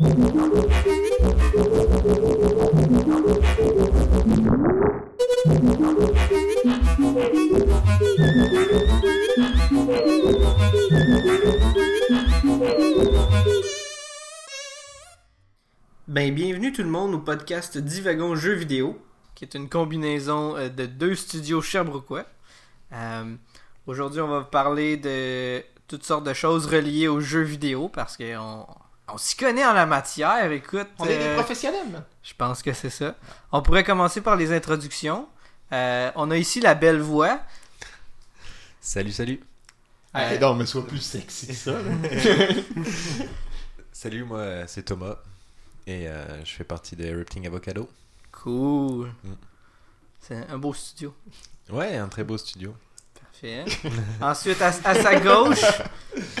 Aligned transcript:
Ben, 0.00 0.12
bienvenue 16.32 16.72
tout 16.72 16.82
le 16.82 16.88
monde 16.88 17.14
au 17.14 17.18
podcast 17.18 17.76
Divagon 17.76 18.36
Jeux 18.36 18.52
vidéo, 18.52 18.96
qui 19.34 19.44
est 19.44 19.54
une 19.54 19.68
combinaison 19.68 20.56
euh, 20.56 20.68
de 20.68 20.86
deux 20.86 21.16
studios 21.16 21.60
sherbrookeois. 21.60 22.24
Euh, 22.92 23.34
Aujourd'hui, 23.88 24.20
on 24.20 24.28
va 24.28 24.38
vous 24.40 24.44
parler 24.44 24.96
de 24.96 25.64
toutes 25.88 26.04
sortes 26.04 26.22
de 26.22 26.34
choses 26.34 26.66
reliées 26.66 27.08
aux 27.08 27.20
jeux 27.20 27.42
vidéo 27.42 27.88
parce 27.88 28.16
qu'on 28.16 28.64
on, 29.12 29.18
s'y 29.18 29.36
connaît 29.36 29.64
en 29.64 29.72
la 29.72 29.86
matière. 29.86 30.50
Écoute, 30.52 30.88
On 30.98 31.04
est 31.04 31.18
des 31.18 31.24
euh, 31.24 31.34
professionnels, 31.34 31.88
man. 31.90 32.04
je 32.22 32.34
pense 32.34 32.62
que 32.62 32.72
c'est 32.72 32.90
ça. 32.90 33.14
On 33.52 33.62
pourrait 33.62 33.84
commencer 33.84 34.20
par 34.20 34.36
les 34.36 34.52
introductions. 34.52 35.28
Euh, 35.72 36.10
on 36.14 36.30
a 36.30 36.36
ici 36.36 36.60
la 36.60 36.74
belle 36.74 37.00
voix. 37.00 37.40
Salut, 38.80 39.12
salut. 39.12 39.40
Euh, 40.16 40.30
Hey, 40.30 40.38
non, 40.38 40.54
mais 40.54 40.66
sois 40.66 40.86
plus 40.86 41.00
sexy 41.00 41.48
que 41.48 41.52
ça. 41.52 41.72
Salut, 43.92 44.24
moi 44.24 44.66
c'est 44.66 44.84
Thomas 44.84 45.16
et 45.88 46.06
euh, 46.06 46.44
je 46.44 46.52
fais 46.52 46.64
partie 46.64 46.96
de 46.96 47.04
Erupting 47.04 47.46
Avocado. 47.46 47.88
Cool. 48.30 49.08
Mm. 49.24 49.32
C'est 50.20 50.46
un 50.48 50.58
beau 50.58 50.72
studio. 50.72 51.14
Ouais, 51.70 51.96
un 51.96 52.08
très 52.08 52.24
beau 52.24 52.38
studio. 52.38 52.74
Parfait. 53.40 53.64
Ensuite, 54.20 54.60
à, 54.62 54.68
à 54.68 54.94
sa 54.94 55.20
gauche, 55.20 55.64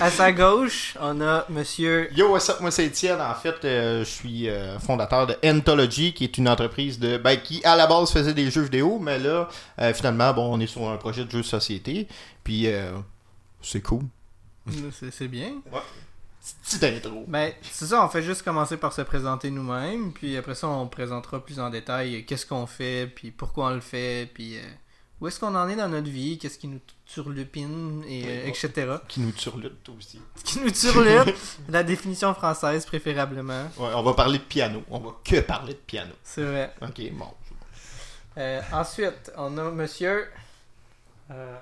à 0.00 0.10
sa 0.10 0.32
gauche, 0.32 0.96
on 1.00 1.20
a 1.20 1.44
Monsieur. 1.48 2.08
Yo, 2.12 2.30
what's 2.30 2.48
up? 2.48 2.60
Moi, 2.60 2.70
c'est 2.70 2.86
Étienne. 2.86 3.20
En 3.20 3.34
fait, 3.34 3.64
euh, 3.64 4.00
je 4.00 4.10
suis 4.10 4.48
euh, 4.48 4.78
fondateur 4.78 5.26
de 5.26 5.36
Anthology, 5.44 6.12
qui 6.12 6.24
est 6.24 6.38
une 6.38 6.48
entreprise 6.48 6.98
de 6.98 7.16
ben, 7.16 7.36
qui, 7.36 7.64
à 7.64 7.76
la 7.76 7.86
base, 7.86 8.10
faisait 8.10 8.34
des 8.34 8.50
jeux 8.50 8.62
vidéo, 8.62 8.98
mais 8.98 9.18
là, 9.18 9.48
euh, 9.80 9.94
finalement, 9.94 10.32
bon, 10.34 10.52
on 10.52 10.60
est 10.60 10.66
sur 10.66 10.88
un 10.88 10.96
projet 10.96 11.24
de 11.24 11.30
jeu 11.30 11.38
de 11.38 11.46
société. 11.46 12.08
Puis, 12.42 12.66
c'est 13.62 13.82
cool. 13.82 14.04
C'est 15.12 15.28
bien. 15.28 15.52
Petite 16.62 16.84
intro. 16.84 17.24
Ben, 17.28 17.52
c'est 17.62 17.86
ça, 17.86 18.02
on 18.02 18.08
fait 18.08 18.22
juste 18.22 18.42
commencer 18.42 18.78
par 18.78 18.92
se 18.94 19.02
présenter 19.02 19.50
nous-mêmes, 19.50 20.12
puis 20.12 20.36
après 20.36 20.54
ça, 20.54 20.66
on 20.66 20.86
présentera 20.86 21.44
plus 21.44 21.60
en 21.60 21.68
détail 21.68 22.24
qu'est-ce 22.24 22.46
qu'on 22.46 22.66
fait, 22.66 23.06
puis 23.06 23.30
pourquoi 23.30 23.66
on 23.66 23.74
le 23.74 23.80
fait, 23.80 24.30
puis 24.32 24.56
où 25.20 25.26
est-ce 25.26 25.40
qu'on 25.40 25.54
en 25.54 25.68
est 25.68 25.76
dans 25.76 25.88
notre 25.88 26.08
vie, 26.08 26.38
qu'est-ce 26.38 26.58
qui 26.58 26.68
nous 26.68 26.80
turlupine, 27.12 28.04
et, 28.06 28.24
euh, 28.26 28.46
etc. 28.46 28.70
Qui 29.08 29.20
nous 29.20 29.32
turlute 29.32 29.88
aussi. 29.96 30.20
Qui 30.44 30.60
nous 30.60 30.70
turlupe, 30.70 31.34
la 31.68 31.82
définition 31.82 32.34
française 32.34 32.84
préférablement. 32.86 33.64
Ouais, 33.78 33.90
on 33.94 34.02
va 34.02 34.14
parler 34.14 34.38
de 34.38 34.44
piano. 34.44 34.82
On 34.90 34.98
va 34.98 35.10
que 35.24 35.40
parler 35.40 35.72
de 35.72 35.78
piano. 35.78 36.12
C'est 36.22 36.44
vrai. 36.44 36.72
Ok, 36.82 37.00
bon. 37.12 37.26
Euh, 38.36 38.60
ensuite, 38.72 39.32
on 39.36 39.56
a 39.58 39.70
monsieur. 39.70 40.26
Euh, 41.30 41.56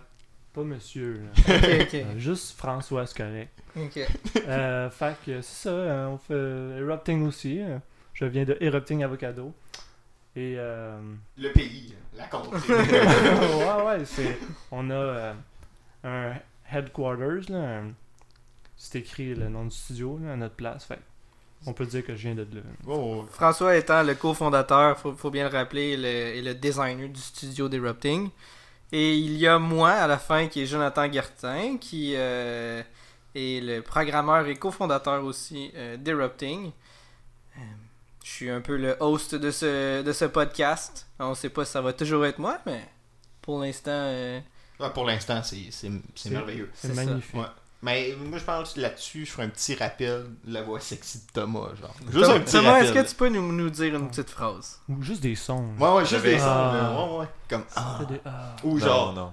pas 0.53 0.63
monsieur, 0.63 1.23
là. 1.47 1.55
Ok, 1.57 1.87
ok. 1.87 1.95
Euh, 1.95 2.19
juste 2.19 2.57
François, 2.59 3.07
c'est 3.07 3.17
correct. 3.17 3.51
ok. 3.77 4.01
Euh, 4.49 4.91
fait 4.91 5.17
que 5.25 5.41
c'est 5.43 5.63
ça, 5.63 5.71
euh, 5.71 6.07
on 6.09 6.19
fait 6.19 6.83
Erupting 6.83 7.27
aussi. 7.27 7.61
euh, 7.61 7.79
je 8.15 8.25
viens 8.25 8.45
de 8.45 8.57
Erupting 8.61 9.03
Avocado. 9.05 9.55
Et 10.37 10.55
euh, 10.59 10.99
Le 11.39 11.51
pays, 11.53 11.95
la 12.15 12.25
contrée. 12.29 12.73
ouais, 12.75 13.85
ouais, 13.87 14.05
c'est. 14.05 14.39
On 14.71 14.91
a 14.91 14.95
euh, 14.95 15.33
un 16.05 16.33
headquarters, 16.71 17.49
là. 17.51 17.79
un- 17.81 17.93
C'est 18.77 18.99
écrit 18.99 19.35
le 19.35 19.49
nom 19.49 19.65
du 19.65 19.71
studio, 19.75 20.19
là, 20.23 20.35
à 20.35 20.37
notre 20.37 20.55
place. 20.55 20.85
Fait 20.85 20.99
on 21.69 21.73
peut 21.73 21.87
dire 21.87 22.05
que 22.05 22.15
je 22.15 22.23
viens 22.29 22.35
de 22.35 22.43
là. 22.43 22.61
oh, 22.87 23.25
François 23.31 23.77
étant 23.77 24.03
le 24.03 24.15
cofondateur, 24.15 24.97
faut, 24.99 25.15
faut 25.15 25.31
bien 25.31 25.49
le 25.49 25.57
rappeler, 25.57 25.93
et 25.93 25.97
le, 25.97 26.05
et 26.07 26.43
le 26.43 26.55
designer 26.55 27.09
du 27.09 27.19
studio 27.21 27.69
d'Erupting. 27.69 28.29
Et 28.93 29.17
il 29.17 29.37
y 29.39 29.47
a 29.49 29.59
moi 29.59 29.91
à 29.91 30.07
la 30.07 30.19
fin 30.19 30.47
qui 30.47 30.63
est 30.63 30.67
Jonathan 30.67 31.09
Guertin, 31.09 31.79
qui 31.81 32.13
euh, 32.15 32.83
est 33.35 33.61
le 33.65 33.81
programmeur 33.81 34.47
et 34.47 34.55
cofondateur 34.57 35.25
aussi 35.25 35.73
euh, 35.75 35.97
d'Erupting. 35.97 36.71
Je 38.27 38.33
suis 38.33 38.51
un 38.51 38.61
peu 38.61 38.77
le 38.77 38.97
host 38.99 39.37
de 39.37 39.53
ce, 39.53 40.03
de 40.03 40.13
ce 40.13 40.25
podcast. 40.25 41.07
On 41.21 41.33
sait 41.37 41.49
pas 41.49 41.65
si 41.65 41.71
ça 41.71 41.81
va 41.81 41.93
toujours 41.93 42.27
être 42.27 42.41
moi, 42.41 42.59
mais 42.67 42.85
pour 43.41 43.61
l'instant, 43.61 43.93
euh, 43.93 44.41
ouais, 44.81 44.91
pour 44.91 45.05
l'instant, 45.05 45.45
c'est 45.45 45.57
c'est- 45.71 45.89
c'est 45.89 45.91
C'est- 46.17 46.31
merveilleux. 46.31 46.69
C'est 46.75 46.93
magnifique. 46.93 47.35
Ouais. 47.37 47.47
Mais 47.83 48.17
moi, 48.19 48.39
je 48.41 48.45
pense 48.45 48.73
que 48.73 48.81
là-dessus, 48.81 49.27
je 49.27 49.31
ferai 49.31 49.45
un 49.45 49.49
petit 49.49 49.77
rappel 49.77 50.25
de 50.45 50.53
la 50.53 50.63
voix 50.63 50.81
sexy 50.81 51.19
de 51.19 51.33
Thomas. 51.35 51.69
Genre. 51.81 51.95
Juste 52.11 52.25
Thomas, 52.25 52.35
un 52.35 52.41
petit 52.41 52.53
Thomas, 52.53 52.73
rappel. 52.73 52.85
est-ce 52.87 52.93
que 53.05 53.09
tu 53.11 53.15
peux 53.15 53.29
nous, 53.29 53.53
nous 53.53 53.71
dire 53.71 53.95
une 53.95 54.09
petite 54.09 54.31
phrase? 54.31 54.81
Ou 54.89 55.01
juste 55.03 55.23
des 55.23 55.37
sons. 55.37 55.69
Ouais, 55.79 55.93
ouais, 55.93 56.05
juste 56.05 56.25
des 56.25 56.39
sons. 56.41 56.45
Ah. 56.49 57.07
Ouais, 57.13 57.19
ouais. 57.21 57.27
Comme. 57.49 57.65
Ah. 57.77 58.01
Des- 58.09 58.21
ah. 58.25 58.57
Ou 58.65 58.73
non, 58.81 58.85
genre. 58.85 59.13
non. 59.13 59.33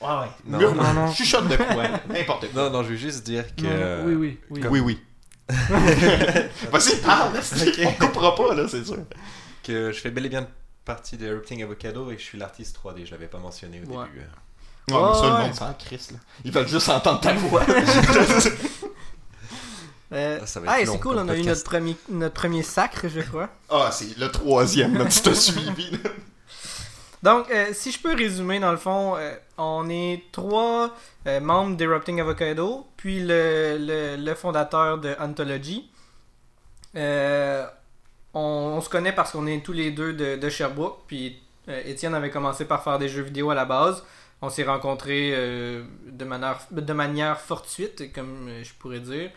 Ouais, 0.00 0.08
ouais. 0.22 0.30
Non. 0.46 0.74
Non, 0.74 0.94
non. 0.94 1.12
Chuchote 1.12 1.48
de 1.48 1.56
quoi. 1.56 1.84
N'importe 2.08 2.50
quoi. 2.50 2.62
Non, 2.62 2.70
non, 2.70 2.82
je 2.82 2.88
veux 2.88 2.96
juste 2.96 3.26
dire 3.26 3.44
que. 3.54 3.62
Non, 3.62 3.70
non, 3.70 4.06
oui, 4.06 4.14
oui, 4.14 4.40
oui. 4.48 4.60
Oui, 4.70 4.80
oui. 4.80 5.00
Vas-y, 6.72 6.96
parle. 7.02 7.36
esti. 7.36 7.72
On 7.86 7.92
coupera 7.92 8.34
pas, 8.34 8.54
là, 8.54 8.66
c'est 8.68 8.84
sûr. 8.84 8.98
Que 9.62 9.92
je 9.92 9.98
fais 10.00 10.10
bel 10.10 10.26
et 10.26 10.28
bien 10.28 10.46
partie 10.84 11.16
de 11.16 11.26
Erupting 11.28 11.62
Avocado 11.62 12.10
et 12.10 12.14
que 12.16 12.20
je 12.20 12.26
suis 12.26 12.38
l'artiste 12.38 12.76
3D. 12.82 13.04
Je 13.06 13.10
l'avais 13.12 13.26
pas 13.28 13.38
mentionné 13.38 13.80
au 13.86 13.90
Ouais. 13.90 14.04
début. 14.06 14.20
euh. 14.20 14.92
Ouais, 14.92 15.00
mais 15.08 15.14
ça, 15.14 15.26
le 15.26 15.32
ouais. 15.34 15.40
monde 15.42 15.54
s'en 15.54 15.72
crisse, 15.74 16.10
là. 16.10 16.18
Ils 16.44 16.50
veulent 16.52 16.66
juste 16.68 16.88
entendre 16.88 17.20
ta 17.20 17.32
voix. 17.34 17.62
Euh, 20.12 20.40
Ah, 20.42 20.46
ça 20.46 20.58
va 20.58 20.66
être 20.66 20.72
Ah, 20.74 20.84
long 20.84 20.92
c'est 20.94 20.98
cool, 21.00 21.16
on 21.18 21.28
a 21.28 21.36
eu 21.36 21.44
notre 21.44 21.62
premier, 21.62 21.96
notre 22.08 22.34
premier 22.34 22.64
sacre, 22.64 23.06
je 23.08 23.20
crois. 23.20 23.48
ah, 23.68 23.90
c'est 23.92 24.18
le 24.18 24.28
troisième. 24.28 25.08
Tu 25.08 25.20
t'as 25.20 25.34
suivi, 25.34 25.90
là. 25.92 26.10
Donc, 27.22 27.50
euh, 27.50 27.68
si 27.72 27.92
je 27.92 28.00
peux 28.00 28.14
résumer, 28.14 28.60
dans 28.60 28.70
le 28.70 28.78
fond, 28.78 29.16
euh, 29.16 29.34
on 29.58 29.88
est 29.90 30.22
trois 30.32 30.96
euh, 31.26 31.40
membres 31.40 31.76
d'Erupting 31.76 32.20
Avocado, 32.20 32.86
puis 32.96 33.20
le, 33.20 34.16
le, 34.18 34.34
fondateur 34.34 34.98
de 34.98 35.14
Anthology. 35.20 35.90
On, 38.32 38.40
on 38.42 38.80
se 38.80 38.88
connaît 38.88 39.12
parce 39.12 39.32
qu'on 39.32 39.46
est 39.46 39.62
tous 39.64 39.72
les 39.72 39.90
deux 39.90 40.12
de, 40.12 40.36
de 40.36 40.48
Sherbrooke, 40.48 41.00
puis 41.06 41.42
Étienne 41.68 42.14
avait 42.14 42.30
commencé 42.30 42.64
par 42.64 42.82
faire 42.82 42.98
des 42.98 43.08
jeux 43.08 43.22
vidéo 43.22 43.50
à 43.50 43.54
la 43.54 43.64
base. 43.64 44.04
On 44.40 44.48
s'est 44.48 44.64
rencontrés 44.64 45.32
de, 45.32 46.24
manière, 46.24 46.60
de 46.70 46.92
manière 46.92 47.38
fortuite, 47.40 48.12
comme 48.14 48.48
je 48.62 48.72
pourrais 48.74 49.00
dire. 49.00 49.30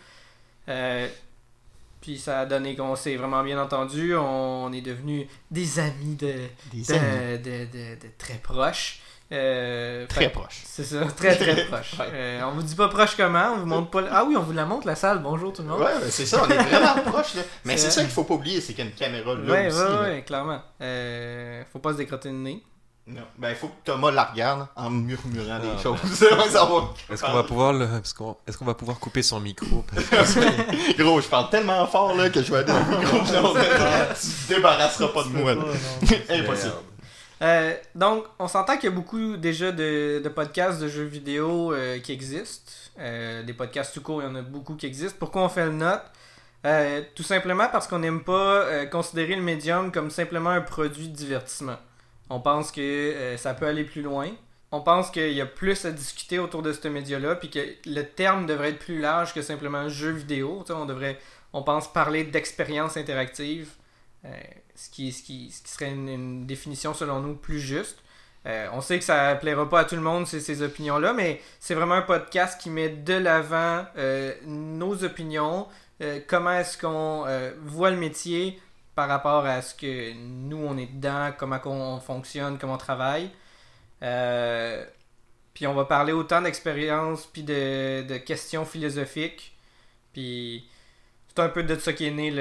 Puis 2.04 2.20
ça 2.20 2.42
a 2.42 2.46
donné 2.46 2.76
qu'on 2.76 2.98
s'est 2.98 3.16
vraiment 3.16 3.42
bien 3.44 3.58
entendu. 3.62 4.14
On, 4.14 4.72
est 4.74 4.82
devenus 4.82 5.26
des 5.50 5.80
amis 5.80 6.16
de, 6.16 6.34
Des 6.74 6.82
de, 6.84 6.94
amis. 6.94 7.40
de, 7.40 7.66
de- 7.96 7.98
très 8.18 8.34
proches. 8.36 9.00
Euh, 9.32 10.06
Très 10.08 10.26
fait- 10.26 10.30
proche. 10.30 10.62
C'est 10.66 10.84
ça, 10.84 11.06
très 11.06 11.36
très 11.38 11.66
proche. 11.72 11.94
Ouais. 11.98 12.06
Euh, 12.14 12.42
on 12.46 12.52
vous 12.52 12.62
dit 12.62 12.76
pas 12.76 12.90
proche 12.90 13.16
comment, 13.16 13.54
on 13.54 13.60
vous 13.60 13.66
montre 13.66 13.90
pas. 13.90 14.02
le- 14.02 14.10
Ah 14.12 14.26
oui, 14.26 14.36
on 14.38 14.42
vous 14.44 14.52
la 14.52 14.66
montre 14.66 14.86
la 14.86 14.96
salle. 14.96 15.20
Bonjour 15.24 15.54
tout 15.54 15.62
le 15.64 15.70
monde. 15.70 15.80
Ouais, 15.80 15.94
c'est 16.10 16.26
ça, 16.26 16.44
on 16.46 16.50
est 16.52 16.58
vraiment 16.58 17.02
proche, 17.12 17.36
là. 17.36 17.42
Mais 17.64 17.78
C'est 17.78 17.90
ça 17.90 18.02
qu'il 18.02 18.12
faut 18.12 18.26
pas 18.26 18.34
oublier, 18.36 18.60
c'est 18.62 18.74
qu'il 18.74 18.84
y 18.84 18.88
a 18.88 18.92
une 18.92 18.96
caméra 18.96 19.34
là 19.34 19.52
ouais, 19.52 19.68
aussi. 19.68 19.78
ouais, 19.80 19.90
là. 19.90 20.02
ouais, 20.02 20.24
clairement. 20.24 20.62
Euh, 20.82 21.64
faut 21.72 21.80
pas 21.80 21.94
se 21.94 21.98
décrotter 22.00 22.30
le 22.30 22.36
nez. 22.36 22.62
Non. 23.06 23.22
Ben, 23.38 23.50
il 23.50 23.56
faut 23.56 23.68
que 23.68 23.74
Thomas 23.84 24.12
la 24.12 24.24
regarde 24.24 24.68
en 24.78 24.90
murmurant 24.90 25.60
des 25.60 25.68
Ah, 25.78 25.82
choses. 25.82 26.00
Est-ce 27.12 27.22
qu'on 27.22 27.34
va 27.34 27.44
pouvoir 27.44 27.74
le... 27.74 27.84
Est-ce 28.02 28.14
qu'on 28.14 28.38
est-ce 28.48 28.58
qu'on 28.58 28.64
va 28.66 28.76
pouvoir 28.76 28.98
couper 28.98 29.22
son 29.22 29.42
micro? 29.42 29.84
Parce 30.12 30.36
que- 30.36 31.02
Gros, 31.04 31.20
je 31.20 31.28
parle 31.28 31.50
tellement 31.50 31.86
fort 31.86 32.16
là, 32.16 32.30
que 32.30 32.42
je 32.42 32.50
vais 32.50 32.60
aller 32.60 32.68
dans 32.68 32.80
le 32.80 32.98
micro. 33.00 33.26
sinon, 33.26 33.54
tu 33.54 33.60
te 33.60 34.54
débarrasseras 34.54 35.10
pas 35.10 35.24
de 35.24 35.30
moi. 35.30 35.54
là. 35.54 35.62
Non. 35.64 36.18
Impossible. 36.30 36.74
Euh, 37.42 37.74
donc, 37.94 38.24
on 38.40 38.48
s'entend 38.48 38.76
qu'il 38.78 38.90
y 38.90 38.94
a 38.94 38.96
beaucoup 38.96 39.36
déjà 39.36 39.74
de, 39.74 40.22
de 40.24 40.30
podcasts 40.30 40.80
de 40.80 40.88
jeux 40.88 41.04
vidéo 41.04 41.74
euh, 41.74 42.00
qui 42.00 42.14
existent. 42.14 42.72
Euh, 43.00 43.44
des 43.44 43.52
podcasts 43.54 43.94
tout 43.94 44.02
court, 44.02 44.22
il 44.22 44.26
y 44.26 44.32
en 44.32 44.36
a 44.36 44.42
beaucoup 44.42 44.76
qui 44.76 44.86
existent. 44.86 45.18
Pourquoi 45.20 45.42
on 45.42 45.50
fait 45.50 45.66
le 45.66 45.74
note? 45.74 46.04
Euh, 46.66 47.02
Tout 47.16 47.24
simplement 47.24 47.68
parce 47.70 47.88
qu'on 47.88 48.00
n'aime 48.00 48.22
pas 48.24 48.32
euh, 48.62 48.86
considérer 48.86 49.36
le 49.36 49.42
médium 49.42 49.92
comme 49.92 50.10
simplement 50.10 50.52
un 50.52 50.62
produit 50.62 51.10
de 51.10 51.16
divertissement. 51.16 51.76
On 52.34 52.40
pense 52.40 52.72
que 52.72 52.82
euh, 52.82 53.38
ça 53.38 53.54
peut 53.54 53.68
aller 53.68 53.84
plus 53.84 54.02
loin. 54.02 54.28
On 54.72 54.82
pense 54.82 55.12
qu'il 55.12 55.34
y 55.34 55.42
a 55.42 55.46
plus 55.46 55.86
à 55.86 55.92
discuter 55.92 56.40
autour 56.40 56.64
de 56.64 56.74
ce 56.74 56.88
média-là, 56.88 57.36
puis 57.36 57.52
que 57.52 57.60
le 57.86 58.02
terme 58.02 58.48
devrait 58.48 58.70
être 58.70 58.80
plus 58.80 59.00
large 59.00 59.36
que 59.36 59.44
simplement 59.44 59.88
jeu 59.88 60.10
vidéo. 60.10 60.66
On 60.70 60.86
devrait, 60.86 61.20
on 61.54 61.62
pense 61.62 61.94
parler 61.94 62.24
d'expérience 62.24 62.98
interactive. 62.98 63.70
Euh, 64.26 64.32
ce, 64.74 64.90
qui, 64.90 65.12
serait 65.12 65.92
une, 65.92 66.48
définition 66.48 66.96
selon 66.96 67.20
nous 67.20 67.36
plus 67.36 67.60
juste. 67.60 68.00
Euh, 68.48 68.68
on 68.74 68.82
sait 68.82 68.98
que 68.98 69.06
ça 69.06 69.36
plaira 69.36 69.70
pas 69.70 69.82
à 69.82 69.86
tout 69.86 69.96
le 69.96 70.02
monde 70.02 70.26
ces, 70.26 70.62
opinions-là, 70.64 71.14
mais 71.14 71.40
c'est 71.60 71.76
vraiment 71.76 71.96
un 71.96 72.02
podcast 72.02 72.60
qui 72.60 72.72
met 72.72 72.90
de 72.90 73.14
l'avant 73.14 73.86
nos 74.48 75.04
opinions, 75.04 75.68
comment 76.28 76.52
est-ce 76.54 76.78
qu'on 76.80 77.26
voit 77.64 77.92
le 77.92 77.98
métier 77.98 78.60
par 78.96 79.08
rapport 79.08 79.46
à 79.46 79.62
ce 79.62 79.74
que 79.74 80.14
nous 80.14 80.58
on 80.58 80.78
est 80.78 80.92
dedans, 80.92 81.32
comment 81.38 81.60
qu'on 81.60 82.00
fonctionne, 82.00 82.58
comment 82.58 82.74
on 82.74 82.78
travaille. 82.78 83.30
Euh, 84.04 84.86
puis 85.54 85.68
on 85.68 85.74
va 85.74 85.86
parler 85.86 86.14
autant 86.14 86.42
d'expériences 86.42 87.26
puis 87.26 87.44
de, 87.44 88.18
questions 88.18 88.66
philosophiques. 88.66 89.56
Puis 90.14 90.68
c'est 91.28 91.42
un 91.42 91.50
peu 91.50 91.64
de 91.64 91.76
ça 91.78 91.94
qui 91.94 92.06
est 92.08 92.12
né 92.12 92.32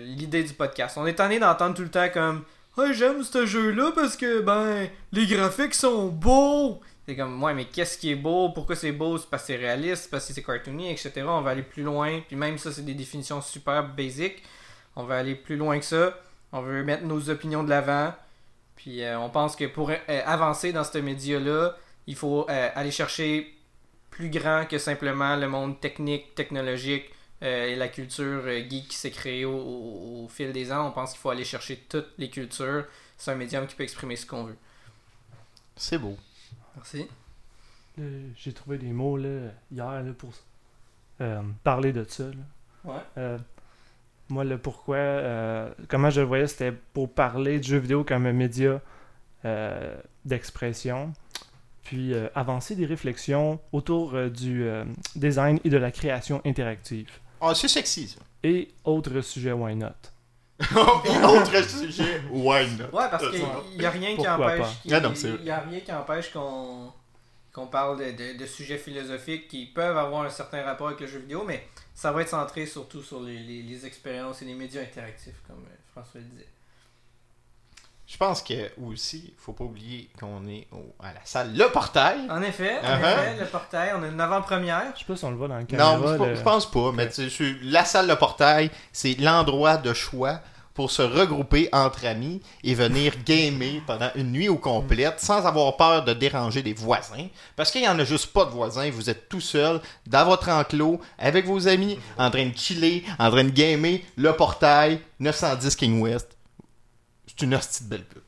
l'idée 0.00 0.44
du 0.44 0.52
podcast. 0.52 0.96
On 0.98 1.06
est 1.06 1.14
tanné 1.14 1.38
d'entendre 1.38 1.74
tout 1.74 1.82
le 1.82 1.90
temps 1.90 2.08
comme 2.08 2.44
Ah, 2.76 2.92
j'aime 2.92 3.22
ce 3.22 3.46
jeu-là 3.46 3.92
parce 3.94 4.16
que, 4.16 4.40
ben, 4.40 4.88
les 5.12 5.26
graphiques 5.26 5.74
sont 5.74 6.08
beaux. 6.08 6.80
C'est 7.06 7.16
comme, 7.16 7.42
ouais, 7.42 7.54
mais 7.54 7.64
qu'est-ce 7.64 7.98
qui 7.98 8.12
est 8.12 8.16
beau? 8.16 8.50
Pourquoi 8.50 8.76
c'est 8.76 8.92
beau? 8.92 9.18
C'est 9.18 9.28
parce 9.28 9.42
que 9.42 9.46
c'est 9.48 9.56
réaliste, 9.56 10.10
parce 10.10 10.28
que 10.28 10.32
c'est 10.32 10.42
cartoony, 10.42 10.90
etc. 10.92 11.22
On 11.26 11.40
va 11.40 11.50
aller 11.50 11.62
plus 11.62 11.82
loin. 11.82 12.20
Puis 12.26 12.36
même 12.36 12.58
ça, 12.58 12.70
c'est 12.70 12.84
des 12.84 12.94
définitions 12.94 13.40
super 13.40 13.88
basiques. 13.88 14.42
On 14.96 15.04
va 15.04 15.16
aller 15.18 15.34
plus 15.34 15.56
loin 15.56 15.78
que 15.78 15.84
ça. 15.84 16.18
On 16.52 16.60
veut 16.62 16.82
mettre 16.84 17.04
nos 17.04 17.30
opinions 17.30 17.62
de 17.64 17.70
l'avant. 17.70 18.12
Puis 18.76 19.02
euh, 19.02 19.18
on 19.18 19.30
pense 19.30 19.56
que 19.56 19.64
pour 19.66 19.90
euh, 19.90 19.96
avancer 20.24 20.72
dans 20.72 20.84
ce 20.84 20.98
média-là, 20.98 21.76
il 22.06 22.16
faut 22.16 22.46
euh, 22.48 22.70
aller 22.74 22.90
chercher 22.90 23.54
plus 24.10 24.30
grand 24.30 24.66
que 24.66 24.78
simplement 24.78 25.36
le 25.36 25.48
monde 25.48 25.78
technique, 25.80 26.34
technologique 26.34 27.10
euh, 27.42 27.66
et 27.68 27.76
la 27.76 27.88
culture 27.88 28.42
euh, 28.46 28.58
geek 28.68 28.88
qui 28.88 28.96
s'est 28.96 29.10
créée 29.10 29.44
au, 29.44 29.52
au- 29.56 30.24
au 30.24 30.28
fil 30.28 30.52
des 30.52 30.72
ans. 30.72 30.88
On 30.88 30.92
pense 30.92 31.12
qu'il 31.12 31.20
faut 31.20 31.30
aller 31.30 31.44
chercher 31.44 31.76
toutes 31.88 32.08
les 32.18 32.30
cultures. 32.30 32.84
C'est 33.16 33.30
un 33.30 33.34
médium 33.36 33.66
qui 33.66 33.74
peut 33.76 33.82
exprimer 33.84 34.16
ce 34.16 34.26
qu'on 34.26 34.44
veut. 34.44 34.56
C'est 35.76 35.98
beau. 35.98 36.16
Merci. 36.76 37.06
J'ai 38.36 38.52
trouvé 38.54 38.78
des 38.78 38.92
mots 38.92 39.18
là, 39.18 39.50
hier 39.70 40.02
là, 40.02 40.12
pour 40.16 40.30
euh, 41.20 41.42
parler 41.62 41.92
de 41.92 42.04
ça. 42.08 42.24
là. 42.24 42.32
Ouais. 43.16 43.36
Moi, 44.30 44.44
le 44.44 44.56
pourquoi, 44.58 44.96
euh, 44.96 45.68
comment 45.88 46.08
je 46.10 46.20
le 46.20 46.26
voyais, 46.26 46.46
c'était 46.46 46.72
pour 46.72 47.12
parler 47.12 47.58
de 47.58 47.64
jeux 47.64 47.78
vidéo 47.78 48.04
comme 48.04 48.26
un 48.26 48.32
média 48.32 48.80
euh, 49.44 49.96
d'expression, 50.24 51.12
puis 51.82 52.14
euh, 52.14 52.28
avancer 52.34 52.76
des 52.76 52.86
réflexions 52.86 53.58
autour 53.72 54.14
euh, 54.14 54.28
du 54.28 54.64
euh, 54.64 54.84
design 55.16 55.58
et 55.64 55.68
de 55.68 55.76
la 55.76 55.90
création 55.90 56.40
interactive. 56.46 57.10
Ah, 57.40 57.54
c'est 57.54 57.68
sexy, 57.68 58.08
ça. 58.08 58.20
Et 58.44 58.68
autre 58.84 59.20
sujet, 59.20 59.52
why 59.52 59.74
not? 59.74 59.88
Et 60.60 61.24
autre 61.24 61.68
sujet, 61.68 62.20
why 62.30 62.66
not? 62.78 62.84
Ouais, 62.96 63.08
parce 63.10 63.30
qu'il 63.30 63.44
n'y 63.78 63.84
a 63.86 63.90
rien 63.90 64.14
qui 64.16 64.28
empêche. 64.28 64.66
Ah 64.92 65.00
non, 65.00 65.12
c'est 65.14 65.28
vrai. 65.28 65.38
Il 65.40 65.46
y 65.46 65.50
a 65.50 65.60
rien 65.60 65.80
qui 65.80 65.92
empêche 65.92 66.30
qu'on 66.32 66.92
qu'on 67.52 67.66
parle 67.66 67.98
de, 67.98 68.04
de- 68.12 68.38
de 68.38 68.46
sujets 68.46 68.78
philosophiques 68.78 69.48
qui 69.48 69.66
peuvent 69.66 69.96
avoir 69.98 70.22
un 70.22 70.30
certain 70.30 70.62
rapport 70.62 70.86
avec 70.86 71.00
le 71.00 71.08
jeu 71.08 71.18
vidéo, 71.18 71.42
mais 71.44 71.66
ça 72.00 72.12
va 72.12 72.22
être 72.22 72.28
centré 72.30 72.64
surtout 72.66 73.02
sur 73.02 73.20
les, 73.20 73.38
les- 73.38 73.62
les 73.62 73.84
expériences 73.86 74.40
et 74.40 74.46
les 74.46 74.54
médias 74.54 74.80
interactifs, 74.80 75.40
comme 75.46 75.64
euh, 75.66 75.76
François 75.92 76.20
le 76.20 76.26
disait. 76.26 76.48
Je 78.06 78.16
pense 78.16 78.42
que 78.42 78.70
aussi, 78.82 79.34
faut 79.38 79.52
pas 79.52 79.62
oublier 79.64 80.10
qu'on 80.18 80.44
est 80.48 80.66
au- 80.72 80.94
à 80.98 81.12
la 81.12 81.20
salle 81.24 81.54
Le 81.56 81.66
Portail. 81.70 82.18
En 82.28 82.42
effet, 82.42 82.78
en 82.80 82.82
Uh-huh. 82.82 82.98
effet, 82.98 83.36
le 83.38 83.46
portail, 83.46 83.92
on 83.96 84.02
a 84.02 84.08
une 84.08 84.20
avant-première. 84.20 84.92
Je 84.94 85.00
sais 85.00 85.04
pas 85.04 85.14
si 85.14 85.24
on 85.26 85.30
le 85.30 85.36
voit 85.36 85.46
dans 85.46 85.56
la 85.58 85.64
caméra. 85.64 85.96
Non, 85.96 86.06
je, 86.18 86.24
le- 86.24 86.34
je 86.34 86.42
pense 86.42 86.68
pas, 86.68 86.90
mais 86.92 87.08
la 87.62 87.84
salle 87.84 88.08
Le 88.08 88.16
Portail, 88.16 88.70
c'est 88.92 89.14
l'endroit 89.20 89.76
de 89.76 89.92
choix 89.94 90.40
pour 90.74 90.90
se 90.90 91.02
regrouper 91.02 91.68
entre 91.72 92.06
amis 92.06 92.40
et 92.64 92.74
venir 92.74 93.12
gamer 93.26 93.82
pendant 93.86 94.10
une 94.14 94.32
nuit 94.32 94.48
au 94.48 94.56
complète 94.56 95.20
sans 95.20 95.44
avoir 95.46 95.76
peur 95.76 96.04
de 96.04 96.12
déranger 96.12 96.62
des 96.62 96.72
voisins. 96.74 97.26
Parce 97.56 97.70
qu'il 97.70 97.82
y 97.82 97.88
en 97.88 97.98
a 97.98 98.04
juste 98.04 98.32
pas 98.32 98.44
de 98.44 98.50
voisins, 98.50 98.90
vous 98.90 99.10
êtes 99.10 99.28
tout 99.28 99.40
seul 99.40 99.80
dans 100.06 100.24
votre 100.24 100.48
enclos 100.48 101.00
avec 101.18 101.44
vos 101.46 101.68
amis 101.68 101.98
en 102.18 102.30
train 102.30 102.46
de 102.46 102.56
chiller, 102.56 103.04
en 103.18 103.30
train 103.30 103.44
de 103.44 103.50
gamer 103.50 104.00
Le 104.16 104.32
Portail 104.34 105.00
910 105.18 105.76
King 105.76 106.00
West. 106.00 106.28
C'est 107.26 107.42
une 107.44 107.54
hostie 107.54 107.84
de 107.84 107.88
belle 107.90 108.04
pub. 108.04 108.22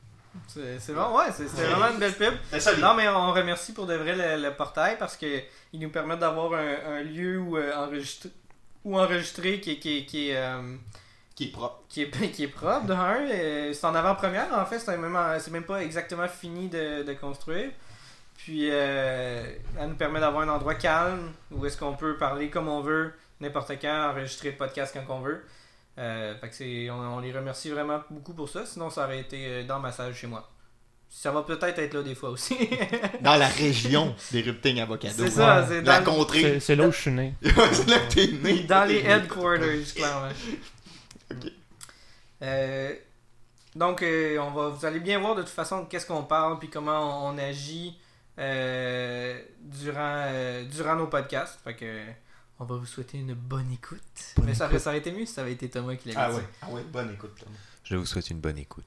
C'est 0.47 0.93
bon, 0.93 1.17
ouais, 1.17 1.31
c'est 1.35 1.45
vraiment 1.45 1.89
une 1.91 1.97
belle 1.99 2.13
pub. 2.13 2.33
Non, 2.79 2.93
mais 2.93 3.07
on 3.09 3.33
remercie 3.33 3.73
pour 3.73 3.87
de 3.87 3.95
vrai 3.95 4.15
le, 4.37 4.43
le 4.49 4.53
portail 4.55 4.97
parce 4.99 5.17
que 5.17 5.41
il 5.73 5.79
nous 5.79 5.89
permet 5.89 6.15
d'avoir 6.17 6.53
un, 6.53 6.97
un 6.97 7.01
lieu 7.03 7.39
où, 7.39 7.57
euh, 7.57 7.73
enregistrer, 7.75 8.29
où 8.85 8.99
enregistrer 8.99 9.59
qui, 9.59 9.71
est- 9.71 9.79
qui, 9.79 10.05
qui, 10.05 10.31
euh, 10.33 10.61
qui 11.35 11.45
est 11.45 11.51
propre. 11.51 11.83
qui, 11.89 12.01
est, 12.03 12.09
qui 12.31 12.43
est 12.43 12.47
propre, 12.47 12.85
de 12.85 12.93
un. 12.93 13.21
euh, 13.29 13.73
C'est 13.73 13.85
en 13.85 13.95
avant-première, 13.95 14.47
en 14.57 14.65
fait, 14.65 14.79
c'est 14.79 14.97
même, 14.97 15.17
c'est 15.39 15.51
même 15.51 15.63
pas 15.63 15.81
exactement 15.83 16.27
fini 16.27 16.67
de, 16.69 17.03
de 17.03 17.13
construire. 17.13 17.69
Puis, 18.37 18.69
euh, 18.71 19.43
elle 19.79 19.89
nous 19.89 19.95
permet 19.95 20.19
d'avoir 20.19 20.43
un 20.43 20.49
endroit 20.49 20.75
calme 20.75 21.31
où 21.51 21.65
est-ce 21.65 21.77
qu'on 21.77 21.93
peut 21.93 22.17
parler 22.17 22.49
comme 22.49 22.67
on 22.67 22.81
veut, 22.81 23.13
n'importe 23.39 23.71
quand, 23.81 24.09
enregistrer 24.11 24.51
le 24.51 24.57
podcast 24.57 24.93
quand 24.93 25.15
on 25.15 25.21
veut. 25.21 25.43
Euh, 25.99 26.35
fait 26.39 26.49
que 26.49 26.55
c'est, 26.55 26.89
on, 26.89 26.95
on 27.17 27.19
les 27.19 27.31
remercie 27.31 27.69
vraiment 27.69 28.01
beaucoup 28.09 28.33
pour 28.33 28.49
ça, 28.49 28.65
sinon 28.65 28.89
ça 28.89 29.05
aurait 29.05 29.19
été 29.19 29.45
euh, 29.47 29.63
dans 29.63 29.79
ma 29.79 29.91
salle 29.91 30.13
chez 30.13 30.25
moi. 30.27 30.49
Ça 31.07 31.29
va 31.31 31.43
peut-être 31.43 31.77
être 31.77 31.93
là 31.93 32.01
des 32.01 32.15
fois 32.15 32.29
aussi. 32.31 32.57
Dans 33.21 33.35
la 33.35 33.47
région 33.47 34.15
des 34.31 34.41
Rupting 34.41 34.81
Avocado. 34.81 35.13
c'est 35.15 35.29
ça, 35.29 35.59
Ouais. 35.61 35.65
c'est 35.67 35.81
La 35.83 35.99
dans, 36.01 36.11
contrée. 36.11 36.41
C'est 36.41 36.59
c'est 36.59 36.75
là 36.75 36.87
où 36.87 36.91
je 36.91 36.97
suis 37.01 37.11
né. 37.11 37.35
c'est 37.43 37.87
là 37.87 37.99
que 37.99 38.13
t'es 38.15 38.27
né. 38.41 38.63
dans 38.63 38.83
les 38.85 38.97
headquarters, 39.05 39.93
clairement. 39.95 40.29
Ok. 41.37 41.51
Euh, 42.41 42.93
donc, 43.75 44.01
euh, 44.03 44.37
on 44.39 44.51
va, 44.51 44.69
vous 44.69 44.85
allez 44.85 44.99
bien 44.99 45.19
voir 45.19 45.35
de 45.35 45.41
toute 45.41 45.51
façon 45.51 45.85
qu'est-ce 45.85 46.05
qu'on 46.05 46.23
parle 46.23 46.59
puis 46.59 46.69
comment 46.69 47.25
on, 47.27 47.33
on 47.33 47.37
agit 47.37 47.97
euh, 48.39 49.41
durant, 49.61 50.25
euh, 50.27 50.63
durant 50.65 50.95
nos 50.95 51.07
podcasts. 51.07 51.59
Fait 51.63 51.75
que, 51.75 52.03
on 52.59 52.65
va 52.65 52.75
vous 52.75 52.85
souhaiter 52.85 53.17
une 53.17 53.33
bonne 53.33 53.71
écoute. 53.71 54.01
Bonne 54.37 54.45
Mais 54.45 54.53
ça, 54.53 54.67
écoute. 54.67 54.79
ça 54.79 54.89
aurait 54.91 54.99
été 54.99 55.11
mieux 55.11 55.25
si 55.25 55.33
ça 55.33 55.41
avait 55.41 55.53
été 55.53 55.69
Thomas 55.69 55.95
qui 55.95 56.09
l'avait 56.09 56.19
Ah 56.19 56.29
dit. 56.31 56.35
ouais. 56.37 56.43
ah 56.61 56.69
ouais, 56.71 56.83
bonne 56.83 57.13
écoute. 57.13 57.39
là. 57.41 57.47
Je 57.83 57.95
vous 57.95 58.05
souhaite 58.05 58.29
une 58.29 58.39
bonne 58.39 58.57
écoute. 58.57 58.85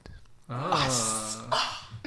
Ah, 0.49 0.87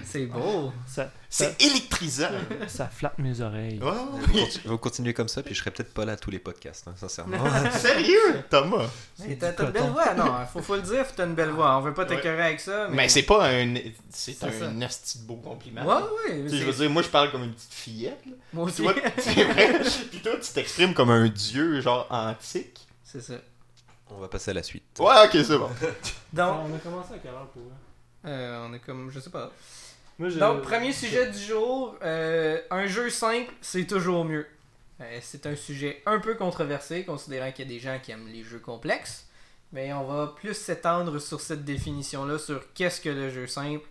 c'est 0.05 0.27
beau. 0.27 0.73
Ça, 0.87 1.11
C'est 1.29 1.61
électrisant. 1.63 2.29
ça 2.69 2.89
flatte 2.89 3.19
mes 3.19 3.41
oreilles. 3.41 3.79
Oh, 3.83 3.91
Vous 4.13 4.35
oui. 4.35 4.41
conti- 4.43 4.61
Vous 4.65 4.79
continuez 4.79 5.15
comme 5.15 5.29
ça, 5.29 5.43
puis 5.43 5.55
je 5.55 5.61
serai 5.61 5.71
peut-être 5.71 5.93
pas 5.95 6.05
là 6.05 6.13
à 6.13 6.17
tous 6.17 6.31
les 6.31 6.39
podcasts, 6.39 6.89
hein, 6.89 6.95
sincèrement. 6.97 7.39
Sérieux, 7.79 8.43
Thomas? 8.51 8.89
Mais 9.21 9.37
T'as 9.37 9.53
t'as 9.53 9.65
une 9.67 9.71
belle 9.73 9.91
voix. 9.91 10.15
Non, 10.15 10.35
faut, 10.53 10.61
faut 10.63 10.77
le 10.77 10.83
dire, 10.83 11.05
t'as 11.15 11.27
une 11.27 11.35
belle 11.35 11.51
voix. 11.51 11.77
On 11.77 11.81
veut 11.81 11.95
pas 11.95 12.03
Ouais. 12.03 12.09
t'écœurer 12.17 12.43
avec 12.43 12.61
ça. 12.61 12.89
Mais, 12.89 12.97
Mais 12.97 13.09
c'est 13.09 13.23
pas 13.23 13.49
un. 13.51 13.75
C'est 14.11 14.43
un 14.45 14.83
asti 14.83 15.19
de 15.21 15.25
beau 15.25 15.37
compliment. 15.37 15.85
Ouais, 15.85 16.03
ouais. 16.29 16.43
Tu 16.45 16.51
sais, 16.51 16.57
je 16.59 16.65
veux 16.65 16.73
dire, 16.73 16.91
moi 16.91 17.03
je 17.03 17.09
parle 17.09 17.31
comme 17.31 17.45
une 17.45 17.53
petite 17.53 17.73
fillette. 17.75 18.23
là. 18.27 18.33
Moi 18.53 18.65
Tu 18.67 18.71
aussi. 18.73 18.83
vois, 18.83 18.95
c'est 19.19 19.45
vrai. 19.45 19.81
Puis 20.11 20.21
toi, 20.21 20.33
tu 20.43 20.53
t'exprimes 20.53 20.95
comme 20.95 21.11
un 21.11 21.29
dieu, 21.29 21.81
genre 21.81 22.07
antique. 22.11 22.79
C'est 23.05 23.21
ça. 23.23 23.35
On 24.13 24.19
va 24.19 24.27
passer 24.27 24.51
à 24.51 24.55
la 24.55 24.63
suite. 24.65 24.83
Ouais, 24.99 25.15
ok, 25.25 25.31
c'est 25.33 25.57
bon. 25.57 25.69
Donc, 26.33 26.57
on 26.69 26.75
a 26.75 26.79
commencé 26.79 27.15
à 27.15 27.19
quelle 27.19 27.31
heure 27.31 27.47
pour 27.53 27.63
eux? 27.63 27.73
Euh, 28.25 28.67
on 28.69 28.75
est 28.75 28.81
comme, 28.81 29.11
je 29.11 29.21
sais 29.21 29.31
pas. 29.31 29.51
Moi, 30.19 30.29
je- 30.29 30.39
Donc, 30.39 30.63
premier 30.63 30.93
sujet 30.93 31.31
du 31.31 31.39
jour, 31.39 31.97
euh, 32.03 32.61
un 32.71 32.87
jeu 32.87 33.09
simple, 33.11 33.53
c'est 33.61 33.87
toujours 33.87 34.25
mieux. 34.25 34.47
Euh, 35.01 35.19
c'est 35.23 35.47
un 35.47 35.57
sujet 35.57 36.03
un 36.05 36.21
peu 36.21 36.35
controversé, 36.35 37.05
considérant 37.05 37.51
qu'il 37.53 37.65
y 37.65 37.69
a 37.69 37.73
des 37.75 37.81
gens 37.81 37.99
qui 38.03 38.11
aiment 38.13 38.29
les 38.29 38.43
jeux 38.43 38.59
complexes. 38.59 39.27
Mais 39.73 39.93
on 39.93 40.05
va 40.05 40.27
plus 40.27 40.55
s'étendre 40.55 41.19
sur 41.21 41.41
cette 41.41 41.65
définition-là, 41.65 42.39
sur 42.39 42.73
qu'est-ce 42.75 43.01
que 43.01 43.09
le 43.09 43.31
jeu 43.31 43.47
simple, 43.47 43.87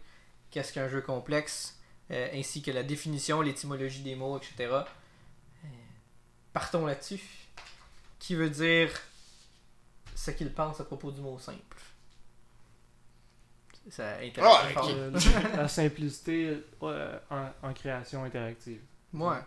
qu'est-ce 0.51 0.73
qu'un 0.73 0.89
jeu 0.89 1.01
complexe, 1.01 1.79
ainsi 2.11 2.61
que 2.61 2.69
la 2.71 2.83
définition, 2.83 3.41
l'étymologie 3.41 4.01
des 4.01 4.15
mots, 4.15 4.37
etc. 4.37 4.69
Partons 6.53 6.85
là-dessus. 6.85 7.21
Qui 8.19 8.35
veut 8.35 8.49
dire 8.49 8.89
ce 10.15 10.31
qu'il 10.31 10.51
pense 10.53 10.81
à 10.81 10.83
propos 10.83 11.11
du 11.11 11.21
mot 11.21 11.39
simple? 11.39 11.68
Ça 13.89 14.17
intéresse 14.21 14.57
Ah. 14.75 14.81
Euh, 14.89 15.11
la 15.57 15.67
simplicité 15.67 16.57
euh, 16.83 17.19
en, 17.29 17.49
en 17.69 17.73
création 17.73 18.23
interactive. 18.23 18.79
Ouais. 19.13 19.37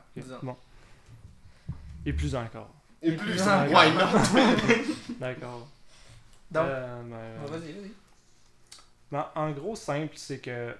Bon. 0.42 0.56
Et 2.04 2.12
plus 2.12 2.34
encore. 2.34 2.70
Et 3.00 3.12
plus, 3.12 3.40
why 3.40 3.92
not? 3.94 4.87
D'accord. 5.20 5.68
Donc, 6.50 6.66
Euh, 6.66 7.02
ben, 7.02 7.50
vas-y, 7.50 7.72
vas-y. 7.72 7.90
ben, 9.11 9.28
en 9.34 9.50
gros, 9.52 9.75
simple, 9.76 10.14
c'est 10.16 10.38
que 10.38 10.75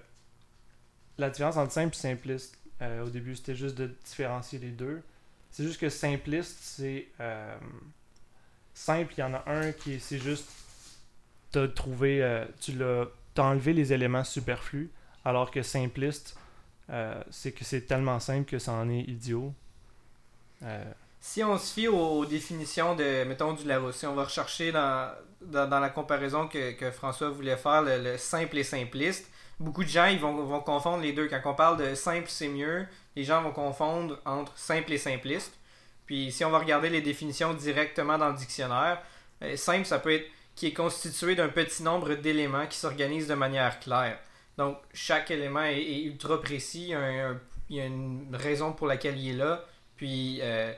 la 1.17 1.29
différence 1.29 1.57
entre 1.57 1.71
simple 1.71 1.93
et 1.95 1.99
simpliste, 1.99 2.57
euh, 2.81 3.05
au 3.05 3.09
début, 3.09 3.35
c'était 3.35 3.55
juste 3.55 3.75
de 3.75 3.87
différencier 4.05 4.59
les 4.59 4.71
deux. 4.71 5.01
C'est 5.51 5.63
juste 5.63 5.79
que 5.79 5.89
simpliste, 5.89 6.57
c'est. 6.61 7.07
euh, 7.19 7.55
simple, 8.73 9.13
il 9.17 9.19
y 9.21 9.23
en 9.23 9.33
a 9.33 9.43
un 9.47 9.71
qui 9.71 9.93
est. 9.93 9.99
C'est 9.99 10.19
juste. 10.19 10.49
T'as 11.51 11.67
trouvé. 11.67 12.21
euh, 12.23 12.45
tu 12.59 12.73
l'as. 12.73 13.05
T'as 13.33 13.43
enlevé 13.43 13.73
les 13.73 13.93
éléments 13.93 14.23
superflus. 14.23 14.91
Alors 15.25 15.51
que 15.51 15.61
simpliste, 15.61 16.37
euh, 16.89 17.21
c'est 17.29 17.53
que 17.53 17.63
c'est 17.63 17.81
tellement 17.81 18.19
simple 18.19 18.49
que 18.49 18.59
ça 18.59 18.73
en 18.73 18.89
est 18.89 19.01
idiot. 19.01 19.53
Euh, 20.63 20.83
Si 21.21 21.43
on 21.43 21.57
se 21.57 21.73
fie 21.73 21.87
aux, 21.87 22.25
définitions 22.25 22.95
de, 22.95 23.23
mettons, 23.23 23.53
du 23.53 23.65
Larousse, 23.65 23.97
si 23.97 24.05
on 24.05 24.15
va 24.15 24.25
rechercher 24.25 24.71
dans, 24.71 25.09
dans, 25.41 25.79
la 25.79 25.89
comparaison 25.89 26.47
que, 26.47 26.73
que 26.73 26.91
François 26.91 27.29
voulait 27.29 27.55
faire, 27.55 27.81
le, 27.81 27.97
le 28.03 28.17
simple 28.17 28.57
et 28.57 28.63
simpliste, 28.63 29.31
beaucoup 29.59 29.83
de 29.83 29.89
gens 29.89 30.05
ils 30.05 30.19
vont, 30.19 30.33
vont 30.43 30.59
confondre 30.59 31.01
les 31.01 31.13
deux. 31.13 31.27
Quand 31.27 31.41
on 31.45 31.53
parle 31.53 31.77
de 31.77 31.95
simple, 31.95 32.27
c'est 32.27 32.49
mieux, 32.49 32.85
les 33.15 33.23
gens 33.23 33.41
vont 33.41 33.51
confondre 33.51 34.19
entre 34.25 34.57
simple 34.57 34.91
et 34.91 34.97
simpliste. 34.97 35.57
Puis 36.05 36.31
si 36.31 36.43
on 36.43 36.49
va 36.49 36.59
regarder 36.59 36.89
les 36.89 37.01
définitions 37.01 37.53
directement 37.53 38.17
dans 38.17 38.29
le 38.29 38.35
dictionnaire, 38.35 39.01
euh, 39.41 39.55
simple, 39.55 39.85
ça 39.85 39.99
peut 39.99 40.13
être 40.13 40.29
qui 40.55 40.67
est 40.67 40.73
constitué 40.73 41.35
d'un 41.35 41.49
petit 41.49 41.83
nombre 41.83 42.15
d'éléments 42.15 42.67
qui 42.67 42.77
s'organisent 42.77 43.27
de 43.27 43.33
manière 43.33 43.79
claire. 43.79 44.19
Donc, 44.57 44.77
chaque 44.93 45.31
élément 45.31 45.63
est, 45.63 46.01
ultra 46.03 46.39
précis, 46.39 46.93
il 47.69 47.75
y, 47.75 47.81
a 47.81 47.85
une 47.85 48.35
raison 48.35 48.71
pour 48.71 48.87
laquelle 48.87 49.17
il 49.17 49.31
est 49.31 49.37
là, 49.37 49.65
puis 49.95 50.39
euh, 50.41 50.71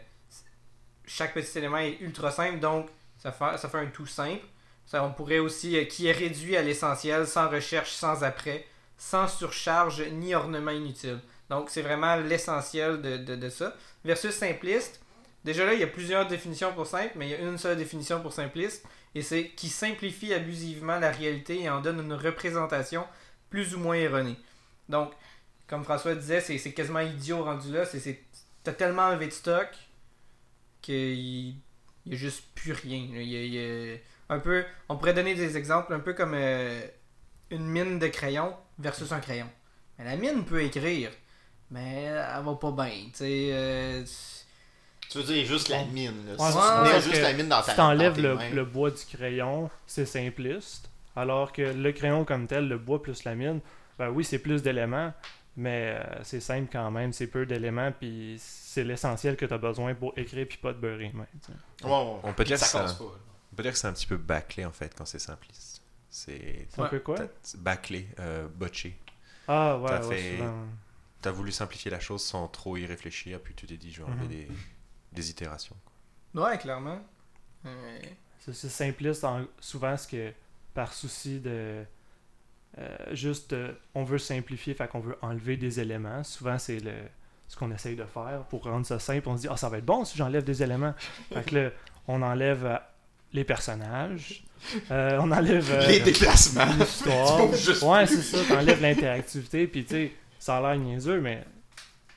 chaque 1.06 1.34
petit 1.34 1.58
élément 1.58 1.78
est 1.78 2.00
ultra 2.00 2.32
simple, 2.32 2.60
donc 2.60 2.90
Ça 3.18 3.32
fait, 3.32 3.58
ça 3.58 3.70
fait 3.70 3.80
un 3.80 3.88
tout 3.88 4.06
simple. 4.06 4.46
On 4.94 5.12
pourrait 5.12 5.40
aussi 5.40 5.78
euh, 5.78 5.86
qui 5.86 6.08
est 6.08 6.12
réduit 6.12 6.56
à 6.56 6.62
l'essentiel, 6.62 7.28
sans 7.28 7.50
recherche, 7.50 7.92
sans 7.92 8.24
après, 8.24 8.66
sans 8.98 9.28
surcharge 9.28 10.02
ni 10.12 10.36
ornement 10.36 10.72
inutile. 10.72 11.20
Donc 11.50 11.70
c'est 11.70 11.82
vraiment 11.82 12.16
l'essentiel 12.16 13.02
de, 13.02 13.18
de, 13.18 13.36
de 13.36 13.50
ça. 13.50 13.76
Versus 14.04 14.34
simpliste, 14.34 15.02
déjà 15.44 15.66
là 15.66 15.74
il 15.74 15.80
y 15.80 15.84
a 15.84 15.88
plusieurs 15.88 16.28
définitions 16.28 16.74
pour 16.74 16.88
simple, 16.88 17.14
mais 17.16 17.28
il 17.28 17.32
y 17.32 17.36
a 17.36 17.40
une 17.40 17.58
seule 17.58 17.78
définition 17.78 18.22
pour 18.22 18.34
simpliste, 18.34 18.86
et 19.16 19.22
c'est 19.22 19.48
qui 19.50 19.70
simplifie 19.70 20.34
abusivement 20.34 21.00
la 21.00 21.10
réalité 21.10 21.62
et 21.62 21.70
en 21.70 21.80
donne 21.82 22.02
une 22.02 22.14
représentation 22.14 23.06
plus 23.50 23.74
ou 23.74 23.80
moins 23.80 23.96
erronée. 23.96 24.38
Donc, 24.90 25.14
comme 25.68 25.84
François 25.84 26.14
disait, 26.14 26.42
c'est 26.42 26.74
quasiment 26.74 27.00
idiot 27.00 27.44
rendu 27.44 27.72
là. 27.72 27.86
T'as 28.64 28.74
tellement 28.74 29.04
enlevé 29.04 29.28
de 29.28 29.32
stock 29.32 29.70
qu'il 30.82 31.56
n'y 32.06 32.14
a 32.14 32.16
juste 32.16 32.44
plus 32.56 32.74
rien. 32.74 33.08
il 33.14 33.28
y 33.28 33.94
a 33.94 33.98
un 34.30 34.40
peu, 34.40 34.66
on 34.90 34.98
pourrait 34.98 35.14
donner 35.14 35.34
des 35.34 35.56
exemples 35.56 35.94
un 35.94 36.00
peu 36.00 36.14
comme 36.14 36.34
euh, 36.36 36.82
une 37.52 37.66
mine 37.66 38.00
de 38.00 38.08
crayon 38.08 38.56
versus 38.80 39.12
un 39.12 39.20
crayon. 39.20 39.50
Mais 39.98 40.06
la 40.06 40.18
mine 40.18 40.46
peut 40.46 40.62
écrire, 40.62 41.12
mais 41.72 42.04
elle 42.04 42.44
va 42.44 42.56
pas 42.56 42.72
bien. 42.72 43.06
tu 43.08 43.12
sais, 43.14 43.50
euh, 43.54 44.04
Tu 45.16 45.22
veux 45.22 45.34
dire 45.34 45.46
juste 45.46 45.70
la 45.70 45.86
mine, 45.86 46.26
là. 46.28 46.34
Ouais, 46.34 46.52
si 46.52 46.58
tu 46.58 46.94
mets 46.94 47.02
juste 47.02 47.22
la 47.22 47.34
mine 47.34 47.48
dans 47.48 47.62
ta 47.62 47.72
Si 47.72 47.78
t'enlèves 47.78 48.20
le, 48.22 48.38
le 48.54 48.66
bois 48.66 48.92
du 48.92 49.04
crayon, 49.06 49.70
c'est 49.88 50.06
simpliste. 50.06 50.90
Alors 51.16 51.54
que 51.54 51.62
le 51.62 51.92
crayon 51.94 52.26
comme 52.26 52.48
tel, 52.48 52.68
le 52.68 52.78
bois 52.78 53.02
plus 53.02 53.24
la 53.24 53.34
mine, 53.36 53.62
ben 53.98 54.10
oui, 54.10 54.26
c'est 54.26 54.40
plus 54.40 54.62
d'éléments, 54.62 55.14
mais 55.56 55.96
euh, 55.98 56.04
c'est 56.24 56.42
simple 56.42 56.68
quand 56.70 56.92
même, 56.92 57.14
c'est 57.14 57.28
peu 57.28 57.46
d'éléments, 57.46 57.94
puis 57.98 58.36
c'est 58.40 58.84
l'essentiel 58.84 59.38
que 59.38 59.46
t'as 59.46 59.58
besoin 59.58 59.96
pour 59.96 60.12
écrire, 60.18 60.46
puis 60.50 60.58
pas 60.58 60.74
de 60.74 60.80
beurrer. 60.80 61.12
mais, 61.14 61.24
tu. 61.46 61.52
Ouais. 61.88 62.18
On 62.24 62.34
peut 62.34 62.44
dire 62.44 62.58
ça 62.60 62.84
là. 62.84 62.94
On 63.00 63.56
peut 63.56 63.64
dire 63.64 63.72
que 63.72 63.78
c'est 63.78 63.88
un 63.88 63.94
petit 63.94 64.08
peu 64.08 64.18
bâclé 64.18 64.66
en 64.66 64.72
fait 64.74 64.94
quand 64.98 65.06
c'est 65.06 65.20
simpliste. 65.20 65.82
C'est 66.10 66.68
C'est 66.70 66.82
un 66.82 66.88
peu 66.88 67.00
quoi? 67.00 67.16
bâclé, 67.60 68.10
euh, 68.20 68.48
botché. 68.54 68.98
Ah 69.48 69.78
ouais, 69.78 69.88
t'as 69.90 70.06
ouais, 70.08 70.16
fait- 70.18 70.38
souvent. 70.38 70.66
T'as 71.22 71.32
voulu 71.32 71.52
simplifier 71.54 71.90
la 71.90 72.02
chose 72.02 72.22
sans 72.22 72.48
trop 72.50 72.76
y 72.76 72.86
réfléchir, 72.86 73.40
puis 73.40 73.54
tu 73.56 73.66
t'es 73.66 73.78
dit 73.78 73.92
je 73.94 74.02
vais 74.04 74.08
enlever 74.10 74.24
Mhm. 74.24 74.28
des, 74.28 74.48
des 75.16 75.30
itérations. 75.32 75.76
ouais, 76.36 76.58
clairement. 76.58 77.00
C'est 78.40 78.54
simpliste 78.70 79.24
en- 79.24 79.46
souvent 79.60 79.98
ce 79.98 80.08
que 80.08 80.32
par 80.76 80.94
souci 80.94 81.40
de 81.40 81.84
euh, 82.78 82.98
juste 83.14 83.54
euh, 83.54 83.72
on 83.96 84.04
veut 84.04 84.18
simplifier, 84.20 84.74
fait 84.76 84.88
qu'on 84.88 85.00
veut 85.00 85.18
enlever 85.22 85.58
des 85.58 85.80
éléments. 85.80 86.24
Souvent 86.24 86.60
c'est 86.60 86.80
le 86.80 86.94
ce 87.48 87.56
qu'on 87.56 87.72
essaye 87.72 87.96
de 87.96 88.04
faire 88.06 88.44
pour 88.50 88.64
rendre 88.66 88.86
ça 88.86 89.00
simple. 89.00 89.28
On 89.30 89.36
se 89.38 89.42
dit 89.44 89.48
ah 89.50 89.58
ça 89.58 89.70
va 89.70 89.78
être 89.80 89.86
bon 89.86 90.04
si 90.06 90.18
j'enlève 90.18 90.44
des 90.44 90.62
éléments. 90.62 90.94
Fait 91.34 91.44
que 91.44 91.56
là, 91.56 91.70
on 92.08 92.22
enlève 92.22 92.66
euh, 92.66 92.78
les 93.34 93.44
personnages, 93.44 94.44
euh, 94.92 95.18
on 95.22 95.32
enlève 95.32 95.68
euh, 95.72 95.88
Les 95.88 96.00
déplacements. 96.02 96.66
l'histoire. 96.78 97.40
Ouais, 97.84 98.06
c'est 98.08 98.22
ça, 98.22 98.38
t'enlèves 98.48 98.82
l'interactivité, 98.82 99.68
puis 99.68 99.86
tu 99.86 99.90
sais, 99.92 100.12
ça 100.40 100.58
a 100.58 100.62
l'air 100.62 100.80
niaiseux, 100.80 101.20
mais 101.22 101.44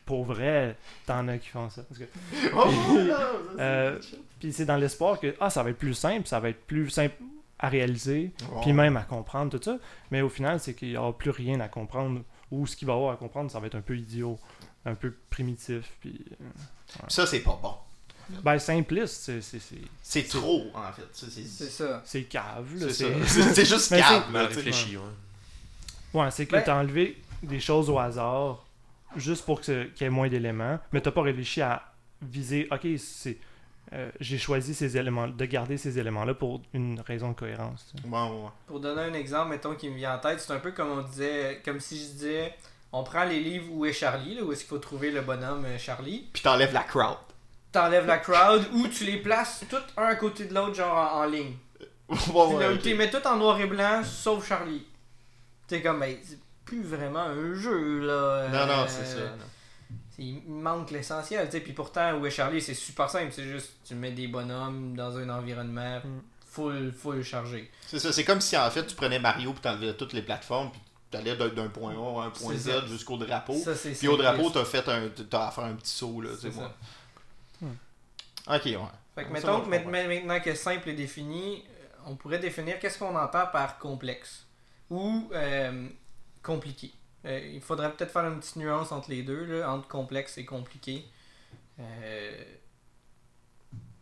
pour 0.08 0.24
vrai, 0.24 0.74
t'en 1.06 1.28
as 1.28 1.36
qui 1.36 1.48
font 1.50 1.68
ça. 1.68 1.82
Parce 1.82 2.00
que 2.00 2.04
Oh, 2.54 2.64
non, 2.64 3.06
ça, 3.14 3.30
c'est- 3.56 3.60
Euh, 3.60 3.98
Puis 4.40 4.52
c'est 4.54 4.64
dans 4.64 4.76
l'espoir 4.78 5.20
que 5.20 5.34
ah, 5.38 5.50
ça 5.50 5.62
va 5.62 5.68
être 5.70 5.78
plus 5.78 5.92
simple, 5.94 6.26
ça 6.26 6.40
va 6.40 6.48
être 6.48 6.64
plus 6.66 6.88
simple 6.88 7.14
à 7.58 7.68
réaliser, 7.68 8.32
puis 8.62 8.72
même 8.72 8.96
à 8.96 9.02
comprendre 9.02 9.50
tout 9.56 9.62
ça. 9.62 9.76
Mais 10.10 10.22
au 10.22 10.28
final, 10.30 10.60
c'est 10.60 10.72
qu'il 10.74 10.88
n'y 10.88 10.96
aura 10.96 11.12
plus 11.16 11.30
rien 11.30 11.60
à 11.60 11.68
comprendre. 11.68 12.22
Ou 12.50 12.66
ce 12.66 12.74
qu'il 12.76 12.86
va 12.88 12.94
y 12.94 12.96
avoir 12.96 13.12
à 13.12 13.16
comprendre, 13.16 13.50
ça 13.50 13.60
va 13.60 13.66
être 13.66 13.74
un 13.74 13.82
peu 13.82 13.96
idiot, 13.98 14.38
un 14.86 14.94
peu 14.94 15.12
primitif. 15.28 15.90
Puis, 16.00 16.24
euh, 16.40 16.44
Ça, 17.08 17.26
c'est 17.26 17.40
pas 17.40 17.58
bon. 17.62 17.74
ben, 18.42 18.58
simpliste, 18.58 19.22
c'est, 19.24 19.42
c'est, 19.42 19.58
c'est, 19.58 19.76
C'est 20.02 20.22
trop, 20.28 20.64
en 20.74 20.90
fait. 20.92 21.02
C'est 21.12 21.30
c'est 21.30 21.68
ça. 21.70 22.00
c'est 22.06 22.22
cave. 22.22 22.74
là, 22.80 22.86
c'est 22.88 22.92
ça. 22.92 23.06
c'est- 23.26 23.42
C'est 23.42 23.54
c'est 23.54 23.64
juste 23.66 23.80
c'est- 23.88 24.00
Mal 24.30 24.46
réfléchi, 24.46 24.96
ouais. 24.96 25.02
Ouais, 26.14 26.30
c'est 26.30 26.46
que 26.46 26.52
Ben- 26.52 26.62
t'as 26.64 26.78
enlevé 26.80 27.20
des 27.42 27.60
choses 27.60 27.90
au 27.90 27.98
hasard 27.98 28.64
juste 29.16 29.44
pour 29.44 29.60
que 29.60 29.66
ce- 29.66 29.84
qu'il 29.88 30.04
y 30.04 30.06
ait 30.06 30.10
moins 30.10 30.28
d'éléments, 30.28 30.78
mais 30.92 31.00
t'as 31.00 31.10
pas 31.12 31.22
réfléchi 31.22 31.60
à 31.62 31.82
viser, 32.22 32.68
ok, 32.70 32.86
c'est, 32.98 33.38
euh, 33.92 34.10
j'ai 34.20 34.38
choisi 34.38 34.74
ces 34.74 34.96
éléments, 34.96 35.28
de 35.28 35.44
garder 35.44 35.76
ces 35.78 35.98
éléments-là 35.98 36.34
pour 36.34 36.62
une 36.74 37.00
raison 37.00 37.30
de 37.30 37.34
cohérence. 37.34 37.92
Ouais. 38.04 38.18
Pour 38.66 38.80
donner 38.80 39.02
un 39.02 39.14
exemple, 39.14 39.50
mettons, 39.50 39.74
qui 39.74 39.88
me 39.88 39.96
vient 39.96 40.16
en 40.16 40.18
tête, 40.18 40.40
c'est 40.40 40.52
un 40.52 40.58
peu 40.58 40.72
comme 40.72 40.90
on 40.90 41.02
disait, 41.02 41.62
comme 41.64 41.80
si 41.80 41.96
je 41.98 42.04
disais, 42.12 42.54
on 42.92 43.02
prend 43.04 43.24
les 43.24 43.40
livres 43.40 43.72
où 43.72 43.84
est 43.86 43.92
Charlie, 43.92 44.34
là, 44.34 44.42
où 44.44 44.52
est-ce 44.52 44.60
qu'il 44.60 44.68
faut 44.70 44.78
trouver 44.78 45.10
le 45.10 45.20
bonhomme 45.22 45.64
euh, 45.64 45.78
Charlie, 45.78 46.28
Puis 46.32 46.42
t'enlèves 46.42 46.72
la 46.74 46.82
crowd. 46.82 47.16
t'enlèves 47.72 48.06
la 48.06 48.18
crowd, 48.18 48.64
ou 48.74 48.88
tu 48.88 49.04
les 49.04 49.18
places 49.18 49.64
tout 49.70 49.76
un 49.96 50.04
à 50.04 50.14
côté 50.16 50.44
de 50.46 50.54
l'autre, 50.54 50.74
genre 50.74 50.96
en, 51.14 51.20
en 51.22 51.24
ligne. 51.26 51.54
ouais, 52.08 52.16
ok. 52.74 52.78
tu 52.82 52.88
les 52.88 52.94
mets 52.94 53.10
tout 53.10 53.26
en 53.26 53.36
noir 53.36 53.60
et 53.60 53.66
blanc, 53.66 54.02
sauf 54.02 54.46
Charlie. 54.48 54.86
T'es 55.66 55.82
comme, 55.82 56.00
ben, 56.00 56.16
plus 56.68 56.82
vraiment 56.82 57.20
un 57.24 57.54
jeu, 57.54 58.00
là. 58.06 58.48
Non, 58.48 58.66
non, 58.66 58.82
Euh, 58.82 58.86
c'est 58.88 59.04
ça. 59.06 59.20
non. 59.20 59.44
Il 60.18 60.42
manque 60.48 60.90
l'essentiel, 60.90 61.46
tu 61.46 61.52
sais. 61.52 61.60
Puis 61.60 61.72
pourtant, 61.72 62.14
où 62.18 62.26
est 62.26 62.30
Charlie, 62.30 62.60
c'est 62.60 62.74
super 62.74 63.08
simple. 63.08 63.32
C'est 63.32 63.44
juste, 63.44 63.70
tu 63.84 63.94
mets 63.94 64.10
des 64.10 64.26
bonhommes 64.28 64.96
dans 64.96 65.16
un 65.16 65.28
environnement 65.30 65.98
Mm. 66.04 66.20
full, 66.44 66.92
full 66.92 67.22
chargé. 67.22 67.70
C'est 67.86 67.98
ça. 68.00 68.12
C'est 68.12 68.24
comme 68.24 68.40
si, 68.40 68.56
en 68.56 68.68
fait, 68.70 68.84
tu 68.86 68.94
prenais 68.96 69.18
Mario 69.20 69.52
puis 69.52 69.60
t'enlevais 69.62 69.94
toutes 69.94 70.12
les 70.12 70.22
plateformes 70.22 70.70
puis 70.72 70.80
t'allais 71.10 71.36
d'un 71.36 71.48
d'un 71.48 71.68
point 71.68 71.92
A 71.92 72.22
à 72.22 72.26
un 72.26 72.30
point 72.30 72.56
ça. 72.58 72.80
Z 72.82 72.86
jusqu'au 72.88 73.16
drapeau. 73.16 73.54
Ça, 73.56 73.74
c'est 73.76 73.92
Puis 73.92 74.08
au 74.08 74.16
drapeau, 74.16 74.50
t'as 74.50 74.64
fait 74.64 74.86
un... 74.88 75.08
T'as 75.30 75.48
à 75.48 75.50
faire 75.52 75.64
un 75.64 75.74
petit 75.74 75.92
saut, 75.92 76.20
là, 76.20 76.30
tu 76.34 76.50
sais, 76.50 76.56
moi. 76.56 76.70
ça. 77.60 77.66
Ok, 78.56 78.64
ouais. 78.64 78.78
Fait 79.14 79.22
que 79.24 79.28
Ça, 79.28 79.32
mettons, 79.32 79.60
que 79.60 79.68
maintenant 79.90 80.40
que 80.40 80.54
simple 80.54 80.88
est 80.90 80.94
défini, 80.94 81.64
euh, 81.68 81.86
on 82.06 82.16
pourrait 82.16 82.38
définir 82.38 82.78
qu'est-ce 82.78 82.98
qu'on 82.98 83.14
entend 83.16 83.46
par 83.52 83.78
complexe 83.78 84.46
ou 84.90 85.28
euh, 85.34 85.88
compliqué. 86.42 86.92
Euh, 87.24 87.38
il 87.52 87.60
faudrait 87.60 87.92
peut-être 87.92 88.12
faire 88.12 88.24
une 88.26 88.38
petite 88.40 88.56
nuance 88.56 88.92
entre 88.92 89.10
les 89.10 89.22
deux, 89.22 89.44
là, 89.44 89.70
entre 89.72 89.88
complexe 89.88 90.38
et 90.38 90.44
compliqué. 90.44 91.04
Euh, 91.80 92.44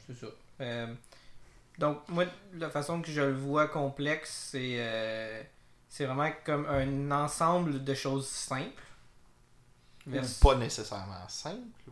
c'est 0.07 0.15
ça. 0.15 0.27
Euh, 0.61 0.95
donc, 1.79 2.09
moi, 2.09 2.25
la 2.55 2.71
façon 2.71 3.03
que 3.03 3.11
je 3.11 3.21
le 3.21 3.35
vois 3.35 3.69
complexe, 3.69 4.49
c'est 4.53 5.47
c'est 5.89 6.05
vraiment 6.05 6.31
comme 6.45 6.67
un 6.67 7.11
ensemble 7.11 7.83
de 7.85 7.95
choses 7.95 8.27
simples. 8.29 8.83
Vers- 10.07 10.25
Pas 10.41 10.55
nécessairement 10.57 11.29
simple. 11.29 11.91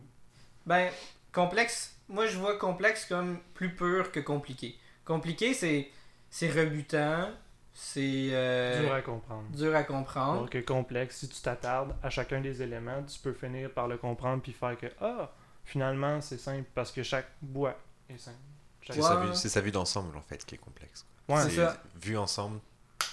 Ben, 0.65 0.91
complexe, 1.31 1.95
moi 2.07 2.25
je 2.27 2.37
vois 2.37 2.57
complexe 2.57 3.05
comme 3.05 3.39
plus 3.53 3.75
pur 3.75 4.11
que 4.11 4.19
compliqué. 4.19 4.77
Compliqué, 5.03 5.53
c'est 5.53 5.91
c'est 6.29 6.49
rebutant, 6.49 7.29
c'est 7.77 8.29
euh, 8.31 8.81
Dur 8.81 8.93
à 8.93 9.01
comprendre. 9.01 9.43
dur 9.51 9.75
à 9.75 9.83
comprendre. 9.83 10.33
Alors 10.37 10.49
que 10.49 10.59
complexe, 10.59 11.17
si 11.17 11.27
tu 11.29 11.41
t'attardes 11.41 11.93
à 12.01 12.09
chacun 12.09 12.39
des 12.39 12.61
éléments, 12.61 13.03
tu 13.03 13.19
peux 13.19 13.33
finir 13.33 13.69
par 13.71 13.87
le 13.89 13.97
comprendre 13.97 14.41
puis 14.41 14.53
faire 14.53 14.77
que 14.77 14.87
ah, 15.01 15.29
finalement 15.65 16.21
c'est 16.21 16.37
simple 16.37 16.69
parce 16.73 16.91
que 16.93 17.03
chaque 17.03 17.27
bois 17.41 17.77
est 18.09 18.17
simple. 18.17 18.37
Chaque- 18.81 18.95
C'est 18.95 19.01
Ouais. 19.01 19.49
sa 19.49 19.61
vue, 19.61 19.71
d'ensemble 19.71 20.15
en 20.17 20.21
fait 20.21 20.45
qui 20.45 20.55
est 20.55 20.59
complexe. 20.59 21.05
Ouais. 21.27 21.41
C'est 21.43 21.57
ça. 21.57 21.77
Vu 22.01 22.17
ensemble, 22.17 22.59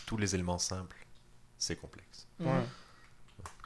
tous 0.06 0.16
les 0.16 0.32
éléments 0.34 0.58
simples, 0.58 0.96
c'est 1.58 1.76
complexe. 1.76 2.28
Ouais. 2.38 2.46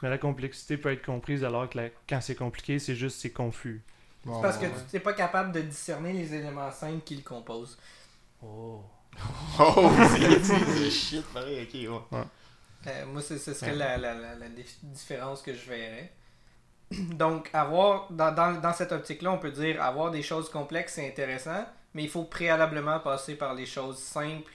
Mais 0.01 0.09
la 0.09 0.17
complexité 0.17 0.77
peut 0.77 0.91
être 0.91 1.05
comprise 1.05 1.43
alors 1.43 1.69
que 1.69 1.77
la- 1.77 1.89
quand 2.09 2.21
c'est 2.21 2.35
compliqué, 2.35 2.79
c'est 2.79 2.95
juste 2.95 3.19
c'est 3.19 3.31
confus. 3.31 3.83
C'est 4.25 4.41
parce 4.41 4.57
que 4.57 4.65
tu 4.65 4.73
n'es 4.93 4.99
pas 4.99 5.13
capable 5.13 5.51
de 5.51 5.61
discerner 5.61 6.11
les 6.13 6.33
éléments 6.33 6.71
simples 6.71 7.03
qui 7.03 7.15
le 7.15 7.21
composent. 7.21 7.77
Oh. 8.43 8.83
Oh, 9.59 9.89
c'est 10.15 10.89
shit, 10.91 11.25
pareil, 11.33 11.63
ok, 11.63 11.91
ouais. 12.11 12.23
Euh, 12.87 13.05
moi, 13.07 13.21
ce 13.21 13.37
serait 13.37 13.73
la, 13.73 13.97
la, 13.97 14.13
la, 14.13 14.35
la 14.35 14.47
dif- 14.49 14.77
différence 14.83 15.41
que 15.41 15.53
je 15.53 15.69
verrais. 15.69 16.11
Donc, 16.91 17.49
avoir, 17.53 18.11
dans, 18.11 18.31
dans, 18.33 18.61
dans 18.61 18.73
cette 18.73 18.91
optique-là, 18.91 19.31
on 19.31 19.39
peut 19.39 19.51
dire 19.51 19.81
avoir 19.83 20.11
des 20.11 20.21
choses 20.23 20.49
complexes, 20.49 20.93
c'est 20.95 21.07
intéressant, 21.07 21.65
mais 21.93 22.03
il 22.03 22.09
faut 22.09 22.23
préalablement 22.23 22.99
passer 22.99 23.35
par 23.35 23.53
les 23.55 23.65
choses 23.65 23.97
simples 23.99 24.53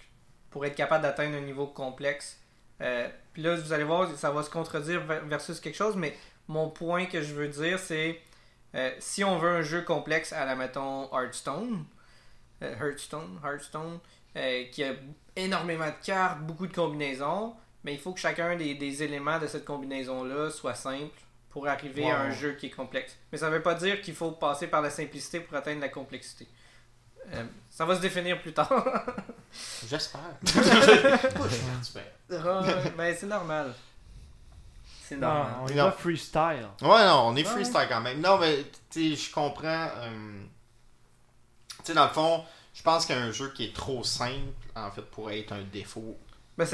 pour 0.51 0.65
être 0.67 0.77
capable 0.77 1.03
d'atteindre 1.03 1.37
un 1.37 1.41
niveau 1.43 1.67
complexe. 1.67 2.39
Euh, 2.81 3.09
Puis 3.33 3.43
là, 3.43 3.57
vous 3.57 3.73
allez 3.73 3.85
voir, 3.85 4.09
ça 4.17 4.31
va 4.31 4.43
se 4.43 4.51
contredire 4.51 5.03
ver- 5.05 5.25
versus 5.27 5.61
quelque 5.61 5.77
chose, 5.77 5.97
mais 5.97 6.17
mon 6.49 6.71
point 6.71 7.07
que 7.07 7.23
je 7.23 7.35
veux 7.35 7.49
dire, 7.49 7.79
c'est 7.79 8.21
euh, 8.75 8.91
si 8.99 9.25
on 9.25 9.39
veut 9.39 9.51
un 9.51 9.63
jeu 9.63 9.83
complexe 9.83 10.33
à 10.33 10.45
la, 10.45 10.57
mettons, 10.57 11.11
Hearthstone, 11.13 11.85
euh, 12.63 12.75
Hearthstone, 12.81 13.41
Hearthstone, 13.45 13.99
euh, 14.37 14.65
qui 14.71 14.83
a 14.85 14.93
énormément 15.37 15.87
de 15.87 16.05
cartes, 16.05 16.41
beaucoup 16.41 16.67
de 16.67 16.75
combinaisons, 16.75 17.55
mais 17.85 17.95
il 17.95 17.99
faut 18.01 18.13
que 18.13 18.21
chacun 18.21 18.57
des, 18.57 18.75
des 18.75 19.03
éléments 19.03 19.39
de 19.39 19.47
cette 19.47 19.65
combinaison-là 19.65 20.51
soit 20.51 20.75
simple 20.75 21.21
pour 21.51 21.67
arriver 21.69 22.11
à 22.11 22.21
un 22.21 22.31
jeu 22.31 22.53
qui 22.53 22.67
est 22.67 22.71
complexe. 22.71 23.17
Mais 23.31 23.39
ça 23.39 23.49
ne 23.51 23.55
veut 23.57 23.63
pas 23.63 23.75
dire 23.75 24.01
qu'il 24.01 24.15
faut 24.15 24.31
passer 24.33 24.67
par 24.69 24.81
la 24.83 24.91
simplicité 24.91 25.41
pour 25.41 25.57
atteindre 25.57 25.81
la 25.81 25.89
complexité. 25.89 26.47
Euh, 27.33 27.45
ça 27.71 27.85
va 27.85 27.95
se 27.97 28.01
définir 28.01 28.41
plus 28.41 28.53
tard. 28.53 28.69
J'espère. 29.87 30.21
Je 30.45 30.51
suis 31.85 32.01
Ah, 32.33 32.63
ben, 32.97 33.15
c'est 33.17 33.27
normal. 33.27 33.75
C'est 35.05 35.17
normal. 35.17 35.47
Non, 35.53 35.65
on 35.65 35.75
Non. 35.77 35.85
va 35.85 35.93
freestyle. 35.93 36.69
Ouais, 36.81 37.05
non, 37.07 37.27
on 37.29 37.37
est 37.37 37.41
Ouais. 37.47 37.53
freestyle 37.53 37.87
quand 37.89 38.01
même. 38.01 38.21
Non, 38.21 38.39
mais 38.39 38.65
tu 38.91 39.11
sais, 39.15 39.23
je 39.29 39.33
comprends. 39.33 39.89
euh, 39.99 40.43
tu 41.79 41.85
sais, 41.85 41.95
dans 41.95 42.05
le 42.05 42.11
fond, 42.11 42.45
Je 42.75 42.83
pense 42.83 43.07
qu'un 43.07 43.31
jeu 43.33 43.51
qui 43.55 43.65
est 43.65 43.75
trop 43.75 44.03
simple, 44.03 44.53
en 44.75 44.91
fait, 44.91 45.03
pourrait 45.03 45.41
être 45.41 45.53
un 45.53 45.63
défaut 45.63 46.17
Ben, 46.57 46.67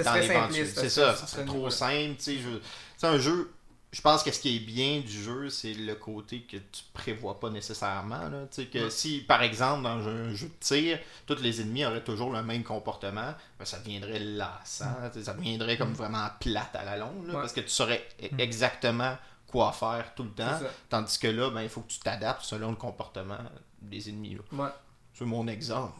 simpliste. 0.49 0.75
C'est 0.81 0.89
ça, 0.91 1.17
serait 1.27 1.45
trop 1.45 1.71
simple. 1.71 2.17
tu 2.17 2.23
sais, 2.25 2.37
je- 2.39 2.59
C'est 2.97 3.07
un 3.07 3.19
jeu. 3.19 3.53
Je 3.91 4.03
pense 4.03 4.23
que 4.23 4.31
ce 4.31 4.39
qui 4.41 4.55
est 4.57 4.61
bien 4.61 5.01
du 5.01 5.11
jeu, 5.23 5.49
c'est 5.49 5.73
le 5.73 5.95
côté 5.95 6.43
que 6.43 6.59
tu 6.59 6.83
prévois 6.93 7.41
pas 7.41 7.49
nécessairement. 7.49 8.29
Là. 8.29 8.43
Tu 8.51 8.63
sais, 8.63 8.67
que 8.69 8.91
si, 8.91 9.21
par 9.21 9.43
exemple, 9.43 9.83
dans 9.83 10.07
un 10.07 10.35
jeu 10.35 10.49
de 10.49 10.53
tir, 10.61 10.99
tous 11.27 11.41
les 11.41 11.63
ennemis 11.63 11.87
auraient 11.87 12.05
toujours 12.05 12.31
le 12.33 12.43
même 12.43 12.63
comportement, 12.65 13.33
ben, 13.59 13.65
ça 13.65 13.79
deviendrait 13.79 14.19
lassant. 14.19 14.95
tu 15.13 15.21
sais, 15.21 15.25
Ça 15.25 15.33
deviendrait 15.33 15.79
comme 15.79 15.95
vraiment 15.95 16.29
plate 16.39 16.77
à 16.77 16.85
la 16.85 16.99
longue. 16.99 17.27
là, 17.29 17.35
Ouais. 17.35 17.41
Parce 17.41 17.55
que 17.55 17.61
tu 17.61 17.71
saurais 17.71 18.07
e- 18.23 18.27
exactement 18.39 19.17
quoi 19.47 19.73
faire 19.73 20.13
tout 20.15 20.25
le 20.25 20.31
temps. 20.33 20.59
C'est. 20.61 20.71
Tandis 20.91 21.19
que 21.19 21.29
là, 21.29 21.49
ben, 21.51 21.63
il 21.63 21.69
faut 21.71 21.81
que 21.81 21.91
tu 21.91 22.01
t'adaptes 22.01 22.43
selon 22.43 22.69
le 22.71 22.77
comportement 22.77 23.39
des 23.81 24.11
ennemis. 24.11 24.35
là. 24.53 24.65
Ouais. 24.65 24.71
C'est 25.19 25.25
mon 25.25 25.47
exemple. 25.49 25.95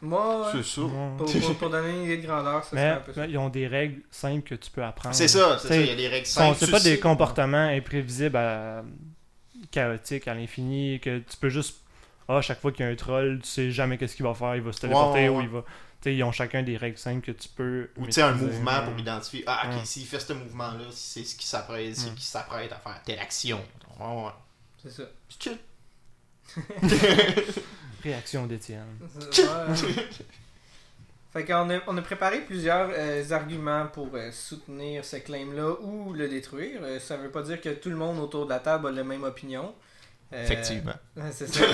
Moi, 0.00 0.40
ouais, 0.42 0.62
C'est 0.62 0.64
ça. 0.64 0.80
Pour, 1.16 1.26
pour, 1.26 1.56
pour 1.56 1.70
donner 1.70 1.90
une 1.90 2.02
idée 2.04 2.18
de 2.18 2.26
grandeur, 2.26 2.62
ça 2.64 2.70
Mais, 2.76 2.86
un 2.88 2.96
peu 3.00 3.12
ça. 3.12 3.26
ils 3.26 3.36
ont 3.36 3.48
des 3.48 3.66
règles 3.66 4.00
simples 4.12 4.42
que 4.48 4.54
tu 4.54 4.70
peux 4.70 4.82
apprendre. 4.84 5.14
C'est 5.14 5.26
ça, 5.28 5.58
c'est 5.58 5.68
ça. 5.68 5.74
T'sais, 5.74 5.80
Il 5.82 5.86
y 5.88 5.90
a 5.90 5.96
des 5.96 6.08
règles 6.08 6.26
simples. 6.26 6.56
C'est 6.60 6.70
pas 6.70 6.78
des 6.80 6.98
comportements 7.00 7.56
imprévisibles, 7.68 8.36
à- 8.36 8.84
chaotiques 9.72 10.28
à 10.28 10.34
l'infini, 10.34 11.00
que 11.00 11.18
tu 11.18 11.36
peux 11.36 11.48
juste. 11.48 11.80
Ah, 12.28 12.36
à 12.38 12.40
chaque 12.42 12.60
fois 12.60 12.70
qu'il 12.72 12.84
y 12.84 12.88
a 12.88 12.92
un 12.92 12.94
troll, 12.94 13.40
tu 13.42 13.48
sais 13.48 13.70
jamais 13.72 13.98
qu'est-ce 13.98 14.14
qu'il 14.14 14.24
va 14.24 14.34
faire, 14.34 14.54
il 14.54 14.62
va 14.62 14.70
se 14.72 14.80
téléporter 14.80 15.20
Ouais, 15.20 15.28
ouais, 15.30 15.34
ou 15.34 15.38
ouais. 15.38 15.44
il 15.44 15.50
va. 15.50 15.62
Tu 15.62 15.66
sais, 16.04 16.14
ils 16.14 16.22
ont 16.22 16.30
chacun 16.30 16.62
des 16.62 16.76
règles 16.76 16.98
simples 16.98 17.22
que 17.26 17.32
tu 17.32 17.48
peux. 17.48 17.90
Ou 17.96 18.04
tu 18.06 18.12
sais, 18.12 18.22
un 18.22 18.34
mouvement 18.34 18.82
pour 18.84 18.96
identifier. 19.00 19.42
Ah, 19.48 19.62
ok, 19.66 19.78
Ouais. 19.78 19.84
s'il 19.84 20.06
fait 20.06 20.20
ce 20.20 20.32
mouvement-là, 20.32 20.84
c'est 20.92 21.24
ce 21.24 21.34
qui 21.34 21.46
s'apprête, 21.46 21.96
c'est 21.96 22.10
Ouais. 22.10 22.14
qui 22.14 22.24
s'apprête 22.24 22.70
à 22.70 22.76
faire 22.76 23.02
telle 23.04 23.18
action. 23.18 23.60
Ouais, 23.98 24.06
ouais. 24.06 24.30
C'est 24.80 24.90
ça. 24.92 25.02
C'est 25.28 25.42
chill. 25.42 25.58
Réaction 28.02 28.46
d'Étienne. 28.46 28.98
Fait 31.32 31.44
qu'on 31.44 31.68
a, 31.70 31.80
on 31.86 31.96
a 31.96 32.02
préparé 32.02 32.40
plusieurs 32.40 32.88
euh, 32.92 33.22
arguments 33.32 33.86
pour 33.86 34.08
euh, 34.14 34.30
soutenir 34.32 35.04
ce 35.04 35.16
claim-là 35.16 35.72
ou 35.82 36.14
le 36.14 36.26
détruire. 36.26 36.80
Euh, 36.82 36.98
ça 36.98 37.18
veut 37.18 37.30
pas 37.30 37.42
dire 37.42 37.60
que 37.60 37.68
tout 37.68 37.90
le 37.90 37.96
monde 37.96 38.18
autour 38.18 38.46
de 38.46 38.50
la 38.50 38.60
table 38.60 38.88
a 38.88 38.90
la 38.92 39.04
même 39.04 39.24
opinion. 39.24 39.74
Euh, 40.32 40.42
Effectivement. 40.42 40.94
C'est 41.32 41.46
ça. 41.46 41.64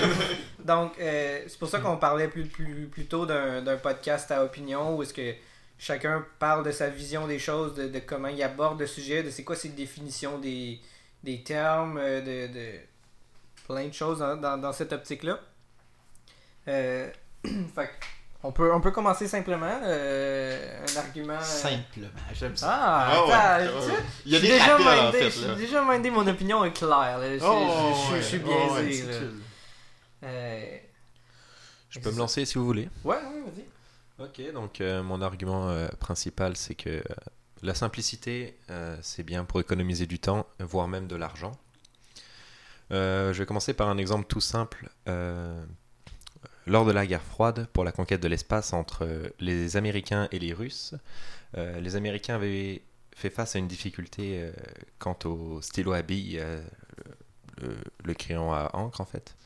Donc, 0.59 0.99
euh, 0.99 1.43
c'est 1.47 1.59
pour 1.59 1.69
ça 1.69 1.81
qu'on 1.81 1.97
parlait 1.97 2.29
plus, 2.29 2.47
plus, 2.47 2.87
plus 2.87 3.07
tôt 3.07 3.27
d'un 3.27 3.63
d'un 3.63 3.77
podcast 3.77 4.31
à 4.31 4.45
opinion 4.45 4.97
où 4.97 5.03
est-ce 5.03 5.15
que 5.15 5.35
chacun 5.79 6.25
parle 6.39 6.65
de 6.65 6.71
sa 6.71 6.89
vision 6.89 7.27
des 7.27 7.39
choses, 7.39 7.75
de, 7.75 7.89
de 7.89 7.99
comment 8.01 8.29
il 8.29 8.41
aborde 8.43 8.79
le 8.81 8.87
sujet, 8.87 9.23
de 9.25 9.31
c'est 9.31 9.43
quoi 9.45 9.57
ses 9.57 9.71
définitions 9.71 10.39
des, 10.39 10.81
des 11.25 11.43
termes, 11.43 12.01
de, 12.01 12.47
de 12.47 12.71
plein 13.67 13.87
de 13.89 13.93
choses 13.95 14.19
dans, 14.21 14.37
dans, 14.37 14.57
dans 14.57 14.73
cette 14.73 14.93
optique-là. 14.93 15.41
Euh, 16.69 17.11
fait 17.75 17.91
on 18.47 18.53
peut, 18.53 18.73
on 18.75 18.81
peut 18.83 18.91
commencer 18.91 19.27
simplement. 19.27 19.81
euh, 19.83 20.83
un 20.83 20.97
argument. 20.99 21.33
euh, 21.35 21.41
Simplement, 21.43 22.09
j'aime 22.35 22.57
ça. 22.57 22.69
Ah, 22.71 23.07
Ah 23.11 23.25
ouais, 23.25 23.33
attends, 23.33 23.75
ouais. 23.79 23.81
tu 23.87 23.91
sais, 23.91 24.03
Il 24.27 24.33
y 24.33 24.37
a 24.37 24.41
j'ai 24.41 24.47
des 24.49 24.53
déjà 24.53 24.75
en 24.77 24.79
mindé- 25.11 25.31
fait, 25.31 25.47
là. 25.49 25.55
déjà 25.55 25.83
mindé, 25.85 26.11
mon 26.11 26.27
opinion 26.27 26.63
est 26.65 26.73
claire. 26.73 26.91
là. 27.19 27.39
Je, 27.39 27.43
Oh, 27.45 27.59
je- 27.59 28.09
je- 28.09 28.13
ouais. 28.13 28.21
je 28.21 28.23
suis 28.27 28.41
Oh, 28.45 28.75
ouais, 28.75 28.83
biaisé. 28.87 29.05
Euh, 30.25 30.77
Je 31.91 32.01
peux 32.01 32.11
me 32.11 32.19
lancer 32.19 32.45
si 32.45 32.59
vous 32.59 32.67
voulez. 32.67 32.89
Ouais, 33.05 33.17
ouais, 33.17 33.23
vas-y. 33.23 33.65
Ok, 34.49 34.53
donc 34.53 34.81
euh, 34.81 35.03
mon 35.03 35.23
argument 35.23 35.69
euh, 35.71 35.89
principal, 35.99 36.57
c'est 36.57 36.75
que 36.75 36.91
euh, 36.91 37.03
la 37.63 37.75
simplicité, 37.75 38.59
euh, 38.71 38.97
c'est 39.01 39.23
bien 39.23 39.45
pour 39.45 39.59
économiser 39.61 40.07
du 40.07 40.19
temps, 40.19 40.47
voire 40.61 40.87
même 40.87 41.07
de 41.07 41.17
l'argent. 41.17 41.53
Euh, 42.93 43.33
je 43.33 43.39
vais 43.39 43.47
commencer 43.47 43.73
par 43.75 43.89
un 43.89 43.97
exemple 43.97 44.27
tout 44.27 44.41
simple. 44.43 44.89
Lors 46.67 46.87
de 46.87 46.93
la 46.93 47.07
guerre 47.07 47.23
froide, 47.23 47.67
pour 47.73 47.85
la 47.85 47.93
conquête 47.93 48.23
de 48.23 48.29
l'espace 48.29 48.73
entre 48.73 49.05
euh, 49.05 49.29
les 49.39 49.77
Américains 49.77 50.29
et 50.33 50.39
les 50.39 50.55
Russes, 50.55 50.95
euh, 51.59 51.79
les 51.81 51.95
Américains 51.97 52.37
avaient 52.37 52.83
fait 53.15 53.31
face 53.31 53.55
à 53.55 53.59
une 53.59 53.69
difficulté 53.69 54.41
euh, 54.41 54.53
quant 54.99 55.19
au 55.25 55.61
stylo 55.61 55.93
à 55.93 56.03
billes, 56.03 56.43
le, 57.61 57.77
le 58.03 58.15
crayon 58.15 58.53
à 58.53 58.71
encre 58.75 59.01
en 59.01 59.05
fait. 59.05 59.37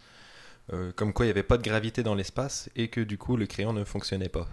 Comme 0.97 1.15
quoi 1.15 1.25
il 1.25 1.29
n'y 1.29 1.33
avait 1.33 1.43
pas 1.43 1.57
de 1.57 1.63
gravité 1.63 2.03
dans 2.03 2.15
l'espace 2.15 2.69
et 2.77 2.89
que 2.89 3.01
du 3.01 3.17
coup 3.17 3.39
le 3.39 3.47
crayon 3.47 3.73
ne 3.73 3.85
fonctionnait 3.85 4.29
pas. 4.29 4.47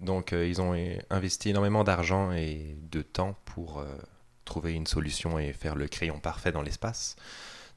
Donc 0.00 0.32
ils 0.32 0.62
ont 0.62 0.74
investi 1.10 1.50
énormément 1.50 1.84
d'argent 1.84 2.32
et 2.32 2.78
de 2.90 3.02
temps 3.02 3.36
pour 3.44 3.84
trouver 4.46 4.72
une 4.72 4.86
solution 4.86 5.38
et 5.38 5.52
faire 5.52 5.76
le 5.76 5.86
crayon 5.86 6.18
parfait 6.18 6.50
dans 6.50 6.62
l'espace. 6.62 7.16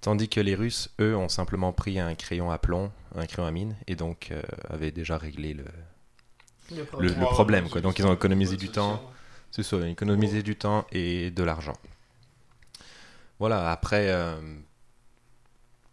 Tandis 0.04 0.28
que 0.28 0.42
les 0.42 0.54
Russes, 0.54 0.89
eux, 1.00 1.16
ont 1.16 1.30
simplement 1.30 1.72
pris 1.72 1.98
un 1.98 2.13
crayon 2.13 2.52
à 2.52 2.58
plomb, 2.58 2.92
un 3.16 3.26
crayon 3.26 3.48
à 3.48 3.52
mine, 3.52 3.78
et 3.88 3.96
donc 3.96 4.32
euh, 4.32 4.42
avaient 4.70 4.92
déjà 4.92 5.18
réglé 5.18 5.54
le, 5.54 5.63
problème. 6.84 7.63
le 7.63 7.70
Quoi. 7.70 7.80
Donc 7.80 8.00
ils 8.00 8.06
ont 8.06 8.13
économisé 8.13 8.58
du 8.58 8.68
temps. 8.68 9.02
C'est 9.50 9.63
ça, 9.63 9.88
économiser 9.88 10.44
du 10.44 10.58
temps 10.58 10.86
et 10.92 11.32
de 11.32 11.42
l'argent. 11.44 11.78
Voilà, 13.39 13.72
après, 13.72 14.10
euh, 14.10 14.42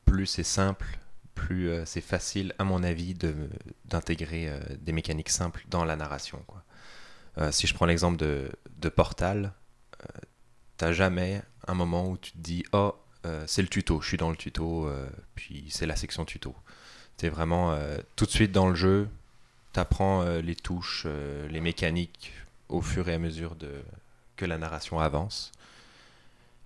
plus 0.07 0.27
c'est 0.27 0.43
simple, 0.43 0.99
plus 1.37 1.69
euh, 1.71 1.85
c'est 1.85 2.01
facile, 2.01 2.53
à 2.59 2.65
mon 2.65 2.83
avis, 2.83 3.15
de- 3.15 3.49
d'intégrer 3.85 4.49
euh, 4.49 4.59
des 4.81 4.91
mécaniques 4.93 5.29
simples 5.29 5.65
dans 5.69 5.85
la 5.85 5.95
narration. 5.95 6.43
Quoi. 6.49 6.65
Euh, 7.39 7.53
si 7.53 7.69
je 7.69 7.75
prends 7.75 7.87
l'exemple 7.87 8.17
de, 8.17 8.51
de 8.79 8.89
Portal, 8.89 9.53
euh, 10.03 10.19
t'as 10.79 10.91
jamais 10.93 11.43
un 11.69 11.75
moment 11.75 12.09
où 12.09 12.17
tu 12.19 12.33
te 12.33 12.39
dis 12.39 12.65
Oh, 12.73 12.95
c'est 13.47 13.63
le 13.63 13.69
tuto, 13.69 14.01
je 14.01 14.09
suis 14.09 14.17
dans 14.17 14.31
le 14.31 14.37
tuto, 14.37 14.87
euh, 14.87 15.09
puis 15.35 15.67
c'est 15.69 15.87
la 15.87 15.97
section 15.97 16.25
tuto. 16.25 16.55
T'es 17.17 17.29
vraiment 17.29 17.73
euh, 17.73 17.99
tout 18.17 18.25
de 18.25 18.31
suite 18.31 18.53
dans 18.53 18.69
le 18.69 18.75
jeu, 18.75 19.09
t'apprends 19.73 20.23
euh, 20.23 20.41
les 20.41 20.57
touches, 20.57 21.05
euh, 21.07 21.49
les 21.49 21.61
mécaniques 21.61 22.33
au 22.69 22.81
fur 22.81 23.09
et 23.09 23.15
à 23.15 23.19
mesure 23.19 23.55
de, 23.57 23.83
que 24.37 24.45
la 24.45 24.59
narration 24.59 25.01
avance. 25.01 25.53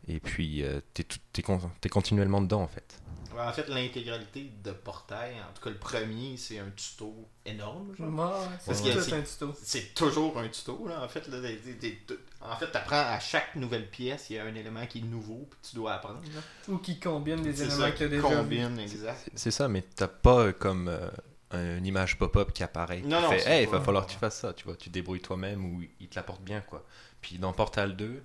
Et 0.06 0.20
puis, 0.20 0.62
euh, 0.62 0.80
t'es 0.92 1.88
continuellement 1.88 2.42
dedans, 2.42 2.62
en 2.62 2.68
fait. 2.68 3.00
En 3.38 3.52
fait, 3.52 3.68
l'intégralité 3.68 4.50
de 4.62 4.70
Portail, 4.72 5.34
en 5.40 5.52
tout 5.54 5.62
cas 5.62 5.70
le 5.70 5.78
premier, 5.78 6.36
c'est 6.36 6.58
un 6.58 6.70
tuto 6.76 7.14
énorme. 7.44 7.94
genre. 7.98 8.08
Ouais, 8.08 8.46
c'est 8.60 8.66
Parce 8.66 8.80
que 8.82 9.14
un 9.14 9.22
tuto. 9.22 9.54
C'est 9.62 9.94
toujours 9.94 10.38
un 10.38 10.48
tuto, 10.48 10.86
là, 10.88 11.02
en 11.04 11.08
fait. 11.08 11.26
Là, 11.28 11.40
des- 11.40 11.56
des- 11.56 11.74
des- 11.74 11.98
en 12.40 12.56
fait, 12.56 12.70
tu 12.70 12.76
apprends 12.76 13.00
à 13.00 13.18
chaque 13.20 13.54
nouvelle 13.56 13.88
pièce, 13.90 14.30
il 14.30 14.36
y 14.36 14.38
a 14.38 14.44
un 14.44 14.54
élément 14.54 14.86
qui 14.86 14.98
est 14.98 15.02
nouveau, 15.02 15.46
puis 15.50 15.58
tu 15.70 15.76
dois 15.76 15.94
apprendre. 15.94 16.20
là. 16.34 16.40
Ou 16.68 16.78
qui 16.78 16.98
combine 17.00 17.42
des 17.42 17.54
C'est 17.54 17.64
éléments 17.64 17.80
ça 17.80 17.90
que 17.92 17.96
tu 17.98 18.04
as 18.04 18.06
qui 18.08 18.14
déjà 18.16 18.28
vus. 18.28 18.36
combine, 18.36 18.78
exact. 18.78 19.30
C'est- 19.34 19.50
ça, 19.50 19.68
mais 19.68 19.82
t'as 19.82 20.08
pas 20.08 20.38
euh, 20.46 20.52
comme 20.52 20.88
euh, 20.88 21.78
une 21.78 21.86
image 21.86 22.18
pop-up 22.18 22.52
qui 22.52 22.62
apparaît. 22.62 23.00
qui 23.02 23.06
Non, 23.08 23.20
non, 23.20 23.30
fait 23.30 23.46
Hey, 23.48 23.64
il 23.64 23.70
va 23.70 23.80
falloir 23.80 24.06
que 24.06 24.10
tu 24.12 24.18
fasses 24.18 24.40
ça, 24.40 24.52
tu 24.52 24.64
vois. 24.64 24.76
Tu 24.76 24.90
débrouilles 24.90 25.20
toi-même 25.20 25.64
ou 25.64 25.82
il 26.00 26.08
te 26.08 26.16
l'apporte 26.16 26.42
bien, 26.42 26.60
quoi. 26.62 26.84
Puis 27.20 27.38
dans 27.38 27.52
Portal 27.52 27.94
2, 27.96 28.22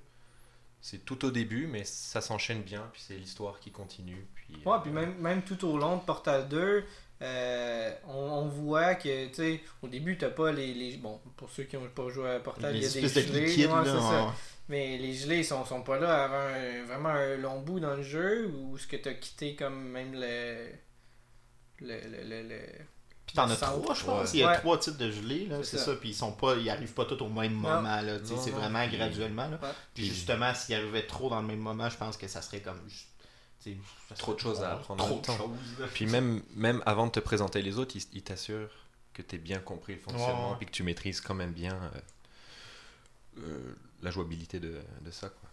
c'est 0.81 1.03
tout 1.05 1.25
au 1.25 1.31
début, 1.31 1.67
mais 1.67 1.83
ça 1.83 2.21
s'enchaîne 2.21 2.61
bien, 2.61 2.89
puis 2.93 3.01
c'est 3.05 3.15
l'histoire 3.15 3.59
qui 3.59 3.71
continue. 3.71 4.25
Puis, 4.35 4.61
Ouais, 4.65 4.73
euh, 4.75 4.79
puis 4.79 4.91
même, 4.91 5.15
même 5.19 5.41
tout 5.43 5.63
au 5.67 5.77
long 5.77 5.97
de 5.97 6.01
Portal 6.03 6.47
2, 6.47 6.83
euh, 7.21 7.95
on, 8.07 8.13
on 8.13 8.47
voit 8.47 8.95
que, 8.95 9.27
tu 9.27 9.33
sais, 9.35 9.61
au 9.81 9.87
début, 9.89 10.17
t'as 10.17 10.29
pas 10.29 10.51
les, 10.53 10.73
les. 10.73 10.97
Bon, 10.97 11.19
pour 11.35 11.49
ceux 11.49 11.63
qui 11.63 11.75
n'ont 11.77 11.89
pas 11.89 12.07
joué 12.09 12.29
à 12.31 12.39
Portal, 12.39 12.75
il 12.75 12.81
y 12.81 12.85
a 12.85 12.89
des 12.89 13.01
de 13.01 13.07
ouais, 13.67 13.85
là. 13.85 13.85
c'est 13.85 14.01
ça. 14.01 14.25
ouais. 14.25 14.31
Mais 14.69 14.97
les 14.97 15.13
gelés, 15.13 15.37
ils 15.39 15.45
sont, 15.45 15.65
sont 15.65 15.81
pas 15.81 15.99
là 15.99 16.23
avant 16.25 16.55
un- 16.55 16.83
vraiment 16.85 17.09
un 17.09 17.35
long 17.37 17.59
bout 17.61 17.79
dans 17.79 17.95
le 17.95 18.03
jeu, 18.03 18.47
ou 18.55 18.77
est-ce 18.77 18.87
que 18.87 18.95
t'as 18.97 19.13
quitté 19.15 19.55
comme 19.55 19.89
même 19.89 20.13
le. 20.13 20.69
Le. 21.81 21.99
le, 22.07 22.23
le, 22.23 22.43
le- 22.49 22.85
Puis 23.29 23.35
t'en 23.35 23.47
as 23.47 23.55
trois, 23.57 23.93
je 23.93 24.03
pense. 24.03 24.23
ouais. 24.23 24.29
Il 24.33 24.39
y 24.39 24.43
a 24.43 24.47
Ouais. 24.49 24.57
trois 24.57 24.79
types 24.79 24.97
de 24.97 25.11
gelées, 25.11 25.45
là, 25.45 25.57
C'est 25.57 25.71
c'est 25.71 25.77
ça. 25.77 25.85
ça. 25.85 25.95
Puis 25.97 26.09
ils 26.09 26.15
sont 26.15 26.31
pas, 26.31 26.55
ils 26.55 26.67
arrivent 26.67 26.93
pas 26.93 27.05
tous 27.05 27.21
au 27.23 27.29
même 27.29 27.53
Non. 27.53 27.59
moment, 27.59 28.01
là. 28.01 28.17
Non, 28.17 28.23
C'est 28.25 28.49
non, 28.51 28.57
vraiment 28.57 28.87
puis- 28.87 28.97
graduellement, 28.97 29.47
là. 29.47 29.59
Ouais. 29.61 29.69
Puis 29.93 30.07
justement, 30.07 30.51
s'ils 30.55 30.73
arrivaient 30.73 31.05
trop 31.05 31.29
dans 31.29 31.39
le 31.39 31.45
même 31.45 31.59
moment, 31.59 31.87
je 31.91 31.97
pense 31.97 32.17
que 32.17 32.27
ça 32.27 32.41
serait 32.41 32.61
comme. 32.61 32.79
Trop 34.17 34.33
de 34.33 34.39
choses 34.39 34.63
à 34.63 34.73
apprendre 34.73 35.03
en 35.03 35.07
Trop 35.07 35.19
de 35.19 35.25
temps. 35.27 35.37
choses. 35.37 35.87
Puis 35.93 36.07
même, 36.07 36.41
même 36.55 36.81
avant 36.87 37.05
de 37.05 37.11
te 37.11 37.19
présenter 37.19 37.61
les 37.61 37.77
autres, 37.77 37.95
ils 37.95 38.03
il 38.13 38.23
t'assurent 38.23 38.71
que 39.13 39.21
tu 39.21 39.37
bien 39.37 39.59
compris 39.59 39.93
le 39.93 39.99
fonctionnement, 39.99 40.45
Ouais, 40.45 40.51
ouais. 40.51 40.57
puis 40.57 40.65
que 40.65 40.71
tu 40.71 40.81
maîtrises 40.81 41.21
quand 41.21 41.35
même 41.35 41.51
bien 41.51 41.75
euh, 41.75 41.99
euh, 43.41 43.75
la 44.01 44.09
jouabilité 44.11 44.59
de, 44.59 44.79
de 45.01 45.11
ça. 45.11 45.29
Quoi. 45.29 45.49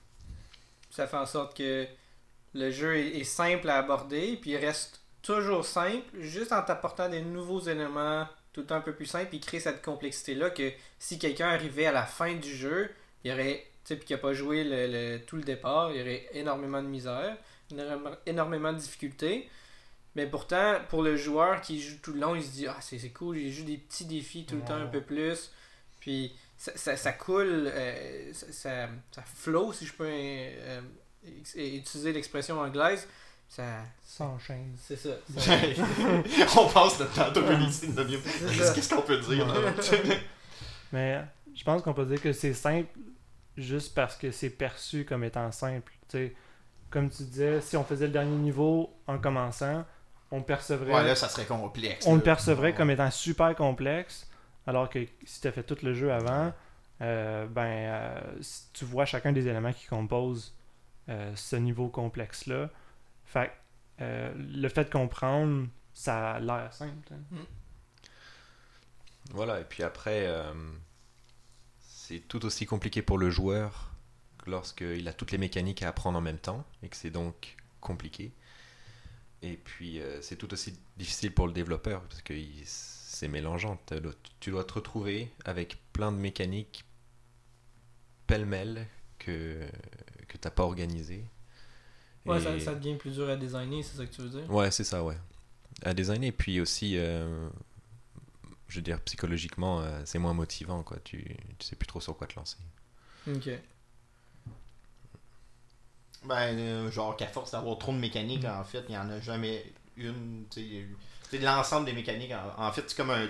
Ça 0.91 1.07
fait 1.07 1.17
en 1.19 1.27
sorte 1.27 1.57
que 1.57 1.87
le 2.55 2.71
jeu 2.71 2.97
est, 2.97 3.19
est 3.19 3.25
simple 3.25 3.69
à 3.69 3.77
aborder, 3.79 4.37
puis 4.41 4.53
il 4.53 4.57
reste 4.57 5.01
toujours 5.27 5.65
simple, 5.65 6.21
juste 6.21 6.53
en 6.53 6.63
t'apportant 6.63 7.09
des 7.09 7.21
nouveaux 7.23 7.61
éléments 7.61 8.27
tout 8.53 8.61
le 8.63 8.67
temps 8.67 8.77
un 8.77 8.81
peu 8.81 8.95
plus 8.95 9.07
simples, 9.07 9.35
il 9.35 9.41
crée 9.41 9.61
cette 9.61 9.83
complexité-là 9.85 10.51
que 10.51 10.73
si 10.99 11.19
quelqu'un 11.19 11.49
arrivait 11.49 11.87
à 11.87 11.93
la 11.93 12.05
fin 12.05 12.35
du 12.35 12.55
jeu, 12.55 12.89
il 13.23 13.31
y 13.31 13.35
aurait, 13.35 13.67
tu 13.85 13.89
sais, 13.89 13.97
puis 13.97 14.07
qui 14.07 14.13
n'a 14.15 14.19
pas 14.19 14.33
joué 14.33 14.65
le, 14.65 14.87
le- 14.87 15.19
tout 15.27 15.37
le 15.37 15.43
départ, 15.43 15.91
il 15.93 15.99
y 15.99 16.01
aurait 16.01 16.27
énormément 16.33 16.83
de 16.83 16.89
misère, 16.89 17.37
énormément- 18.27 18.73
de 18.73 18.79
difficultés. 18.79 19.49
Mais 20.15 20.27
pourtant, 20.27 20.77
pour 20.89 21.03
le 21.03 21.17
joueur 21.17 21.61
qui 21.61 21.83
joue 21.83 21.99
tout 22.03 22.13
le 22.15 22.21
long, 22.21 22.35
il 22.35 22.43
se 22.43 22.51
dit 22.51 22.67
Ah, 22.67 22.79
c'est 22.81 23.11
cool, 23.11 23.37
j'ai 23.37 23.51
juste 23.51 23.67
des 23.67 23.77
petits 23.77 24.07
défis 24.07 24.47
tout 24.47 24.55
le 24.57 24.63
temps 24.63 24.77
un 24.77 24.87
peu 24.87 25.03
plus. 25.03 25.51
Puis 26.01 26.35
ça, 26.57 26.73
ça, 26.77 26.97
ça 26.97 27.13
coule, 27.13 27.71
euh, 27.71 28.33
ça, 28.33 28.47
ça, 28.53 28.89
ça 29.13 29.23
flow, 29.23 29.75
si 29.75 29.85
je 29.85 29.93
peux 29.93 30.07
euh, 30.09 30.81
ex- 31.27 31.55
utiliser 31.57 32.13
l'expression 32.15 32.59
anglaise. 32.61 33.07
Ça. 33.49 33.65
Ça 34.05 34.25
enchaîne. 34.25 34.75
C'est 34.79 34.97
ça. 34.97 35.11
On 36.59 36.69
passe 36.69 36.99
notre 37.01 37.15
temps 37.15 37.41
C'est 37.71 37.93
ça. 37.93 38.75
Qu'est-ce 38.75 38.95
qu'on 38.95 39.03
peut 39.03 39.19
dire 39.19 39.47
là? 39.47 39.55
Mais 40.93 41.23
je 41.55 41.65
pense 41.65 41.83
qu'on 41.83 41.95
peut 41.95 42.07
dire 42.07 42.21
que 42.21 42.33
c'est 42.33 42.55
simple 42.55 42.89
juste 43.57 43.95
parce 43.95 44.17
que 44.17 44.31
c'est 44.31 44.51
perçu 44.51 45.05
comme 45.05 45.25
étant 45.25 45.51
simple. 45.53 45.93
Comme 46.91 47.11
tu 47.11 47.25
disais, 47.25 47.61
si 47.61 47.77
on 47.77 47.85
faisait 47.85 48.07
le 48.07 48.13
dernier 48.13 48.37
niveau 48.37 48.91
en 49.07 49.19
commençant, 49.19 49.85
on 50.31 50.43
percevrait, 50.43 50.93
Ouais, 50.93 51.05
là, 51.05 51.15
ça 51.15 51.29
serait 51.29 51.45
complexe. 51.45 52.07
on 52.07 52.15
le 52.15 52.21
percevrait 52.21 52.69
Ouais. 52.69 52.75
comme 52.75 52.91
étant 52.91 53.11
super 53.11 53.55
complexe, 53.55 54.29
alors 54.67 54.89
que 54.89 55.01
si 55.25 55.41
tu 55.41 55.49
as 55.49 55.53
fait 55.53 55.63
tout 55.63 55.77
le 55.83 55.95
jeu 55.95 56.13
avant, 56.13 56.53
euh, 57.03 57.47
ben, 57.47 57.63
euh, 57.67 58.21
si 58.41 58.63
tu 58.73 58.85
vois 58.85 59.05
chacun 59.05 59.33
des 59.33 59.47
éléments 59.49 59.73
qui 59.73 59.87
composent 59.87 60.55
euh, 61.09 61.33
ce 61.35 61.57
niveau 61.57 61.89
complexe-là. 61.89 62.69
Fait 63.37 63.53
euh, 64.01 64.33
le 64.35 64.69
fait 64.71 64.85
de 64.85 64.91
comprendre, 64.91 65.69
ça 65.93 66.33
a 66.37 66.41
l'air 66.41 66.73
simple. 66.73 67.13
hein. 67.13 67.45
Voilà, 69.31 69.61
et 69.61 69.65
puis 69.65 69.83
après, 69.83 70.27
euh, 70.27 70.55
c'est 71.81 72.21
tout 72.21 72.47
aussi 72.47 72.65
compliqué 72.65 73.03
pour 73.03 73.19
le 73.19 73.29
joueur 73.29 73.91
que 74.39 74.51
lorsqu'il 74.51 75.07
a 75.07 75.13
toutes 75.13 75.33
les 75.33 75.39
mécaniques 75.39 75.83
à 75.83 75.89
apprendre 75.89 76.17
en 76.17 76.23
même 76.23 76.39
temps, 76.39 76.65
et 76.83 76.89
que 76.89 76.97
c'est 76.97 77.11
donc 77.11 77.57
compliqué. 77.81 78.33
Et 79.43 79.59
puis, 79.59 80.01
euh, 80.01 80.23
c'est 80.23 80.37
tout 80.37 80.51
aussi 80.55 80.79
difficile 80.97 81.35
pour 81.35 81.47
le 81.47 81.53
développeur, 81.53 82.01
parce 82.05 82.23
que 82.23 82.33
c'est 82.65 83.29
mélangeant. 83.29 83.79
Tu 84.41 84.51
dois 84.51 84.65
te 84.65 84.73
retrouver 84.73 85.31
avec 85.45 85.77
plein 85.93 86.11
de 86.11 86.17
mécaniques 86.17 86.87
pêle-mêle 88.27 88.87
que, 89.19 89.61
que 90.27 90.39
t'as 90.39 90.51
pas 90.51 90.63
organisées. 90.63 91.27
Ouais, 92.27 92.39
Et- 92.39 92.41
ça, 92.41 92.59
ça 92.61 92.75
devient 92.75 92.97
plus 92.97 93.13
dur 93.13 93.29
à 93.29 93.37
designer, 93.37 93.83
c'est 93.83 93.97
ça 93.97 94.05
que 94.07 94.13
tu 94.15 94.23
veux 94.23 94.29
dire? 94.41 94.51
Ouais, 94.53 94.71
c'est 94.71 94.85
ça, 94.85 95.03
ouais. 95.05 95.17
À 95.85 95.95
designer, 95.95 96.33
puis 96.33 96.61
aussi, 96.61 96.97
euh, 96.99 97.49
je 98.69 98.77
veux 98.77 98.83
dire, 98.83 99.01
psychologiquement, 99.03 99.81
euh, 99.81 100.01
c'est 100.05 100.19
moins 100.19 100.35
motivant, 100.35 100.83
quoi. 100.83 100.99
Tu, 101.05 101.25
tu 101.59 101.67
sais 101.67 101.77
plus 101.77 101.87
trop 101.87 102.01
sur 102.01 102.17
quoi 102.17 102.27
te 102.27 102.37
lancer. 102.37 102.57
Ok. 103.29 103.49
Ben, 106.25 106.59
euh, 106.59 106.91
genre 106.91 107.17
qu'à 107.17 107.27
force 107.29 107.53
d'avoir 107.53 107.79
trop 107.79 107.93
de 107.93 107.99
mécaniques, 107.99 108.45
en 108.45 108.65
fait, 108.65 108.85
il 108.89 108.93
n'y 108.93 108.99
en 108.99 109.09
a 109.11 109.21
jamais 109.21 109.65
une. 109.97 110.45
tu 110.51 110.61
sais, 110.61 110.87
C'est 111.31 111.39
l'ensemble 111.39 111.87
des 111.87 111.93
mécaniques. 111.93 112.33
En, 112.33 112.67
en 112.67 112.73
fait, 112.73 112.85
c'est 112.89 112.97
comme 112.97 113.11
un 113.11 113.29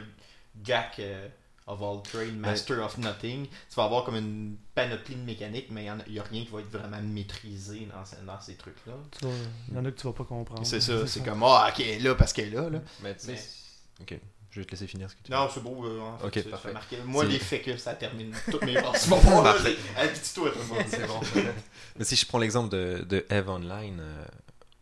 Jack 0.64 0.98
euh, 1.00 1.28
of 1.66 1.82
all 1.82 2.00
trade, 2.02 2.36
master 2.38 2.80
of 2.84 2.96
nothing. 2.98 3.46
Tu 3.46 3.74
vas 3.76 3.84
avoir 3.84 4.04
comme 4.04 4.16
une 4.16 4.56
panoplie 4.74 5.16
de 5.16 5.22
mécaniques, 5.22 5.68
mais 5.70 5.86
il 6.06 6.12
n'y 6.12 6.18
a, 6.18 6.22
rien 6.22 6.44
qui 6.44 6.50
va 6.52 6.60
être 6.60 6.70
vraiment 6.70 7.00
maîtrisé 7.02 7.88
dans, 7.92 8.04
ce- 8.04 8.24
dans 8.24 8.40
ces 8.40 8.54
trucs-là. 8.54 8.92
Il 9.68 9.74
y 9.74 9.78
en 9.78 9.84
a 9.84 9.90
que 9.90 10.00
tu 10.00 10.06
vas 10.06 10.12
pas 10.12 10.24
comprendre. 10.24 10.64
C'est 10.64 10.80
ça, 10.80 11.06
c'est 11.06 11.24
comme, 11.24 11.42
ah, 11.42 11.70
ok, 11.76 11.84
là, 12.00 12.14
parce 12.14 12.32
qu'elle 12.32 12.48
est 12.54 12.56
là, 12.56 12.70
là. 12.70 12.78
Mais, 13.02 13.14
tu 13.16 13.26
sais, 13.26 13.32
Mais- 13.32 13.40
Ok, 14.02 14.20
je 14.50 14.60
vais 14.60 14.66
te 14.66 14.70
laisser 14.72 14.86
finir 14.86 15.10
ce 15.10 15.16
que 15.16 15.22
tu 15.24 15.32
Non, 15.32 15.48
c'est 15.52 15.62
beau. 15.62 15.84
euh, 15.86 16.00
en 16.00 16.18
fait, 16.30 16.40
Ok, 16.40 16.50
parfait. 16.50 16.74
Moi, 17.04 17.24
les 17.24 17.38
faits 17.38 17.62
que 17.64 17.76
ça 17.78 17.94
termine 17.94 18.32
toutes 18.50 18.62
mes 18.64 18.74
phrases. 18.80 19.08
Bon, 19.08 19.18
bon, 19.22 19.42
Parfait. 19.42 19.76
Habitue-toi, 19.96 20.50
tout 20.50 20.58
le 20.58 20.64
monde. 20.66 20.84
C'est 20.88 21.06
bon. 21.06 21.20
mais 21.96 22.04
si 22.04 22.14
je 22.14 22.26
prends 22.26 22.38
l'exemple 22.38 22.68
de, 22.68 23.04
de 23.08 23.26
Eve 23.30 23.48
Online, 23.48 23.98
euh, 24.00 24.24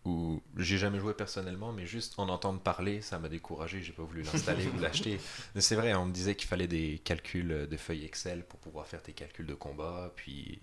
où 0.05 0.43
j'ai 0.57 0.77
jamais 0.77 0.99
joué 0.99 1.15
personnellement, 1.15 1.73
mais 1.73 1.87
juste 1.87 2.19
en 2.19 2.29
entendre 2.29 2.61
parler, 2.61 3.01
ça 3.01 3.19
m'a 3.19 3.29
découragé. 3.29 3.83
J'ai 3.83 3.93
pas 3.93 4.03
voulu 4.03 4.23
l'installer 4.23 4.67
ou 4.67 4.79
l'acheter. 4.79 5.19
Mais 5.55 5.61
c'est 5.63 5.77
vrai, 5.77 5.95
on 5.95 6.07
me 6.07 6.13
disait 6.13 6.35
qu'il 6.35 6.49
fallait 6.49 6.67
des 6.67 7.01
calculs 7.05 7.67
de 7.69 7.77
feuilles 7.77 8.05
Excel 8.05 8.45
pour 8.45 8.61
pouvoir 8.61 8.87
faire 8.87 9.03
tes 9.03 9.13
calculs 9.13 9.47
de 9.47 9.55
combat, 9.55 10.13
puis 10.15 10.61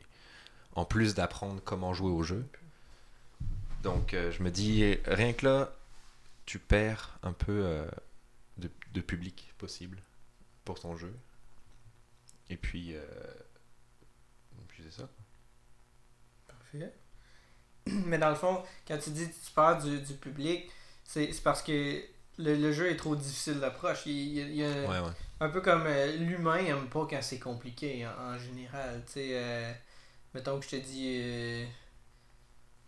en 0.75 0.86
plus 0.86 1.15
d'apprendre 1.15 1.62
comment 1.63 1.93
jouer 1.93 2.12
au 2.12 2.23
jeu. 2.23 2.45
Donc 3.84 4.13
euh, 4.13 4.32
je 4.32 4.43
me 4.43 4.51
dis, 4.51 4.95
rien 5.06 5.34
que 5.34 5.45
là, 5.45 5.73
tu 6.45 6.60
perds 6.60 7.17
un 7.23 7.34
peu 7.34 7.65
euh, 7.65 7.89
de, 8.58 8.69
de 8.93 9.01
public 9.01 9.54
possible 9.58 9.97
pour 10.65 10.80
ton 10.80 10.95
jeu. 10.95 11.15
Et 12.49 12.58
puis, 12.58 12.95
euh, 12.95 13.01
et 14.60 14.65
puis 14.67 14.84
c'est 14.84 15.01
ça. 15.01 15.10
Parfait. 16.47 16.93
Mais 18.06 18.17
dans 18.17 18.30
le 18.30 18.36
fond, 18.36 18.62
quand 18.88 18.98
tu 18.98 19.10
dis 19.12 19.28
que 19.28 19.34
tu 19.34 19.52
perds 19.56 19.80
du, 19.84 20.00
du 20.02 20.13
public, 20.13 20.70
c'est 21.04 21.32
c'est 21.34 21.44
parce 21.44 21.62
que 21.62 22.02
le, 22.38 22.56
le 22.56 22.72
jeu 22.72 22.89
est 22.89 22.96
trop 22.96 23.15
difficile 23.15 23.60
d'approche. 23.60 24.06
Il, 24.06 24.39
Ouais, 24.63 24.88
ouais. 24.88 25.12
Un 25.39 25.50
peu 25.50 25.62
comme 25.62 25.86
euh, 25.88 26.15
l'humain 26.17 26.58
aime 26.65 26.88
pas 26.88 27.08
quand 27.10 27.22
c'est 27.22 27.39
compliqué 27.39 28.06
en, 28.06 28.34
en 28.36 28.38
général. 28.39 29.02
Tu 29.08 29.13
sais, 29.13 29.30
euh, 29.32 29.72
mettons 30.34 30.60
que 30.60 30.65
je 30.65 30.70
te 30.72 30.76
dis, 30.78 31.20
euh, 31.24 31.65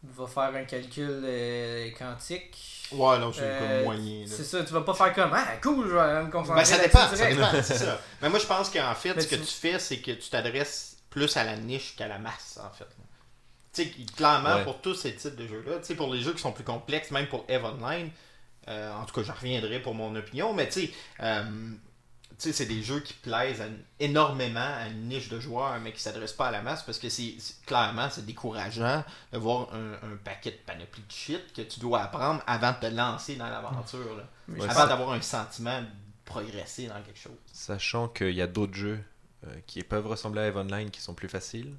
va 0.04 0.28
faire 0.28 0.54
un 0.56 0.66
calcul 0.66 1.22
euh, 1.24 1.90
quantique. 1.98 2.88
Ouais, 2.92 3.18
là, 3.20 3.32
c'est 3.34 3.42
Euh, 3.42 3.60
comme 3.78 3.84
moyen. 3.86 4.26
C'est 4.28 4.44
ça, 4.44 4.64
tu 4.64 4.74
vas 4.74 4.82
pas 4.82 4.94
faire 4.94 5.14
comme 5.14 5.32
Ah, 5.34 5.58
cool, 5.62 5.88
je 5.90 5.94
vais 5.96 6.24
me 6.24 6.30
concentrer. 6.30 6.60
Ben, 6.62 6.66
ça 6.66 6.78
dépend, 6.78 7.08
ça 7.16 7.30
dépend, 7.30 7.52
c'est 7.64 7.78
ça. 7.78 8.00
Mais 8.22 8.30
moi, 8.30 8.38
je 8.40 8.46
pense 8.46 8.70
qu'en 8.70 8.94
fait, 8.94 9.16
Mais 9.16 9.22
ce 9.22 9.28
que 9.28 9.36
tu- 9.36 9.42
tu 9.42 9.54
fais, 9.54 9.80
c'est 9.80 10.00
que 10.02 10.12
tu 10.12 10.30
t'adresses 10.30 10.98
plus 11.10 11.36
à 11.38 11.44
la 11.44 11.56
niche 11.58 11.96
qu'à 11.96 12.08
la 12.08 12.20
masse, 12.20 12.60
en 12.64 12.70
fait. 12.72 12.86
Tu 13.74 13.84
sais, 13.84 13.90
clairement, 14.16 14.56
Ouais. 14.56 14.64
pour 14.64 14.82
tous 14.82 14.94
ces 14.94 15.16
types 15.16 15.36
de 15.36 15.48
jeux-là, 15.48 15.80
tu 15.80 15.86
sais, 15.86 15.96
pour 15.96 16.14
les 16.14 16.22
jeux 16.22 16.34
qui 16.34 16.42
sont 16.42 16.52
plus 16.52 16.64
complexes, 16.64 17.12
même 17.12 17.28
pour 17.28 17.44
EVE 17.50 17.66
Online, 17.66 18.10
euh, 18.68 18.94
en 18.94 19.06
tout 19.06 19.14
cas, 19.16 19.24
j'en 19.24 19.34
reviendrai 19.34 19.82
pour 19.82 19.96
mon 19.96 20.16
opinion, 20.16 20.54
mais 20.54 20.68
tu 20.70 20.82
sais, 20.88 20.92
euh, 21.22 21.44
c'est 22.38 22.66
des 22.66 22.84
jeux 22.84 23.00
qui 23.00 23.14
plaisent 23.14 23.62
à 23.62 23.66
énormément 24.00 24.60
à 24.60 24.88
une 24.88 25.08
niche 25.08 25.30
de 25.30 25.40
joueurs, 25.40 25.80
mais 25.80 25.92
qui 25.94 26.02
s'adressent 26.02 26.34
pas 26.34 26.48
à 26.48 26.52
la 26.52 26.62
masse, 26.62 26.84
parce 26.84 27.00
que 27.00 27.10
c'est 27.10 27.36
c'est- 27.40 27.66
clairement, 27.66 28.10
c'est 28.10 28.26
décourageant 28.26 29.04
de 29.32 29.38
voir 29.38 29.74
un, 29.74 29.94
un 29.94 30.16
paquet 30.24 30.52
de 30.52 30.58
panoplie 30.66 31.02
de 31.08 31.12
shit 31.12 31.54
que 31.54 31.62
tu 31.62 31.80
dois 31.80 32.02
apprendre 32.04 32.42
avant 32.46 32.72
de 32.74 32.78
te 32.88 32.94
lancer 32.94 33.36
dans 33.38 33.48
l'aventure, 33.50 34.22
Ouais, 34.50 34.70
avant 34.70 34.88
d'avoir 34.88 35.12
un 35.14 35.22
sentiment 35.22 35.82
de 35.82 35.88
progresser 36.26 36.88
dans 36.88 37.02
quelque 37.02 37.20
chose. 37.20 37.32
Sachant 37.52 38.08
qu'il 38.10 38.32
y 38.36 38.42
a 38.42 38.48
d'autres 38.48 38.76
jeux 38.76 39.00
euh, 39.48 39.56
qui 39.68 39.82
peuvent 39.84 40.08
ressembler 40.08 40.42
à 40.42 40.48
Eve 40.48 40.58
Online 40.58 40.90
qui 40.92 41.02
sont 41.02 41.14
plus 41.14 41.30
faciles. 41.30 41.74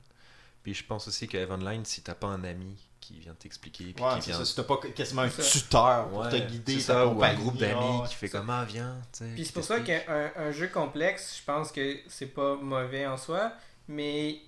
Puis 0.65 0.75
je 0.75 0.83
pense 0.85 1.07
aussi 1.07 1.29
que 1.29 1.37
Eve 1.37 1.53
Online, 1.53 1.85
si 1.85 2.03
t'as 2.03 2.15
pas 2.17 2.27
un 2.27 2.43
ami 2.43 2.77
qui 3.01 3.21
vient 3.21 3.35
t'expliquer, 3.35 3.93
puis 3.95 4.03
Ouais, 4.03 4.19
qui 4.19 4.31
vient 4.31 4.39
ça. 4.39 4.45
Si 4.47 4.57
t'as 4.57 4.63
pas 4.65 4.79
quasiment 4.79 5.23
un 5.23 5.29
tuteur 5.29 6.09
pour 6.09 6.21
Ouais, 6.21 6.31
te 6.31 6.37
guider, 6.37 6.75
c'est 6.75 6.81
ça, 6.81 7.07
ou 7.07 7.23
un 7.23 7.35
groupe 7.35 7.59
d'amis 7.59 8.03
qui 8.09 8.15
fait 8.17 8.31
comme 8.31 8.49
ah 8.51 8.65
viens. 8.67 8.97
Puis 9.35 9.45
c'est 9.45 9.53
pour 9.53 9.63
ça 9.65 9.79
qu'un 9.81 10.01
un 10.37 10.51
jeu 10.51 10.69
complexe, 10.69 11.37
je 11.39 11.45
pense 11.45 11.71
que 11.71 11.99
c'est 12.09 12.27
pas 12.35 12.57
mauvais 12.57 13.07
en 13.07 13.17
soi, 13.19 13.53
mais 13.89 14.39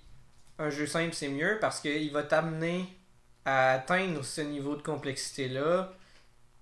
un 0.59 0.71
jeu 0.71 0.87
simple 0.87 1.13
c'est 1.15 1.29
mieux 1.29 1.59
parce 1.61 1.81
qu'il 1.81 2.11
va 2.11 2.23
t'amener 2.23 2.87
à 3.45 3.73
atteindre 3.73 4.25
ce 4.25 4.41
niveau 4.41 4.75
de 4.75 4.83
complexité-là 4.83 5.93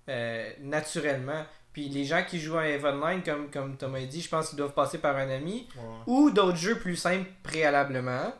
euh, 0.09 0.51
naturellement. 0.59 1.45
Puis 1.71 1.89
les 1.89 2.03
gens 2.05 2.23
qui 2.27 2.39
jouent 2.39 2.57
à 2.57 2.67
Eve 2.67 2.85
Online, 2.85 3.21
comme, 3.23 3.49
comme 3.49 3.75
Thomas 3.77 3.99
a 3.99 4.05
dit, 4.05 4.21
je 4.21 4.29
pense 4.29 4.49
qu'ils 4.49 4.57
doivent 4.57 4.73
passer 4.73 4.97
par 4.97 5.15
un 5.17 5.29
ami 5.29 5.67
Ouais. 5.77 5.83
ou 6.07 6.29
d'autres 6.31 6.57
jeux 6.57 6.77
plus 6.77 6.95
simples 6.95 7.29
préalablement 7.43 8.33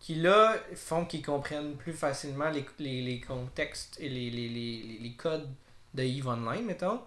qui 0.00 0.14
là 0.16 0.56
font 0.74 1.04
qu'ils 1.06 1.24
comprennent 1.24 1.76
plus 1.76 1.92
facilement 1.92 2.50
les, 2.50 2.66
les, 2.78 3.02
les 3.02 3.20
contextes 3.20 3.98
et 4.00 4.08
les, 4.08 4.30
les, 4.30 4.48
les, 4.48 4.82
les- 4.82 4.98
les 4.98 5.12
codes 5.14 5.48
de 5.94 6.02
EVE 6.02 6.28
Online, 6.28 6.64
mettons. 6.64 7.00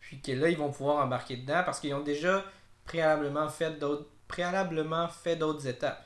Puis 0.00 0.20
que 0.20 0.32
là, 0.32 0.48
ils 0.50 0.56
vont 0.58 0.70
pouvoir 0.70 1.04
embarquer 1.04 1.36
dedans 1.38 1.62
parce 1.64 1.80
qu'ils 1.80 1.94
ont 1.94 2.02
déjà 2.02 2.44
préalablement 2.84 3.48
fait 3.48 3.72
d'autres 3.78 4.08
préalablement 4.28 5.08
fait 5.08 5.36
d'autres 5.36 5.66
étapes, 5.68 6.04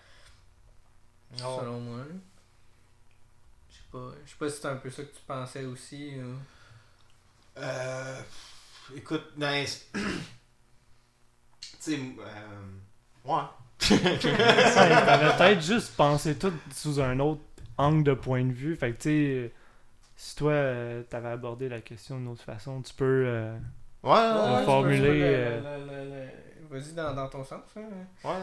Non. 1.39 1.59
selon 1.59 1.81
moi. 1.81 2.01
Je 3.71 3.77
sais 3.77 3.83
pas, 3.91 4.13
je 4.25 4.31
sais 4.31 4.37
pas 4.39 4.49
si 4.51 4.61
c'est 4.61 4.69
un 4.69 4.77
peu 4.77 4.91
ça 4.91 5.03
que 5.05 5.15
tu 5.15 5.23
pensais 5.27 5.65
aussi. 5.65 6.13
ou- 6.21 6.39
Euh, 7.59 8.21
écoute, 8.95 9.25
dans... 9.37 9.65
tu 9.95 10.01
sais, 11.79 11.99
euh, 12.19 12.63
ouais. 13.25 13.43
T'avais 13.81 15.37
peut-être 15.37 15.63
juste 15.63 15.95
pensé 15.97 16.35
tout 16.37 16.53
sous 16.75 17.01
un 17.01 17.19
autre 17.21 17.41
angle 17.79 18.05
de 18.05 18.15
point 18.15 18.45
de 18.45 18.53
vue. 18.53 18.77
Fait 18.77 18.93
que, 18.93 18.97
tu 18.97 19.03
sais, 19.09 19.53
si 20.17 20.37
toi, 20.37 20.53
euh, 20.53 21.03
t'avais 21.09 21.29
abordé 21.31 21.69
la 21.69 21.81
question 21.81 22.19
d'une 22.19 22.29
autre 22.29 22.43
façon, 22.45 22.83
tu 22.83 22.93
peux. 22.95 23.25
euh, 23.27 23.57
Ouais, 24.03 24.11
ouais, 24.13 24.57
ouais. 24.59 24.65
formuler, 24.65 25.21
euh, 25.23 26.27
Vas-y 26.71 26.93
dans, 26.95 27.15
dans 27.15 27.29
ton 27.29 27.45
sens. 27.45 27.61
hein. 27.77 27.81
ouais, 28.25 28.31
ouais. 28.31 28.37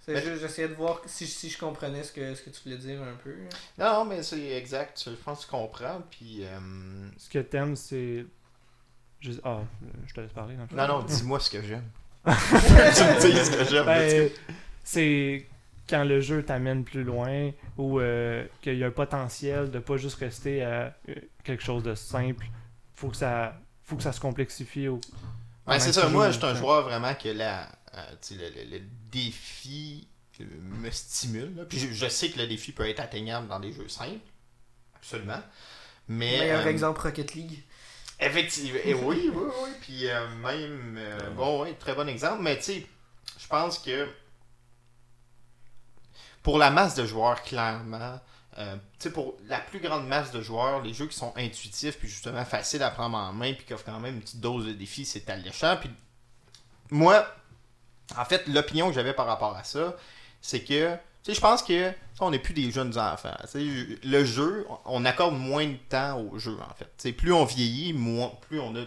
C'est 0.00 0.14
Mais- 0.14 0.22
juste, 0.22 0.40
j'essayais 0.40 0.68
de 0.68 0.74
voir 0.74 1.00
si, 1.06 1.26
si 1.26 1.48
je 1.50 1.58
comprenais 1.58 2.02
ce 2.02 2.12
que, 2.12 2.34
ce 2.34 2.42
que 2.42 2.50
tu 2.50 2.62
voulais 2.64 2.78
dire 2.78 3.00
un 3.02 3.14
peu. 3.22 3.30
hein. 3.30 3.48
Non, 3.78 4.04
mais 4.04 4.22
c'est 4.22 4.52
exact. 4.56 5.02
Je 5.06 5.10
pense 5.22 5.40
que 5.40 5.44
tu 5.44 5.50
comprends. 5.50 6.02
Puis, 6.10 6.40
euh, 6.44 6.58
ce 7.18 7.28
que 7.30 7.38
t'aimes, 7.40 7.76
c'est. 7.76 8.24
Je... 9.20 9.32
Ah, 9.44 9.60
je 10.06 10.14
te 10.14 10.20
laisse 10.20 10.32
parler. 10.32 10.56
dans 10.56 10.66
le 10.70 10.76
non, 10.76 10.98
non, 10.98 11.02
dis-moi 11.04 11.38
ce 11.40 11.50
que 11.50 11.62
j'aime. 11.62 11.84
tu 12.26 12.32
me 12.32 13.20
dis 13.20 13.44
ce 13.44 13.50
que 13.56 13.64
j'aime. 13.64 13.84
Ben, 13.86 14.30
c'est 14.84 15.46
quand 15.88 16.04
le 16.04 16.20
jeu 16.20 16.42
t'amène 16.44 16.84
plus 16.84 17.02
loin 17.04 17.50
ou 17.76 17.98
euh, 18.00 18.46
qu'il 18.62 18.78
y 18.78 18.84
a 18.84 18.86
un 18.86 18.90
potentiel 18.92 19.70
de 19.70 19.78
pas 19.80 19.96
juste 19.96 20.18
rester 20.18 20.62
à 20.62 20.96
euh, 21.08 21.14
quelque 21.42 21.62
chose 21.62 21.82
de 21.82 21.94
simple. 21.94 22.46
Faut 22.94 23.08
que 23.08 23.16
ça, 23.16 23.58
faut 23.82 23.96
que 23.96 24.02
ça 24.02 24.12
se 24.12 24.20
complexifie. 24.20 24.86
Au... 24.88 25.00
Ouais, 25.66 25.80
c'est 25.80 25.92
ça. 25.92 26.08
Moi, 26.08 26.30
je 26.30 26.38
suis 26.38 26.46
un 26.46 26.54
joueur 26.54 26.84
vraiment 26.84 27.14
que 27.14 27.28
la, 27.28 27.62
euh, 27.94 28.04
tu 28.22 28.34
sais, 28.34 28.36
le, 28.36 28.62
le- 28.62 28.78
le 28.78 28.82
défi 29.10 30.06
me 30.40 30.90
stimule. 30.90 31.54
là. 31.56 31.64
Puis 31.64 31.78
je, 31.78 31.92
je 31.92 32.08
sais 32.08 32.30
que 32.30 32.38
le 32.38 32.46
défi 32.46 32.72
peut 32.72 32.88
être 32.88 33.00
atteignable 33.00 33.46
dans 33.48 33.60
des 33.60 33.72
jeux 33.72 33.88
simples. 33.88 34.18
Absolument. 34.96 35.40
Mais, 36.08 36.38
Meilleur 36.38 36.66
euh, 36.66 36.70
exemple 36.70 37.00
Rocket 37.00 37.34
League. 37.34 37.62
Effectivement. 38.20 38.80
Et 38.84 38.94
oui, 38.94 39.30
oui, 39.34 39.42
oui. 39.62 39.70
Puis 39.80 40.08
euh, 40.08 40.26
même. 40.42 40.96
euh, 40.98 41.30
bon, 41.30 41.62
oui, 41.64 41.74
très 41.78 41.94
bon 41.94 42.08
exemple. 42.08 42.42
Mais 42.42 42.56
tu 42.56 42.62
sais, 42.64 42.86
je 43.38 43.46
pense 43.48 43.78
que. 43.78 44.08
Pour 46.44 46.58
la 46.58 46.70
masse 46.70 46.94
de 46.94 47.04
joueurs, 47.04 47.42
clairement. 47.42 48.20
euh, 48.58 48.76
pour 49.12 49.34
la 49.48 49.58
plus 49.58 49.80
grande 49.80 50.06
masse 50.06 50.30
de 50.30 50.40
joueurs, 50.40 50.80
les 50.80 50.94
jeux 50.94 51.08
qui 51.08 51.16
sont 51.16 51.32
intuitifs, 51.36 51.98
puis 51.98 52.08
justement 52.08 52.44
faciles 52.44 52.84
à 52.84 52.90
prendre 52.90 53.16
en 53.16 53.32
main, 53.32 53.52
puis 53.52 53.64
qui 53.64 53.74
offrent 53.74 53.84
quand 53.84 53.98
même 53.98 54.14
une 54.14 54.20
petite 54.20 54.40
dose 54.40 54.66
de 54.66 54.72
défi, 54.72 55.04
c'est 55.04 55.28
alléchant. 55.28 55.76
Puis 55.80 55.90
moi, 56.90 57.26
en 58.16 58.24
fait, 58.24 58.46
l'opinion 58.46 58.88
que 58.88 58.94
j'avais 58.94 59.12
par 59.12 59.26
rapport 59.26 59.56
à 59.56 59.64
ça, 59.64 59.96
c'est 60.40 60.62
que, 60.62 60.96
je 61.26 61.40
pense 61.40 61.62
que 61.62 61.92
on 62.20 62.30
n'est 62.30 62.38
plus 62.38 62.54
des 62.54 62.70
jeunes 62.70 62.96
enfants. 62.98 63.34
Le 63.54 64.24
jeu, 64.24 64.66
on 64.84 65.04
accorde 65.04 65.36
moins 65.36 65.66
de 65.66 65.78
temps 65.88 66.20
au 66.20 66.38
jeu, 66.38 66.56
en 66.60 66.74
fait. 66.74 67.12
Plus 67.12 67.32
on 67.32 67.44
vieillit, 67.44 67.92
moins, 67.92 68.30
plus 68.48 68.60
on 68.60 68.76
a 68.76 68.84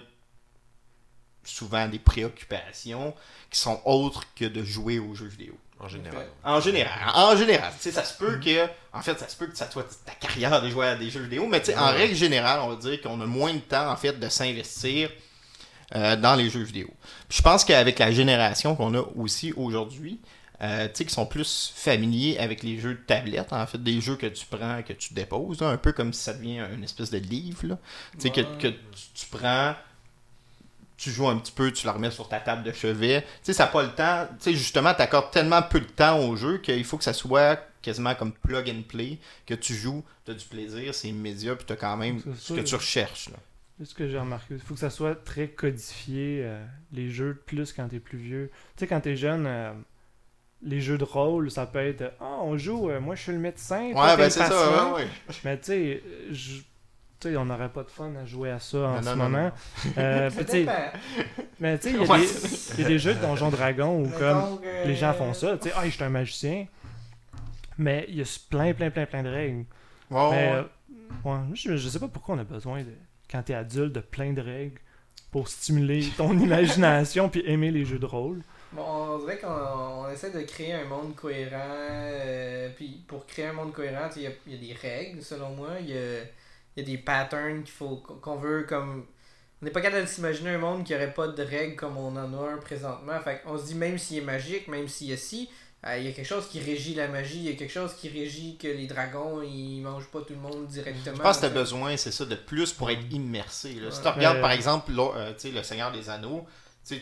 souvent 1.44 1.88
des 1.88 2.00
préoccupations 2.00 3.14
qui 3.50 3.60
sont 3.60 3.82
autres 3.86 4.24
que 4.36 4.46
de 4.46 4.64
jouer 4.64 5.00
aux 5.00 5.16
jeux 5.16 5.28
vidéo. 5.28 5.58
En 5.80 5.88
général. 5.88 6.26
En 6.44 6.60
général, 6.60 7.12
en 7.14 7.36
général, 7.36 7.72
tu 7.78 7.84
sais, 7.84 7.92
ça 7.92 8.04
se 8.04 8.18
peut 8.18 8.40
que, 8.44 8.66
en 8.94 9.02
fait, 9.02 9.20
ça 9.20 9.28
se 9.28 9.36
peut 9.36 9.46
que 9.46 9.58
ça 9.58 9.70
soit 9.70 9.86
ta 10.06 10.14
carrière 10.14 10.62
de 10.62 10.70
jouer 10.70 10.88
à 10.88 10.96
des 10.96 11.10
jeux 11.10 11.22
vidéo, 11.22 11.46
mais 11.48 11.60
tu 11.60 11.68
sais, 11.68 11.78
en 11.78 11.92
règle 11.92 12.16
générale, 12.16 12.60
on 12.64 12.70
va 12.70 12.76
dire 12.76 13.00
qu'on 13.02 13.22
a 13.22 13.26
moins 13.26 13.54
de 13.54 13.60
temps, 13.60 13.92
en 13.92 13.96
fait, 13.96 14.20
de 14.20 14.28
s'investir 14.30 15.12
euh, 15.96 16.16
dans 16.16 16.36
les 16.36 16.50
jeux 16.50 16.64
vidéo. 16.64 16.90
Puis 17.30 17.38
je 17.38 17.44
pense 17.44 17.64
qu'avec 17.64 18.00
la 18.00 18.12
génération 18.12 18.76
qu'on 18.76 18.96
a 18.96 19.04
aussi 19.16 19.54
aujourd'hui, 19.56 20.20
euh, 20.64 20.88
tu 20.88 20.96
sais, 20.96 21.06
qui 21.06 21.14
sont 21.14 21.28
plus 21.28 21.72
familiers 21.76 22.40
avec 22.40 22.64
les 22.64 22.80
jeux 22.80 22.96
de 22.96 23.00
tablette, 23.00 23.54
en 23.54 23.68
fait, 23.68 23.82
des 23.82 24.02
jeux 24.02 24.16
que 24.16 24.26
tu 24.26 24.48
prends, 24.48 24.82
que 24.82 24.94
tu 24.94 25.14
déposes, 25.14 25.62
là, 25.62 25.70
un 25.70 25.78
peu 25.78 25.92
comme 25.92 26.12
si 26.12 26.24
ça 26.24 26.34
devient 26.34 26.64
une 26.74 26.84
espèce 26.84 27.12
de 27.12 27.20
livre, 27.20 27.68
là. 27.68 27.78
Tu 28.14 28.22
sais, 28.22 28.30
que, 28.32 28.42
que 28.42 28.68
tu, 28.68 29.04
tu 29.14 29.26
prends, 29.30 29.76
tu 30.98 31.12
joues 31.12 31.28
un 31.30 31.38
petit 31.38 31.52
peu, 31.52 31.72
tu 31.72 31.86
la 31.86 31.94
remets 31.94 32.12
sur 32.12 32.28
ta 32.28 32.40
table 32.40 32.64
de 32.64 32.72
chevet. 32.72 33.22
Tu 33.22 33.28
sais, 33.44 33.54
ça 33.54 33.66
n'a 33.66 33.72
pas 33.72 33.84
le 33.84 33.90
temps. 33.90 34.28
Tu 34.40 34.46
sais, 34.52 34.54
justement, 34.54 34.94
tu 34.94 35.02
accordes 35.02 35.32
tellement 35.32 35.62
peu 35.62 35.80
de 35.80 35.86
temps 35.86 36.20
au 36.28 36.36
jeu 36.36 36.58
qu'il 36.58 36.84
faut 36.84 36.98
que 36.98 37.04
ça 37.04 37.14
soit 37.14 37.60
quasiment 37.84 38.16
comme 38.16 38.34
plug 38.34 38.70
and 38.70 38.82
play, 38.88 39.18
que 39.46 39.54
tu 39.54 39.74
joues, 39.74 40.04
tu 40.26 40.32
as 40.32 40.34
du 40.34 40.44
plaisir, 40.46 40.94
c'est 40.94 41.08
immédiat, 41.08 41.56
puis 41.56 41.66
tu 41.66 41.72
as 41.74 41.78
quand 41.78 41.96
même 41.96 42.20
ce 42.38 42.54
que 42.54 42.62
tu 42.62 42.76
recherches. 42.76 43.30
Là. 43.30 43.38
C'est 43.80 43.86
ce 43.86 43.94
que 43.94 44.10
j'ai 44.10 44.18
remarqué. 44.18 44.56
Il 44.56 44.60
faut 44.60 44.74
que 44.74 44.80
ça 44.80 44.90
soit 44.90 45.14
très 45.16 45.48
codifié, 45.50 46.42
euh, 46.44 46.66
les 46.92 47.12
jeux, 47.12 47.42
plus 47.46 47.72
quand 47.72 47.88
t'es 47.88 48.00
plus 48.00 48.18
vieux. 48.18 48.50
Tu 48.76 48.80
sais, 48.82 48.88
quand 48.88 49.00
t'es 49.00 49.16
jeune, 49.16 49.46
euh, 49.46 49.72
les 50.64 50.82
jeux 50.82 50.98
de 50.98 51.04
rôle, 51.04 51.52
ça 51.52 51.68
peut 51.68 51.78
être 51.80 52.12
Ah, 52.20 52.40
on 52.42 52.58
joue, 52.58 52.90
euh, 52.90 53.00
moi 53.00 53.14
je 53.16 53.22
suis 53.22 53.32
le 53.32 53.38
médecin. 53.38 53.92
Ouais, 53.94 54.18
ben 54.18 54.30
c'est 54.32 54.40
ça, 54.40 54.94
ouais, 54.94 55.04
ouais. 55.04 55.08
Mais 55.46 55.58
tu 55.60 55.66
sais, 55.66 56.04
je- 56.32 56.62
tu 57.20 57.30
sais, 57.30 57.38
on 57.38 57.46
n'aurait 57.46 57.70
pas 57.70 57.84
de 57.84 57.90
fun 57.90 58.12
à 58.16 58.26
jouer 58.26 58.52
à 58.52 58.60
ça 58.60 58.78
en 58.78 58.96
Non, 58.96 59.02
ce 59.02 59.06
non, 59.10 59.16
non, 59.16 59.24
moment. 59.30 59.52
Euh, 59.98 60.30
mais 61.60 61.78
tu 61.80 61.90
sais, 61.90 61.96
il 61.96 61.98
y, 62.06 62.12
a 62.12 62.18
des- 62.18 62.26
il 62.78 62.82
y 62.82 62.86
a 62.86 62.88
des 62.88 63.00
jeux 63.00 63.14
de 63.16 63.20
Donjons 63.22 63.50
Dragons 63.50 64.04
où 64.04 64.10
comme 64.10 64.60
que- 64.62 64.88
les 64.88 64.96
gens 64.96 65.14
font 65.14 65.34
ça. 65.34 65.58
Tu 65.58 65.70
sais, 65.70 65.74
ah, 65.76 65.82
je 65.86 65.90
suis 65.92 66.04
un 66.04 66.10
magicien. 66.10 66.68
Mais 67.78 68.06
il 68.10 68.16
y 68.18 68.22
a 68.22 68.26
plein, 68.50 68.74
plein, 68.74 68.90
plein, 68.90 69.06
plein 69.06 69.24
de 69.24 69.30
règles. 69.30 69.66
Ouais, 70.10 70.30
Mais, 70.32 70.52
ouais. 70.52 70.54
euh, 70.56 70.64
ouais, 71.26 71.40
je, 71.54 71.76
je 71.78 71.90
sais 71.90 72.00
pas 72.00 72.08
pourquoi 72.08 72.36
on 72.36 72.40
a 72.40 72.44
besoin, 72.44 72.82
de, 72.82 72.92
quand 73.32 73.44
t'es 73.44 73.54
adulte, 73.54 73.94
de 73.94 74.00
plein 74.00 74.34
de 74.34 74.42
règles 74.42 74.80
pour 75.32 75.48
stimuler 75.48 76.04
ton 76.18 76.32
imagination 76.40 77.30
puis 77.30 77.44
aimer 77.46 77.72
les 77.72 77.86
jeux 77.86 78.00
de 78.00 78.06
rôle. 78.06 78.42
Bon, 78.74 78.84
on 78.84 79.20
dirait 79.20 79.38
qu'on 79.38 79.48
on 79.48 80.10
essaie 80.10 80.32
de 80.32 80.42
créer 80.42 80.74
un 80.74 80.86
monde 80.86 81.16
cohérent. 81.16 81.58
euh, 81.62 82.70
puis 82.76 83.02
pour 83.08 83.26
créer 83.26 83.46
un 83.48 83.54
monde 83.54 83.72
cohérent, 83.74 84.10
il 84.16 84.24
y 84.24 84.26
y 84.26 84.56
a 84.56 84.58
des 84.60 84.74
règles, 84.74 85.22
selon 85.22 85.50
moi. 85.52 85.70
Il 85.80 85.90
y 85.90 85.94
a, 85.98 86.22
il 86.78 86.82
y 86.82 86.84
a 86.84 86.96
des 86.96 87.02
patterns 87.02 87.64
qu'il 87.64 87.74
faut 87.74 87.98
qu'on 87.98 88.38
veut 88.38 88.64
comme. 88.64 89.06
On 89.62 89.66
n'est 89.66 89.72
pas 89.72 89.82
capable 89.82 90.04
de 90.04 90.08
s'imaginer 90.08 90.52
un 90.52 90.60
monde 90.60 90.84
qui 90.84 90.94
aurait 90.94 91.14
pas 91.14 91.28
de 91.28 91.42
règles 91.42 91.76
comme 91.76 91.98
on 91.98 92.16
en 92.16 92.32
a 92.34 92.52
un 92.52 92.58
présentement. 92.58 93.20
Fait 93.22 93.42
on 93.48 93.58
se 93.58 93.66
dit 93.66 93.74
même 93.76 93.98
s'il 93.98 94.20
est 94.20 94.22
magique, 94.22 94.68
même 94.68 94.88
s'il 94.88 95.08
y 95.08 95.14
a 95.14 95.18
si, 95.18 95.50
euh, 95.88 95.98
il 95.98 96.06
y 96.06 96.08
a 96.08 96.12
quelque 96.12 96.28
chose 96.28 96.48
qui 96.48 96.60
régit 96.60 96.94
la 96.94 97.08
magie, 97.08 97.38
il 97.40 97.50
y 97.50 97.50
a 97.50 97.56
quelque 97.56 97.72
chose 97.74 97.96
qui 97.96 98.08
régit 98.08 98.58
que 98.58 98.68
les 98.68 98.86
dragons 98.86 99.42
ils 99.42 99.82
mangent 99.82 100.10
pas 100.12 100.22
tout 100.22 100.34
le 100.34 100.40
monde 100.40 100.68
directement. 100.68 101.16
Je 101.16 101.22
pense 101.24 101.38
que 101.38 101.42
tu 101.42 101.48
as 101.48 101.50
besoin, 101.50 101.98
c'est 101.98 102.12
ça, 102.12 102.26
de 102.26 102.36
plus 102.36 102.72
pour 102.72 102.92
être 102.92 103.12
immersé. 103.12 103.74
là. 103.74 103.90
Si 103.90 104.00
tu 104.02 104.08
regardes, 104.08 104.40
par 104.42 104.52
exemple, 104.52 104.92
là, 104.92 105.12
euh, 105.16 105.34
tu 105.34 105.40
sais, 105.40 105.52
Le 105.52 105.64
Seigneur 105.64 105.92
des 105.92 106.08
Anneaux, 106.12 106.46
tu 106.88 106.96
sais, 106.96 107.02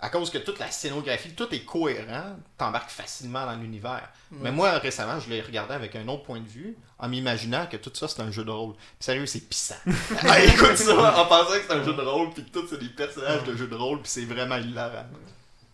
à 0.00 0.10
cause 0.10 0.30
que 0.30 0.38
toute 0.38 0.58
la 0.58 0.70
scénographie, 0.70 1.32
tout 1.34 1.52
est 1.52 1.64
cohérent, 1.64 2.36
t'embarques 2.56 2.90
facilement 2.90 3.44
dans 3.44 3.56
l'univers. 3.56 4.08
Ouais. 4.30 4.38
Mais 4.42 4.52
moi, 4.52 4.78
récemment, 4.78 5.18
je 5.18 5.28
l'ai 5.28 5.40
regardé 5.40 5.74
avec 5.74 5.96
un 5.96 6.06
autre 6.06 6.22
point 6.22 6.40
de 6.40 6.46
vue, 6.46 6.76
en 6.98 7.08
m'imaginant 7.08 7.66
que 7.66 7.76
tout 7.76 7.90
ça, 7.94 8.06
c'est 8.06 8.22
un 8.22 8.30
jeu 8.30 8.44
de 8.44 8.50
rôle. 8.50 8.74
Puis 8.74 8.84
sérieux, 9.00 9.26
c'est 9.26 9.40
pissant. 9.40 9.74
Ah, 10.28 10.42
écoute 10.42 10.76
ça, 10.76 11.20
en 11.20 11.26
pensant 11.26 11.54
que 11.54 11.62
c'est 11.66 11.72
un 11.72 11.82
jeu 11.82 11.94
de 11.94 12.00
rôle, 12.00 12.30
puis 12.30 12.44
que 12.44 12.50
tout, 12.50 12.66
c'est 12.68 12.78
des 12.78 12.88
personnages 12.88 13.44
de 13.44 13.56
jeu 13.56 13.66
de 13.66 13.74
rôle, 13.74 14.00
puis 14.00 14.10
c'est 14.10 14.24
vraiment 14.24 14.56
hilarant. 14.56 15.06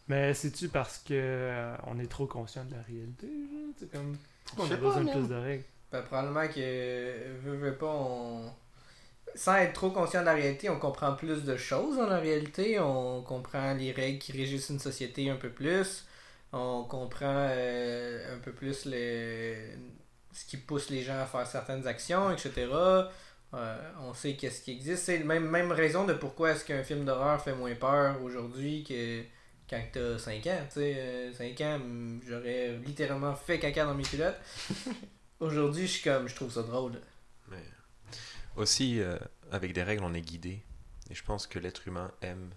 Mais 0.09 0.35
c'est-tu 0.35 0.69
parce 0.69 0.99
que 0.99 1.13
euh, 1.13 1.77
on 1.87 1.99
est 1.99 2.11
trop 2.11 2.27
conscient 2.27 2.65
de 2.65 2.73
la 2.73 2.83
réalité? 2.83 3.27
genre? 3.27 3.75
C'est 3.79 3.91
comme. 3.91 4.17
On 4.59 4.71
a 4.71 4.77
besoin 4.77 5.05
de 5.05 5.11
plus 5.11 5.29
de 5.29 5.35
règles? 5.35 5.65
Ben, 5.91 6.03
probablement 6.03 6.49
que, 6.49 7.41
veux, 7.43 7.57
veux 7.57 7.75
pas, 7.75 7.87
on... 7.87 8.51
sans 9.35 9.57
être 9.57 9.73
trop 9.73 9.91
conscient 9.91 10.21
de 10.21 10.27
la 10.27 10.35
réalité, 10.35 10.71
on 10.71 10.79
comprend 10.79 11.15
plus 11.15 11.45
de 11.45 11.57
choses 11.57 11.97
dans 11.97 12.07
la 12.07 12.19
réalité. 12.19 12.79
On 12.79 13.23
comprend 13.23 13.75
les 13.75 13.93
règles 13.93 14.19
qui 14.19 14.33
régissent 14.33 14.71
une 14.71 14.79
société 14.79 15.31
un 15.31 15.37
peu 15.37 15.51
plus. 15.51 16.07
On 16.53 16.85
comprend 16.85 17.49
euh, 17.51 18.37
un 18.37 18.39
peu 18.39 18.53
plus 18.53 18.87
le... 18.87 19.55
ce 20.33 20.45
qui 20.47 20.57
pousse 20.57 20.91
les 20.91 21.03
gens 21.03 21.19
à 21.21 21.27
faire 21.27 21.47
certaines 21.47 21.87
actions, 21.87 22.31
etc. 22.31 22.69
Euh, 23.55 23.77
on 24.01 24.15
sait 24.15 24.35
qu'est-ce 24.35 24.63
qui 24.63 24.73
existe. 24.73 25.05
C'est 25.05 25.19
la 25.19 25.25
même, 25.25 25.49
même 25.49 25.73
raison 25.73 26.05
de 26.05 26.13
pourquoi 26.13 26.53
est-ce 26.53 26.65
qu'un 26.65 26.83
film 26.85 27.05
d'horreur 27.05 27.41
fait 27.43 27.55
moins 27.55 27.75
peur 27.75 28.23
aujourd'hui 28.23 28.85
que 28.85 29.23
quand 29.69 29.83
t'as 29.93 30.19
5 30.19 30.47
ans. 30.47 30.59
Tu 30.69 30.81
sais, 30.81 31.31
5 31.33 31.61
ans, 31.63 31.75
hum, 31.77 32.21
j'aurais 32.27 32.77
littéralement 32.87 33.35
fait 33.35 33.59
caca 33.59 33.85
dans 33.85 33.95
mes 33.95 34.05
culottes. 34.05 34.41
Aujourd'hui, 35.41 35.87
je 35.87 35.93
suis 35.93 36.03
comme, 36.03 36.29
je 36.29 36.35
trouve 36.35 36.53
ça 36.53 36.63
drôle. 36.63 37.01
Aussi, 38.57 39.01
euh, 39.01 39.19
avec 39.51 39.73
des 39.73 39.83
règles, 39.83 40.05
on 40.05 40.15
est 40.15 40.21
guidé. 40.21 40.63
Et 41.11 41.15
je 41.15 41.25
pense 41.25 41.47
que 41.47 41.59
l'être 41.59 41.87
humain 41.89 42.11
aime 42.23 42.51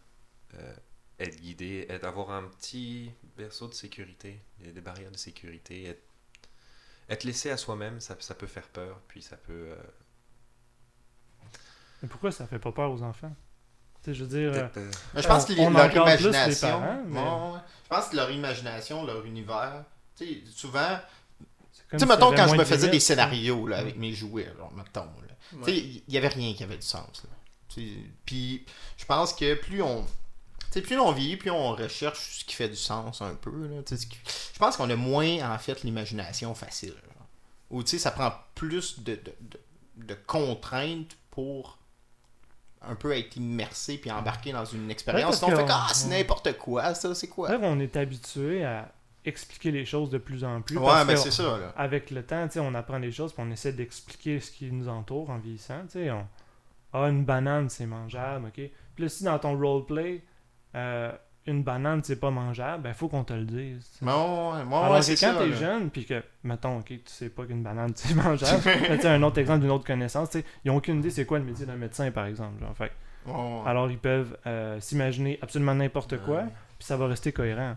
euh, 0.55 0.73
être 1.19 1.41
guidé, 1.41 1.85
être, 1.89 2.05
avoir 2.05 2.31
un 2.31 2.43
petit 2.43 3.11
berceau 3.35 3.67
de 3.67 3.73
sécurité, 3.73 4.39
des, 4.59 4.81
barrières 4.81 5.11
de 5.11 5.17
sécurité, 5.17 5.85
être, 5.85 6.03
être 7.09 7.23
laissé 7.23 7.49
à 7.49 7.57
soi-même, 7.57 7.99
ça, 7.99 8.15
ça 8.19 8.35
peut 8.35 8.47
faire 8.47 8.67
peur, 8.67 8.99
puis 9.07 9.21
ça 9.21 9.37
peut... 9.37 9.71
euh, 9.71 9.75
Mais 12.03 12.09
pourquoi 12.09 12.31
ça 12.31 12.45
fait 12.45 12.59
pas 12.59 12.71
peur 12.71 12.91
aux 12.91 13.01
enfants? 13.01 13.35
Tu 14.03 14.11
sais, 14.11 14.13
je 14.13 14.23
veux 14.23 14.39
dire. 14.39 14.69
je 15.15 15.27
pense 15.27 15.49
on 15.57 15.69
leur 15.71 15.85
encadre 15.85 16.15
plus 16.15 16.25
les 16.25 16.29
imagination. 16.29 16.67
parents, 16.67 17.03
mais-. 17.07 17.59
Je 17.83 17.89
pense 17.89 18.09
que 18.09 18.15
leur 18.15 18.31
imagination, 18.31 19.05
leur 19.05 19.25
univers. 19.25 19.83
Tu 20.15 20.25
sais, 20.25 20.43
souvent. 20.53 20.99
Tu 21.89 21.97
sais, 21.97 22.05
mettons, 22.05 22.33
quand 22.35 22.47
je 22.47 22.55
me 22.55 22.65
faisais 22.65 22.89
des 22.89 22.99
scénarios 22.99 23.65
là, 23.67 23.79
avec 23.79 23.97
mes 23.97 24.13
jouets, 24.13 24.47
alors, 24.47 24.71
mettons. 24.73 25.09
Ouais. 25.55 25.73
Il 25.77 26.03
y 26.13 26.17
avait 26.17 26.27
rien 26.27 26.53
qui 26.53 26.63
avait 26.63 26.75
du 26.77 26.85
sens. 26.85 27.23
Puis, 28.25 28.65
je 28.97 29.05
pense 29.05 29.33
que 29.33 29.53
plus 29.55 29.81
on. 29.81 30.03
tu 30.03 30.07
sais, 30.71 30.81
plus 30.81 30.99
on 30.99 31.11
vieillit, 31.11 31.37
plus 31.37 31.51
on 31.51 31.71
recherche 31.73 32.39
ce 32.39 32.45
qui 32.45 32.55
fait 32.55 32.69
du 32.69 32.75
sens 32.75 33.21
un 33.21 33.35
peu. 33.35 33.67
là. 33.67 33.81
Qui- 33.83 33.97
Je 34.53 34.59
pense 34.59 34.77
qu'on 34.77 34.89
a 34.89 34.95
moins, 34.95 35.53
en 35.53 35.57
fait, 35.59 35.83
l'imagination 35.83 36.53
facile. 36.55 36.95
Ou, 37.69 37.83
tu 37.83 37.91
sais, 37.91 37.99
ça 37.99 38.11
prend 38.11 38.31
plus 38.55 38.99
de, 39.03 39.15
de, 39.15 39.33
de- 39.41 39.59
de 40.05 40.13
contraintes 40.13 41.17
pour 41.31 41.77
un 42.81 42.95
peu 42.95 43.15
être 43.17 43.35
immersé 43.35 43.97
puis 43.97 44.09
embarqué 44.11 44.51
dans 44.53 44.63
une 44.65 44.89
expérience. 44.91 45.37
Sinon, 45.39 45.53
on 45.53 45.67
fait 45.67 45.73
ah, 45.73 45.87
c'est 45.93 46.07
n'importe 46.07 46.57
quoi, 46.57 46.93
ça, 46.95 47.13
c'est 47.15 47.27
quoi? 47.27 47.49
Là, 47.51 47.57
on 47.63 47.79
est 47.79 47.97
habitué 47.97 48.63
à 48.63 48.91
expliquer 49.27 49.71
les 49.71 49.85
choses 49.85 50.09
de 50.09 50.17
plus 50.17 50.43
en 50.43 50.61
plus. 50.61 50.77
Ouais, 50.77 50.85
parce 50.85 51.05
mais 51.05 51.13
que 51.13 51.19
c'est 51.19 51.31
ça, 51.31 51.57
là. 51.57 51.73
Avec 51.75 52.11
le 52.11 52.23
temps, 52.23 52.47
on 52.57 52.73
apprend 52.75 52.99
des 52.99 53.11
choses 53.11 53.33
puis 53.33 53.43
on 53.45 53.51
essaie 53.51 53.73
d'expliquer 53.73 54.39
ce 54.39 54.51
qui 54.51 54.71
nous 54.71 54.87
entoure 54.89 55.29
en 55.29 55.37
vieillissant. 55.37 55.83
on... 55.95 56.25
Ah, 56.93 57.09
une 57.09 57.25
banane, 57.25 57.69
c'est 57.69 57.85
mangeable, 57.85 58.47
ok? 58.47 58.69
Puis 58.95 59.03
là, 59.03 59.09
si 59.09 59.23
dans 59.25 59.37
ton 59.37 59.59
roleplay, 59.59 60.23
euh, 60.75 61.11
une 61.45 61.63
banane, 61.63 62.01
c'est 62.03 62.19
pas 62.19 62.31
mangeable, 62.31 62.83
ben 62.83 62.93
faut 62.93 63.07
qu'on 63.07 63.23
te 63.23 63.33
le 63.33 63.45
dise. 63.45 63.89
tu 63.91 63.99
sais. 63.99 64.05
Ouais, 64.05 64.11
ouais, 64.11 64.97
que 64.97 65.01
c'est 65.01 65.15
quand 65.15 65.33
ça. 65.33 65.39
t'es 65.39 65.49
là. 65.49 65.55
jeune, 65.55 65.89
puis 65.89 66.05
que, 66.05 66.23
mettons, 66.43 66.79
ok, 66.79 66.87
tu 66.87 67.01
sais 67.05 67.29
pas 67.29 67.45
qu'une 67.45 67.63
banane, 67.63 67.91
c'est 67.95 68.13
mangeable, 68.15 68.63
mais 68.89 69.05
un 69.05 69.21
autre 69.23 69.37
exemple 69.37 69.61
d'une 69.61 69.71
autre 69.71 69.85
connaissance, 69.85 70.29
tu 70.29 70.39
sais, 70.39 70.45
ils 70.63 70.71
ont 70.71 70.77
aucune 70.77 70.99
idée 70.99 71.09
c'est 71.09 71.25
quoi 71.25 71.39
le 71.39 71.45
métier 71.45 71.65
d'un 71.65 71.75
médecin, 71.75 72.09
par 72.11 72.25
exemple. 72.25 72.61
Genre, 72.61 72.75
fait. 72.75 72.91
Alors, 73.65 73.91
ils 73.91 73.97
peuvent 73.97 74.37
euh, 74.47 74.79
s'imaginer 74.79 75.37
absolument 75.41 75.75
n'importe 75.75 76.17
quoi, 76.23 76.43
puis 76.79 76.87
ça 76.87 76.95
va 76.95 77.07
rester 77.07 77.33
cohérent. 77.33 77.75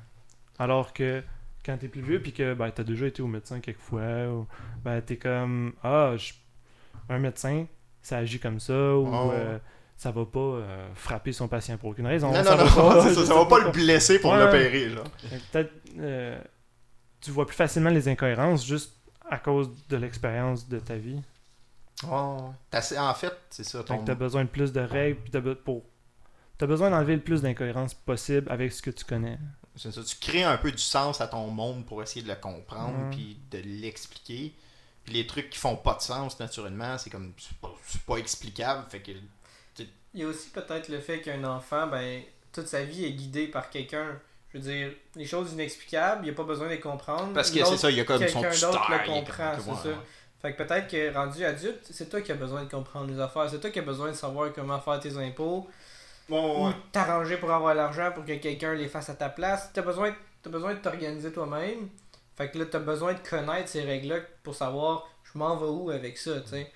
Alors 0.59 0.93
que 0.93 1.23
quand 1.65 1.77
t'es 1.79 1.89
plus 1.89 2.01
vieux, 2.03 2.21
puis 2.21 2.33
que 2.33 2.55
ben, 2.55 2.71
t'as 2.71 2.85
déjà 2.85 3.07
été 3.07 3.23
au 3.23 3.27
médecin 3.27 3.61
quelquefois, 3.61 4.29
ou 4.29 4.47
ben, 4.85 5.01
t'es 5.03 5.17
comme, 5.17 5.73
ah, 5.83 6.15
je- 6.17 6.33
un 7.09 7.19
médecin, 7.19 7.67
ça 8.03 8.19
agit 8.19 8.39
comme 8.39 8.61
ça, 8.61 8.73
ou 8.97 9.07
Oh. 9.13 9.31
euh, 9.33 9.59
ça 9.97 10.11
va 10.11 10.25
pas 10.25 10.39
euh, 10.41 10.89
frapper 10.95 11.33
son 11.33 11.49
patient 11.49 11.77
pour 11.77 11.91
aucune 11.91 12.07
raison. 12.07 12.29
Non, 12.33 12.43
ça 12.43 12.57
non, 12.57 12.65
va 12.65 12.83
non, 12.83 12.89
pas- 13.03 13.15
ça, 13.15 13.27
ça 13.27 13.35
va 13.35 13.45
pas 13.47 13.59
le 13.59 13.71
blesser 13.71 14.19
pour 14.21 14.33
Ouais. 14.33 14.39
l'opérer, 14.39 14.89
euh, 15.99 16.41
tu 17.21 17.31
vois 17.31 17.47
plus 17.47 17.57
facilement 17.57 17.91
les 17.91 18.09
incohérences 18.09 18.65
juste 18.67 18.95
à 19.29 19.39
cause 19.39 19.71
de 19.89 19.97
l'expérience 19.97 20.69
de 20.69 20.79
ta 20.79 20.97
vie. 20.97 21.21
Oh, 22.11 22.51
c'est- 22.81 22.99
en 22.99 23.13
fait, 23.15 23.33
c'est 23.51 23.65
ça. 23.65 23.85
Ton... 23.85 23.99
t'as 24.05 24.15
besoin 24.15 24.45
de 24.45 24.49
plus 24.49 24.73
de 24.73 24.81
règles, 24.81 25.21
puis 25.21 25.31
t'as 25.31 25.41
be- 25.41 25.55
pour... 25.55 25.85
T'as 26.57 26.67
besoin 26.67 26.91
d'enlever 26.91 27.15
le 27.17 27.23
plus 27.23 27.43
d'incohérences 27.43 27.93
possible 27.95 28.51
avec 28.51 28.73
ce 28.73 28.81
que 28.83 28.91
tu 28.91 29.05
connais. 29.05 29.39
C'est 29.83 29.93
ça. 29.93 30.03
Tu 30.03 30.17
crées 30.17 30.43
un 30.45 30.59
peu 30.59 30.71
du 30.71 30.79
sens 30.79 31.21
à 31.21 31.27
ton 31.27 31.47
monde 31.47 31.87
pour 31.87 32.03
essayer 32.03 32.23
de 32.23 32.29
le 32.29 32.35
comprendre 32.35 32.99
Ouais. 33.05 33.11
puis 33.11 33.39
de 33.51 33.59
l'expliquer. 33.59 34.53
Puis 35.05 35.15
les 35.15 35.27
trucs 35.27 35.49
qui 35.49 35.59
font 35.59 35.77
pas 35.77 35.95
de 35.95 36.03
sens, 36.03 36.39
naturellement, 36.39 36.99
c'est 36.99 37.09
comme. 37.11 37.33
C'est 37.39 37.57
pas, 37.59 37.75
pas 38.07 38.17
explicable. 38.17 38.85
Fait 38.91 39.01
que. 39.01 39.13
Il 40.13 40.21
y 40.21 40.25
a 40.25 40.27
aussi 40.27 40.51
peut-être 40.51 40.89
le 40.89 40.99
fait 41.01 41.21
qu'un 41.21 41.45
enfant, 41.45 41.87
ben, 41.87 42.23
toute 42.53 42.67
sa 42.67 42.83
vie 42.83 43.05
est 43.05 43.13
guidé 43.13 43.47
par 43.47 43.71
quelqu'un. 43.71 44.19
Je 44.53 44.59
veux 44.59 44.65
dire, 44.65 44.91
les 45.15 45.25
choses 45.25 45.53
inexplicables, 45.53 46.23
il 46.23 46.25
n'y 46.25 46.31
a 46.31 46.35
pas 46.35 46.43
besoin 46.43 46.67
de 46.67 46.73
les 46.73 46.81
comprendre. 46.81 47.33
Parce 47.33 47.51
que 47.53 47.65
c'est 47.65 47.77
ça, 47.77 47.91
il 47.91 47.97
y 47.97 48.01
a 48.01 48.05
comme 48.05 48.19
son 48.27 48.41
quelqu'un 48.43 48.61
d'autre 48.73 48.91
le 48.91 49.07
comprend, 49.07 49.53
c'est 49.57 49.65
ça. 49.83 49.89
ouais. 49.89 49.95
Fait 50.43 50.55
que 50.55 50.63
peut-être 50.63 50.89
que 50.89 51.15
rendu 51.15 51.45
adulte, 51.45 51.87
c'est 51.91 52.09
toi 52.09 52.21
qui 52.23 52.33
as 52.33 52.35
besoin 52.35 52.65
de 52.65 52.71
comprendre 52.71 53.07
les 53.13 53.21
affaires. 53.21 53.49
C'est 53.49 53.61
toi 53.61 53.71
qui 53.71 53.79
as 53.79 53.83
besoin 53.83 54.09
de 54.11 54.17
savoir 54.17 54.53
comment 54.53 54.81
faire 54.81 54.99
tes 54.99 55.17
impôts. 55.17 55.69
Ouais. 56.31 56.69
Ou 56.69 56.73
t'arranger 56.93 57.37
pour 57.37 57.51
avoir 57.51 57.75
l'argent 57.75 58.13
pour 58.13 58.25
que 58.25 58.35
quelqu'un 58.35 58.75
les 58.75 58.89
fasse 58.89 59.11
à 59.11 59.15
ta 59.15 59.29
place. 59.29 59.71
T'as 59.73 59.83
besoin, 59.83 60.15
t'as 60.43 60.51
besoin 60.51 60.75
de 60.75 60.79
t'organiser 60.79 61.33
toi-même. 61.33 61.89
Fait 62.37 62.51
que 62.51 62.59
là, 62.59 62.67
t'as 62.67 62.79
besoin 62.79 63.15
de 63.15 63.19
connaître 63.19 63.69
ces 63.69 63.83
règles-là 63.83 64.21
pour 64.43 64.55
savoir 64.55 65.09
je 65.25 65.39
m'en 65.39 65.57
vais 65.57 65.67
où 65.67 65.91
avec 65.91 66.19
ça, 66.19 66.41
tu 66.41 66.49
sais. 66.49 66.73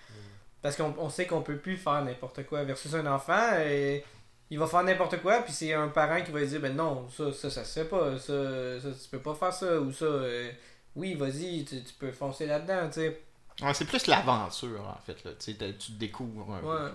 Parce 0.62 0.77
qu'on 0.77 0.95
on 0.99 1.11
sait 1.11 1.27
qu'on 1.27 1.43
peut 1.43 1.59
plus 1.59 1.77
faire 1.77 2.05
n'importe 2.05 2.45
quoi. 2.47 2.64
Versus 2.64 2.95
un 2.95 3.07
enfant, 3.07 3.59
et 3.59 4.05
il 4.51 4.59
va 4.59 4.67
faire 4.67 4.83
n'importe 4.83 5.21
quoi, 5.21 5.43
puis 5.43 5.53
c'est 5.53 5.73
un 5.75 5.88
parent 5.88 6.23
qui 6.23 6.31
va 6.31 6.40
lui 6.40 6.47
dire 6.47 6.61
ben 6.61 6.75
non, 6.75 7.09
ça, 7.11 7.33
ça, 7.33 7.51
ça 7.51 7.64
se 7.64 7.81
fait 7.81 7.88
pas, 7.88 8.19
ça, 8.19 8.81
ça, 8.81 8.88
tu 8.90 9.09
peux 9.11 9.19
pas 9.19 9.35
faire 9.35 9.53
ça, 9.53 9.81
ou 9.81 9.93
ça, 9.93 10.05
euh, 10.05 10.51
oui, 10.97 11.14
vas-y, 11.14 11.64
tu, 11.64 11.83
tu 11.83 11.95
peux 11.95 12.12
foncer 12.12 12.47
là-dedans, 12.47 12.87
tu 12.88 13.01
sais. 13.01 13.21
Ouais, 13.62 13.75
c'est 13.75 13.85
plus 13.85 14.07
l'aventure, 14.07 14.81
en 14.88 15.01
fait. 15.05 15.23
Là. 15.25 15.33
Tu 15.38 15.53
sais, 15.53 15.75
tu 15.79 15.93
te 15.93 15.99
découvres 15.99 16.55
un 16.55 16.61
peu. 16.61 16.67
Ouais. 16.67 16.90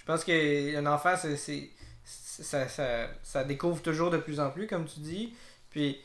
Je 0.00 0.04
pense 0.06 0.24
qu'un 0.24 0.86
enfant, 0.86 1.14
c'est, 1.16 1.36
c'est, 1.36 1.70
c'est- 2.04 2.42
ça, 2.42 2.66
ça, 2.68 3.06
ça 3.22 3.44
découvre 3.44 3.82
toujours 3.82 4.10
de 4.10 4.16
plus 4.18 4.40
en 4.40 4.50
plus, 4.50 4.66
comme 4.66 4.86
tu 4.86 5.00
dis. 5.00 5.34
Puis, 5.68 6.00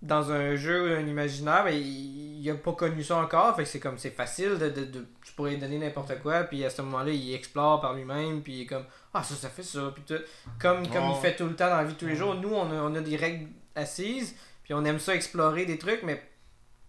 dans 0.00 0.30
un 0.30 0.54
jeu, 0.54 0.96
un 0.96 1.04
imaginaire, 1.06 1.64
ben, 1.64 1.74
il 1.74 2.40
n'a 2.46 2.54
pas 2.54 2.72
connu 2.72 3.02
ça 3.02 3.16
encore. 3.16 3.56
Fait 3.56 3.64
que 3.64 3.68
c'est 3.68 3.80
comme, 3.80 3.98
c'est 3.98 4.12
facile 4.12 4.56
de, 4.56 4.68
de, 4.68 4.84
de- 4.84 5.06
Tu 5.24 5.32
pourrais 5.32 5.50
lui 5.50 5.58
donner 5.58 5.78
n'importe 5.78 6.20
quoi, 6.22 6.44
puis 6.44 6.64
à 6.64 6.70
ce 6.70 6.80
moment-là, 6.82 7.10
il 7.10 7.34
explore 7.34 7.80
par 7.80 7.94
lui-même, 7.94 8.40
puis 8.42 8.52
il 8.58 8.60
est 8.62 8.66
comme, 8.66 8.84
ah, 9.12 9.24
ça, 9.24 9.34
ça 9.34 9.48
fait 9.48 9.64
ça, 9.64 9.90
puis 9.92 10.04
tout. 10.06 10.22
Comme, 10.60 10.86
comme 10.88 11.04
il 11.10 11.16
fait 11.20 11.34
tout 11.34 11.46
le 11.48 11.56
temps 11.56 11.68
dans 11.68 11.78
la 11.78 11.84
vie 11.84 11.94
de 11.94 11.98
tous 11.98 12.06
les 12.06 12.14
jours. 12.14 12.36
Nous, 12.36 12.50
on 12.54 12.70
a, 12.70 12.74
on 12.80 12.94
a 12.94 13.00
des 13.00 13.16
règles 13.16 13.48
assises, 13.74 14.36
puis 14.62 14.72
on 14.72 14.84
aime 14.84 15.00
ça 15.00 15.16
explorer 15.16 15.66
des 15.66 15.78
trucs, 15.78 16.04
mais 16.04 16.22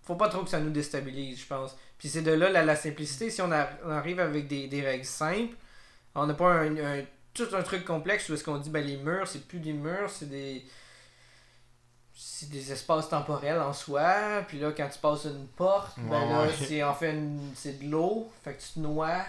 faut 0.03 0.15
pas 0.15 0.29
trop 0.29 0.43
que 0.43 0.49
ça 0.49 0.59
nous 0.59 0.69
déstabilise, 0.71 1.39
je 1.41 1.47
pense. 1.47 1.75
Puis 1.99 2.09
c'est 2.09 2.21
de 2.23 2.31
là 2.31 2.49
la, 2.49 2.63
la 2.65 2.75
simplicité. 2.75 3.29
Si 3.29 3.41
on, 3.41 3.51
a- 3.51 3.69
on 3.85 3.91
arrive 3.91 4.19
avec 4.19 4.47
des, 4.47 4.67
des 4.67 4.81
règles 4.81 5.05
simples, 5.05 5.55
on 6.15 6.25
n'a 6.25 6.33
pas 6.33 6.49
un, 6.51 6.75
un- 6.77 7.03
tout 7.33 7.47
un 7.53 7.61
truc 7.61 7.85
complexe 7.85 8.27
où 8.29 8.33
est-ce 8.33 8.43
qu'on 8.43 8.57
dit 8.57 8.69
ben 8.71 8.83
les 8.85 8.97
murs, 8.97 9.27
c'est 9.27 9.47
plus 9.47 9.59
des 9.59 9.73
murs, 9.73 10.09
c'est 10.09 10.29
des 10.29 10.65
c'est 12.13 12.49
des 12.49 12.71
espaces 12.71 13.07
temporels 13.09 13.59
en 13.59 13.71
soi. 13.73 14.43
Puis 14.47 14.59
là, 14.59 14.71
quand 14.75 14.89
tu 14.89 14.99
passes 14.99 15.25
une 15.25 15.47
porte, 15.47 15.93
ben 15.97 16.19
là, 16.29 16.41
ouais. 16.43 16.53
c'est 16.67 16.83
en 16.83 16.93
fait 16.93 17.11
une- 17.11 17.51
c'est 17.55 17.79
de 17.83 17.89
l'eau, 17.89 18.29
fait 18.43 18.53
que 18.55 18.61
tu 18.61 18.69
te 18.73 18.79
noies. 18.79 19.23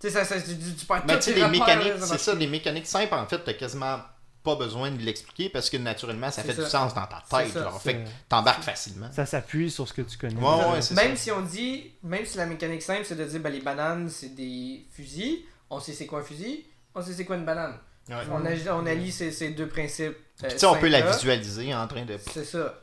Tu 0.00 0.08
sais, 0.08 0.10
ça, 0.10 0.24
ça, 0.24 0.40
tu, 0.40 0.56
tu 0.74 0.86
perds 0.86 1.04
Mais 1.06 1.14
tous 1.14 1.18
tu 1.18 1.24
sais, 1.24 1.34
tes 1.34 1.40
les 1.40 1.44
repères, 1.46 1.60
mécaniques, 1.66 2.00
là, 2.00 2.06
c'est 2.06 2.18
ça, 2.18 2.34
les 2.34 2.46
mécaniques 2.46 2.86
simples, 2.86 3.14
en 3.14 3.26
fait, 3.26 3.38
t'as 3.44 3.54
quasiment 3.54 3.98
pas 4.42 4.56
besoin 4.56 4.90
de 4.90 5.00
l'expliquer 5.00 5.48
parce 5.48 5.70
que 5.70 5.76
naturellement, 5.76 6.30
ça 6.30 6.42
fait 6.42 6.54
ça. 6.54 6.64
du 6.64 6.68
sens 6.70 6.94
dans 6.94 7.06
ta 7.06 7.22
tête. 7.30 7.52
ça. 7.52 7.62
genre. 7.62 7.80
Fait 7.80 7.94
que 7.94 8.08
t'embarques 8.28 8.62
facilement. 8.64 9.10
Ça 9.12 9.24
s'appuie 9.26 9.70
sur 9.70 9.86
ce 9.88 9.92
que 9.92 10.02
tu 10.02 10.18
connais. 10.18 10.34
Ouais, 10.40 10.64
ouais, 10.72 10.82
c'est 10.82 10.94
Même 10.94 11.16
ça. 11.16 11.22
si 11.22 11.30
on 11.30 11.42
dit, 11.42 11.92
même 12.02 12.24
si 12.26 12.36
la 12.38 12.46
mécanique 12.46 12.82
simple, 12.82 13.04
c'est 13.04 13.14
de 13.16 13.24
dire 13.24 13.40
ben, 13.40 13.50
les 13.52 13.60
bananes, 13.60 14.08
c'est 14.10 14.34
des 14.34 14.84
fusils, 14.92 15.40
on 15.70 15.78
sait 15.80 15.92
c'est 15.92 16.06
quoi 16.06 16.20
un 16.20 16.24
fusil, 16.24 16.64
on 16.94 17.02
sait 17.02 17.12
c'est 17.12 17.24
quoi 17.24 17.36
une 17.36 17.44
banane. 17.44 17.78
Ouais. 18.08 18.16
On, 18.32 18.44
a- 18.44 18.74
on 18.74 18.84
allie 18.86 19.12
ces, 19.12 19.30
ces 19.30 19.50
deux 19.50 19.68
principes. 19.68 20.08
euh, 20.08 20.14
Puis 20.48 20.52
tu 20.54 20.58
sais, 20.58 20.66
on 20.66 20.76
peut 20.76 20.88
la 20.88 21.02
visualiser 21.02 21.72
en 21.74 21.86
train 21.86 22.04
de. 22.04 22.18
C'est 22.18 22.44
ça. 22.44 22.80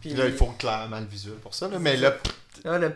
Puis 0.00 0.10
Puis 0.10 0.18
là, 0.18 0.26
il 0.26 0.32
faut 0.34 0.46
clairement 0.58 1.00
le 1.00 1.06
visuel 1.06 1.34
pour 1.36 1.54
ça. 1.54 1.68
Là. 1.68 1.78
Mais 1.78 1.96
là, 1.96 2.14
Ah, 2.64 2.78
le- 2.78 2.94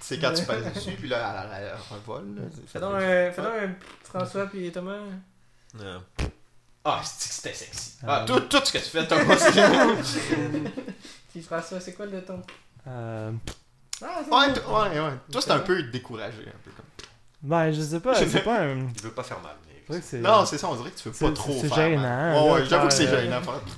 c'est 0.00 0.18
quand 0.20 0.32
tu 0.34 0.42
passes 0.46 0.72
dessus, 0.74 0.92
puis 0.98 1.08
là, 1.08 1.46
revole. 1.90 2.34
là. 2.36 2.42
Fais 2.66 2.80
donc 2.80 2.94
un, 2.96 3.30
fais 3.32 3.42
donc 3.42 3.52
un 3.62 3.74
François 4.02 4.46
puis 4.46 4.70
Thomas. 4.72 4.98
Ah, 6.84 7.00
c'est 7.04 7.28
que 7.28 7.34
c'était 7.34 7.54
sexy? 7.54 7.92
Ah, 8.06 8.22
Ah, 8.22 8.24
tout, 8.26 8.40
tout 8.40 8.60
ce 8.64 8.72
que 8.72 8.78
tu 8.78 8.84
fais, 8.84 9.06
Thomas, 9.06 9.36
c'est. 9.38 9.52
Puis 11.32 11.42
François, 11.42 11.80
c'est 11.80 11.92
quoi 11.94 12.06
le 12.06 12.22
ton? 12.24 12.42
Euh, 12.88 13.30
Ah, 14.02 14.06
c'est 14.24 14.30
Ouais, 14.34 14.48
bon. 14.48 14.54
t- 14.54 14.60
ouais, 14.96 15.00
ouais. 15.00 15.12
Toi, 15.30 15.40
c'est 15.40 15.50
un 15.52 15.60
peu 15.60 15.82
découragé. 15.84 16.40
Un 16.40 16.58
peu 16.64 16.70
comme... 16.72 16.84
ben, 17.42 17.70
je 17.72 17.80
sais 17.80 18.00
pas, 18.00 18.14
c'est 18.16 18.42
pas 18.42 18.62
un. 18.62 18.78
il 18.96 19.02
veut 19.02 19.10
pas 19.12 19.22
faire 19.22 19.40
mal. 19.40 19.54
Mais... 19.66 19.82
c'est 19.96 20.02
c'est- 20.02 20.18
Non, 20.18 20.44
c'est 20.44 20.58
ça, 20.58 20.68
on 20.68 20.74
dirait 20.76 20.90
que 20.90 20.98
tu 20.98 21.08
veux 21.08 21.14
c'est- 21.14 21.24
pas 21.24 21.32
trop 21.32 21.52
c'est 21.60 21.68
faire. 21.68 21.76
gênant, 21.76 22.02
mal. 22.02 22.32
là, 22.34 22.42
Ouais, 22.42 22.50
ouais, 22.52 22.66
j'avoue 22.66 22.88
que 22.88 22.94
c'est 22.94 23.06
euh, 23.06 23.22
gênant. 23.22 23.42
faire- 23.42 23.60
tu 23.64 23.70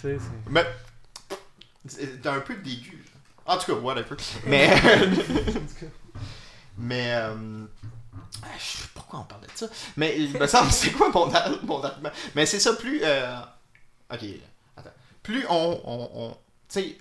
sais, 0.00 0.18
c'est- 0.18 0.50
Mais. 0.50 0.64
c'est- 1.88 2.22
T'as 2.22 2.34
un 2.34 2.40
peu 2.40 2.54
d'aigu. 2.54 3.04
En 3.46 3.58
tout 3.58 3.74
cas, 3.74 3.80
whatever. 3.80 4.16
Mais. 4.46 4.70
Mais. 6.78 7.12
euh, 7.14 7.64
ah, 8.42 8.46
pourquoi 8.94 9.20
on 9.20 9.24
parle 9.24 9.42
de 9.42 9.48
ça. 9.54 9.66
Mais 9.96 10.16
il 10.18 10.32
me 10.38 10.46
semble, 10.46 10.70
c'est 10.70 10.90
quoi 10.92 11.10
mon, 11.10 11.26
mon 11.62 11.82
argument? 11.82 12.10
Mais 12.34 12.46
c'est 12.46 12.60
ça, 12.60 12.74
plus. 12.74 13.00
euh, 13.02 13.36
Ok, 14.12 14.20
attends. 14.76 14.90
Plus 15.22 15.46
on. 15.48 15.80
on, 15.84 16.30
tu 16.68 16.80
sais, 16.80 16.98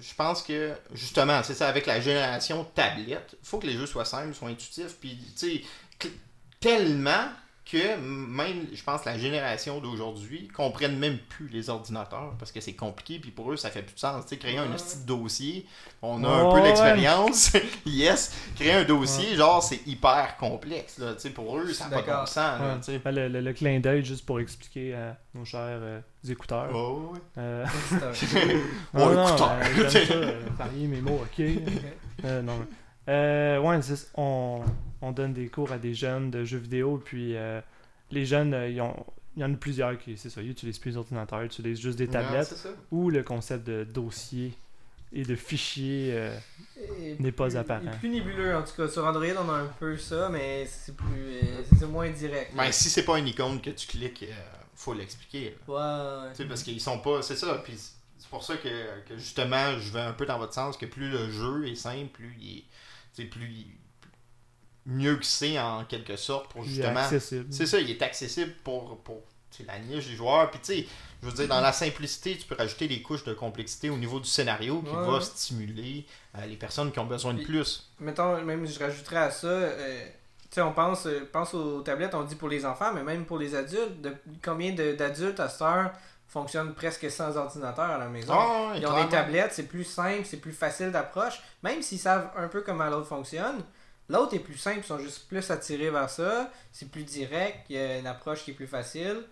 je 0.00 0.14
pense 0.14 0.42
que, 0.42 0.74
justement, 0.92 1.42
c'est 1.42 1.54
ça, 1.54 1.68
avec 1.68 1.86
la 1.86 2.00
génération 2.00 2.64
tablette, 2.74 3.36
faut 3.42 3.58
que 3.58 3.66
les 3.66 3.74
jeux 3.74 3.86
soient 3.86 4.04
simples, 4.04 4.34
soient 4.34 4.48
intuitifs, 4.48 4.96
puis, 5.00 5.16
tu 5.38 5.62
sais, 6.02 6.10
tellement 6.60 7.28
que 7.70 7.96
même, 7.98 8.66
je 8.72 8.82
pense, 8.84 9.04
la 9.04 9.18
génération 9.18 9.80
d'aujourd'hui 9.80 10.46
comprennent 10.54 10.98
même 10.98 11.18
plus 11.18 11.48
les 11.48 11.68
ordinateurs 11.68 12.34
parce 12.38 12.52
que 12.52 12.60
c'est 12.60 12.74
compliqué, 12.74 13.18
puis 13.18 13.32
pour 13.32 13.50
eux, 13.52 13.56
ça 13.56 13.70
fait 13.70 13.82
plus 13.82 13.94
de 13.94 13.98
sens. 13.98 14.24
Tu 14.24 14.30
sais, 14.30 14.36
créer 14.38 14.58
un 14.58 14.68
petit 14.68 14.98
dossier, 15.04 15.66
on 16.00 16.22
a 16.22 16.28
Ouais, 16.28 16.34
un 16.34 16.50
peu 16.52 16.56
ouais. 16.60 16.62
d'expérience, 16.68 17.52
yes. 17.86 18.32
Créer 18.54 18.72
un 18.72 18.84
dossier, 18.84 19.34
genre, 19.34 19.60
c'est 19.62 19.84
hyper 19.86 20.36
complexe, 20.36 20.98
là. 20.98 21.14
Tu 21.14 21.22
sais, 21.22 21.30
pour 21.30 21.58
eux, 21.58 21.72
ça 21.72 21.88
n'a 21.88 21.96
pas 21.96 22.02
de 22.02 22.06
bon 22.18 22.26
sens, 22.26 22.36
là, 22.36 22.58
Ouais. 22.74 22.78
tu 22.78 22.84
sais. 22.84 22.98
Ben, 23.00 23.10
le, 23.12 23.28
le- 23.28 23.40
le 23.40 23.52
clin 23.52 23.80
d'œil, 23.80 24.04
juste 24.04 24.24
pour 24.24 24.38
expliquer 24.38 24.94
à 24.94 25.16
nos 25.34 25.44
chers 25.44 25.60
euh, 25.82 26.00
écouteurs. 26.28 26.70
Ouais, 26.72 27.10
ouais. 27.14 27.18
Euh, 27.38 27.64
non, 28.94 29.00
Oh, 29.10 29.12
non, 29.12 29.26
écouteur. 29.28 29.52
euh, 29.60 29.88
j'aime 29.90 30.06
ça, 30.06 30.14
euh, 30.14 30.40
varier 30.56 30.86
mes 30.86 31.00
mots, 31.00 31.20
ok. 31.22 31.44
Euh, 32.24 32.42
non, 32.42 32.64
euh, 33.08 33.58
ouais, 33.58 33.82
c'est- 33.82 34.10
on, 34.14 34.60
on 35.02 35.12
donne 35.12 35.32
des 35.32 35.48
cours 35.48 35.72
à 35.72 35.78
des 35.78 35.94
jeunes 35.94 36.30
de 36.30 36.44
jeux 36.44 36.58
vidéo, 36.58 37.00
puis 37.04 37.36
euh, 37.36 37.60
les 38.10 38.24
jeunes, 38.26 38.54
euh, 38.54 38.68
ils 38.68 38.80
ont- 38.80 39.06
il 39.36 39.42
y 39.42 39.44
en 39.44 39.52
a 39.52 39.56
plusieurs 39.56 39.98
qui, 39.98 40.16
c'est 40.16 40.30
ça, 40.30 40.40
ils 40.42 40.50
utilisent 40.50 40.78
plus 40.78 40.94
d'ordinateurs, 40.94 41.42
ils 41.42 41.46
utilisent 41.46 41.80
juste 41.80 41.98
des 41.98 42.06
tablettes, 42.08 42.46
c'est 42.48 42.70
ou 42.90 43.10
le 43.10 43.22
concept 43.22 43.66
de 43.66 43.84
dossier 43.84 44.54
et 45.12 45.22
de 45.24 45.36
fichier. 45.36 46.10
euh, 46.14 46.36
N'est 47.18 47.32
pas 47.32 47.56
apparent. 47.56 47.82
il 47.84 47.88
est 47.88 47.98
plus 47.98 48.08
nébuleux 48.08 48.54
en 48.56 48.62
tout 48.62 48.72
cas. 48.76 48.88
Sur 48.88 49.04
Android, 49.06 49.24
on 49.38 49.48
a 49.50 49.54
un 49.58 49.66
peu 49.78 49.96
ça, 49.98 50.28
mais 50.30 50.66
c'est 50.66 50.96
plus. 50.96 51.06
euh, 51.42 51.62
c'est 51.78 51.86
moins 51.86 52.08
direct. 52.10 52.52
Ben, 52.54 52.70
si 52.72 52.88
c'est 52.90 53.04
pas 53.04 53.18
une 53.18 53.28
icône 53.28 53.60
que 53.60 53.70
tu 53.70 53.86
cliques, 53.86 54.24
euh, 54.24 54.32
faut 54.74 54.92
l'expliquer. 54.94 55.56
Ouais, 55.68 55.74
ouais. 55.74 56.30
Tu 56.30 56.36
sais, 56.36 56.44
parce 56.46 56.62
qu'ils 56.62 56.80
sont 56.80 56.98
pas. 57.00 57.22
C'est 57.22 57.36
ça. 57.36 57.60
Puis 57.64 57.74
c'est 58.18 58.28
pour 58.30 58.42
ça 58.42 58.56
que, 58.56 58.68
que 59.08 59.16
justement, 59.16 59.78
je 59.78 59.92
vais 59.92 60.00
un 60.00 60.12
peu 60.12 60.26
dans 60.26 60.38
votre 60.38 60.52
sens, 60.54 60.76
que 60.76 60.86
plus 60.86 61.08
le 61.10 61.30
jeu 61.30 61.66
est 61.68 61.74
simple, 61.76 62.08
plus 62.12 62.34
il 62.40 62.64
est. 63.20 63.24
plus 63.26 63.46
il- 63.50 63.66
mieux 64.86 65.16
que 65.16 65.24
c'est 65.24 65.58
en 65.58 65.84
quelque 65.84 66.16
sorte 66.16 66.50
pour 66.52 66.62
justement. 66.64 67.02
C'est 67.50 67.66
ça, 67.66 67.78
il 67.80 67.90
est 67.90 68.02
accessible 68.02 68.52
pour, 68.64 68.98
pour 68.98 69.20
la 69.66 69.78
niche 69.78 70.06
des 70.08 70.14
joueurs. 70.16 70.50
Puis 70.50 70.60
tu 70.60 70.66
sais, 70.82 70.86
je 71.22 71.26
veux 71.28 71.32
dire, 71.32 71.48
dans 71.48 71.60
la 71.60 71.72
simplicité, 71.72 72.36
tu 72.36 72.46
peux 72.46 72.54
rajouter 72.54 72.88
des 72.88 73.02
couches 73.02 73.24
de 73.24 73.32
complexité 73.34 73.88
au 73.90 73.96
niveau 73.96 74.20
du 74.20 74.28
scénario 74.28 74.82
qui 74.82 74.94
Ouais. 74.94 75.06
va 75.10 75.20
stimuler 75.20 76.04
euh, 76.36 76.46
les 76.46 76.56
personnes 76.56 76.92
qui 76.92 76.98
ont 76.98 77.06
besoin 77.06 77.34
de 77.34 77.42
plus. 77.42 77.90
Mettons, 78.00 78.40
même 78.42 78.66
je 78.66 78.78
rajouterais 78.78 79.16
à 79.16 79.30
ça, 79.30 79.46
euh, 79.46 80.04
tu 80.42 80.48
sais, 80.56 80.60
on 80.60 80.72
pense, 80.72 81.06
euh, 81.06 81.28
pense 81.32 81.54
aux 81.54 81.80
tablettes, 81.80 82.14
on 82.14 82.22
dit 82.24 82.34
pour 82.36 82.48
les 82.50 82.64
enfants, 82.66 82.92
mais 82.94 83.02
même 83.02 83.24
pour 83.24 83.38
les 83.38 83.54
adultes, 83.54 84.00
de, 84.02 84.14
combien 84.44 84.72
de- 84.72 84.92
d'adultes 84.94 85.40
à 85.40 85.48
cette 85.48 85.62
heure 85.62 85.90
fonctionnent 86.28 86.74
presque 86.74 87.10
sans 87.10 87.34
ordinateur 87.36 87.84
à 87.86 87.98
la 87.98 88.08
maison? 88.08 88.34
Ah, 88.36 88.74
Ils 88.76 88.86
ont 88.86 89.02
des 89.02 89.08
tablettes, 89.08 89.52
c'est 89.54 89.66
plus 89.68 89.84
simple, 89.84 90.22
c'est 90.24 90.36
plus 90.40 90.52
facile 90.52 90.90
d'approche. 90.92 91.40
Même 91.62 91.80
s'ils 91.82 91.98
savent 91.98 92.30
un 92.36 92.48
peu 92.48 92.60
comment 92.60 92.86
l'autre 92.90 93.06
fonctionne, 93.08 93.62
l'autre 94.08 94.34
est 94.34 94.40
plus 94.40 94.56
simple, 94.56 94.78
ils 94.78 94.84
sont 94.84 94.98
juste 94.98 95.28
plus 95.28 95.50
attirés 95.50 95.90
vers 95.90 96.10
ça. 96.10 96.50
C'est 96.72 96.90
plus 96.90 97.04
direct, 97.04 97.66
il 97.68 97.76
y 97.76 97.78
a 97.78 97.98
une 97.98 98.06
approche 98.06 98.44
qui 98.44 98.52
est 98.52 98.54
plus 98.54 98.66
facile. 98.66 99.22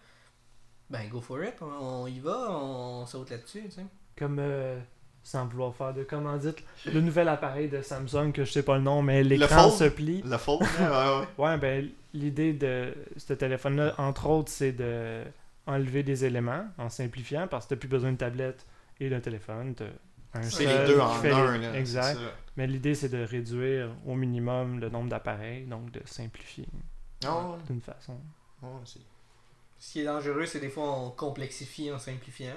Ben, 0.90 1.08
go 1.08 1.20
for 1.20 1.42
it, 1.42 1.54
on, 1.60 2.06
y 2.06 2.20
va, 2.20 2.50
on 2.50 3.06
saute 3.06 3.30
là-dessus, 3.30 3.62
tu 3.64 3.70
sais. 3.70 3.86
Comme, 4.16 4.38
euh, 4.38 4.78
sans 5.22 5.46
vouloir 5.46 5.74
faire 5.74 5.94
de 5.94 6.04
commandite, 6.04 6.62
le 6.86 7.00
nouvel 7.00 7.28
appareil 7.28 7.68
de 7.68 7.80
Samsung, 7.80 8.32
que 8.32 8.44
je 8.44 8.52
sais 8.52 8.62
pas 8.62 8.76
le 8.76 8.82
nom, 8.82 9.02
mais 9.02 9.24
l'écran 9.24 9.70
se 9.70 9.84
plie. 9.84 10.22
Le 10.24 10.36
fold, 10.36 10.62
ouais, 10.62 10.86
ouais. 10.86 11.26
Ouais, 11.44 11.58
ben, 11.58 11.90
l'idée 12.12 12.52
de 12.52 12.94
ce 13.16 13.32
téléphone-là, 13.32 13.94
entre 13.98 14.28
autres, 14.28 14.50
c'est 14.50 14.72
de 14.72 15.24
enlever 15.66 16.02
des 16.02 16.24
éléments 16.24 16.66
en 16.76 16.90
simplifiant 16.90 17.46
parce 17.48 17.64
que 17.64 17.70
t'as 17.70 17.80
plus 17.80 17.88
besoin 17.88 18.12
de 18.12 18.18
tablette 18.18 18.66
et 19.00 19.08
d'un 19.08 19.20
téléphone. 19.20 19.74
Un 20.34 20.42
C'est 20.42 20.64
seul 20.64 20.80
les 20.82 20.86
deux 20.88 20.94
qui 20.96 21.00
en 21.00 21.24
un. 21.38 21.58
là, 21.58 21.74
Exact. 21.78 22.02
c'est 22.18 22.24
ça. 22.24 22.32
Mais 22.56 22.66
l'idée, 22.66 22.94
c'est 22.94 23.08
de 23.08 23.22
réduire 23.24 23.90
au 24.06 24.14
minimum 24.14 24.80
le 24.80 24.88
nombre 24.88 25.08
d'appareils, 25.08 25.64
donc 25.64 25.90
de 25.92 26.00
simplifier 26.04 26.66
Ah 27.26 27.56
d'une 27.68 27.80
façon. 27.80 28.18
C'est- 28.84 29.00
Ce 29.78 29.92
qui 29.92 30.00
est 30.00 30.04
dangereux, 30.04 30.46
c'est 30.46 30.60
des 30.60 30.68
fois 30.70 30.90
on 30.98 31.10
complexifie 31.10 31.92
en 31.92 31.98
simplifiant. 31.98 32.54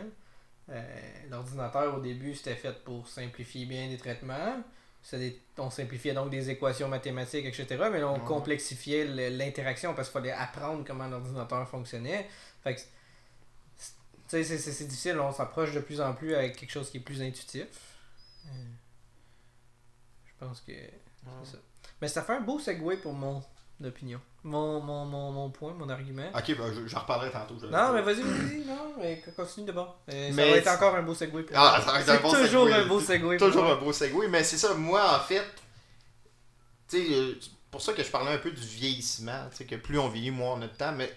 Euh, 0.70 0.82
L'ordinateur 1.30 1.96
au 1.98 2.00
début 2.00 2.36
c'était 2.36 2.56
fait 2.56 2.84
pour 2.84 3.08
simplifier 3.08 3.66
bien 3.66 3.88
des 3.90 3.98
traitements. 3.98 4.62
C'est 5.02 5.20
des- 5.20 5.42
on 5.58 5.70
simplifiait 5.70 6.14
donc 6.14 6.30
des 6.30 6.50
équations 6.50 6.88
mathématiques, 6.90 7.46
etc. 7.46 7.66
Mais 7.92 8.00
là 8.00 8.08
on 8.10 8.14
Ouais. 8.20 8.26
complexifiait 8.26 9.06
le- 9.06 9.38
l'interaction 9.38 9.94
parce 9.94 10.10
qu'il 10.10 10.20
fallait 10.20 10.32
apprendre 10.34 10.84
comment 10.86 11.08
l'ordinateur 11.08 11.68
fonctionnait. 11.68 12.28
Fait 12.64 12.76
que, 12.76 12.82
sais, 14.30 14.44
c'est- 14.44 14.86
difficile, 14.86 15.20
on 15.20 15.32
s'approche 15.32 15.72
de 15.74 15.80
plus 15.80 16.02
en 16.02 16.14
plus 16.14 16.34
avec 16.36 16.56
quelque 16.58 16.72
chose 16.72 16.90
qui 16.90 16.98
est 16.98 17.02
plus 17.02 17.22
intuitif. 17.22 17.66
Je 20.26 20.46
pense 20.46 20.62
que 20.62 20.72
c'est 20.74 21.52
ça. 21.52 21.58
Mais 22.02 22.08
ça 22.08 22.22
fait 22.22 22.34
un 22.34 22.42
beau 22.42 22.60
segue 22.60 23.02
pour 23.02 23.14
mon 23.14 23.44
opinion. 23.84 24.20
Mon, 24.44 24.80
mon, 24.80 25.06
mon, 25.06 25.32
mon 25.32 25.50
point, 25.50 25.74
mon 25.74 25.90
argument. 25.90 26.30
Ok, 26.34 26.56
ben, 26.58 26.74
je- 26.88 26.96
reparlerai 26.96 27.32
tantôt. 27.32 27.56
je- 27.60 27.66
Non, 27.68 27.92
mais 27.94 28.02
vas-y, 28.02 28.22
vas-y, 28.22 28.66
non, 28.66 28.94
mais 29.00 29.22
continue 29.36 29.66
d'abord. 29.66 30.00
Euh, 30.10 30.30
ça 30.30 30.36
Mais 30.36 30.52
va 30.52 30.58
être 30.58 30.68
encore 30.68 30.96
un 30.96 31.02
beau 31.04 31.14
segue 31.14 31.32
pour 31.32 31.58
Ah, 31.58 31.72
moi. 31.78 31.82
ça 31.82 31.92
va 31.92 32.00
être 32.00 32.10
un 32.10 32.16
C'est 32.16 32.22
bon 32.22 32.32
toujours 32.34 32.68
un 32.74 32.86
beau 32.86 33.00
segue. 33.02 33.38
Toujours 33.38 33.64
moi. 33.64 33.74
un 33.74 33.78
beau 33.80 33.92
segue, 33.94 34.28
mais 34.30 34.44
c'est 34.44 34.58
ça, 34.58 34.74
moi 34.74 35.18
en 35.18 35.20
fait, 35.20 35.44
tu 36.88 36.98
sais, 37.08 37.14
euh, 37.14 37.36
c'est 37.42 37.52
pour 37.72 37.82
ça 37.82 37.94
que 37.94 38.04
je 38.04 38.10
parlais 38.10 38.32
un 38.32 38.38
peu 38.38 38.52
du 38.52 38.62
vieillissement, 38.66 39.50
tu 39.50 39.58
sais, 39.58 39.66
que 39.66 39.76
plus 39.76 40.00
on 40.00 40.08
vieillit, 40.08 40.32
moins 40.32 40.54
on 40.54 40.62
a 40.62 40.68
de 40.68 40.76
temps, 40.76 40.94
mais 40.94 41.12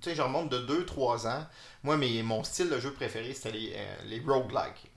tu 0.00 0.10
sais, 0.10 0.16
je 0.16 0.22
remonte 0.22 0.48
de 0.50 0.58
2-3 0.58 1.26
ans, 1.28 1.46
moi, 1.82 1.96
mes, 1.96 2.22
mon 2.22 2.44
style 2.44 2.70
de 2.70 2.78
jeu 2.80 2.92
préféré, 2.92 3.34
c'était 3.34 3.52
les, 3.52 3.72
euh, 3.76 3.96
les 4.06 4.20
roguelikes. 4.20 4.90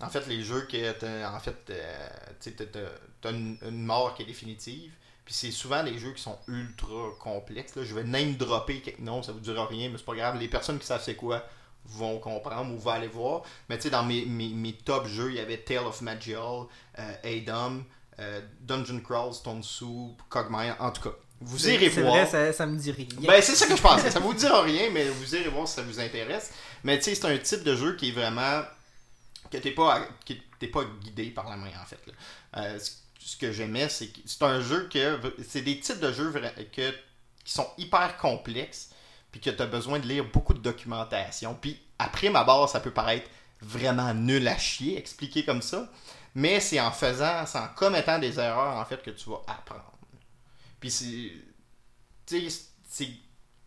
En 0.00 0.08
fait, 0.08 0.26
les 0.26 0.42
jeux 0.42 0.62
que, 0.62 0.92
t'as- 0.92 1.32
en 1.34 1.38
fait, 1.40 1.56
euh, 1.70 2.08
tu 2.40 2.54
t'as 2.56 3.30
une, 3.30 3.58
une 3.62 3.84
mort 3.84 4.14
qui 4.14 4.22
est 4.22 4.26
définitive, 4.26 4.92
puis 5.24 5.34
c'est 5.34 5.50
souvent 5.50 5.82
des 5.82 5.98
jeux 5.98 6.12
qui 6.12 6.22
sont 6.22 6.38
ultra 6.48 7.10
complexes, 7.20 7.76
là. 7.76 7.84
je 7.84 7.94
vais 7.94 8.04
name 8.04 8.36
dropper 8.36 8.80
quelques 8.80 8.98
noms, 9.00 9.22
ça 9.22 9.32
vous 9.32 9.40
dira 9.40 9.66
rien, 9.66 9.88
mais 9.90 9.98
c'est 9.98 10.04
pas 10.04 10.14
grave, 10.14 10.38
les 10.38 10.48
personnes 10.48 10.78
qui 10.78 10.86
savent 10.86 11.02
c'est 11.02 11.14
quoi, 11.16 11.44
vont 11.86 12.18
comprendre 12.18 12.72
ou 12.74 12.78
vont 12.78 12.90
aller 12.90 13.08
voir. 13.08 13.42
Mais 13.68 13.76
tu 13.76 13.82
sais, 13.84 13.90
dans 13.90 14.02
mes, 14.04 14.24
mes, 14.24 14.48
mes 14.48 14.72
top 14.72 15.06
jeux, 15.06 15.30
il 15.30 15.36
y 15.36 15.40
avait 15.40 15.58
Tale 15.58 15.84
of 15.86 16.00
Magial, 16.00 16.64
euh, 16.98 17.14
Adam, 17.24 17.82
euh, 18.20 18.40
Dungeon 18.60 19.00
Crawl, 19.00 19.34
Stone 19.34 19.62
Soup, 19.62 20.16
Cogmire, 20.30 20.76
en 20.80 20.90
tout 20.90 21.02
cas. 21.02 21.14
Vous 21.40 21.68
irez 21.68 21.88
voir. 21.88 22.14
vrai, 22.14 22.26
ça, 22.26 22.52
ça 22.52 22.66
me 22.66 22.78
dit 22.78 22.90
rien. 22.92 23.06
Ben, 23.20 23.42
c'est 23.42 23.54
ça 23.54 23.66
que 23.66 23.76
je 23.76 23.82
pensais. 23.82 24.10
Ça 24.10 24.20
vous 24.20 24.32
dira 24.34 24.62
rien, 24.62 24.88
mais 24.90 25.04
vous 25.08 25.34
irez 25.34 25.48
voir 25.48 25.68
si 25.68 25.74
ça 25.74 25.82
vous 25.82 26.00
intéresse. 26.00 26.52
Mais 26.84 26.98
tu 26.98 27.04
sais, 27.04 27.14
c'est 27.14 27.26
un 27.26 27.36
type 27.38 27.62
de 27.64 27.76
jeu 27.76 27.96
qui 27.96 28.08
est 28.08 28.12
vraiment. 28.12 28.62
que 29.50 29.58
t'es 29.58 29.70
pas, 29.72 30.00
qui- 30.24 30.42
t'es 30.58 30.68
pas 30.68 30.82
guidé 31.02 31.26
par 31.30 31.48
la 31.50 31.56
main, 31.56 31.70
en 31.80 31.84
fait. 31.86 32.00
là. 32.06 32.12
Euh, 32.62 32.78
ce- 32.78 33.36
que 33.38 33.52
j'aimais, 33.52 33.88
c'est 33.88 34.08
que 34.08 34.20
c'est 34.26 34.42
un 34.42 34.60
jeu 34.60 34.88
que. 34.92 35.18
C'est 35.48 35.62
des 35.62 35.78
types 35.80 36.00
de 36.00 36.12
jeux 36.12 36.32
que, 36.72 36.90
qui 37.44 37.52
sont 37.52 37.68
hyper 37.78 38.16
complexes, 38.16 38.90
puis 39.32 39.40
que 39.40 39.50
tu 39.50 39.62
as 39.62 39.66
besoin 39.66 39.98
de 39.98 40.06
lire 40.06 40.24
beaucoup 40.32 40.54
de 40.54 40.58
documentation. 40.60 41.56
Puis 41.60 41.80
après 41.98 42.30
ma 42.30 42.44
barre, 42.44 42.68
ça 42.68 42.80
peut 42.80 42.90
paraître 42.90 43.28
vraiment 43.60 44.12
nul 44.14 44.46
à 44.48 44.56
chier, 44.58 44.98
expliqué 44.98 45.44
comme 45.44 45.62
ça. 45.62 45.90
Mais 46.34 46.58
c'est 46.60 46.80
en 46.80 46.90
faisant, 46.90 47.46
c'est 47.46 47.58
en 47.58 47.68
commettant 47.68 48.18
des 48.18 48.38
erreurs, 48.40 48.76
en 48.76 48.84
fait, 48.84 49.02
que 49.02 49.10
tu 49.10 49.30
vas 49.30 49.40
apprendre. 49.46 49.84
Puis 50.84 50.90
c'est. 50.90 51.32
Tu 52.26 52.50
sais, 52.50 53.10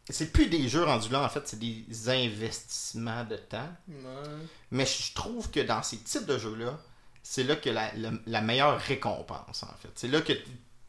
c'est. 0.09 0.31
Plus 0.31 0.45
des 0.49 0.69
jeux 0.69 0.83
rendus 0.83 1.09
là, 1.09 1.23
en 1.23 1.29
fait, 1.29 1.47
c'est 1.47 1.57
des 1.57 1.83
investissements 2.09 3.23
de 3.25 3.37
temps. 3.37 3.69
Ouais. 3.87 4.29
Mais 4.69 4.85
je 4.85 5.13
trouve 5.15 5.49
que 5.49 5.59
dans 5.61 5.81
ces 5.81 5.97
types 5.97 6.27
de 6.27 6.37
jeux-là, 6.37 6.79
c'est 7.23 7.41
là 7.43 7.55
que 7.55 7.71
la, 7.71 7.91
la- 7.95 8.11
la 8.27 8.41
meilleure 8.41 8.79
récompense, 8.79 9.63
en 9.63 9.75
fait. 9.81 9.89
C'est 9.95 10.07
là 10.07 10.21
que 10.21 10.33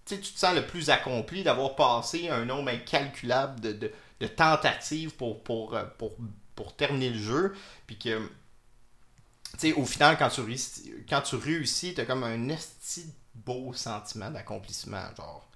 tu 0.05 0.21
te 0.21 0.39
sens 0.39 0.55
le 0.55 0.67
plus 0.67 0.91
accompli 0.91 1.43
d'avoir 1.45 1.75
passé 1.77 2.29
un 2.29 2.45
nombre 2.45 2.69
incalculable 2.71 3.59
de, 3.61 3.73
de- 3.73 3.93
de 4.21 4.27
tentatives 4.27 5.15
pour, 5.17 5.43
pour, 5.43 5.75
euh, 5.75 5.85
pour, 5.97 6.13
pour 6.55 6.77
terminer 6.77 7.09
le 7.11 7.19
jeu. 7.19 7.57
Puis 7.87 7.99
que, 7.99 8.19
tu 8.19 9.59
sais, 9.59 9.73
au 9.73 9.87
final, 9.87 10.19
quand 10.19 10.29
tu 10.29 10.43
réussis, 10.43 10.93
quand 11.09 11.23
tu 11.23 11.37
réussis, 11.37 11.95
t'as 11.95 12.05
comme 12.05 12.23
un 12.23 12.51
esti 12.51 13.07
beau 13.35 13.73
sentiment 13.73 14.31
d'accomplissement, 14.31 15.07
genre. 15.17 15.48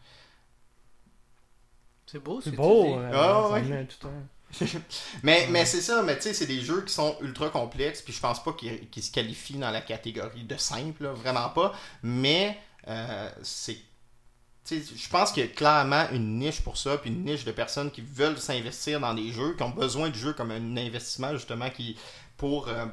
C'est 2.13 2.23
beau, 2.23 2.41
C'est 2.43 2.51
beau, 2.51 2.99
euh, 2.99 3.11
Ah, 3.15 3.49
ouais. 3.53 3.63
met 3.63 3.87
tout 3.87 4.07
un- 4.07 4.29
Mais, 5.23 5.41
Ouais. 5.43 5.47
mais 5.49 5.65
c'est 5.65 5.81
ça, 5.81 6.03
mais 6.03 6.17
tu 6.17 6.23
sais, 6.25 6.35
c'est 6.35 6.47
des 6.47 6.61
jeux 6.61 6.83
qui 6.83 6.93
sont 6.93 7.17
ultra 7.23 7.49
complexes, 7.49 8.03
puis 8.03 8.13
je 8.13 8.21
pense 8.21 8.43
pas 8.45 8.53
qu'ils 8.53 9.03
se 9.03 9.11
qualifient 9.11 9.57
dans 9.57 9.71
la 9.71 9.81
catégorie 9.81 10.45
de 10.45 10.57
simple, 10.59 11.05
là, 11.05 11.13
vraiment 11.15 11.49
pas. 11.49 11.73
Mais 12.03 12.59
euh, 12.87 13.31
c'est. 13.43 13.77
tu 14.67 14.83
sais, 14.83 14.95
Je 14.95 15.09
pense 15.09 15.33
qu'il 15.33 15.43
y 15.43 15.47
a 15.47 15.49
clairement 15.49 16.05
une 16.13 16.39
niche 16.39 16.61
pour 16.61 16.77
ça, 16.77 16.99
puis 16.99 17.09
une 17.11 17.25
niche 17.25 17.45
de 17.45 17.53
personnes 17.53 17.91
qui 17.91 18.03
veulent 18.03 18.39
s'investir 18.39 19.01
dans 19.01 19.15
des 19.15 19.33
jeux, 19.33 19.55
qui 19.57 19.63
ont 19.63 19.71
besoin 19.71 20.11
du 20.11 20.19
jeu 20.19 20.35
comme 20.35 20.51
un 20.51 20.77
investissement, 20.77 21.33
justement, 21.33 21.71
qui 21.71 21.97
pour. 22.37 22.69
euh, 22.69 22.85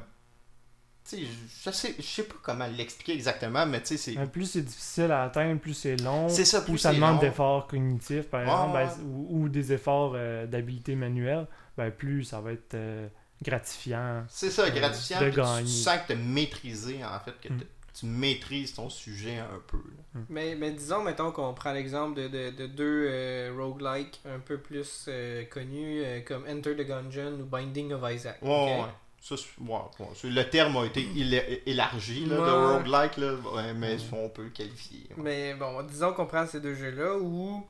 sais, 1.16 1.22
je 1.64 1.70
sais, 1.70 1.94
je 1.98 2.02
sais 2.02 2.22
pas 2.24 2.34
comment 2.42 2.66
l'expliquer 2.66 3.12
exactement, 3.12 3.64
mais 3.66 3.80
tu 3.80 3.86
sais, 3.88 3.96
c'est. 3.96 4.14
Mais 4.18 4.26
plus 4.26 4.46
c'est 4.50 4.62
difficile 4.62 5.10
à 5.12 5.24
atteindre, 5.24 5.60
plus 5.60 5.74
c'est 5.74 5.96
long. 5.96 6.28
C'est 6.28 6.44
ça, 6.44 6.60
plus 6.62 6.72
Ou 6.74 6.78
ça 6.78 6.92
demande 6.92 7.20
d'efforts 7.20 7.66
cognitifs, 7.66 8.28
par 8.28 8.40
Ouais, 8.40 8.46
exemple, 8.46 8.76
ouais. 8.76 8.86
ben, 8.86 9.04
ou, 9.18 9.42
ou 9.44 9.48
des 9.48 9.72
efforts 9.72 10.12
euh, 10.14 10.46
d'habileté 10.46 10.94
manuelle, 10.96 11.46
ben, 11.76 11.90
plus 11.90 12.24
ça 12.24 12.40
va 12.40 12.52
être 12.52 12.74
euh, 12.74 13.08
gratifiant. 13.42 14.24
C'est 14.28 14.50
ça, 14.50 14.62
euh, 14.64 14.70
gratifiant. 14.70 15.18
de 15.20 15.24
puis 15.26 15.34
tu 15.34 15.40
gagner. 15.40 15.66
sens 15.66 15.98
que 16.02 16.06
tu 16.08 16.12
as 16.12 16.16
maîtrisé, 16.16 17.04
en 17.04 17.18
fait, 17.20 17.34
que 17.40 17.52
Mm. 17.52 17.60
tu 17.92 18.06
maîtrises 18.06 18.74
ton 18.74 18.88
sujet 18.88 19.38
un 19.38 19.60
peu. 19.66 19.76
là. 19.78 20.20
Mais, 20.28 20.54
mais 20.54 20.70
disons, 20.70 21.02
mettons 21.02 21.32
qu'on 21.32 21.52
prend 21.54 21.72
l'exemple 21.72 22.20
de, 22.20 22.28
de, 22.28 22.50
de 22.50 22.66
deux 22.66 23.06
euh, 23.10 23.52
roguelikes 23.56 24.20
un 24.24 24.38
peu 24.38 24.58
plus 24.58 25.06
euh, 25.08 25.44
connus, 25.46 26.02
euh, 26.04 26.20
comme 26.20 26.44
Enter 26.48 26.76
the 26.76 26.86
Gungeon 26.86 27.40
ou 27.40 27.44
Binding 27.44 27.92
of 27.92 28.02
Isaac. 28.10 28.38
Ouais, 28.42 28.48
ok? 28.48 28.84
ouais. 28.86 28.92
Ça, 29.20 29.34
ouais, 29.34 29.70
ouais. 29.98 30.06
Le 30.30 30.42
terme 30.48 30.76
a 30.78 30.86
été 30.86 31.02
éla- 31.02 31.60
élargi 31.66 32.24
là, 32.24 32.36
de 32.36 32.40
Ouais. 32.40 32.48
roguelike, 32.78 33.16
là, 33.18 33.34
ouais, 33.54 33.74
mais 33.74 33.96
on 34.12 34.28
peut 34.30 34.44
le 34.44 34.50
qualifier. 34.50 35.06
ouais. 35.10 35.22
Mais 35.22 35.54
bon, 35.54 35.82
disons 35.82 36.12
qu'on 36.14 36.26
prend 36.26 36.46
ces 36.46 36.60
deux 36.60 36.74
jeux-là 36.74 37.18
où 37.18 37.62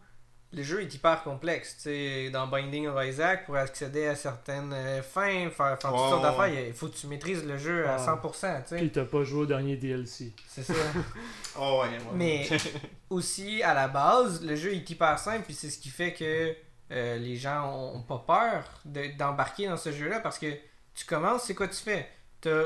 le 0.53 0.63
jeu 0.63 0.81
est 0.83 0.95
hyper 0.95 1.23
complexe. 1.25 1.77
Tu 1.77 1.83
sais, 1.83 2.31
dans 2.31 2.47
Binding 2.47 2.87
of 2.87 3.05
Isaac, 3.05 3.47
pour 3.47 3.57
accéder 3.57 4.07
à 4.07 4.15
certaines 4.15 4.73
euh, 4.73 5.03
fins, 5.03 5.51
faire, 5.51 5.77
toutes 5.81 5.91
sortes 5.91 6.17
ouais. 6.17 6.23
d'affaires, 6.23 6.67
il 6.69 6.73
faut 6.73 6.87
que 6.89 6.97
tu 6.97 7.07
maîtrises 7.09 7.45
le 7.45 7.59
jeu 7.59 7.87
à 7.89 7.97
Ouais. 7.97 8.05
100%. 8.05 8.63
Tu 8.63 8.69
sais. 8.69 8.77
Puis 8.79 8.91
t'as 8.93 9.05
pas 9.05 9.25
joué 9.25 9.41
au 9.43 9.47
dernier 9.47 9.77
DLC. 9.77 10.33
C'est 10.49 10.63
ça. 10.63 10.75
Oh, 11.59 11.83
ouais, 11.83 11.89
ouais. 11.89 11.99
Mais 12.15 12.49
aussi, 13.11 13.61
à 13.63 13.75
la 13.75 13.89
base, 13.89 14.45
le 14.45 14.55
jeu 14.57 14.73
est 14.73 14.89
hyper 14.89 15.19
simple, 15.19 15.43
puis 15.45 15.55
c'est 15.55 15.71
ce 15.71 15.79
qui 15.79 15.89
fait 15.89 16.13
que 16.13 16.55
euh, 16.93 17.17
les 17.19 17.37
gens 17.37 17.69
ont, 17.73 17.97
ont 17.97 18.03
pas 18.03 18.23
peur 18.27 18.65
de- 18.85 19.17
d'embarquer 19.17 19.67
dans 19.69 19.77
ce 19.77 19.91
jeu-là 19.93 20.21
parce 20.21 20.39
que 20.39 20.47
tu 20.95 21.05
commences, 21.07 21.43
c'est 21.45 21.55
quoi 21.55 21.69
tu 21.69 21.77
fais? 21.77 22.09
T'as 22.41 22.65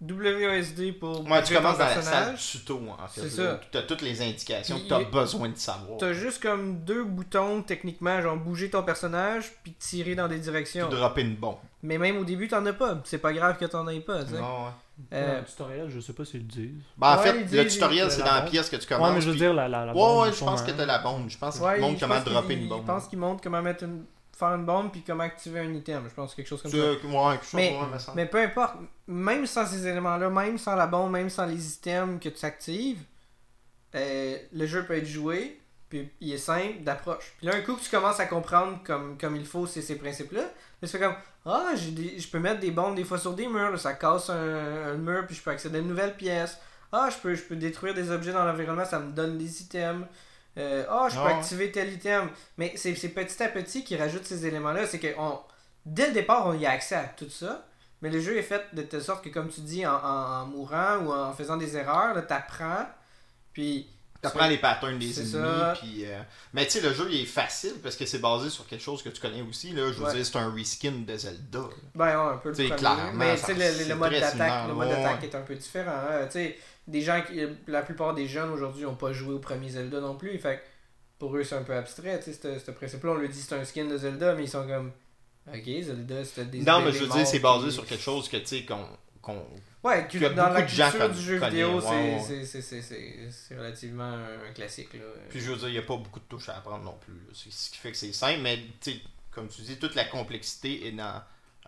WASD 0.00 0.98
pour 0.98 1.20
Ouais, 1.20 1.42
tu 1.42 1.54
bouger 1.54 1.54
ton 1.54 1.60
commences 1.62 1.78
dans 1.78 1.84
la 1.84 2.02
salle 2.02 2.02
personnage. 2.04 2.50
tuto, 2.50 2.80
en 2.98 3.06
fait. 3.06 3.20
C'est 3.20 3.30
ça. 3.30 3.60
Tu 3.70 3.78
as 3.78 3.82
toutes 3.82 4.02
les 4.02 4.20
indications 4.20 4.74
Puis 4.76 4.84
que 4.84 4.88
tu 4.88 4.94
as 4.94 5.04
besoin 5.04 5.48
de 5.48 5.56
savoir. 5.56 5.98
T'as 5.98 6.12
juste 6.12 6.42
comme 6.42 6.80
deux 6.80 7.04
boutons 7.04 7.62
techniquement, 7.62 8.20
genre 8.20 8.36
bouger 8.36 8.68
ton 8.70 8.82
personnage 8.82 9.52
puis 9.62 9.72
tirer 9.74 10.14
dans 10.14 10.26
des 10.28 10.36
Tu 10.36 10.42
directions. 10.42 10.88
dropper 10.88 11.20
une 11.22 11.36
bombe. 11.36 11.56
Mais 11.84 11.98
même 11.98 12.16
au 12.18 12.24
début, 12.24 12.48
t'en 12.48 12.64
as 12.66 12.72
pas. 12.72 13.00
C'est 13.04 13.18
pas 13.18 13.32
grave 13.32 13.58
que 13.58 13.64
t'en 13.64 13.86
aies 13.88 14.00
pas, 14.00 14.24
tu 14.24 14.30
sais. 14.32 14.40
Non, 14.40 14.64
ouais. 14.66 14.70
Euh, 15.14 15.40
le 15.40 15.44
tutoriel, 15.46 15.88
je 15.88 16.00
sais 16.00 16.12
pas 16.12 16.24
s'ils 16.24 16.40
le 16.40 16.46
disent. 16.46 16.70
Ben, 16.96 17.14
en 17.14 17.16
Ouais, 17.18 17.22
fait, 17.32 17.56
le 17.56 17.66
tutoriel, 17.68 18.10
c'est 18.10 18.20
dans 18.20 18.26
la 18.26 18.40
bombe. 18.42 18.50
pièce 18.50 18.68
que 18.70 18.76
tu 18.76 18.86
commences. 18.86 19.08
ouais, 19.08 19.14
mais 19.14 19.20
je 19.20 19.26
veux 19.26 19.32
puis- 19.32 19.40
dire, 19.40 19.54
la, 19.54 19.68
la, 19.68 19.86
la 19.86 19.92
Ouais, 19.92 19.98
bombe, 19.98 20.22
ouais, 20.26 20.32
je 20.32 20.38
pense 20.40 20.62
que 20.62 20.70
t'as 20.70 20.84
la 20.86 20.98
bombe. 20.98 21.28
Je 21.28 21.38
pense 21.38 21.58
ouais, 21.60 21.74
qu'il 21.74 21.80
montre 21.82 21.98
je 22.00 22.04
comment 22.04 22.20
dropper 22.20 22.54
une 22.54 22.68
bombe. 22.68 22.82
Je 22.82 22.86
pense 22.86 23.06
qu'il 23.08 23.18
montre 23.18 23.42
comment 23.42 23.62
mettre 23.62 23.84
une... 23.84 24.04
faire 24.46 24.54
une 24.56 24.64
bombe 24.64 24.90
puis 24.92 25.02
comment 25.06 25.24
activer 25.24 25.60
un 25.60 25.72
item. 25.72 26.04
Je 26.08 26.14
pense 26.14 26.34
quelque 26.34 26.46
chose 26.48 26.62
comme 26.62 26.70
ça. 26.70 26.76
ouais, 26.76 26.96
quelque 26.96 27.44
chose, 27.44 27.54
Mais- 27.54 27.98
semble. 27.98 28.16
Mais 28.16 28.26
peu 28.26 28.38
importe, 28.38 28.74
même 29.06 29.46
sans 29.46 29.66
ces 29.66 29.86
éléments-là, 29.86 30.30
même 30.30 30.58
sans 30.58 30.74
la 30.74 30.86
bombe, 30.86 31.12
même 31.12 31.30
sans 31.30 31.46
les 31.46 31.74
items 31.74 32.20
que 32.20 32.28
tu 32.28 32.44
actives, 32.44 32.98
euh, 33.94 34.36
le 34.52 34.66
jeu 34.66 34.84
peut 34.84 34.96
être 34.96 35.06
joué, 35.06 35.60
puis 35.88 36.10
il 36.20 36.32
est 36.32 36.38
simple 36.38 36.80
d'approche. 36.82 37.34
Puis 37.38 37.46
là, 37.46 37.54
un 37.56 37.60
coup 37.60 37.74
que 37.76 37.82
tu 37.82 37.90
commences 37.90 38.18
à 38.20 38.26
comprendre 38.26 38.78
comme, 38.84 39.18
comme 39.18 39.36
il 39.36 39.44
faut 39.46 39.66
ces, 39.66 39.82
ces 39.82 39.96
principes-là, 39.96 40.40
là, 40.42 40.48
tu 40.82 40.88
fais 40.88 40.98
comme 40.98 41.14
Ah, 41.44 41.72
des- 41.76 42.18
je 42.20 42.28
peux 42.28 42.38
mettre 42.38 42.60
des 42.60 42.70
bombes 42.70 42.94
des 42.94 43.02
fois 43.04 43.18
sur 43.18 43.34
des 43.34 43.48
murs, 43.48 43.70
là, 43.72 43.76
ça 43.76 43.94
casse 43.94 44.30
un, 44.30 44.92
un 44.92 44.94
mur, 44.94 45.26
puis 45.26 45.34
je 45.36 45.42
peux 45.42 45.50
accéder 45.50 45.78
à 45.78 45.80
une 45.80 45.88
nouvelle 45.88 46.16
pièce. 46.16 46.56
Ah, 46.92 47.08
je 47.10 47.16
peux, 47.18 47.34
je 47.34 47.42
peux 47.42 47.56
détruire 47.56 47.94
des 47.94 48.10
objets 48.10 48.32
dans 48.32 48.44
l'environnement, 48.44 48.84
ça 48.84 48.98
me 49.00 49.10
donne 49.12 49.38
des 49.38 49.62
items. 49.62 50.06
Euh, 50.58 50.84
ah, 50.90 51.08
je 51.10 51.14
peux 51.16 51.22
Ah 51.26 51.36
activer 51.38 51.72
tel 51.72 51.92
item. 51.92 52.28
Mais 52.58 52.72
c'est 52.76 52.92
petit 52.92 53.42
à 53.42 53.48
petit 53.48 53.84
qui 53.84 53.96
rajoute 53.96 54.24
ces 54.26 54.46
éléments-là. 54.46 54.86
C'est 54.86 54.98
que 54.98 55.08
on, 55.18 55.38
dès 55.86 56.08
le 56.08 56.12
départ, 56.12 56.46
on 56.46 56.52
y 56.54 56.66
a 56.66 56.70
accès 56.70 56.94
à 56.96 57.04
tout 57.04 57.30
ça. 57.30 57.66
Mais 58.02 58.10
le 58.10 58.20
jeu 58.20 58.36
est 58.36 58.42
fait 58.42 58.62
de 58.74 58.82
telle 58.82 59.02
sorte 59.02 59.24
que, 59.24 59.28
comme 59.30 59.48
tu 59.48 59.60
dis, 59.60 59.86
en, 59.86 59.94
en- 59.94 60.42
en 60.42 60.46
mourant 60.46 60.96
ou 60.98 61.12
en 61.12 61.32
faisant 61.32 61.56
des 61.56 61.76
erreurs, 61.76 62.14
tu 62.26 62.32
apprends. 62.34 62.86
Puis 63.52 63.88
T'apprends 64.20 64.46
les 64.46 64.58
patterns 64.58 65.00
des 65.00 65.20
ennemis, 65.36 65.78
puis... 65.80 66.04
euh, 66.06 66.20
Mais 66.54 66.64
tu 66.66 66.72
sais, 66.72 66.80
le 66.80 66.94
jeu, 66.94 67.08
il 67.10 67.22
est 67.22 67.26
facile, 67.26 67.74
parce 67.82 67.96
que 67.96 68.06
c'est 68.06 68.20
basé 68.20 68.50
sur 68.50 68.64
quelque 68.68 68.80
chose 68.80 69.02
que 69.02 69.08
tu 69.08 69.20
connais 69.20 69.42
aussi, 69.42 69.72
là. 69.72 69.88
Je 69.90 69.98
veux 69.98 70.04
Ouais. 70.04 70.14
dire, 70.14 70.24
c'est 70.24 70.36
un 70.36 70.52
reskin 70.54 70.92
de 71.04 71.16
Zelda. 71.16 71.58
Ben 71.96 72.06
ouais, 72.06 72.34
un 72.34 72.36
peu 72.36 72.50
le 72.50 72.54
T'sais, 72.54 72.64
premier. 72.68 72.78
clairement, 72.78 73.12
Mais 73.14 73.34
tu 73.36 73.42
sais, 73.46 73.54
le, 73.54 73.88
le- 73.88 73.94
mode 73.96 74.12
d'attaque, 74.12 74.76
ouais. 74.76 75.26
est 75.28 75.34
un 75.34 75.40
peu 75.40 75.56
différent. 75.56 75.90
hein. 76.08 76.26
Tu 76.26 76.32
sais, 76.34 76.56
des 76.86 77.00
gens 77.02 77.22
qui, 77.22 77.40
la 77.66 77.82
plupart 77.82 78.14
des 78.14 78.26
jeunes 78.26 78.50
aujourd'hui 78.50 78.82
n'ont 78.84 78.96
pas 78.96 79.12
joué 79.12 79.34
au 79.34 79.38
premier 79.38 79.68
Zelda 79.68 80.00
non 80.00 80.16
plus. 80.16 80.36
Fait 80.38 80.56
que 80.58 80.62
pour 81.18 81.36
eux, 81.36 81.44
c'est 81.44 81.54
un 81.54 81.62
peu 81.62 81.74
abstrait, 81.76 82.18
tu 82.20 82.32
sais, 82.32 82.58
ce 82.58 82.70
principe-là. 82.72 83.10
On 83.12 83.14
leur 83.14 83.28
dit 83.28 83.40
c'est 83.40 83.54
un 83.54 83.64
skin 83.64 83.84
de 83.84 83.96
Zelda, 83.96 84.34
mais 84.34 84.44
ils 84.44 84.48
sont 84.50 84.66
comme. 84.66 84.92
Ok, 85.52 85.64
Zelda, 85.64 86.24
c'était 86.24 86.44
des. 86.46 86.58
Non, 86.60 86.80
mais 86.80 86.92
je 86.92 86.98
veux 86.98 87.08
dire, 87.08 87.26
c'est 87.26 87.38
basé 87.40 87.70
sur 87.70 87.86
quelque 87.86 88.02
chose 88.02 88.28
que, 88.28 88.36
tu 88.38 88.46
sais, 88.46 88.64
qu'on... 88.64 88.86
qu'on- 89.20 89.46
Ouais, 89.84 90.06
que 90.06 90.16
que 90.18 90.26
dans 90.26 90.48
la 90.50 90.62
culture 90.62 91.08
du 91.10 91.20
jeu 91.20 91.38
vidéo, 91.50 91.80
c'est- 91.80 93.54
relativement 93.56 94.12
un 94.14 94.52
classique. 94.54 94.94
Là. 94.94 95.00
Puis 95.28 95.40
je 95.40 95.50
veux 95.50 95.56
dire, 95.58 95.68
il 95.68 95.72
n'y 95.72 95.78
a 95.78 95.82
pas 95.82 95.96
beaucoup 95.96 96.20
de 96.20 96.24
touches 96.28 96.48
à 96.48 96.56
apprendre 96.58 96.84
non 96.84 96.96
plus. 97.00 97.14
C'est 97.34 97.50
ce 97.52 97.70
qui 97.70 97.78
fait 97.78 97.90
que 97.90 97.96
c'est 97.96 98.12
simple, 98.12 98.40
mais 98.42 98.60
comme 99.32 99.48
tu 99.48 99.62
dis, 99.62 99.76
toute 99.78 99.94
la 99.96 100.04
complexité 100.04 100.86
est 100.86 100.92
dans 100.92 101.20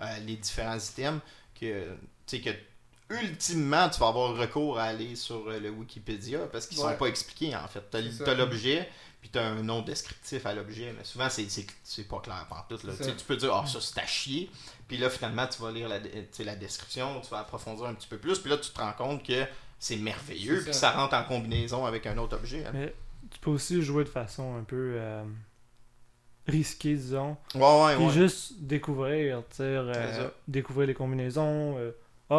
euh, 0.03 0.19
les 0.27 0.37
différents 0.37 0.79
items 0.79 1.21
que, 1.61 1.89
que 2.31 2.51
ultimement, 3.11 3.89
tu 3.91 4.01
vas 4.01 4.09
avoir 4.09 4.37
recours 4.37 4.79
à 4.79 4.85
aller 4.85 5.15
sur 5.17 5.49
euh, 5.49 5.59
le 5.61 5.71
Wikipédia 5.71 6.41
parce 6.51 6.67
qu'ils 6.67 6.79
Ouais. 6.79 6.93
sont 6.93 6.97
pas 6.99 7.07
expliqués 7.07 7.55
en 7.55 7.67
fait. 7.69 7.83
Tu 7.91 8.23
as, 8.29 8.35
l'objet, 8.35 8.89
puis 9.21 9.31
tu 9.31 9.39
as 9.39 9.47
un 9.47 9.63
nom 9.63 9.83
descriptif 9.83 10.47
à 10.47 10.55
l'objet, 10.55 10.95
mais 10.97 11.05
souvent 11.05 11.29
c'est- 11.29 11.49
c'est 11.51 11.67
c'est 11.83 12.09
pas 12.09 12.21
clair 12.21 12.47
par 12.49 12.67
tout. 12.69 12.79
Là. 12.87 12.93
Tu 12.93 12.99
sais, 12.99 13.05
ça. 13.05 13.13
Tu 13.13 13.25
peux 13.25 13.37
dire, 13.37 13.55
ah, 13.55 13.67
ça 13.67 13.79
c'est 13.81 14.01
à 14.01 14.07
chier, 14.07 14.51
puis 14.89 14.97
là 14.97 15.11
finalement, 15.11 15.47
tu 15.47 15.61
vas 15.63 15.71
lire 15.71 15.89
la, 15.89 16.01
tu 16.01 16.09
sais, 16.33 16.45
la 16.45 16.57
description, 16.57 17.21
tu 17.21 17.31
vas 17.31 17.41
approfondir 17.41 17.85
un 17.87 17.95
petit 17.95 18.09
peu 18.09 18.19
plus, 18.19 18.39
puis 18.39 18.51
là 18.51 18.57
tu 18.57 18.71
te 18.71 18.81
rends 18.81 18.93
compte 18.93 19.23
que 19.25 19.45
c'est 19.79 19.97
merveilleux, 19.97 20.63
puis 20.65 20.73
ça. 20.73 20.81
ça 20.81 20.91
rentre 20.93 21.15
en 21.15 21.25
combinaison 21.25 21.85
avec 21.85 22.07
un 22.07 22.17
autre 22.19 22.37
objet. 22.37 22.65
hein. 22.65 22.71
Mais 22.73 22.95
tu 23.31 23.39
peux 23.41 23.51
aussi 23.51 23.83
jouer 23.83 24.05
de 24.05 24.09
façon 24.09 24.57
un 24.57 24.65
peu 24.65 24.95
euh, 24.99 25.23
risquée, 26.47 26.95
disons. 26.95 27.37
Ouais, 27.55 27.61
ouais, 27.85 27.97
Puis 27.97 28.05
ouais. 28.07 28.13
juste 28.13 28.55
découvrir, 28.61 29.43
euh, 29.61 30.29
découvrir 30.49 30.87
les 30.87 30.95
combinaisons. 30.95 31.77
euh, 31.79 31.93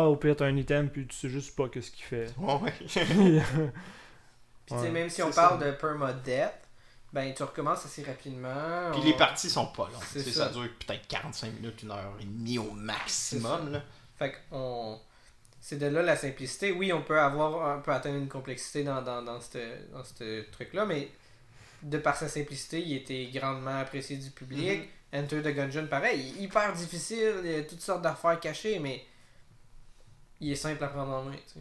ah, 0.04 0.08
au 0.10 0.16
pire, 0.16 0.36
t'as 0.36 0.46
un 0.46 0.56
item, 0.58 0.90
puis 0.90 1.06
tu 1.08 1.16
sais 1.16 1.30
juste 1.30 1.56
pas 1.56 1.70
qu'est-ce 1.70 1.92
qu'il 1.92 2.06
fait. 2.06 2.28
Ouais, 2.38 2.54
ouais. 2.64 2.72
Puis 2.80 2.90
tu 2.90 4.76
sais, 4.76 4.76
Ouais. 4.76 4.90
même 4.92 5.10
si 5.10 5.22
on 5.22 5.32
parle 5.32 5.60
ça. 5.60 5.66
de 5.68 5.72
permadeath, 5.74 6.54
ben 7.14 7.34
tu 7.34 7.44
recommences 7.44 7.86
assez 7.86 8.04
rapidement. 8.04 8.92
Puis 8.92 9.02
On- 9.02 9.06
les 9.06 9.14
parties 9.14 9.50
sont 9.50 9.68
pas 9.68 9.84
longues. 9.94 10.02
C'est 10.12 10.22
ça. 10.24 10.48
ça. 10.48 10.50
dure 10.50 10.68
peut-être 10.86 11.08
45 11.08 11.54
minutes, 11.54 11.84
une 11.84 11.92
heure 11.92 12.14
et 12.20 12.26
demie 12.26 12.58
au 12.58 12.72
maximum. 12.72 13.72
Là. 13.72 13.84
Fait 14.18 14.34
qu'on. 14.50 15.00
C'est 15.62 15.78
de 15.78 15.88
là 15.88 16.02
la 16.04 16.16
simplicité. 16.16 16.72
Oui, 16.72 16.94
on 16.94 17.02
peut 17.02 17.20
avoir 17.20 17.78
on 17.78 17.82
peut 17.82 17.92
atteindre 17.92 18.18
une 18.18 18.28
complexité 18.28 18.84
dans, 18.84 19.02
dans, 19.02 19.22
dans 19.24 19.40
ce 19.42 20.52
truc-là, 20.52 20.86
mais 20.86 21.10
de 21.82 21.98
par 21.98 22.16
sa 22.16 22.28
simplicité, 22.28 22.82
il 22.82 22.96
était 22.98 23.30
grandement 23.34 23.80
apprécié 23.80 24.18
du 24.18 24.30
public. 24.30 24.82
Mm-hmm. 25.14 25.24
Enter 25.24 25.42
the 25.42 25.56
Gungeon, 25.56 25.88
pareil, 25.88 26.34
il 26.36 26.42
est 26.42 26.46
hyper 26.46 26.74
difficile, 26.74 27.36
il 27.44 27.52
y 27.52 27.56
a 27.56 27.64
toutes 27.64 27.80
sortes 27.82 28.02
d'affaires 28.02 28.40
cachées, 28.40 28.80
mais 28.80 29.02
il 30.46 30.52
est 30.52 30.56
simple 30.56 30.84
à 30.84 30.88
prendre 30.88 31.12
en 31.14 31.24
main. 31.24 31.36
tu. 31.52 31.60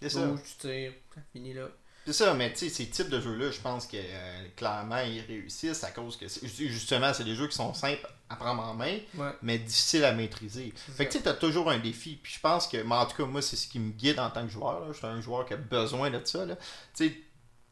Tu, 0.00 0.08
tu 0.08 0.16
bouges, 0.16 0.40
tu 0.44 0.66
tires, 0.68 0.92
ça 1.14 1.20
finit 1.32 1.54
là. 1.54 1.68
C'est 2.06 2.14
ça, 2.14 2.32
mais 2.32 2.50
tu 2.52 2.60
sais, 2.60 2.68
ces 2.70 2.86
types 2.86 3.10
de 3.10 3.20
jeux-là, 3.20 3.50
je 3.50 3.60
pense 3.60 3.86
que 3.86 3.98
euh, 3.98 4.48
clairement 4.56 4.98
ils 5.00 5.20
réussissent 5.20 5.84
à 5.84 5.90
cause 5.90 6.16
que 6.16 6.24
justement, 6.46 7.12
c'est 7.12 7.24
des 7.24 7.34
jeux 7.34 7.48
qui 7.48 7.56
sont 7.56 7.74
simples 7.74 8.08
à 8.30 8.36
prendre 8.36 8.62
en 8.62 8.72
main, 8.72 8.96
Ouais, 9.14 9.32
mais 9.42 9.58
difficiles 9.58 10.04
à 10.04 10.12
maîtriser. 10.12 10.72
Fait 10.74 11.04
que 11.04 11.12
tu 11.12 11.18
sais, 11.18 11.24
t'as 11.24 11.34
toujours 11.34 11.70
un 11.70 11.78
défi. 11.78 12.18
Puis 12.22 12.32
je 12.34 12.40
pense 12.40 12.66
que, 12.66 12.78
mais 12.78 12.94
en 12.94 13.04
tout 13.04 13.14
cas, 13.16 13.26
moi, 13.26 13.42
c'est 13.42 13.56
ce 13.56 13.68
qui 13.68 13.78
me 13.78 13.90
guide 13.90 14.18
en 14.20 14.30
tant 14.30 14.42
que 14.46 14.50
joueur. 14.50 14.80
là. 14.80 14.86
Je 14.92 14.96
suis 14.96 15.06
un 15.06 15.20
joueur 15.20 15.44
qui 15.44 15.52
a 15.52 15.58
besoin 15.58 16.10
de 16.10 16.20
ça. 16.24 16.46
Tu 16.46 16.54
sais, 16.94 17.22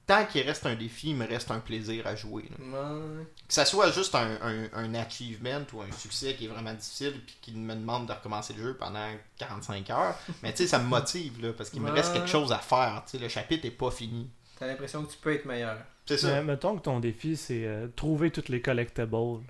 tant 0.06 0.24
qu'il 0.24 0.42
reste 0.46 0.64
un 0.66 0.74
défi, 0.74 1.10
il 1.10 1.16
me 1.16 1.26
reste 1.26 1.50
un 1.50 1.58
plaisir 1.58 2.06
à 2.06 2.14
jouer. 2.14 2.44
là. 2.58 2.64
Ouais. 2.64 3.24
Que 3.48 3.54
ça 3.54 3.64
soit 3.64 3.90
juste 3.90 4.14
un, 4.14 4.38
un, 4.42 4.68
un 4.72 4.94
achievement 4.94 5.60
ou 5.72 5.80
un 5.82 5.92
succès 5.92 6.34
qui 6.34 6.44
est 6.44 6.48
vraiment 6.48 6.74
difficile 6.74 7.20
puis 7.26 7.36
qui 7.42 7.52
me 7.52 7.74
demande 7.74 8.06
de 8.06 8.12
recommencer 8.12 8.54
le 8.54 8.62
jeu 8.62 8.76
pendant 8.78 9.08
45 9.38 9.90
heures, 9.90 10.18
mais 10.42 10.52
tu 10.52 10.58
sais, 10.58 10.68
ça 10.68 10.78
me 10.78 10.86
motive 10.86 11.42
là, 11.42 11.52
parce 11.52 11.70
qu'il 11.70 11.82
me 11.82 11.90
reste 11.90 12.12
quelque 12.12 12.28
chose 12.28 12.52
à 12.52 12.58
faire. 12.58 13.02
Tu 13.06 13.12
sais, 13.16 13.22
le 13.22 13.28
chapitre 13.28 13.66
est 13.66 13.70
pas 13.70 13.90
fini. 13.90 14.30
T'as 14.58 14.66
l'impression 14.66 15.04
que 15.04 15.10
tu 15.12 15.18
peux 15.18 15.34
être 15.34 15.44
meilleur. 15.44 15.78
C'est 16.06 16.18
ça. 16.18 16.28
Mais 16.28 16.42
mettons 16.42 16.76
que 16.76 16.82
ton 16.82 17.00
défi, 17.00 17.36
c'est 17.36 17.64
euh, 17.66 17.88
trouver 17.94 18.30
toutes 18.30 18.48
les 18.48 18.62
collectibles. 18.62 19.42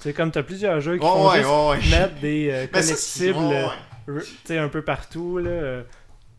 C'est 0.00 0.12
comme 0.14 0.30
t'as 0.30 0.42
plusieurs 0.42 0.80
jeux 0.80 0.96
qui 0.96 1.04
font 1.04 1.28
ouais, 1.28 1.38
juste 1.38 1.48
ouais, 1.50 1.68
ouais. 1.70 1.90
mettre 1.90 2.20
des 2.20 2.50
euh, 2.50 2.66
collectibles 2.72 3.38
ouais, 3.38 4.22
euh, 4.50 4.64
un 4.64 4.68
peu 4.68 4.82
partout. 4.82 5.38
Là, 5.38 5.50
euh, 5.50 5.82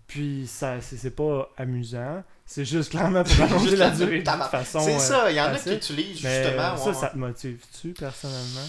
puis 0.08 0.48
ça, 0.48 0.82
c'est 0.82 0.98
c'est 0.98 1.16
pas 1.16 1.50
amusant. 1.58 2.24
C'est 2.52 2.66
juste 2.66 2.90
clairement 2.90 3.24
pour 3.24 3.44
allonger 3.44 3.76
la 3.76 3.92
durée 3.92 4.24
de 4.24 4.26
façon. 4.26 4.80
C'est 4.80 4.96
euh, 4.96 5.00
ça, 5.00 5.30
il 5.30 5.36
y 5.36 5.40
en 5.40 5.54
a 5.54 5.60
qui 5.60 5.72
utilisent 5.72 6.18
justement. 6.18 6.78
ça, 6.78 6.94
ça 6.96 7.08
te 7.10 7.18
motive-tu 7.18 7.94
personnellement? 7.94 8.68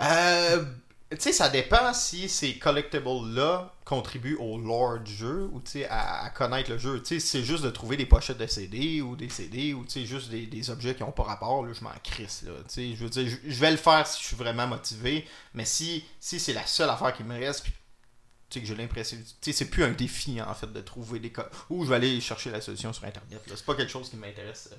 Euh, 0.00 0.64
tu 1.12 1.16
sais, 1.20 1.32
ça 1.32 1.48
dépend 1.48 1.94
si 1.94 2.28
ces 2.28 2.58
collectibles-là 2.58 3.72
contribuent 3.84 4.34
au 4.34 4.58
lore 4.58 4.98
du 4.98 5.12
jeu 5.12 5.48
ou 5.52 5.62
à, 5.88 6.24
à 6.24 6.30
connaître 6.30 6.72
le 6.72 6.78
jeu. 6.78 7.00
Tu 7.04 7.06
sais, 7.06 7.20
si 7.20 7.28
c'est 7.28 7.44
juste 7.44 7.62
de 7.62 7.70
trouver 7.70 7.96
des 7.96 8.04
pochettes 8.04 8.38
de 8.38 8.48
CD 8.48 9.00
ou 9.00 9.14
des 9.14 9.28
CD 9.28 9.74
ou 9.74 9.84
tu 9.84 10.00
sais, 10.00 10.06
juste 10.06 10.28
des, 10.30 10.46
des 10.46 10.68
objets 10.68 10.96
qui 10.96 11.04
n'ont 11.04 11.12
pas 11.12 11.22
rapport, 11.22 11.64
là, 11.64 11.72
je 11.72 11.84
m'en 11.84 11.90
crisse. 12.02 12.42
Là. 12.42 12.50
Je 12.76 12.96
veux 12.96 13.10
dire, 13.10 13.28
je, 13.28 13.48
je 13.48 13.60
vais 13.60 13.70
le 13.70 13.76
faire 13.76 14.08
si 14.08 14.20
je 14.20 14.26
suis 14.26 14.36
vraiment 14.36 14.66
motivé, 14.66 15.24
mais 15.54 15.64
si, 15.64 16.04
si 16.18 16.40
c'est 16.40 16.52
la 16.52 16.66
seule 16.66 16.90
affaire 16.90 17.12
qui 17.12 17.22
me 17.22 17.38
reste, 17.38 17.62
puis 17.62 17.72
que 18.58 18.66
j'ai 18.66 18.74
l'impression. 18.74 19.16
Tu 19.18 19.24
sais, 19.40 19.52
c'est 19.52 19.70
plus 19.70 19.84
un 19.84 19.92
défi 19.92 20.42
en 20.42 20.52
fait 20.54 20.72
de 20.72 20.80
trouver 20.80 21.20
des 21.20 21.30
co- 21.30 21.42
Ou 21.68 21.84
je 21.84 21.90
vais 21.90 21.96
aller 21.96 22.20
chercher 22.20 22.50
la 22.50 22.60
solution 22.60 22.92
sur 22.92 23.04
internet. 23.04 23.40
C'est 23.46 23.64
pas 23.64 23.74
quelque 23.76 23.92
chose 23.92 24.10
qui 24.10 24.16
m'intéresse. 24.16 24.70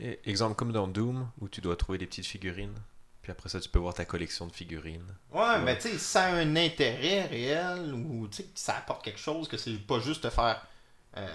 euh. 0.00 0.14
Exemple 0.24 0.56
comme 0.56 0.72
dans 0.72 0.88
Doom, 0.88 1.28
où 1.40 1.48
tu 1.48 1.60
dois 1.60 1.76
trouver 1.76 1.98
des 1.98 2.06
petites 2.06 2.26
figurines. 2.26 2.74
Puis 3.22 3.30
après 3.30 3.48
ça, 3.50 3.60
tu 3.60 3.68
peux 3.68 3.78
voir 3.78 3.92
ta 3.94 4.04
collection 4.06 4.46
de 4.46 4.52
figurines. 4.52 5.04
Ouais, 5.32 5.60
mais 5.62 5.76
tu 5.78 5.88
sais, 5.90 5.98
ça 5.98 6.24
a 6.24 6.32
un 6.34 6.56
intérêt 6.56 7.26
réel 7.26 7.92
ou 7.94 8.26
tu 8.28 8.38
sais, 8.38 8.48
ça 8.54 8.76
apporte 8.78 9.04
quelque 9.04 9.20
chose, 9.20 9.46
que 9.46 9.56
c'est 9.58 9.74
pas 9.74 10.00
juste 10.00 10.24
de 10.24 10.30
faire 10.30 10.66
euh, 11.18 11.28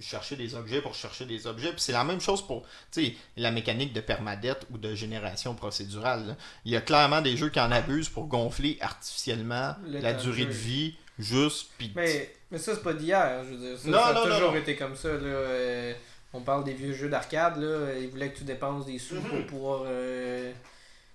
chercher 0.00 0.36
des 0.36 0.54
objets 0.54 0.82
pour 0.82 0.94
chercher 0.94 1.24
des 1.24 1.46
objets. 1.46 1.70
Puis 1.70 1.80
c'est 1.80 1.92
la 1.92 2.04
même 2.04 2.20
chose 2.20 2.46
pour 2.46 2.62
tu 2.90 3.04
sais, 3.06 3.16
la 3.36 3.50
mécanique 3.52 3.92
de 3.94 4.00
permadeath 4.02 4.66
ou 4.70 4.76
de 4.76 4.94
génération 4.94 5.54
procédurale. 5.54 6.26
là. 6.26 6.36
Il 6.66 6.72
y 6.72 6.76
a 6.76 6.80
clairement 6.82 7.22
des 7.22 7.36
jeux 7.38 7.48
qui 7.48 7.60
en 7.60 7.70
abusent 7.72 8.08
pour 8.10 8.26
gonfler 8.26 8.76
artificiellement 8.80 9.76
Le 9.86 10.00
la 10.00 10.12
durée 10.14 10.42
jeu. 10.42 10.46
de 10.46 10.52
vie, 10.52 10.96
juste. 11.18 11.70
Puis 11.78 11.92
Mais, 11.94 12.34
mais 12.50 12.58
ça, 12.58 12.74
c'est 12.74 12.82
pas 12.82 12.94
d'hier, 12.94 13.44
je 13.44 13.50
veux 13.54 13.68
dire. 13.68 13.78
Ça, 13.78 13.88
Non, 13.88 13.98
ça 13.98 14.06
a 14.08 14.12
non, 14.14 14.22
toujours 14.34 14.52
non. 14.52 14.58
été 14.58 14.76
comme 14.76 14.96
ça. 14.96 15.08
Là. 15.08 15.18
Euh, 15.24 15.94
on 16.32 16.40
parle 16.40 16.64
des 16.64 16.74
vieux 16.74 16.92
jeux 16.92 17.08
d'arcade. 17.08 17.56
là. 17.58 17.96
Ils 17.98 18.08
voulaient 18.08 18.30
que 18.32 18.38
tu 18.38 18.44
dépenses 18.44 18.86
des 18.86 18.98
sous 18.98 19.14
Mhm. 19.16 19.22
pour 19.28 19.46
pouvoir. 19.46 19.82
euh, 19.86 20.52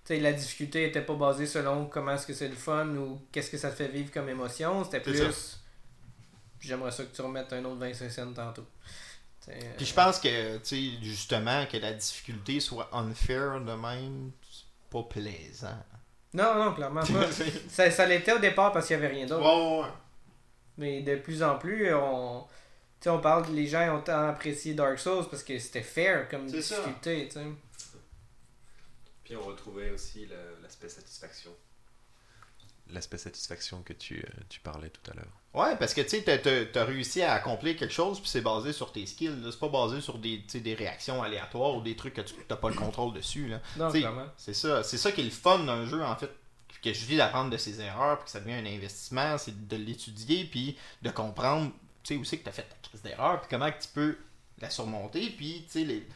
Tu 0.05 0.15
sais, 0.15 0.19
la 0.21 0.33
difficulté 0.33 0.85
était 0.87 1.01
pas 1.03 1.13
basée 1.15 1.45
selon 1.45 1.85
comment 1.85 2.13
est-ce 2.13 2.25
que 2.25 2.33
c'est 2.33 2.47
le 2.47 2.55
fun 2.55 2.87
ou 2.95 3.21
qu'est-ce 3.31 3.51
que 3.51 3.57
ça 3.57 3.69
te 3.69 3.75
fait 3.75 3.89
vivre 3.89 4.11
comme 4.11 4.27
émotion. 4.29 4.83
C'était 4.83 5.01
plus. 5.01 5.59
J'aimerais 6.61 6.91
ça 6.91 7.03
que 7.03 7.15
tu 7.15 7.21
remettes 7.21 7.53
un 7.53 7.63
autre 7.65 7.77
25 7.79 8.09
cents 8.09 8.33
tantôt. 8.33 8.65
Puis 9.77 9.85
je 9.85 9.91
euh, 9.91 9.95
pense 9.95 10.19
que, 10.19 10.57
tu 10.57 10.63
sais, 10.63 10.97
justement, 11.03 11.65
que 11.65 11.77
la 11.77 11.93
difficulté 11.93 12.59
soit 12.59 12.89
unfair 12.93 13.61
de 13.61 13.71
même, 13.73 14.31
c'est 14.51 14.65
pas 14.91 15.03
plaisant. 15.03 15.83
Non, 16.33 16.55
non, 16.55 16.73
clairement 16.73 17.01
pas. 17.01 17.31
ça 17.69 17.89
ça 17.91 18.05
l'était 18.05 18.33
au 18.33 18.39
départ 18.39 18.71
parce 18.71 18.87
qu'il 18.87 18.95
y 18.95 18.97
avait 18.97 19.07
rien 19.07 19.25
d'autre. 19.25 19.43
Ouais, 19.43 19.81
ouais. 19.87 19.93
Mais 20.77 21.01
de 21.01 21.15
plus 21.17 21.41
en 21.43 21.57
plus, 21.57 21.93
on. 21.93 22.45
Tu 22.99 23.05
sais, 23.05 23.09
on 23.09 23.19
parle 23.21 23.45
que 23.47 23.51
les 23.51 23.65
gens 23.67 23.97
ont 23.97 24.01
tant 24.01 24.27
apprécié 24.27 24.73
Dark 24.73 24.99
Souls 24.99 25.25
parce 25.29 25.43
que 25.43 25.57
c'était 25.57 25.81
fair 25.83 26.27
comme 26.29 26.47
difficulté, 26.47 27.27
tu 27.27 27.33
sais. 27.39 27.45
Puis 29.23 29.35
on 29.37 29.41
retrouvait 29.43 29.89
aussi 29.91 30.25
la- 30.25 30.35
l'aspect 30.61 30.89
satisfaction. 30.89 31.51
L'aspect 32.89 33.17
satisfaction 33.19 33.83
que 33.83 33.93
tu, 33.93 34.19
euh, 34.19 34.41
tu 34.49 34.59
parlais 34.59 34.89
tout 34.89 35.11
à 35.11 35.13
l'heure. 35.15 35.38
Ouais, 35.53 35.75
parce 35.77 35.95
que 35.95 36.01
tu 36.01 36.21
sais, 36.21 36.69
t'as- 36.71 36.85
réussi 36.85 37.23
à 37.23 37.33
accomplir 37.33 37.75
quelque 37.75 37.93
chose, 37.93 38.19
puis 38.19 38.29
c'est 38.29 38.41
basé 38.41 38.71
sur 38.71 38.91
tes 38.91 39.05
skills. 39.05 39.41
C'est 39.51 39.59
pas 39.59 39.69
basé 39.69 39.99
sur 39.99 40.19
des, 40.19 40.37
des 40.37 40.73
réactions 40.75 41.23
aléatoires 41.23 41.75
ou 41.75 41.81
des 41.81 41.95
trucs 41.95 42.13
que 42.13 42.21
tu 42.21 42.35
n'as 42.49 42.55
pas 42.55 42.69
le 42.69 42.75
contrôle 42.75 43.13
dessus. 43.13 43.47
Là. 43.47 43.59
Non. 43.77 43.89
C'est 44.37 44.53
ça. 44.53 44.83
C'est 44.83 44.97
ça 44.97 45.11
qui 45.11 45.21
est 45.21 45.25
le 45.25 45.29
fun 45.31 45.59
d'un 45.59 45.85
jeu, 45.85 46.03
en 46.03 46.15
fait. 46.15 46.29
Que 46.83 46.93
je 46.93 47.05
dis 47.07 47.17
d'apprendre 47.17 47.49
de 47.49 47.57
ses 47.57 47.81
erreurs, 47.81 48.19
puis 48.19 48.25
que 48.25 48.31
ça 48.31 48.39
devient 48.39 48.53
un 48.53 48.65
investissement, 48.65 49.37
c'est 49.37 49.67
de 49.67 49.75
l'étudier, 49.75 50.45
puis 50.45 50.77
de 51.01 51.09
comprendre, 51.09 51.71
tu 52.03 52.13
sais, 52.13 52.19
aussi 52.21 52.37
que 52.37 52.43
tu 52.43 52.49
as 52.49 52.53
fait 52.53 52.61
ta 52.63 52.75
crise 52.87 53.01
d'erreur, 53.01 53.41
puis 53.41 53.49
comment 53.49 53.69
que 53.69 53.81
tu 53.81 53.89
peux 53.93 54.17
la 54.61 54.69
surmonter, 54.69 55.29
puis 55.31 55.63
tu 55.65 55.79
sais, 55.79 55.83
les... 55.83 56.07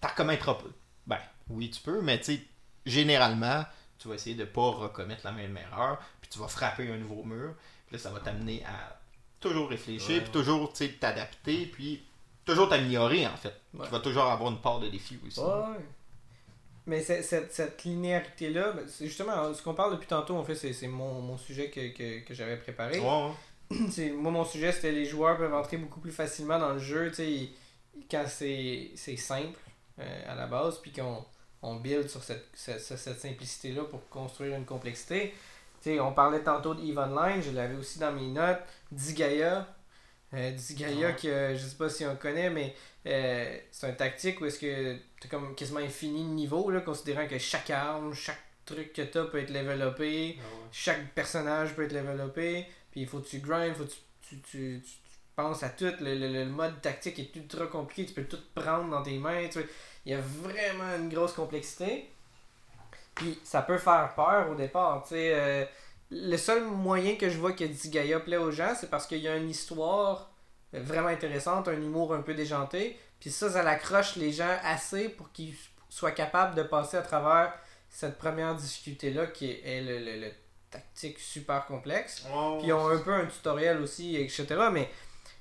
t'en 0.00 0.08
recommettras 0.08 0.54
pas. 0.54 0.64
Ben, 1.06 1.18
oui, 1.50 1.68
tu 1.70 1.82
peux, 1.82 2.00
mais 2.00 2.18
tu 2.18 2.24
sais, 2.36 2.40
généralement, 2.86 3.64
tu 3.98 4.08
vas 4.08 4.14
essayer 4.14 4.36
de 4.36 4.44
pas 4.46 4.70
recommettre 4.70 5.22
la 5.24 5.32
même 5.32 5.56
erreur, 5.56 5.98
puis 6.22 6.30
tu 6.30 6.38
vas 6.38 6.48
frapper 6.48 6.90
un 6.90 6.96
nouveau 6.96 7.22
mur, 7.24 7.54
là, 7.94 7.98
ça 7.98 8.10
va 8.10 8.20
t'amener 8.20 8.62
à 8.64 9.00
toujours 9.40 9.68
réfléchir, 9.68 10.16
Ouais. 10.16 10.20
puis 10.20 10.30
toujours, 10.30 10.72
tu 10.72 10.84
sais, 10.86 10.92
t'adapter, 10.92 11.66
puis 11.66 12.02
toujours 12.44 12.68
t'améliorer, 12.68 13.26
en 13.26 13.36
fait. 13.36 13.54
Ouais. 13.74 13.84
Tu 13.86 13.90
vas 13.90 14.00
toujours 14.00 14.24
avoir 14.24 14.50
une 14.50 14.60
part 14.60 14.80
de 14.80 14.88
défi 14.88 15.18
aussi. 15.26 15.40
Ouais. 15.40 15.78
Mais 16.86 17.00
cette, 17.02 17.50
cette 17.52 17.82
linéarité-là, 17.84 18.72
ben, 18.72 18.84
c'est 18.86 19.06
justement 19.06 19.52
ce 19.54 19.62
qu'on 19.62 19.72
parle 19.74 19.92
depuis 19.92 20.06
tantôt, 20.06 20.36
en 20.36 20.44
fait, 20.44 20.54
c'est 20.54 20.72
c'est 20.74 20.86
mon, 20.88 21.20
mon 21.22 21.38
sujet 21.38 21.70
que, 21.70 21.88
que, 21.96 22.20
que 22.20 22.34
j'avais 22.34 22.58
préparé. 22.58 22.98
Ouais, 23.00 23.06
ouais. 23.06 23.88
C'est- 23.90 24.10
moi, 24.10 24.30
mon 24.30 24.44
sujet, 24.44 24.70
c'était 24.72 24.92
les 24.92 25.06
joueurs 25.06 25.38
peuvent 25.38 25.54
entrer 25.54 25.78
beaucoup 25.78 26.00
plus 26.00 26.12
facilement 26.12 26.58
dans 26.58 26.74
le 26.74 26.78
jeu. 26.78 27.08
tu 27.08 27.14
sais, 27.16 27.30
Ils, 27.30 27.54
quand 28.10 28.24
c'est 28.28 28.90
c'est 28.96 29.16
simple 29.16 29.58
euh, 29.98 30.22
à 30.32 30.34
la 30.34 30.46
base, 30.46 30.78
puis 30.82 30.92
qu'on 30.92 31.24
on 31.62 31.76
build 31.76 32.08
sur 32.10 32.22
cette, 32.22 32.48
cette, 32.52 32.80
cette 32.82 33.18
simplicité-là 33.18 33.84
pour 33.84 34.06
construire 34.10 34.54
une 34.54 34.66
complexité. 34.66 35.32
On 35.86 36.12
parlait 36.12 36.40
tantôt 36.42 36.74
de 36.74 36.82
Eve 36.84 36.98
Online, 36.98 37.42
je 37.42 37.50
l'avais 37.50 37.76
aussi 37.76 37.98
dans 37.98 38.12
mes 38.12 38.28
notes. 38.28 38.60
Digaya, 38.90 39.66
euh, 40.34 40.50
Digaya, 40.52 41.08
Ouais. 41.08 41.16
que 41.16 41.54
je 41.54 41.66
sais 41.66 41.76
pas 41.76 41.88
si 41.88 42.04
on 42.06 42.16
connaît, 42.16 42.50
mais 42.50 42.74
euh, 43.06 43.58
c'est 43.70 43.88
un 43.88 43.92
tactique 43.92 44.40
où 44.40 44.46
est-ce 44.46 44.58
que 44.58 44.96
tu 45.20 45.28
comme 45.28 45.54
quasiment 45.54 45.80
infini 45.80 46.22
de 46.22 46.28
niveau, 46.30 46.70
là, 46.70 46.80
considérant 46.80 47.26
que 47.26 47.38
chaque 47.38 47.70
arme, 47.70 48.14
chaque 48.14 48.40
truc 48.64 48.92
que 48.92 49.02
tu 49.02 49.18
as 49.18 49.24
peut 49.24 49.38
être 49.40 49.52
développé, 49.52 50.38
chaque 50.72 51.12
personnage 51.14 51.74
peut 51.74 51.84
être 51.84 51.92
développé, 51.92 52.66
puis 52.90 53.02
il 53.02 53.06
faut 53.06 53.18
que 53.20 53.28
tu 53.28 53.38
grind, 53.40 53.68
il 53.68 53.74
faut 53.74 53.84
que 53.84 53.90
tu, 53.90 53.96
tu, 54.28 54.36
tu, 54.40 54.80
tu- 54.82 54.90
tu 54.90 55.18
penses 55.36 55.62
à 55.62 55.68
tout, 55.68 55.92
le, 56.00 56.14
le- 56.14 56.32
le 56.32 56.46
mode 56.46 56.80
tactique 56.80 57.18
est 57.18 57.36
ultra 57.36 57.66
compliqué, 57.66 58.06
tu 58.06 58.14
peux 58.14 58.24
tout 58.24 58.38
prendre 58.54 58.88
dans 58.90 59.02
tes 59.02 59.18
mains, 59.18 59.48
il 60.06 60.12
y 60.12 60.14
a 60.14 60.20
vraiment 60.20 60.96
une 60.96 61.08
grosse 61.10 61.32
complexité, 61.32 62.08
puis 63.14 63.38
ça 63.44 63.62
peut 63.62 63.78
faire 63.78 64.12
peur 64.14 64.50
au 64.50 64.54
départ, 64.54 65.02
tu 65.04 65.10
sais, 65.10 65.32
euh, 65.34 65.64
le 66.10 66.36
seul 66.36 66.64
moyen 66.64 67.16
que 67.16 67.28
je 67.30 67.38
vois 67.38 67.52
que 67.52 67.64
Digaya 67.64 68.20
plaît 68.20 68.36
aux 68.36 68.50
gens, 68.50 68.74
c'est 68.78 68.90
parce 68.90 69.06
qu'il 69.06 69.18
y 69.18 69.28
a 69.28 69.36
une 69.36 69.50
histoire 69.50 70.30
vraiment 70.72 71.08
intéressante, 71.08 71.68
un 71.68 71.72
humour 71.74 72.14
un 72.14 72.22
peu 72.22 72.34
déjanté, 72.34 72.98
puis 73.20 73.30
ça, 73.30 73.50
ça 73.50 73.62
l'accroche 73.62 74.16
les 74.16 74.32
gens 74.32 74.56
assez 74.64 75.08
pour 75.08 75.30
qu'ils 75.32 75.54
soient 75.88 76.10
capables 76.12 76.54
de 76.56 76.62
passer 76.64 76.96
à 76.96 77.02
travers 77.02 77.52
cette 77.88 78.18
première 78.18 78.54
difficulté-là 78.56 79.28
qui 79.28 79.50
est, 79.50 79.62
est 79.64 79.80
le, 79.82 79.98
le- 80.00 80.20
le 80.26 80.32
tactique 80.70 81.20
super 81.20 81.64
complexe. 81.66 82.24
Puis 82.58 82.68
ils 82.68 82.72
ont 82.72 82.88
un 82.88 82.98
peu 82.98 83.12
un 83.12 83.26
tutoriel 83.26 83.80
aussi, 83.80 84.16
etc. 84.16 84.46
Mais 84.72 84.90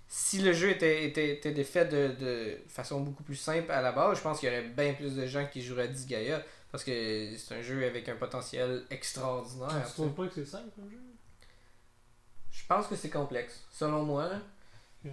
si 0.07 0.39
le 0.39 0.53
jeu 0.53 0.69
était, 0.69 1.05
était, 1.05 1.32
était 1.32 1.63
fait 1.63 1.86
de, 1.86 2.09
de 2.19 2.57
façon 2.67 3.01
beaucoup 3.01 3.24
plus 3.24 3.36
simple 3.36 3.71
à 3.71 3.82
la 3.82 3.91
base, 3.91 4.17
je 4.19 4.21
pense 4.21 4.39
qu'il 4.39 4.49
y 4.49 4.51
aurait 4.51 4.67
bien 4.67 4.93
plus 4.93 5.15
de 5.15 5.26
gens 5.26 5.47
qui 5.51 5.63
joueraient 5.63 5.84
à 5.84 5.88
Disgaea. 5.88 6.43
Parce 6.74 6.84
que 6.84 7.38
c'est 7.38 7.53
un 7.55 7.61
jeu 7.61 7.86
avec 7.86 8.09
un 8.09 8.15
potentiel 8.15 8.84
extraordinaire. 8.89 9.86
Tu 9.88 9.93
trouves 9.93 10.13
pas 10.13 10.26
que 10.28 10.34
c'est 10.34 10.45
simple 10.45 10.71
comme 10.76 10.89
jeu? 10.89 10.97
Je 12.51 12.65
pense 12.67 12.88
que 12.88 12.95
c'est 12.95 13.09
complexe, 13.11 13.63
selon 13.71 14.03
moi. 14.03 14.28
là. 14.28 14.39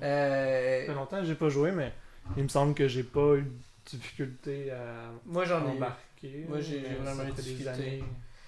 Euh, 0.03 0.81
Ça 0.81 0.87
fait 0.87 0.95
longtemps 0.95 1.21
que 1.21 1.27
j'ai 1.27 1.35
pas 1.35 1.49
joué, 1.51 1.71
mais 1.73 1.93
il 2.37 2.43
me 2.45 2.49
semble 2.49 2.75
que 2.75 2.89
j'ai 2.89 3.03
pas 3.05 3.35
eu 3.37 3.43
de 3.43 3.53
difficulté 3.85 4.71
à 4.71 5.11
moi 5.27 5.45
j'en 5.45 5.67
ai 5.67 5.71
embarquer. 5.73 6.45
Moi, 6.49 6.61
j'ai- 6.61 6.81
vraiment 6.81 7.25
eu 7.25 7.33
des 7.33 7.43
difficulté. 7.43 7.69
années. 7.71 8.05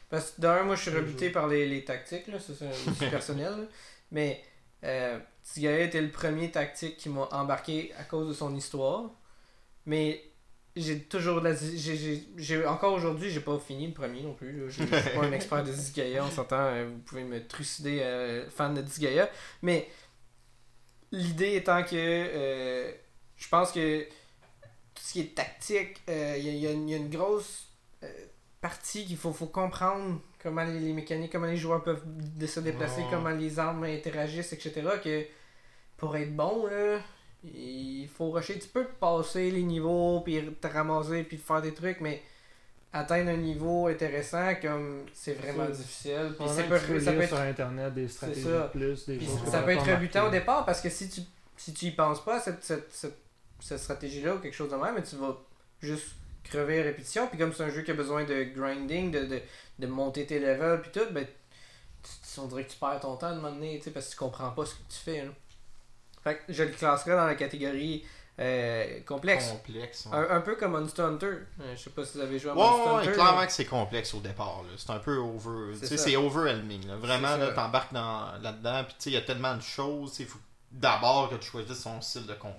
Parce 0.08 0.30
que 0.32 0.40
d'un, 0.40 0.62
moi 0.64 0.74
je 0.76 0.82
suis 0.82 0.90
rebuté 0.90 1.30
par 1.30 1.48
les, 1.48 1.66
les 1.68 1.84
tactiques, 1.84 2.26
là, 2.28 2.38
ça 2.40 2.52
c'est 2.54 3.10
personnel. 3.10 3.50
là. 3.52 3.64
Mais 4.10 4.42
euh, 4.84 5.18
Tigaya 5.42 5.80
était 5.84 6.00
le 6.00 6.10
premier 6.10 6.50
tactique 6.50 6.96
qui 6.96 7.08
m'a 7.10 7.28
embarqué 7.32 7.92
à 7.98 8.04
cause 8.04 8.28
de 8.28 8.32
son 8.34 8.54
histoire. 8.56 9.10
Mais 9.84 10.22
j'ai 10.77 11.01
toujours 11.01 11.41
de 11.41 11.49
la. 11.51 11.55
j'ai- 12.37 12.66
Encore 12.66 12.95
aujourd'hui, 12.95 13.31
j'ai 13.31 13.41
pas 13.41 13.59
fini 13.59 13.87
le 13.89 13.93
premier 13.95 14.23
non 14.23 14.35
plus. 14.35 14.64
Je 14.70 14.83
je 14.83 14.97
suis 14.97 15.11
pas 15.11 15.25
un 15.27 15.33
expert 15.33 15.62
de 15.64 15.70
Disgaea, 15.73 16.20
on 16.25 16.31
s'entend, 16.31 16.57
euh, 16.61 16.89
vous 16.91 16.99
pouvez 17.01 17.25
me 17.25 17.47
trucider, 17.47 18.01
euh, 18.01 18.49
fan 18.51 18.75
de 18.75 18.81
Disgaea. 18.83 19.29
Mais 19.62 19.89
l'idée 21.11 21.57
étant 21.57 21.83
que 21.83 21.91
euh, 21.95 22.93
je 23.37 23.49
pense 23.49 23.73
que 23.73 24.03
tout 24.05 25.03
ce 25.03 25.12
qui 25.12 25.20
est 25.20 25.35
tactique, 25.35 26.01
euh, 26.09 26.35
il 26.39 26.45
y, 26.45 26.49
a- 26.66 26.70
y 26.70 26.73
une- 26.75 26.89
il 26.89 26.93
y 26.93 26.95
a 26.95 26.99
une 26.99 27.11
grosse 27.11 27.68
partie 28.61 29.05
qu'il 29.05 29.16
faut, 29.16 29.33
faut 29.33 29.47
comprendre 29.47 30.20
comment 30.43 30.64
les, 30.64 30.79
les 30.81 30.93
mécaniques, 30.93 31.33
comment 31.33 31.47
les 31.47 31.57
joueurs 31.57 31.83
peuvent 31.83 32.03
se 32.47 32.61
déplacer, 32.61 33.03
comment 33.11 33.31
les 33.31 33.59
armes 33.59 33.85
interagissent, 33.85 34.53
etc. 34.53 34.83
Que 35.03 35.25
pour 35.97 36.16
être 36.16 36.35
bon, 36.35 36.66
là, 36.66 37.01
il 37.45 38.09
faut 38.09 38.30
rusher. 38.30 38.59
Tu 38.59 38.68
peux 38.68 38.86
passer 38.86 39.51
les 39.51 39.62
niveaux, 39.62 40.20
puis 40.20 40.40
te 40.61 40.66
ramasser, 40.66 41.24
puis 41.24 41.38
faire 41.38 41.62
des 41.62 41.74
trucs, 41.74 42.01
mais 42.01 42.22
atteindre 42.93 43.30
un 43.30 43.36
niveau 43.36 43.86
intéressant, 43.86 44.55
comme 44.61 45.05
c'est 45.12 45.32
vraiment 45.34 45.66
Ça, 45.66 45.72
difficile. 45.72 46.34
Puis 46.38 46.49
tu 46.57 46.62
peux 46.64 47.01
ça 47.01 47.12
peut 47.12 47.26
sur 47.26 47.38
être 47.38 47.40
internet 47.40 47.95
des 47.95 48.09
stratégies 48.09 48.43
ça. 48.43 48.70
plus, 48.72 49.07
des 49.07 49.18
choses 49.20 49.45
ça 49.51 49.62
peut 49.62 49.70
être 49.70 49.90
rebutant 49.90 50.28
au 50.28 50.30
départ 50.30 50.66
parce 50.66 50.80
que 50.80 50.90
si 50.90 51.09
tu 51.09 51.22
si 51.57 51.72
tu 51.72 51.86
y 51.86 51.90
penses 51.93 52.24
pas 52.24 52.36
à 52.36 52.40
cette, 52.40 52.62
cette, 52.64 52.93
cette, 52.93 53.16
cette 53.61 53.78
stratégie-là 53.78 54.34
ou 54.34 54.38
quelque 54.38 54.55
chose 54.55 54.70
de 54.70 54.76
même, 54.76 54.95
mais 54.97 55.03
tu 55.03 55.16
vas 55.16 55.36
juste 55.80 56.16
crever 56.45 56.80
à 56.80 56.84
répétition. 56.84 57.28
Puis 57.28 57.38
comme 57.38 57.53
c'est 57.53 57.62
un 57.62 57.70
jeu 57.70 57.82
qui 57.82 57.93
a 57.93 57.95
besoin 57.95 58.24
de 58.24 58.43
grinding, 58.45 59.11
de, 59.11 59.24
de, 59.26 59.40
de 59.78 59.86
monter 59.86 60.26
tes 60.26 60.40
levels, 60.40 60.80
puis 60.80 60.90
tout, 60.90 61.12
ben, 61.12 61.24
tu, 61.24 62.40
on 62.40 62.47
dirait 62.47 62.64
que 62.64 62.72
tu 62.72 62.78
perds 62.78 63.01
ton 63.01 63.16
temps 63.16 63.30
de 63.30 63.36
moment 63.36 63.53
donné, 63.53 63.80
parce 63.95 64.07
que 64.07 64.12
tu 64.12 64.16
comprends 64.16 64.51
pas 64.51 64.66
ce 64.66 64.74
que 64.74 64.80
tu 64.88 64.99
fais. 64.99 65.24
Fait 66.25 66.37
que 66.37 66.53
je 66.53 66.62
le 66.62 66.70
classerais 66.70 67.16
dans 67.16 67.27
la 67.27 67.35
catégorie 67.35 68.05
euh, 68.41 69.01
complexe. 69.07 69.49
Complexe. 69.51 70.07
ouais. 70.07 70.16
Un, 70.18 70.37
un 70.37 70.41
peu 70.41 70.57
comme 70.57 70.73
Monster 70.73 71.03
Hunter. 71.03 71.27
Euh, 71.27 71.75
je 71.77 71.81
sais 71.83 71.91
pas 71.91 72.05
si 72.05 72.16
vous 72.16 72.23
avez 72.25 72.39
joué 72.39 72.51
à 72.51 72.55
Ouais, 72.55 72.61
Monster 72.62 72.91
ouais, 72.91 73.01
Hunter. 73.03 73.12
clairement 73.12 73.47
que 73.47 73.53
c'est 73.53 73.64
complexe 73.66 74.14
au 74.14 74.20
départ. 74.20 74.62
C'est 74.77 74.91
un 74.91 74.99
peu 74.99 75.16
over. 75.16 75.75
C'est 75.83 76.16
overwhelming. 76.16 76.87
là. 76.89 76.97
Vraiment, 76.97 77.37
t'embarques 77.55 77.93
dans- 77.93 78.33
là-dedans. 78.43 78.85
Puis, 78.85 78.97
il 79.07 79.12
y 79.12 79.16
a 79.16 79.20
tellement 79.23 79.55
de 79.57 79.62
choses. 79.62 80.18
Il 80.20 80.27
faut 80.27 80.39
d'abord 80.70 81.29
que 81.29 81.35
tu 81.35 81.51
choisisses 81.51 81.83
son 81.83 82.01
style 82.01 82.27
de 82.27 82.33
combat. 82.33 82.57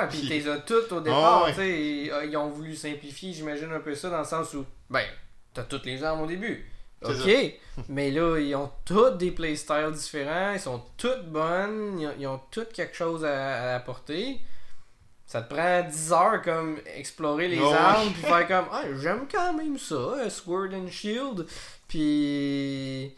Ouais, 0.00 0.08
puis 0.08 0.26
t'es 0.28 0.48
as 0.50 0.58
toutes 0.58 0.90
au 0.90 1.00
départ, 1.00 1.44
Ah 1.46 1.50
ils, 1.64 2.10
euh, 2.10 2.24
ils 2.24 2.36
ont 2.36 2.48
voulu 2.50 2.74
simplifier, 2.74 3.32
j'imagine 3.32 3.70
un 3.72 3.78
peu 3.78 3.94
ça 3.94 4.10
dans 4.10 4.18
le 4.18 4.24
sens 4.24 4.52
où, 4.54 4.66
ben, 4.90 5.04
t'as 5.52 5.62
toutes 5.62 5.86
les 5.86 6.02
armes 6.02 6.22
au 6.22 6.26
début. 6.26 6.68
Ok, 7.02 7.54
mais 7.88 8.10
là, 8.10 8.38
ils 8.38 8.54
ont 8.54 8.70
toutes 8.84 9.18
des 9.18 9.30
playstyles 9.30 9.92
différents, 9.92 10.52
ils 10.54 10.60
sont 10.60 10.82
toutes 10.96 11.26
bonnes, 11.26 11.98
ils 12.00 12.06
ont, 12.06 12.12
ils 12.18 12.26
ont 12.26 12.40
toutes 12.50 12.72
quelque 12.72 12.96
chose 12.96 13.24
à, 13.24 13.72
à 13.72 13.76
apporter. 13.76 14.40
Ça 15.26 15.42
te 15.42 15.52
prend 15.52 15.82
10 15.82 16.12
heures 16.12 16.42
comme 16.42 16.78
explorer 16.96 17.48
les 17.48 17.60
armes, 17.60 18.10
puis 18.12 18.22
faire 18.22 18.46
comme, 18.46 18.66
ah, 18.72 18.84
j'aime 19.00 19.26
quand 19.30 19.52
même 19.54 19.78
ça, 19.78 19.94
euh, 19.94 20.30
Sword 20.30 20.70
and 20.74 20.88
Shield. 20.88 21.46
Puis. 21.88 23.14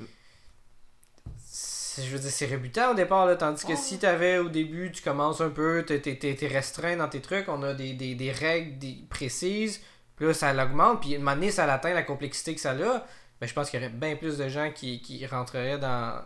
Je 1.98 2.10
veux 2.10 2.18
dire, 2.18 2.30
c'est 2.30 2.46
rébutant 2.46 2.90
au 2.90 2.94
départ, 2.94 3.24
là, 3.26 3.36
tandis 3.36 3.64
que 3.64 3.74
si 3.74 3.98
t'avais 3.98 4.36
au 4.36 4.50
début, 4.50 4.92
tu 4.92 5.02
commences 5.02 5.40
un 5.40 5.48
peu, 5.48 5.82
t'es, 5.82 6.36
restreint 6.46 6.96
dans 6.96 7.08
tes 7.08 7.22
trucs, 7.22 7.48
on 7.48 7.62
a 7.62 7.72
des, 7.72 7.94
des, 7.94 8.14
des 8.14 8.32
règles 8.32 8.78
des- 8.78 8.98
précises, 9.08 9.80
puis 10.14 10.26
là, 10.26 10.34
ça 10.34 10.52
l'augmente, 10.52 11.00
puis 11.00 11.14
à 11.14 11.16
un 11.16 11.20
moment 11.20 11.34
donné, 11.34 11.50
ça 11.50 11.72
atteint 11.72 11.94
la 11.94 12.02
complexité 12.02 12.54
que 12.54 12.60
ça 12.60 12.72
a, 12.72 13.06
ben, 13.41 13.47
je 13.47 13.53
pense 13.55 13.70
qu'il 13.70 13.80
y 13.80 13.82
aurait 13.84 13.93
bien 13.93 14.16
plus 14.16 14.39
de 14.39 14.49
gens 14.49 14.70
qui, 14.72 15.01
qui 15.01 15.24
rentreraient 15.26 15.78
dans, 15.78 16.22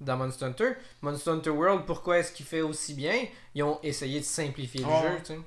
dans 0.00 0.16
Monster 0.16 0.44
Hunter. 0.46 0.72
Monster 1.02 1.30
Hunter 1.30 1.50
World, 1.50 1.84
pourquoi 1.86 2.18
est-ce 2.18 2.32
qu'il 2.32 2.46
fait 2.46 2.60
aussi 2.62 2.94
bien? 2.94 3.24
Ils 3.54 3.62
ont 3.62 3.78
essayé 3.82 4.20
de 4.20 4.24
simplifier 4.24 4.80
le 4.84 4.86
jeu, 4.90 5.18
tu 5.20 5.32
sais. 5.34 5.40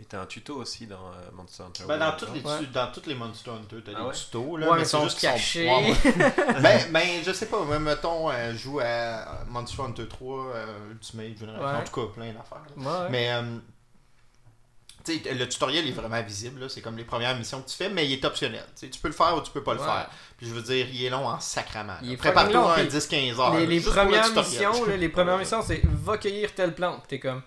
Et 0.00 0.04
t'as 0.04 0.20
un 0.22 0.26
tuto 0.26 0.54
aussi 0.54 0.86
dans 0.86 1.08
euh, 1.08 1.28
Monster 1.34 1.64
Hunter. 1.64 1.82
Ben, 1.88 1.98
dans, 1.98 2.04
World, 2.04 2.18
toutes 2.20 2.28
non? 2.28 2.34
les, 2.34 2.42
Ouais. 2.66 2.66
dans 2.72 2.92
toutes 2.92 3.06
les 3.08 3.14
Monster 3.16 3.50
Hunter, 3.50 3.76
t'as 3.84 3.92
Ah 3.96 4.00
des 4.02 4.06
ouais? 4.06 4.14
tutos. 4.14 4.56
Là, 4.56 4.66
Ouais, 4.70 4.72
mais 4.76 4.78
ils 4.78 4.84
juste 4.84 4.90
sont 4.92 5.08
sont- 5.08 5.18
cachés. 5.20 5.66
Ouais, 5.68 5.90
ouais. 5.90 6.32
ben, 6.62 6.92
ben, 6.92 7.08
je 7.26 7.32
sais 7.32 7.46
pas. 7.46 7.64
Même, 7.64 7.82
mettons, 7.82 8.30
euh, 8.30 8.52
je 8.52 8.58
joue 8.58 8.78
à 8.80 9.44
Monster 9.48 9.82
Hunter 9.82 10.06
3, 10.06 10.46
euh, 10.54 10.90
Ultimate. 10.92 11.42
En 11.42 11.82
tout 11.82 12.00
cas, 12.06 12.12
plein 12.14 12.32
d'affaires. 12.32 13.08
Mais, 13.10 13.28
tu 15.16 15.34
le 15.34 15.48
tutoriel 15.48 15.86
est 15.88 15.92
vraiment 15.92 16.22
visible. 16.22 16.60
là. 16.60 16.68
C'est 16.68 16.80
comme 16.80 16.96
les 16.96 17.04
premières 17.04 17.36
missions 17.36 17.60
que 17.62 17.68
tu 17.68 17.76
fais, 17.76 17.88
mais 17.88 18.06
il 18.06 18.12
est 18.12 18.24
optionnel. 18.24 18.64
Tu 18.78 18.88
tu 18.90 19.00
peux 19.00 19.08
le 19.08 19.14
faire 19.14 19.34
ou 19.36 19.40
tu 19.40 19.50
peux 19.50 19.62
pas 19.62 19.74
le 19.74 19.80
Ouais. 19.80 19.86
faire. 19.86 20.10
Puis 20.36 20.46
je 20.48 20.52
veux 20.54 20.62
dire, 20.62 20.86
il 20.92 21.04
est 21.04 21.10
long 21.10 21.26
en 21.26 21.40
sacrament. 21.40 21.96
Il 22.02 22.12
est. 22.12 22.16
Prépare-toi 22.16 22.74
puis 22.76 22.84
10-15 22.88 23.40
heures. 23.40 23.54
les, 23.58 23.66
le 23.66 23.80
premières 23.90 24.32
missions, 24.34 24.84
là, 24.86 24.96
les 24.96 25.08
premières 25.08 25.38
missions, 25.38 25.62
c'est 25.62 25.80
va 25.84 26.18
cueillir 26.18 26.54
telle 26.54 26.74
plante. 26.74 27.04
T'es 27.08 27.18
comme, 27.18 27.42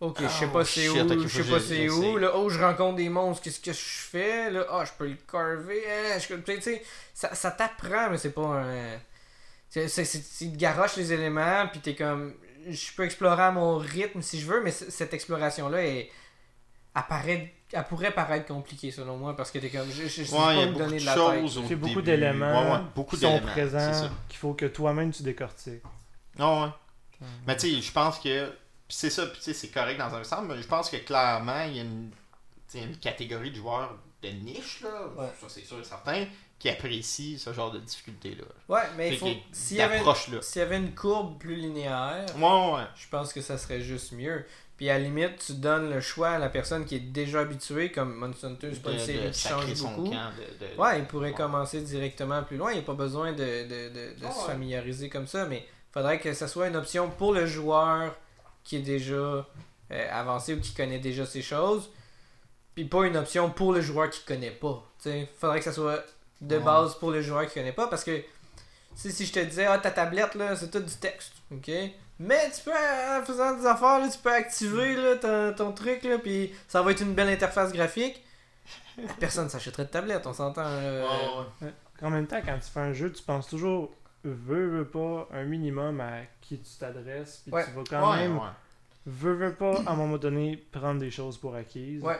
ok, 0.00 0.18
je 0.22 0.28
sais 0.28 0.46
Oh, 0.48 0.52
pas 0.52 0.64
c'est 0.64 0.80
shit, 0.82 0.90
où, 1.02 1.28
je 1.28 1.42
sais 1.42 1.50
pas 1.50 1.60
c'est 1.60 1.88
où. 1.88 2.16
Là, 2.18 2.32
oh, 2.34 2.48
je 2.48 2.58
rencontre 2.60 2.96
des 2.96 3.08
monstres, 3.08 3.42
qu'est-ce 3.44 3.60
que 3.60 3.72
je 3.72 3.78
fais 3.78 4.50
Là, 4.50 4.66
ah, 4.70 4.84
je 4.84 4.92
peux 4.98 5.06
le 5.08 5.16
carver. 5.30 5.82
je- 6.18 6.34
tu 6.34 6.42
tu 6.56 6.62
sais, 6.62 6.82
ça, 7.14 7.34
ça 7.34 7.50
t'apprend, 7.50 8.10
mais 8.10 8.18
c'est 8.18 8.30
pas 8.32 8.42
un. 8.42 8.98
C'est, 9.68 9.88
c'est, 9.88 10.04
c'est- 10.04 10.44
il 10.44 10.52
te 10.52 10.56
garoche 10.58 10.96
les 10.96 11.12
éléments, 11.12 11.66
puis 11.70 11.80
t'es 11.80 11.94
comme, 11.94 12.34
je 12.68 12.92
peux 12.96 13.04
explorer 13.04 13.42
à 13.42 13.50
mon 13.50 13.76
rythme 13.78 14.22
si 14.22 14.40
je 14.40 14.46
veux, 14.46 14.62
mais 14.62 14.70
cette 14.70 15.12
exploration-là 15.14 15.84
est. 15.84 16.10
apparaît- 16.96 17.52
elle 17.72 17.84
pourrait 17.84 18.12
paraître 18.12 18.46
compliquée 18.46 18.90
selon 18.90 19.16
moi 19.16 19.36
parce 19.36 19.50
que 19.50 19.58
t'es 19.58 19.70
comme 19.70 19.90
je, 19.90 20.06
je, 20.06 20.22
je 20.24 20.32
Ouais, 20.32 20.38
pas 20.38 20.54
me 20.54 20.66
beaucoup 20.66 20.78
donner 20.78 20.96
de 20.96 21.00
de 21.00 21.06
la 21.06 21.14
choses 21.14 21.54
tête. 21.54 21.64
au 21.64 21.68
C'est 21.68 21.76
beaucoup 21.76 21.94
début. 22.00 22.02
d'éléments 22.02 22.62
Ouais, 22.62 22.70
ouais, 22.72 22.78
beaucoup 22.94 23.16
qui 23.16 23.22
sont 23.22 23.40
présents 23.40 24.08
qu'il 24.28 24.38
faut 24.38 24.54
que 24.54 24.66
toi-même 24.66 25.12
tu 25.12 25.22
décortiques. 25.22 25.82
Ah 26.38 26.62
ouais. 26.62 26.68
Mais 27.46 27.56
tu 27.56 27.68
sais, 27.74 27.80
je 27.82 27.92
pense 27.92 28.18
que. 28.18 28.46
puis 28.50 28.96
c'est 28.96 29.10
ça, 29.10 29.26
puis 29.26 29.36
tu 29.38 29.42
sais, 29.44 29.54
c'est 29.54 29.68
correct 29.68 29.98
dans 29.98 30.14
un 30.14 30.22
sens, 30.24 30.40
mais 30.46 30.60
je 30.62 30.66
pense 30.68 30.90
que 30.90 30.96
clairement, 30.98 31.64
il 31.64 31.76
y 31.76 31.80
a 31.80 31.82
une, 31.82 32.10
tu 32.70 32.78
sais, 32.78 32.84
une 32.84 32.96
catégorie 32.98 33.50
de 33.50 33.56
joueurs 33.56 33.96
de 34.22 34.28
niche, 34.28 34.82
là, 34.82 35.08
Ouais. 35.16 35.28
ça 35.40 35.46
c'est 35.48 35.64
sûr 35.64 35.80
et 35.80 35.84
certain, 35.84 36.24
qui 36.58 36.68
apprécient 36.70 37.38
ce 37.38 37.52
genre 37.52 37.70
de 37.70 37.78
difficulté-là. 37.78 38.44
Ouais, 38.68 38.82
mais 38.96 39.10
il 39.10 39.18
faut. 39.18 39.28
S'il 39.52 39.76
y, 39.76 39.80
y 39.80 39.82
avait 40.62 40.76
une 40.78 40.94
courbe 40.94 41.38
plus 41.38 41.56
linéaire, 41.56 42.24
Ouais, 42.38 42.74
ouais. 42.74 42.86
je 42.96 43.08
pense 43.10 43.32
que 43.32 43.40
ça 43.40 43.58
serait 43.58 43.80
juste 43.80 44.12
mieux. 44.12 44.44
Puis 44.78 44.90
à 44.90 44.98
la 44.98 45.04
limite, 45.04 45.38
tu 45.46 45.54
donnes 45.54 45.88
le 45.90 46.00
choix 46.00 46.30
à 46.30 46.38
la 46.38 46.50
personne 46.50 46.84
qui 46.84 46.96
est 46.96 47.00
déjà 47.00 47.40
habituée, 47.40 47.90
comme 47.92 48.14
Monster 48.14 48.46
Hunter, 48.48 48.68
c'est 48.74 48.82
pas 48.82 48.90
une 48.90 48.96
De- 48.98 49.02
série 49.02 49.30
qui 49.30 49.48
change 49.48 49.74
son 49.74 49.90
beaucoup. 49.92 50.10
camp, 50.10 50.30
de- 50.36 50.66
de- 50.66 50.78
Ouais, 50.80 50.98
il 50.98 51.06
pourrait 51.06 51.30
Ouais. 51.30 51.34
commencer 51.34 51.80
directement 51.80 52.42
plus 52.42 52.58
loin. 52.58 52.72
Il 52.72 52.74
n'y 52.74 52.80
a 52.80 52.84
pas 52.84 52.92
besoin 52.94 53.32
de, 53.32 53.38
de, 53.38 53.88
de, 53.88 54.20
de 54.20 54.26
Ah 54.26 54.30
se 54.32 54.44
familiariser 54.46 55.08
comme 55.08 55.26
ça, 55.26 55.46
mais 55.46 55.66
faudrait 55.92 56.20
que 56.20 56.32
ça 56.34 56.46
soit 56.46 56.68
une 56.68 56.76
option 56.76 57.08
pour 57.10 57.32
le 57.32 57.46
joueur 57.46 58.14
qui 58.64 58.76
est 58.76 58.80
déjà 58.80 59.14
euh, 59.14 59.46
avancé 60.10 60.52
ou 60.54 60.60
qui 60.60 60.74
connaît 60.74 60.98
déjà 60.98 61.24
ces 61.24 61.40
choses. 61.42 61.88
Puis 62.74 62.84
pas 62.84 63.06
une 63.06 63.16
option 63.16 63.48
pour 63.50 63.72
le 63.72 63.80
joueur 63.80 64.10
qui 64.10 64.20
connaît 64.26 64.50
pas. 64.50 64.84
Il 65.06 65.26
faudrait 65.38 65.58
que 65.60 65.64
ça 65.64 65.72
soit 65.72 66.04
de 66.40 66.56
Ouais. 66.56 66.62
base 66.62 66.94
pour 66.96 67.10
le 67.10 67.22
joueur 67.22 67.46
qui 67.46 67.54
connaît 67.54 67.72
pas 67.72 67.86
parce 67.88 68.04
que 68.04 68.22
si, 68.94 69.12
si 69.12 69.26
je 69.26 69.32
te 69.32 69.40
disais, 69.40 69.66
ah, 69.66 69.78
ta 69.78 69.90
tablette, 69.90 70.34
là, 70.34 70.56
c'est 70.56 70.70
tout 70.70 70.80
du 70.80 70.94
texte, 70.94 71.32
ok? 71.50 71.70
Mais 72.18 72.50
tu 72.50 72.62
peux, 72.64 72.72
en 72.72 73.22
faisant 73.24 73.54
des 73.56 73.66
affaires, 73.66 73.98
là, 73.98 74.08
tu 74.10 74.18
peux 74.18 74.32
activer 74.32 74.96
là, 74.96 75.16
ton, 75.16 75.52
ton 75.54 75.72
truc, 75.72 76.02
là, 76.04 76.18
puis 76.18 76.52
ça 76.66 76.80
va 76.82 76.92
être 76.92 77.02
une 77.02 77.12
belle 77.14 77.28
interface 77.28 77.72
graphique. 77.72 78.22
Personne 79.20 79.48
s'achèterait 79.50 79.84
de 79.84 79.90
tablette, 79.90 80.26
on 80.26 80.32
s'entend. 80.32 80.62
euh, 80.64 81.02
Ouais, 81.02 81.66
ouais. 81.66 81.72
En 82.02 82.10
même 82.10 82.26
temps, 82.26 82.40
quand 82.44 82.58
tu 82.58 82.70
fais 82.70 82.80
un 82.80 82.92
jeu, 82.94 83.12
tu 83.12 83.22
penses 83.22 83.48
toujours, 83.48 83.94
veux, 84.24 84.66
veux 84.78 84.86
pas, 84.88 85.28
un 85.32 85.44
minimum 85.44 86.00
à 86.00 86.20
qui 86.40 86.58
tu 86.58 86.70
t'adresses, 86.78 87.42
puis 87.44 87.52
Ouais. 87.52 87.64
tu 87.64 87.70
vas 87.72 87.82
quand 87.88 88.10
Ouais, 88.12 88.16
même, 88.18 88.38
ouais. 88.38 88.48
veux, 89.06 89.34
veux 89.34 89.54
pas, 89.54 89.80
à 89.86 89.92
un 89.92 89.96
moment 89.96 90.16
donné, 90.18 90.56
prendre 90.72 91.00
des 91.00 91.10
choses 91.10 91.36
pour 91.36 91.54
acquises. 91.54 92.02
Ouais. 92.02 92.18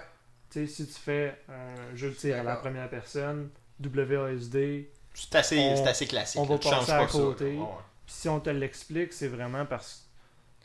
Tu 0.51 0.67
sais, 0.67 0.73
si 0.73 0.87
tu 0.87 1.01
fais 1.01 1.39
un 1.49 1.97
jeu 1.97 2.11
de 2.11 2.15
tir 2.15 2.39
à 2.39 2.43
la 2.43 2.57
première 2.57 2.89
personne, 2.91 3.49
WASD, 3.83 4.87
C'est 5.15 5.35
assez, 5.35 5.59
On- 5.59 5.87
assez 5.87 6.07
classique. 6.07 6.41
on 6.41 6.45
va 6.45 6.59
passer 6.59 6.93
à 6.93 6.99
pas 6.99 7.09
ça, 7.09 7.19
là. 7.19 7.25
côté. 7.25 7.59
Si 8.07 8.29
on 8.29 8.39
te 8.41 8.51
l'explique, 8.51 9.13
c'est 9.13 9.29
vraiment 9.29 9.65
parce 9.67 10.07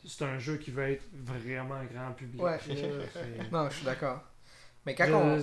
que 0.02 0.08
c'est 0.08 0.24
un 0.24 0.38
jeu 0.38 0.56
qui 0.56 0.70
veut 0.70 0.90
être 0.92 1.04
vraiment 1.12 1.80
grand 1.92 2.12
public. 2.12 2.40
Ouais. 2.42 2.58
là, 2.68 2.74
Non, 3.52 3.70
je 3.70 3.76
suis 3.76 3.84
d'accord. 3.84 4.20
Mais 4.86 4.94
quand 4.94 5.06
Je- 5.06 5.12
on. 5.14 5.36
Tu 5.38 5.42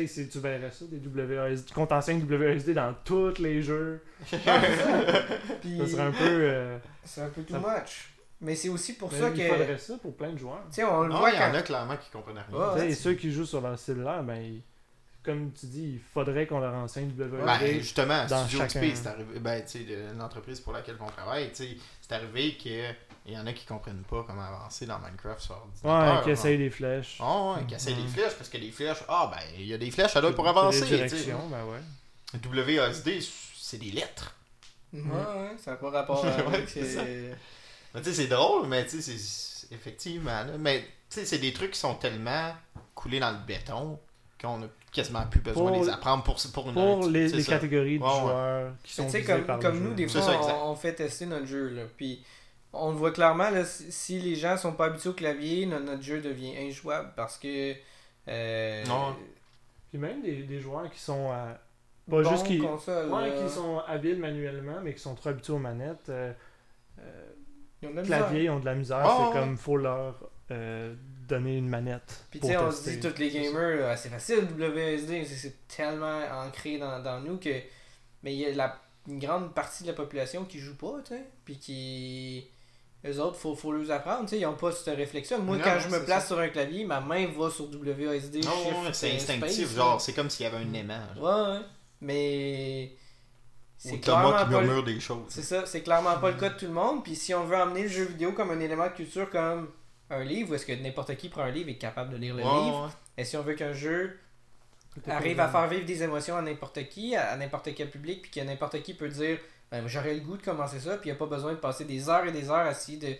sais, 0.00 0.06
c'est- 0.06 0.28
tu 0.28 0.38
verrais 0.40 0.70
ça, 0.70 0.84
des 0.86 0.98
WASD. 0.98 1.72
Qu'on 1.72 1.86
t'enseigne 1.86 2.22
WASD 2.28 2.74
dans 2.74 2.94
tous 3.04 3.38
les 3.38 3.62
jeux. 3.62 4.02
Puis- 4.28 4.38
Ça 5.78 5.86
serait 5.86 6.02
un 6.02 6.12
peu. 6.12 6.18
euh, 6.24 6.78
C'est 7.04 7.22
un 7.22 7.28
peu 7.30 7.42
too 7.42 7.54
Ça- 7.54 7.58
much. 7.60 8.10
Mais 8.40 8.54
c'est 8.54 8.68
aussi 8.68 8.92
pour 8.94 9.10
mais 9.12 9.18
ça 9.18 9.30
il 9.30 9.36
que. 9.42 9.48
faudrait 9.48 9.78
ça 9.78 9.96
pour 9.96 10.14
plein 10.16 10.30
de 10.32 10.38
joueurs. 10.38 10.62
Tu 10.68 10.76
sais, 10.76 10.84
on 10.84 11.02
le 11.02 11.08
Non, 11.08 11.18
voit 11.18 11.30
il 11.30 11.34
y 11.36 11.38
quand. 11.38 11.50
en 11.50 11.54
a 11.54 11.62
clairement 11.62 11.96
qui 11.96 12.08
comprennent 12.10 12.38
rien. 12.52 12.76
Et 12.84 12.94
ceux 12.94 13.14
qui 13.14 13.32
jouent 13.32 13.46
sur 13.46 13.60
leur 13.60 13.76
cellulaire, 13.78 14.22
ben, 14.22 14.36
ils- 14.36 14.62
comme 15.28 15.52
tu 15.52 15.66
dis, 15.66 15.92
il 15.94 16.00
faudrait 16.14 16.46
qu'on 16.46 16.58
leur 16.58 16.72
enseigne 16.74 17.12
WASD. 17.18 17.44
Ben, 17.44 17.80
justement, 17.80 18.24
dans 18.24 18.46
Studio 18.46 18.60
chacun. 18.60 18.80
XP, 18.80 18.96
c'est 18.96 19.06
arrivé, 19.08 19.38
ben, 19.40 19.62
tu 19.62 19.68
sais, 19.70 19.84
de 19.84 20.18
l'entreprise 20.18 20.58
pour 20.60 20.72
laquelle 20.72 20.96
on 21.00 21.06
travaille, 21.06 21.50
tu 21.50 21.56
sais, 21.56 21.76
c'est 22.00 22.14
arrivé 22.14 22.54
qu'il 22.56 22.94
y 23.26 23.36
en 23.36 23.46
a 23.46 23.52
qui 23.52 23.66
comprennent 23.66 24.04
pas 24.08 24.24
comment 24.26 24.42
avancer 24.42 24.86
dans 24.86 24.98
Minecraft 24.98 25.38
sur 25.38 25.56
ordinateur. 25.56 26.16
ouais, 26.16 26.24
qui 26.24 26.30
essayent 26.30 26.56
des 26.56 26.70
flèches. 26.70 27.18
Ah 27.20 27.52
ouais, 27.58 27.66
qui 27.66 27.74
essayent 27.74 27.94
des 27.94 28.08
flèches, 28.08 28.34
parce 28.38 28.48
que 28.48 28.56
les 28.56 28.70
flèches, 28.70 29.04
ah 29.06 29.30
ben, 29.30 29.42
il 29.58 29.66
y 29.66 29.74
a 29.74 29.78
des 29.78 29.90
flèches 29.90 30.16
à 30.16 30.22
l'autre 30.22 30.34
pour 30.36 30.48
avancer, 30.48 30.80
tu 30.80 30.86
sais. 30.86 30.96
directions, 30.96 31.46
ben 31.50 31.62
ouais. 31.66 32.78
WASD, 32.78 33.20
c'est 33.54 33.78
des 33.78 33.90
lettres. 33.90 34.34
Ouais, 34.94 35.00
ouais, 35.02 35.56
ça 35.58 35.72
n'a 35.72 35.76
pas 35.76 35.90
rapport 35.90 36.24
Ouais, 36.24 36.30
avec. 36.30 36.70
c'est 36.70 36.84
ça. 36.86 37.02
Mais 37.04 38.00
tu 38.00 38.04
sais, 38.04 38.14
c'est 38.14 38.28
drôle, 38.28 38.66
mais 38.66 38.86
tu 38.86 39.02
sais, 39.02 39.74
effectivement, 39.74 40.44
là, 40.44 40.52
mais 40.58 40.80
tu 40.80 40.86
sais, 41.20 41.26
c'est 41.26 41.38
des 41.38 41.52
trucs 41.52 41.72
qui 41.72 41.78
sont 41.80 41.96
tellement 41.96 42.54
coulés 42.94 43.20
dans 43.20 43.30
le 43.30 43.38
béton 43.46 43.98
qu'on 44.40 44.62
a 44.62 44.66
quasiment 44.92 45.26
plus 45.26 45.40
besoin 45.40 45.70
Pour- 45.72 45.80
de 45.80 45.84
les 45.86 45.92
apprendre 45.92 46.22
pour, 46.24 46.36
pour 46.52 46.68
une 46.68 46.74
Pour 46.74 47.08
les, 47.08 47.42
catégories 47.44 47.98
de 47.98 48.02
Ouais, 48.04 48.08
ouais. 48.10 48.20
joueurs 48.20 48.72
qui 48.82 48.92
sont 48.94 49.04
visés 49.06 49.24
comme, 49.24 49.44
par 49.44 49.56
le 49.58 49.62
comme 49.62 49.74
jeu. 49.76 49.80
nous, 49.80 49.94
des 49.94 50.08
fois, 50.08 50.22
ça, 50.22 50.40
on, 50.64 50.70
on 50.70 50.74
fait 50.74 50.94
tester 50.94 51.26
notre 51.26 51.46
jeu. 51.46 51.68
Là, 51.68 51.82
puis 51.96 52.24
on 52.72 52.90
le 52.90 52.96
voit 52.96 53.12
clairement, 53.12 53.50
là, 53.50 53.64
si, 53.64 54.18
les 54.20 54.34
gens 54.34 54.56
sont 54.56 54.72
pas 54.72 54.86
habitués 54.86 55.10
au 55.10 55.14
clavier, 55.14 55.66
no- 55.66 55.80
notre 55.80 56.02
jeu 56.02 56.20
devient 56.20 56.56
injouable 56.58 57.12
parce 57.16 57.38
que. 57.38 57.74
Euh, 58.28 58.84
Non. 58.86 59.16
Puis 59.90 59.98
même 59.98 60.20
des, 60.22 60.42
des 60.42 60.60
joueurs 60.60 60.90
qui 60.90 60.98
sont 61.00 61.30
à... 61.30 61.58
Pas 62.10 62.22
bon 62.22 62.30
juste 62.30 62.46
qui... 62.46 62.58
console, 62.58 63.08
Ouais, 63.10 63.28
là, 63.30 63.42
qui 63.42 63.52
sont 63.52 63.78
habiles 63.86 64.18
manuellement, 64.18 64.80
mais 64.82 64.92
qui 64.94 65.00
sont 65.00 65.14
trop 65.14 65.30
habitués 65.30 65.54
aux 65.54 65.58
manettes. 65.58 66.08
euh, 66.10 66.32
euh, 67.00 67.24
ils 67.80 67.88
ont 67.88 67.90
de 67.92 67.96
la 67.96 68.02
misère. 68.02 68.18
clavier, 68.18 68.44
ils 68.44 68.50
ont 68.50 68.58
de 68.60 68.64
la 68.66 68.74
misère. 68.74 69.06
C'est 69.06 69.24
ouais. 69.36 69.40
comme, 69.44 69.56
faut 69.56 69.76
leur 69.76 70.14
euh, 70.50 70.94
donner 71.28 71.56
une 71.56 71.68
manette. 71.68 72.24
Puis 72.30 72.40
tu 72.40 72.46
sais, 72.48 72.56
on 72.56 72.70
se 72.72 72.88
dit, 72.90 73.00
tous 73.00 73.18
les 73.18 73.30
gamers, 73.30 73.76
là, 73.80 73.96
c'est 73.96 74.08
facile, 74.08 74.46
WSD, 74.58 75.24
c'est- 75.24 75.34
c'est 75.36 75.68
tellement 75.68 76.20
ancré 76.44 76.78
dans, 76.78 77.00
dans 77.02 77.20
nous 77.20 77.36
que. 77.38 77.50
Mais 78.22 78.34
il 78.34 78.38
y 78.40 78.46
a 78.46 78.52
la, 78.54 78.76
une 79.06 79.18
grande 79.20 79.54
partie 79.54 79.84
de 79.84 79.88
la 79.88 79.94
population 79.94 80.44
qui 80.44 80.58
joue 80.58 80.76
pas, 80.76 80.94
tu 81.04 81.14
sais. 81.14 81.24
Puis 81.44 81.58
qui. 81.58 82.48
Eux 83.06 83.20
autres, 83.20 83.36
faut, 83.36 83.54
faut 83.54 83.70
leur 83.70 83.88
apprendre, 83.92 84.22
tu 84.24 84.30
sais. 84.30 84.38
Ils 84.40 84.46
ont 84.46 84.54
pas 84.56 84.72
cette 84.72 84.96
réflexion. 84.96 85.40
Moi, 85.40 85.56
Non, 85.56 85.62
quand 85.62 85.78
je 85.78 85.88
me 85.88 86.04
place 86.04 86.22
ça. 86.22 86.28
sur 86.28 86.38
un 86.40 86.48
clavier, 86.48 86.84
ma 86.84 87.00
main 87.00 87.28
va 87.28 87.48
sur 87.48 87.66
WSD. 87.70 88.40
Non, 88.40 88.50
c'est 88.92 89.12
euh, 89.12 89.14
instinctif, 89.16 89.66
space, 89.68 89.76
genre, 89.76 90.00
c'est 90.00 90.12
comme 90.14 90.28
s'il 90.28 90.44
y 90.44 90.46
avait 90.48 90.56
un 90.56 90.72
aimant. 90.74 90.94
là. 90.98 91.14
genre. 91.14 91.48
Ouais, 91.48 91.58
ouais. 91.58 91.64
Mais. 92.00 92.92
C'est 93.80 94.00
Thomas 94.00 94.22
clairement 94.32 94.44
qui 94.44 94.50
pas 94.52 94.60
le- 94.60 94.66
murmure 94.66 94.84
des 94.84 94.98
choses. 94.98 95.22
c'est 95.28 95.42
ça, 95.42 95.64
c'est 95.64 95.82
clairement 95.82 96.16
pas 96.18 96.32
le 96.32 96.36
cas 96.36 96.48
de 96.48 96.58
tout 96.58 96.66
le 96.66 96.72
monde. 96.72 97.04
Puis 97.04 97.14
si 97.14 97.32
on 97.32 97.44
veut 97.44 97.54
amener 97.56 97.82
le 97.82 97.88
jeu 97.88 98.06
vidéo 98.06 98.32
comme 98.32 98.50
un 98.50 98.58
élément 98.58 98.86
de 98.88 98.92
culture, 98.92 99.30
comme 99.30 99.68
un 100.10 100.24
livre, 100.24 100.50
où 100.50 100.54
est-ce 100.54 100.66
que 100.66 100.72
n'importe 100.72 101.16
qui 101.16 101.28
prend 101.28 101.42
un 101.42 101.50
livre 101.50 101.68
et 101.68 101.72
est 101.72 101.76
capable 101.76 102.10
de 102.12 102.16
lire 102.16 102.34
le 102.34 102.42
livre, 102.42 102.90
et 103.16 103.24
si 103.24 103.36
on 103.36 103.42
veut 103.42 103.54
qu'un 103.54 103.72
jeu 103.72 104.18
arrive 105.06 105.38
à 105.40 105.48
faire 105.48 105.68
vivre 105.68 105.84
des 105.84 106.02
émotions 106.02 106.36
à 106.36 106.42
n'importe 106.42 106.88
qui, 106.88 107.14
à, 107.14 107.30
à 107.30 107.36
n'importe 107.36 107.74
quel 107.74 107.90
public, 107.90 108.22
puis 108.22 108.30
que 108.30 108.40
n'importe 108.40 108.82
qui 108.82 108.94
peut 108.94 109.08
dire 109.08 109.38
ben, 109.70 109.86
j'aurais 109.86 110.14
le 110.14 110.20
goût 110.20 110.36
de 110.36 110.42
commencer 110.42 110.80
ça, 110.80 110.96
puis 110.96 111.10
il 111.10 111.12
n'y 111.12 111.16
a 111.16 111.18
pas 111.18 111.26
besoin 111.26 111.52
de 111.52 111.58
passer 111.58 111.84
des 111.84 112.08
heures 112.08 112.26
et 112.26 112.32
des 112.32 112.48
heures 112.48 112.66
à 112.66 112.70
essayer 112.70 112.98
de 112.98 113.14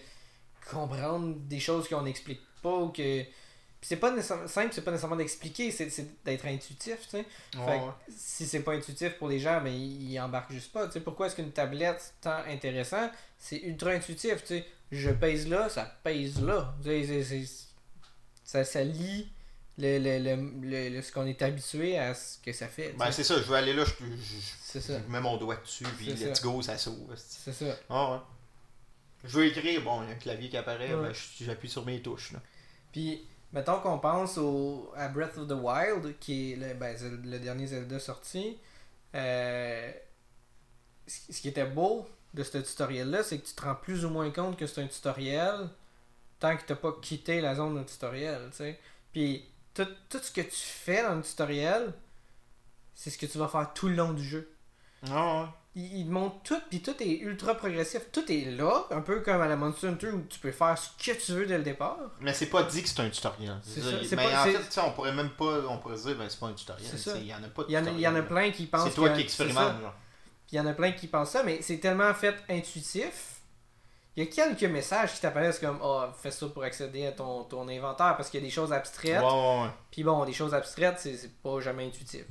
comprendre 0.70 1.36
des 1.36 1.60
choses 1.60 1.88
qu'on 1.88 2.02
n'explique 2.02 2.40
pas 2.62 2.74
ou 2.74 2.88
que. 2.88 3.22
Puis 3.80 3.86
c'est 3.88 3.96
pas 3.96 4.10
nécessairement 4.10 4.48
simple, 4.48 4.70
c'est 4.72 4.82
pas 4.82 4.90
nécessairement 4.90 5.16
d'expliquer, 5.16 5.70
c'est 5.70 6.24
d'être 6.24 6.46
intuitif, 6.46 6.98
tu 7.02 7.08
sais. 7.10 7.18
Ouais, 7.18 7.24
Fait 7.64 7.78
que 7.78 7.84
ouais. 7.84 7.92
si 8.08 8.46
c'est 8.46 8.60
pas 8.62 8.72
intuitif 8.72 9.10
pour 9.18 9.28
les 9.28 9.38
gens, 9.38 9.60
ben 9.60 9.72
ils, 9.72 10.10
ils 10.12 10.18
embarquent 10.20 10.50
juste 10.52 10.72
pas. 10.72 10.86
Tu 10.86 10.94
sais, 10.94 11.00
pourquoi 11.00 11.26
est-ce 11.28 11.36
qu'une 11.36 11.52
tablette 11.52 12.00
c'est 12.00 12.20
tant 12.22 12.38
intéressant? 12.48 13.08
C'est 13.38 13.58
ultra 13.58 13.90
intuitif. 13.92 14.40
Tu 14.40 14.46
sais, 14.46 14.66
je 14.90 15.10
pèse 15.10 15.46
là, 15.48 15.68
ça 15.68 15.84
pèse 16.02 16.42
là. 16.42 16.74
Tu 16.82 17.06
sais, 17.24 17.44
ça, 18.44 18.64
ça 18.64 18.82
lie 18.82 19.28
le, 19.78 19.98
le, 19.98 20.18
le, 20.18 20.88
le- 20.96 21.02
ce 21.02 21.12
qu'on 21.12 21.26
est 21.26 21.40
habitué 21.40 21.96
à 21.98 22.14
ce 22.14 22.38
que 22.38 22.52
ça 22.52 22.66
fait. 22.66 22.94
Ben, 22.98 23.12
c'est 23.12 23.22
ça, 23.22 23.36
je 23.36 23.42
veux 23.42 23.54
aller 23.54 23.74
là, 23.74 23.84
je, 23.84 23.92
je, 23.92 24.74
je 24.74 24.80
ça. 24.80 24.98
mets 25.08 25.20
mon 25.20 25.36
doigt 25.36 25.54
dessus, 25.56 25.84
puis 25.96 26.06
let's 26.06 26.34
ça. 26.38 26.42
go, 26.42 26.60
ça 26.62 26.76
s'ouvre. 26.76 27.14
c'est- 27.16 27.52
ça. 27.52 27.76
Ah 27.88 28.12
ouais. 28.14 28.18
Je 29.24 29.38
veux 29.38 29.46
écrire, 29.46 29.82
bon, 29.82 30.02
il 30.02 30.08
y 30.08 30.12
a 30.12 30.14
un 30.14 30.18
clavier 30.18 30.48
qui 30.48 30.56
apparaît, 30.56 30.88
ben, 30.88 31.12
je- 31.12 31.44
j'appuie 31.44 31.68
sur 31.68 31.84
mes 31.86 32.02
touches. 32.02 32.32
Là. 32.32 32.40
Puis, 32.90 33.24
mettons 33.52 33.80
qu'on 33.80 33.98
pense 33.98 34.38
au, 34.38 34.92
à 34.96 35.08
Breath 35.08 35.38
of 35.38 35.48
the 35.48 35.52
Wild, 35.52 36.18
qui 36.18 36.52
est 36.52 36.56
le, 36.56 36.74
ben, 36.74 36.96
le 37.24 37.38
dernier 37.38 37.66
Zelda 37.66 37.98
sorti. 37.98 38.58
Euh, 39.14 39.90
ce 41.06 41.40
qui 41.40 41.48
était 41.48 41.64
beau 41.66 42.06
de 42.34 42.42
ce 42.42 42.58
tutoriel-là, 42.58 43.22
c'est 43.22 43.38
que 43.38 43.46
tu 43.46 43.54
te 43.54 43.62
rends 43.62 43.74
plus 43.74 44.04
ou 44.04 44.10
moins 44.10 44.30
compte 44.30 44.58
que 44.58 44.66
c'est 44.66 44.82
un 44.82 44.86
tutoriel 44.86 45.68
tant 46.38 46.56
que 46.56 46.64
tu 46.64 46.72
n'as 46.72 46.78
pas 46.78 46.92
quitté 47.02 47.40
la 47.40 47.54
zone 47.54 47.78
de 47.78 47.82
tutoriel. 47.82 48.48
tu 48.50 48.58
sais. 48.58 48.80
Puis, 49.12 49.44
tout, 49.74 49.88
tout 50.08 50.18
ce 50.18 50.30
que 50.30 50.40
tu 50.40 50.50
fais 50.50 51.02
dans 51.02 51.14
le 51.16 51.22
tutoriel, 51.22 51.92
c'est 52.94 53.10
ce 53.10 53.18
que 53.18 53.26
tu 53.26 53.38
vas 53.38 53.48
faire 53.48 53.72
tout 53.74 53.88
le 53.88 53.94
long 53.94 54.12
du 54.12 54.24
jeu. 54.24 54.52
Ah 55.08 55.42
ouais. 55.42 55.48
Il, 55.80 56.00
il 56.00 56.06
te 56.06 56.10
montre 56.10 56.36
tout, 56.42 56.60
puis 56.70 56.82
tout 56.82 56.94
est 57.00 57.18
ultra 57.20 57.54
progressif. 57.54 58.02
Tout 58.10 58.24
est 58.32 58.46
là, 58.50 58.84
un 58.90 59.00
peu 59.00 59.20
comme 59.20 59.40
à 59.40 59.46
la 59.46 59.54
Monster 59.54 59.86
Hunter 59.88 60.08
où 60.08 60.22
tu 60.28 60.38
peux 60.40 60.50
faire 60.50 60.76
ce 60.76 60.88
que 60.98 61.16
tu 61.16 61.32
veux 61.32 61.46
dès 61.46 61.56
le 61.58 61.62
départ. 61.62 61.98
Mais 62.20 62.32
c'est 62.34 62.46
pas 62.46 62.64
dit 62.64 62.82
que 62.82 62.88
c'est 62.88 63.00
un 63.00 63.10
tutoriel. 63.10 63.58
C'est 63.62 63.80
ça, 63.80 64.16
mais 64.16 64.24
pas- 64.24 64.40
en 64.42 64.44
fait, 64.44 64.54
tu 64.58 64.64
sais, 64.70 64.80
on 64.80 64.92
pourrait 64.92 65.12
même 65.14 65.30
pas, 65.30 65.60
on 65.68 65.78
pourrait 65.78 65.96
dire, 65.96 66.16
ben 66.16 66.28
c'est 66.28 66.40
pas 66.40 66.46
un 66.48 66.52
tutoriel. 66.54 66.86
Il 67.16 67.26
y 67.26 67.34
en 67.34 67.42
a 67.44 67.48
pas 67.48 67.62
de 67.62 67.68
Il 67.68 67.72
y 67.74 67.78
en 67.78 67.86
a, 67.86 67.90
il 67.90 68.00
y 68.00 68.08
en 68.08 68.14
a 68.16 68.20
tutoriel. 68.22 68.26
plein 68.26 68.50
qui 68.50 68.66
pensent 68.66 68.88
C'est 68.88 68.94
toi 68.94 69.08
que- 69.10 69.14
qui 69.16 69.20
expérimentes. 69.22 69.74
il 70.50 70.56
y 70.56 70.60
en 70.60 70.66
a 70.66 70.72
plein 70.72 70.92
qui 70.92 71.06
pensent 71.06 71.30
ça, 71.30 71.42
mais 71.44 71.62
c'est 71.62 71.78
tellement 71.78 72.12
fait 72.14 72.34
intuitif. 72.48 73.34
Il 74.16 74.24
y 74.24 74.26
a 74.26 74.30
quelques 74.30 74.64
messages 74.64 75.14
qui 75.14 75.20
t'apparaissent 75.20 75.60
comme 75.60 75.78
Ah, 75.80 76.12
fais 76.20 76.32
ça 76.32 76.48
pour 76.48 76.64
accéder 76.64 77.06
à 77.06 77.12
ton, 77.12 77.44
ton 77.44 77.68
inventaire 77.68 78.16
parce 78.16 78.30
qu'il 78.30 78.40
y 78.40 78.42
a 78.42 78.46
des 78.46 78.52
choses 78.52 78.72
abstraites. 78.72 79.20
Ouais, 79.20 79.24
ouais, 79.24 79.62
ouais. 79.62 79.68
Puis 79.92 80.02
bon, 80.02 80.24
des 80.24 80.32
choses 80.32 80.54
abstraites, 80.54 80.98
c'est 80.98 81.40
pas 81.40 81.60
jamais 81.60 81.86
intuitif. 81.86 82.24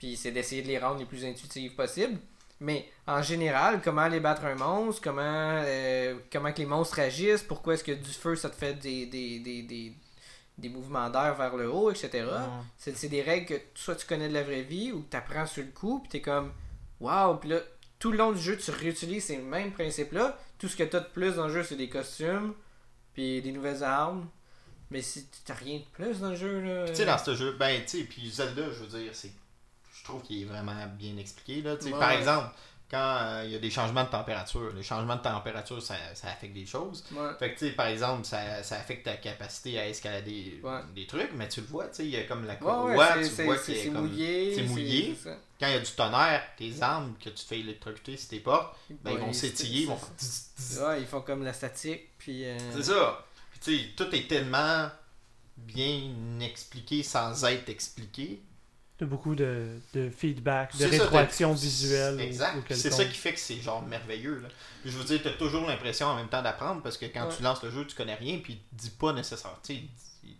Puis 0.00 0.16
c'est 0.16 0.32
d'essayer 0.32 0.62
de 0.62 0.66
les 0.66 0.78
rendre 0.78 0.98
les 0.98 1.04
plus 1.06 1.24
intuitives 1.24 1.76
possibles. 1.76 2.18
Mais 2.60 2.88
en 3.06 3.22
général, 3.22 3.80
comment 3.82 4.02
aller 4.02 4.20
battre 4.20 4.44
un 4.44 4.54
monstre, 4.54 5.02
comment, 5.02 5.22
euh, 5.64 6.16
comment 6.32 6.52
que 6.52 6.58
les 6.58 6.66
monstres 6.66 7.00
agissent, 7.00 7.42
pourquoi 7.42 7.74
est-ce 7.74 7.84
que 7.84 7.92
du 7.92 8.10
feu 8.10 8.34
ça 8.34 8.48
te 8.48 8.56
fait 8.56 8.74
des, 8.74 9.06
des, 9.06 9.40
des, 9.40 9.62
des, 9.62 9.92
des 10.56 10.68
mouvements 10.70 11.10
d'air 11.10 11.34
vers 11.34 11.54
le 11.56 11.70
haut, 11.70 11.90
etc. 11.90 12.24
Ouais. 12.24 12.30
C'est 12.78 12.96
c'est 12.96 13.08
des 13.08 13.20
règles 13.20 13.46
que 13.46 13.60
soit 13.74 13.96
tu 13.96 14.06
connais 14.06 14.28
de 14.28 14.34
la 14.34 14.42
vraie 14.42 14.62
vie 14.62 14.90
ou 14.92 15.02
que 15.02 15.10
tu 15.10 15.16
apprends 15.16 15.46
sur 15.46 15.62
le 15.62 15.70
coup, 15.70 16.00
puis 16.00 16.08
t'es 16.08 16.20
comme 16.22 16.52
waouh, 17.00 17.36
puis 17.36 17.50
là, 17.50 17.58
tout 17.98 18.10
le 18.10 18.18
long 18.18 18.32
du 18.32 18.40
jeu, 18.40 18.56
tu 18.56 18.70
réutilises 18.70 19.24
ces 19.24 19.38
mêmes 19.38 19.72
principes-là. 19.72 20.38
Tout 20.58 20.68
ce 20.68 20.76
que 20.76 20.84
tu 20.84 20.96
as 20.96 21.00
de 21.00 21.08
plus 21.08 21.34
dans 21.34 21.48
le 21.48 21.52
jeu, 21.52 21.62
c'est 21.62 21.76
des 21.76 21.88
costumes, 21.88 22.54
puis 23.12 23.42
des 23.42 23.52
nouvelles 23.52 23.84
armes. 23.84 24.28
Mais 24.90 25.02
si 25.02 25.26
t'as 25.44 25.54
rien 25.54 25.78
de 25.78 25.84
plus 25.92 26.20
dans 26.20 26.30
le 26.30 26.36
jeu, 26.36 26.60
là. 26.60 26.86
Tu 26.88 26.94
sais, 26.94 27.04
dans 27.04 27.18
ce 27.18 27.34
jeu, 27.34 27.52
ben, 27.58 27.82
tu 27.82 27.98
sais, 27.98 28.04
puis 28.04 28.30
Zelda, 28.30 28.70
je 28.70 28.84
veux 28.84 28.98
dire, 29.00 29.10
c'est. 29.14 29.32
Je 30.06 30.12
trouve 30.12 30.22
qu'il 30.22 30.42
est 30.42 30.44
vraiment 30.44 30.86
bien 30.98 31.16
expliqué, 31.16 31.62
là. 31.62 31.74
Ouais. 31.74 31.90
Par 31.90 32.12
exemple, 32.12 32.48
quand 32.88 33.16
euh, 33.20 33.42
il 33.44 33.50
y 33.50 33.56
a 33.56 33.58
des 33.58 33.70
changements 33.70 34.04
de 34.04 34.08
température, 34.10 34.72
les 34.72 34.84
changements 34.84 35.16
de 35.16 35.20
température, 35.22 35.82
ça, 35.82 35.96
ça 36.14 36.28
affecte 36.28 36.54
des 36.54 36.66
choses. 36.66 37.02
Ouais. 37.10 37.30
Fait 37.40 37.52
que, 37.54 37.68
par 37.70 37.86
exemple, 37.86 38.24
ça, 38.24 38.62
ça 38.62 38.76
affecte 38.76 39.04
ta 39.06 39.16
capacité 39.16 39.80
à 39.80 39.88
escalader 39.88 40.60
Ouais. 40.62 40.80
des 40.94 41.06
trucs, 41.08 41.32
mais 41.34 41.48
tu 41.48 41.60
le 41.62 41.66
vois, 41.66 41.86
il 41.98 42.06
y 42.06 42.16
a 42.16 42.22
comme 42.22 42.46
la 42.46 42.54
courroie, 42.54 43.14
tu 43.18 43.42
vois 43.42 43.58
qu'il 43.58 43.76
est 43.76 43.90
mouillé. 43.90 44.54
c'est 44.54 44.62
mouillé. 44.62 45.16
Quand 45.58 45.66
il 45.66 45.72
y 45.72 45.76
a 45.76 45.80
du 45.80 45.90
tonnerre, 45.90 46.42
tes 46.56 46.82
armes 46.82 47.14
que 47.18 47.30
tu 47.30 47.44
fais 47.44 47.58
électrocuter 47.58 48.16
si 48.16 48.28
t'es 48.28 48.38
pas, 48.40 48.76
ben, 49.02 49.12
ils 49.12 49.18
vont 49.18 49.32
s'étiller, 49.32 49.80
ils 49.82 49.88
vont 49.88 49.96
faire... 49.98 50.96
ils 50.98 51.06
font 51.06 51.22
comme 51.22 51.42
la 51.42 51.52
statique, 51.54 52.10
puis. 52.18 52.44
euh, 52.44 52.56
C'est 52.72 52.84
ça. 52.84 53.24
Puis 53.60 53.94
tout 53.96 54.14
est 54.14 54.28
tellement 54.28 54.88
bien 55.56 56.02
expliqué 56.40 57.02
sans 57.02 57.44
être 57.46 57.68
expliqué. 57.68 58.40
T'as 58.98 59.04
beaucoup 59.04 59.34
de, 59.34 59.78
de 59.92 60.08
feedback, 60.08 60.74
de 60.78 60.86
rétroaction 60.86 61.52
visuelle. 61.52 62.18
Exact. 62.20 62.56
C'est 62.72 62.90
ça 62.90 63.04
qui 63.04 63.16
fait 63.18 63.34
que 63.34 63.38
c'est 63.38 63.60
genre 63.60 63.82
merveilleux. 63.82 64.38
Là. 64.40 64.48
Puis 64.82 64.90
Je 64.90 64.96
veux 64.96 65.04
dire, 65.04 65.20
t'as 65.22 65.32
toujours 65.32 65.66
l'impression 65.66 66.06
en 66.06 66.16
même 66.16 66.28
temps 66.28 66.42
d'apprendre 66.42 66.82
parce 66.82 66.96
que 66.96 67.04
quand 67.06 67.26
Ouais. 67.28 67.36
tu 67.36 67.42
lances 67.42 67.62
le 67.62 67.70
jeu, 67.70 67.86
tu 67.86 67.94
connais 67.94 68.14
rien, 68.14 68.38
puis 68.42 68.58
dis 68.72 68.88
pas 68.90 69.12
nécessaire. 69.12 69.58
Tu 69.62 69.74
sais, 69.74 69.80
dis- 70.22 70.36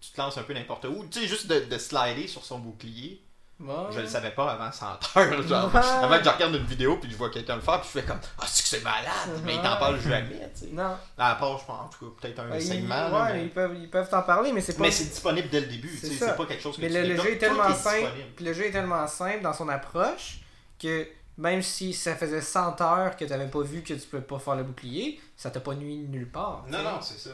tu 0.00 0.12
te 0.12 0.18
lances 0.20 0.38
un 0.38 0.44
peu 0.44 0.54
n'importe 0.54 0.86
où. 0.86 1.04
Tu 1.10 1.20
sais, 1.20 1.28
juste 1.28 1.46
de, 1.46 1.60
de 1.60 1.78
slider 1.78 2.26
sur 2.26 2.42
son 2.42 2.58
bouclier. 2.58 3.22
Ouais. 3.60 3.74
Je 3.90 4.00
le 4.00 4.06
savais 4.06 4.30
pas 4.30 4.52
avant 4.52 4.72
100 4.72 4.86
heures. 5.16 5.42
Genre, 5.42 5.74
Ouais. 5.74 5.80
Avant 5.80 6.18
que 6.18 6.24
je 6.24 6.28
regarde 6.30 6.54
une 6.54 6.64
vidéo, 6.64 6.96
puis 6.96 7.10
je 7.10 7.16
vois 7.16 7.28
quelqu'un 7.30 7.56
le 7.56 7.60
faire, 7.60 7.80
puis 7.80 7.90
je 7.94 8.00
fais 8.00 8.06
comme 8.06 8.18
Ah, 8.38 8.44
c'est 8.46 8.62
que 8.62 8.68
c'est 8.68 8.82
malade, 8.82 9.42
mais 9.44 9.54
il 9.56 9.60
t'en 9.60 9.72
Ouais. 9.74 9.78
parle 9.78 10.00
jamais. 10.00 10.50
tu 10.54 10.60
sais. 10.60 10.68
Non. 10.72 10.96
À 11.18 11.34
part, 11.34 11.58
je 11.58 11.64
pense, 11.66 11.80
en 11.80 11.88
tout 11.88 12.06
cas, 12.10 12.16
peut-être 12.22 12.38
un 12.40 12.50
Ouais, 12.50 12.58
ils, 12.62 12.66
segment. 12.66 12.88
là, 12.88 13.30
mais 13.34 13.42
ils 13.44 13.50
peuvent 13.50 13.76
ils 13.78 13.90
peuvent 13.90 14.08
t'en 14.08 14.22
parler, 14.22 14.52
mais 14.52 14.60
c'est 14.62 14.76
pas. 14.76 14.82
mais 14.84 14.90
c'est 14.90 15.04
disponible 15.10 15.48
dès 15.50 15.60
le 15.60 15.66
début. 15.66 15.94
C'est 16.00 16.08
tu 16.08 16.16
sais, 16.16 16.34
pas 16.34 16.46
quelque 16.46 16.62
chose 16.62 16.76
que 16.76 16.80
Mais 16.80 16.88
tu 16.88 16.94
le, 16.94 17.02
le 17.08 17.16
jeu 17.16 17.32
est 17.32 17.38
tellement 17.38 17.74
simple, 17.74 18.10
puis 18.34 18.44
le 18.46 18.52
jeu 18.54 18.64
est 18.66 18.70
tellement 18.70 19.06
simple 19.06 19.42
dans 19.42 19.52
son 19.52 19.68
approche 19.68 20.40
que 20.78 21.06
même 21.36 21.62
si 21.62 21.92
ça 21.94 22.16
faisait 22.16 22.40
100 22.40 22.80
heures 22.80 23.16
que 23.16 23.24
tu 23.24 23.30
n'avais 23.30 23.46
pas 23.48 23.60
vu 23.60 23.82
que 23.82 23.92
tu 23.94 24.00
pouvais 24.00 24.22
pas 24.22 24.38
faire 24.38 24.56
le 24.56 24.62
bouclier, 24.62 25.20
ça 25.36 25.50
t'a 25.50 25.60
pas 25.60 25.74
nuit 25.74 25.96
nulle 26.08 26.28
part. 26.30 26.64
Non, 26.68 26.82
non, 26.82 27.00
c'est 27.02 27.18
ça. 27.18 27.30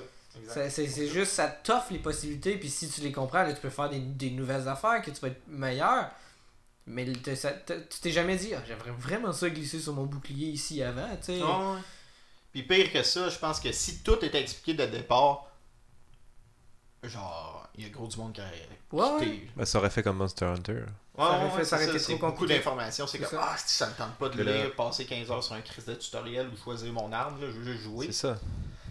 C'est- 0.49 0.70
C'est 0.70 0.87
c'est 0.89 1.09
juste, 1.09 1.32
ça 1.32 1.49
t'offre 1.49 1.93
les 1.93 1.99
possibilités, 1.99 2.57
puis 2.57 2.68
si 2.70 2.89
tu 2.89 3.01
les 3.01 3.12
comprends, 3.12 3.43
là, 3.43 3.53
tu 3.53 3.61
peux 3.61 3.70
faire 3.70 3.89
des, 3.91 3.99
des 4.01 4.30
nouvelles 4.30 4.68
affaires, 4.68 5.03
que 5.03 5.11
tu 5.11 5.20
vas 5.20 5.28
être 5.28 5.47
meilleur. 5.49 6.11
Mais 6.87 7.05
le- 7.05 7.16
te- 7.16 7.34
ça- 7.34 7.53
te- 7.53 7.72
tu 7.72 7.99
t'es 8.01 8.12
jamais 8.12 8.37
dit, 8.37 8.55
ah, 8.55 8.62
j'aimerais 8.66 8.93
vraiment 8.93 9.32
ça 9.32 9.51
glisser 9.51 9.80
sur 9.80 9.93
mon 9.93 10.05
bouclier 10.07 10.49
ici 10.49 10.82
avant, 10.82 11.09
tu 11.16 11.32
sais. 11.39 11.43
Ouais. 11.43 11.80
Puis 12.53 12.62
pire 12.62 12.93
que 12.93 13.03
ça, 13.03 13.28
je 13.28 13.39
pense 13.39 13.59
que 13.61 13.72
si 13.72 13.99
tout 14.03 14.24
était 14.24 14.41
expliqué 14.41 14.74
dès 14.74 14.87
le 14.87 14.93
départ, 14.93 15.47
genre, 17.03 17.68
il 17.76 17.84
y 17.84 17.87
a 17.87 17.91
gros 17.91 18.07
du 18.07 18.16
monde 18.16 18.32
qui 18.32 18.41
aurait 18.41 18.68
Ouais. 18.93 19.49
Bah, 19.57 19.66
ça 19.66 19.78
aurait 19.78 19.91
fait 19.91 20.03
comme 20.03 20.16
Monster 20.16 20.47
Hunter. 20.47 20.72
Ouais, 20.72 21.24
aurait 21.24 21.51
fait- 21.51 21.64
ça 21.64 21.76
aurait 21.76 21.84
c'est 21.87 21.91
été 21.91 21.99
ça, 21.99 22.14
trop 22.16 22.26
beaucoup 22.30 22.47
d'informations. 22.47 23.07
C'est 23.07 23.18
comme, 23.18 23.28
ça. 23.28 23.49
ah, 23.53 23.57
si 23.59 23.74
ça 23.76 23.89
me 23.89 23.95
tente 23.95 24.14
pas 24.16 24.28
de 24.28 24.37
Que 24.37 24.43
là- 24.43 24.57
lire, 24.64 24.74
passer 24.74 25.05
15 25.07 25.30
heures 25.30 25.43
sur 25.43 25.55
un 25.55 25.61
crise 25.61 25.84
de 25.87 25.95
tutoriel 25.95 26.49
ou 26.49 26.57
choisir 26.57 26.93
mon 26.93 27.12
arme, 27.12 27.41
là, 27.41 27.47
je 27.49 27.59
veux 27.59 27.72
juste 27.72 27.82
jouer. 27.84 28.07
C'est 28.07 28.12
ça. 28.12 28.39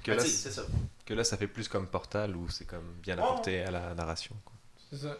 Que 0.06 0.12
là, 0.12 0.24
ça. 0.24 0.62
que 1.06 1.14
là, 1.14 1.24
ça 1.24 1.36
fait 1.38 1.48
plus 1.48 1.68
comme 1.68 1.88
Portal 1.88 2.36
où 2.36 2.48
c'est 2.50 2.66
comme 2.66 2.94
bien 3.02 3.16
Ouais. 3.18 3.24
apporté 3.24 3.62
à 3.64 3.72
la 3.72 3.94
narration. 3.96 4.36
quoi. 4.46 4.54
c'est 4.90 4.98
ça. 4.98 5.18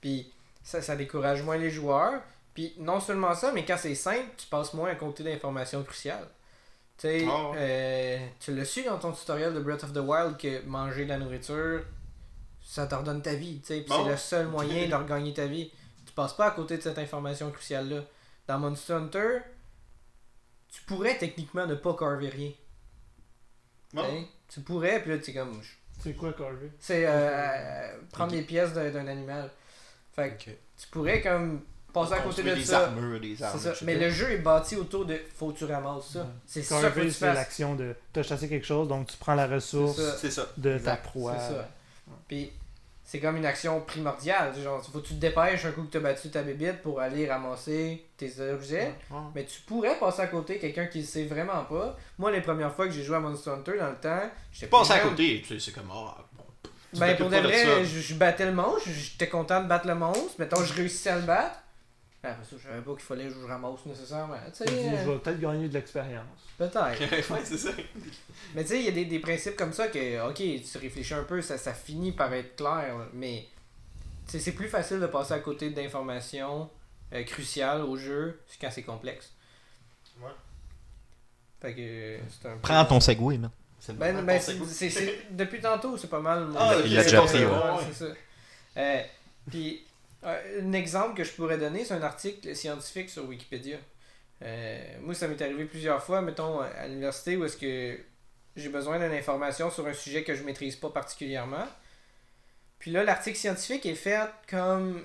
Puis 0.00 0.32
ça, 0.62 0.82
ça 0.82 0.96
décourage 0.96 1.42
moins 1.42 1.56
les 1.56 1.70
joueurs. 1.70 2.20
Puis 2.54 2.74
non 2.78 3.00
seulement 3.00 3.34
ça, 3.34 3.52
mais 3.52 3.64
quand 3.64 3.76
c'est 3.78 3.94
simple, 3.94 4.28
tu 4.36 4.46
passes 4.46 4.72
moins 4.74 4.90
à 4.90 4.94
côté 4.94 5.22
d'informations 5.22 5.82
cruciales. 5.84 6.26
Tu 6.98 7.02
sais, 7.08 7.26
Ah 7.28 7.50
ouais. 7.50 7.56
euh, 7.58 8.26
tu 8.40 8.54
l'as 8.54 8.64
su 8.64 8.82
dans 8.84 8.98
ton 8.98 9.12
tutoriel 9.12 9.52
de 9.54 9.60
Breath 9.60 9.84
of 9.84 9.92
the 9.92 9.98
Wild 9.98 10.36
que 10.38 10.64
manger 10.64 11.04
de 11.04 11.10
la 11.10 11.18
nourriture, 11.18 11.84
ça 12.64 12.86
te 12.86 12.94
redonne 12.94 13.20
ta 13.22 13.34
vie. 13.34 13.60
tu 13.60 13.66
sais, 13.66 13.80
Puis 13.80 13.88
Bon. 13.90 14.04
c'est 14.04 14.10
le 14.10 14.16
seul 14.16 14.46
moyen 14.48 14.88
de 14.88 14.94
regagner 14.94 15.34
ta 15.34 15.46
vie. 15.46 15.70
Tu 16.06 16.12
passes 16.14 16.32
pas 16.32 16.46
à 16.46 16.50
côté 16.52 16.78
de 16.78 16.82
cette 16.82 16.98
information 16.98 17.50
cruciale-là. 17.50 18.00
Dans 18.48 18.58
Monster 18.58 18.94
Hunter, 18.94 19.38
tu 20.70 20.82
pourrais 20.84 21.18
techniquement 21.18 21.66
ne 21.66 21.74
pas 21.74 21.94
carver 21.94 22.28
rien. 22.30 22.50
Bon. 23.92 24.24
tu 24.48 24.60
pourrais, 24.60 25.00
puis 25.00 25.10
là, 25.10 25.18
tu 25.18 25.30
es 25.30 25.34
comme. 25.34 25.60
C'est 26.02 26.12
quoi, 26.12 26.32
Carver? 26.32 26.70
C'est 26.78 27.06
euh, 27.06 27.10
euh, 27.10 27.92
prendre 28.12 28.32
les 28.32 28.42
pièces 28.42 28.72
d'un 28.72 29.06
animal. 29.06 29.50
Fait 30.14 30.36
que 30.36 30.50
tu 30.50 30.88
pourrais 30.90 31.20
comme 31.20 31.62
passer 31.92 32.14
à 32.14 32.20
côté 32.20 32.42
de 32.42 32.54
des 32.54 32.64
ça. 32.64 32.86
armures, 32.86 33.20
des 33.20 33.36
ça. 33.36 33.54
Mais 33.82 33.96
le 33.96 34.10
jeu 34.10 34.30
est 34.30 34.38
bâti 34.38 34.76
autour 34.76 35.06
de 35.06 35.18
faut 35.34 35.52
que 35.52 35.58
tu 35.58 35.64
ramasses 35.64 36.08
ça. 36.12 36.20
Ouais. 36.20 36.26
C'est 36.46 36.62
ça 36.62 36.90
que 36.90 37.00
tu 37.00 37.10
c'est 37.10 37.32
l'action 37.32 37.74
de. 37.74 37.94
T'as 38.12 38.22
chassé 38.22 38.48
quelque 38.48 38.66
chose, 38.66 38.88
donc 38.88 39.06
tu 39.06 39.16
prends 39.16 39.34
la 39.34 39.46
ressource 39.46 40.00
ça. 40.28 40.46
De 40.56 40.78
ta 40.78 40.96
proie. 40.96 41.36
C'est 41.38 41.54
ça. 41.54 41.68
Puis 42.28 42.52
c'est 43.06 43.20
comme 43.20 43.36
une 43.36 43.46
action 43.46 43.80
primordiale. 43.80 44.52
Genre, 44.60 44.84
faut 44.84 44.98
que 44.98 45.06
tu 45.06 45.14
te 45.14 45.20
dépêches 45.20 45.64
un 45.64 45.70
coup 45.70 45.84
que 45.84 45.92
tu 45.92 45.96
as 45.96 46.00
battu 46.00 46.28
ta 46.28 46.42
bébite 46.42 46.82
pour 46.82 47.00
aller 47.00 47.28
ramasser 47.30 48.04
tes 48.16 48.32
objets. 48.40 48.94
Ouais. 49.10 49.18
Mais 49.32 49.44
tu 49.44 49.60
pourrais 49.60 49.96
passer 49.96 50.22
à 50.22 50.26
côté 50.26 50.58
quelqu'un 50.58 50.86
qui 50.86 50.98
le 50.98 51.04
sait 51.06 51.24
vraiment 51.24 51.64
pas. 51.64 51.96
Moi, 52.18 52.32
les 52.32 52.40
premières 52.40 52.74
fois 52.74 52.86
que 52.86 52.92
j'ai 52.92 53.04
joué 53.04 53.14
à 53.14 53.20
Monster 53.20 53.50
Hunter 53.50 53.78
dans 53.78 53.90
le 53.90 53.96
temps, 53.96 54.30
j'étais 54.52 54.66
Passer 54.66 54.94
à 54.94 54.98
côté, 54.98 55.40
tu 55.46 55.54
sais, 55.54 55.64
c'est 55.64 55.72
comme, 55.72 55.90
ah, 55.92 56.16
bon. 56.36 56.44
Ben, 56.98 57.16
pour 57.16 57.30
de 57.30 57.36
vrai, 57.36 57.84
je, 57.84 58.00
je 58.00 58.14
battais 58.14 58.46
le 58.46 58.52
monstre, 58.52 58.88
j'étais 58.88 59.28
content 59.28 59.62
de 59.62 59.68
battre 59.68 59.86
le 59.86 59.94
monstre. 59.94 60.34
Mettons, 60.40 60.64
je 60.64 60.74
réussissais 60.74 61.10
à 61.10 61.16
le 61.16 61.22
battre. 61.22 61.56
Ben, 62.26 62.32
Après 62.32 62.44
ça, 62.44 62.56
je 62.58 62.68
savais 62.68 62.82
pas 62.82 62.92
qu'il 62.92 63.00
fallait 63.02 63.24
que 63.28 63.34
je 63.34 63.46
ramasse 63.46 63.86
nécessairement. 63.86 64.36
Tu 64.46 64.64
sais, 64.64 64.70
euh, 64.70 65.04
je 65.04 65.10
vais 65.10 65.18
peut-être 65.18 65.40
gagner 65.40 65.68
de 65.68 65.74
l'expérience. 65.74 66.26
peut-être. 66.58 67.00
ouais, 67.32 67.40
c'est 67.44 67.58
ça. 67.58 67.70
Mais 68.54 68.62
tu 68.62 68.68
sais, 68.70 68.78
il 68.80 68.84
y 68.84 68.88
a 68.88 68.92
des, 68.92 69.04
des 69.04 69.18
principes 69.18 69.56
comme 69.56 69.72
ça 69.72 69.88
que, 69.88 70.28
ok, 70.28 70.36
tu 70.36 70.78
réfléchis 70.78 71.14
un 71.14 71.24
peu, 71.24 71.40
ça, 71.42 71.56
ça 71.58 71.72
finit 71.72 72.12
par 72.12 72.32
être 72.32 72.56
clair, 72.56 72.94
mais 73.12 73.46
c'est 74.26 74.52
plus 74.52 74.68
facile 74.68 75.00
de 75.00 75.06
passer 75.06 75.34
à 75.34 75.38
côté 75.38 75.70
d'informations 75.70 76.68
euh, 77.12 77.22
cruciales 77.24 77.82
au 77.82 77.96
jeu 77.96 78.40
quand 78.60 78.70
c'est 78.70 78.82
complexe. 78.82 79.32
Ouais. 80.20 80.30
Fait 81.60 81.74
que 81.74 81.80
euh, 81.80 82.18
c'est 82.28 82.48
un 82.48 82.54
peu- 82.54 82.60
Prends 82.62 82.84
ton 82.84 83.00
segway, 83.00 83.38
man. 83.38 83.50
Ben, 83.94 84.24
ben, 84.24 84.40
c'est, 84.40 84.58
depuis 85.30 85.60
tantôt, 85.60 85.96
c'est 85.96 86.10
pas 86.10 86.18
mal. 86.20 86.48
Ah, 86.58 86.74
il 86.84 86.92
l'a 86.92 87.00
euh, 87.00 87.04
déjà 87.04 87.20
ouais, 87.22 87.28
pris, 87.28 87.44
ouais. 87.44 87.52
c'est 87.92 88.04
ça. 88.06 88.12
Euh, 88.78 89.02
puis, 89.48 89.86
euh, 90.26 90.62
un 90.62 90.72
exemple 90.72 91.16
que 91.16 91.24
je 91.24 91.32
pourrais 91.32 91.58
donner, 91.58 91.84
c'est 91.84 91.94
un 91.94 92.02
article 92.02 92.54
scientifique 92.54 93.10
sur 93.10 93.26
Wikipédia. 93.28 93.78
Euh, 94.42 94.84
moi, 95.00 95.14
ça 95.14 95.28
m'est 95.28 95.40
arrivé 95.40 95.64
plusieurs 95.64 96.02
fois, 96.02 96.20
mettons, 96.20 96.60
à 96.60 96.86
l'université, 96.86 97.36
où 97.36 97.44
est-ce 97.44 97.56
que 97.56 97.98
j'ai 98.56 98.68
besoin 98.68 98.98
d'une 98.98 99.16
information 99.16 99.70
sur 99.70 99.86
un 99.86 99.92
sujet 99.92 100.24
que 100.24 100.34
je 100.34 100.42
maîtrise 100.42 100.76
pas 100.76 100.90
particulièrement. 100.90 101.66
Puis 102.78 102.90
là, 102.90 103.04
l'article 103.04 103.36
scientifique 103.36 103.86
est 103.86 103.94
fait 103.94 104.28
comme. 104.48 105.04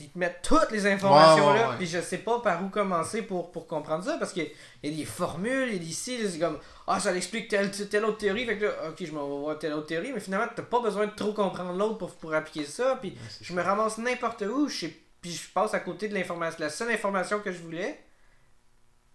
Ils 0.00 0.10
te 0.10 0.18
mettent 0.18 0.42
toutes 0.42 0.72
les 0.72 0.86
informations 0.88 1.46
Ouais, 1.46 1.52
ouais, 1.52 1.58
là, 1.60 1.74
puis 1.78 1.86
je 1.86 2.00
sais 2.00 2.18
pas 2.18 2.40
par 2.40 2.64
où 2.64 2.68
commencer 2.68 3.22
pour, 3.22 3.52
pour 3.52 3.68
comprendre 3.68 4.02
ça, 4.02 4.16
parce 4.18 4.32
qu'il 4.32 4.50
y 4.82 4.88
a 4.88 4.90
des 4.96 5.04
formules, 5.04 5.68
il 5.68 5.74
y 5.74 5.76
a 5.76 5.78
des 5.78 5.92
ci, 5.92 6.18
c'est 6.28 6.38
comme 6.40 6.58
Ah, 6.88 6.98
ça 6.98 7.12
l'explique 7.12 7.46
telle, 7.48 7.70
telle 7.70 8.04
autre 8.04 8.18
théorie, 8.18 8.44
fait 8.44 8.58
que 8.58 8.64
là, 8.64 8.72
ok, 8.88 8.96
je 9.04 9.12
m'en 9.12 9.22
vais 9.28 9.38
voir 9.40 9.58
telle 9.58 9.72
autre 9.72 9.86
théorie, 9.86 10.12
mais 10.12 10.18
finalement, 10.18 10.48
t'as 10.54 10.64
pas 10.64 10.80
besoin 10.80 11.06
de 11.06 11.12
trop 11.14 11.32
comprendre 11.32 11.72
l'autre 11.74 11.98
pour, 11.98 12.10
pour 12.16 12.34
appliquer 12.34 12.64
ça, 12.66 12.98
puis 13.00 13.16
je 13.40 13.52
me 13.52 13.62
ramasse 13.62 13.98
n'importe 13.98 14.42
où, 14.42 14.68
je 14.68 14.80
sais- 14.86 14.96
puis 15.20 15.30
je 15.30 15.48
passe 15.52 15.74
à 15.74 15.80
côté 15.80 16.08
de 16.08 16.14
l'information, 16.14 16.58
la 16.60 16.70
seule 16.70 16.90
information 16.90 17.38
que 17.38 17.52
je 17.52 17.58
voulais, 17.62 17.98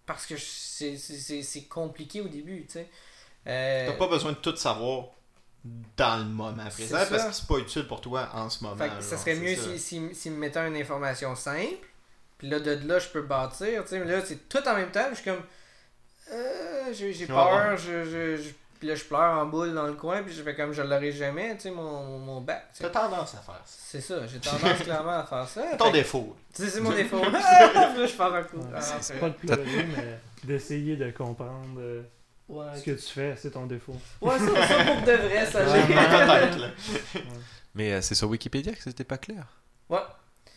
parce 0.05 0.25
que 0.25 0.35
c'est 0.37 1.67
compliqué 1.69 2.21
au 2.21 2.27
début, 2.29 2.65
tu 2.65 2.73
sais. 2.73 2.87
Euh, 3.47 3.87
T'as 3.87 3.93
pas 3.97 4.07
besoin 4.07 4.31
de 4.31 4.37
tout 4.37 4.55
savoir 4.55 5.07
dans 5.97 6.17
le 6.19 6.25
moment 6.25 6.63
présent 6.69 6.97
parce 7.09 7.25
que 7.25 7.31
c'est 7.33 7.47
pas 7.47 7.57
utile 7.57 7.87
pour 7.87 7.99
toi 8.01 8.29
en 8.33 8.49
ce 8.49 8.63
moment. 8.63 8.77
Fait 8.77 8.89
que 8.89 9.01
ça 9.03 9.17
serait 9.17 9.35
mieux 9.35 9.55
ça. 9.55 9.77
si, 9.77 10.13
s'ils 10.15 10.31
me 10.31 10.37
mettaient 10.37 10.65
une 10.67 10.77
information 10.77 11.35
simple, 11.35 11.85
puis 12.37 12.49
là, 12.49 12.59
de 12.59 12.79
là, 12.87 12.99
je 12.99 13.07
peux 13.09 13.21
bâtir, 13.23 13.83
tu 13.83 13.89
sais, 13.89 13.99
mais 13.99 14.09
là, 14.11 14.21
c'est 14.25 14.47
tout 14.47 14.65
en 14.67 14.73
même 14.75 14.91
temps, 14.91 15.07
je 15.11 15.15
suis 15.15 15.25
comme, 15.25 15.41
euh, 16.31 16.93
j'ai 16.93 17.25
peur, 17.25 17.71
ouais. 17.71 17.77
je, 17.77 18.03
je, 18.05 18.37
je- 18.41 18.49
puis 18.79 18.87
là, 18.87 18.95
je 18.95 19.03
pleure 19.03 19.37
en 19.37 19.45
boule 19.45 19.73
dans 19.73 19.87
le 19.87 19.93
coin, 19.93 20.23
puis 20.23 20.33
je 20.33 20.41
fais 20.41 20.55
comme, 20.55 20.71
je 20.71 20.81
l'aurai 20.81 21.11
jamais, 21.11 21.53
tu 21.57 21.63
sais, 21.63 21.71
mon, 21.71 22.17
mon 22.19 22.39
bac, 22.39 22.67
tu. 22.73 22.81
T'as 22.83 22.89
tendance 22.89 23.35
à 23.35 23.39
faire 23.39 23.61
ça. 23.65 23.75
C'est 23.77 23.99
ça, 24.01 24.25
j'ai 24.27 24.39
tendance 24.39 24.79
clairement 24.79 25.19
à 25.19 25.23
faire 25.25 25.47
ça. 25.49 25.63
Ton 25.77 25.85
Fait 25.87 25.91
défaut. 25.91 26.33
tu 26.55 26.63
sais, 26.63 26.69
c'est 26.69 26.79
mon 26.81 26.91
défaut. 26.91 27.19
Là, 27.31 28.05
je 28.05 28.13
pars 28.15 28.33
un 28.33 28.43
coup. 28.43 28.55
Ouais, 28.57 28.63
Ah, 28.73 28.81
c'est 29.01 29.19
pas 29.19 29.27
de 29.29 29.33
pleurer, 29.33 29.85
mais 29.97 30.19
d'essayer 30.45 30.95
de 30.95 31.11
comprendre 31.11 31.77
euh, 31.79 32.03
Ouais, 32.49 32.65
ce 32.75 32.81
que 32.83 32.91
tu 32.91 33.05
fais, 33.13 33.35
c'est 33.37 33.51
ton 33.51 33.65
défaut. 33.67 33.95
ouais, 34.21 34.39
ça, 34.39 34.67
ça 34.67 34.83
pour 34.85 35.01
de 35.03 35.11
vrai, 35.11 35.45
ça, 35.45 35.63
Ouais, 35.65 35.81
j'ai. 35.87 35.93
Peut-être, 35.93 36.57
là. 36.59 36.69
Mais 37.75 37.93
euh, 37.93 38.01
c'est 38.01 38.15
sur 38.15 38.27
Wikipédia 38.29 38.73
que 38.73 38.81
c'était 38.81 39.03
pas 39.03 39.17
clair. 39.19 39.45
Ouais. 39.87 39.99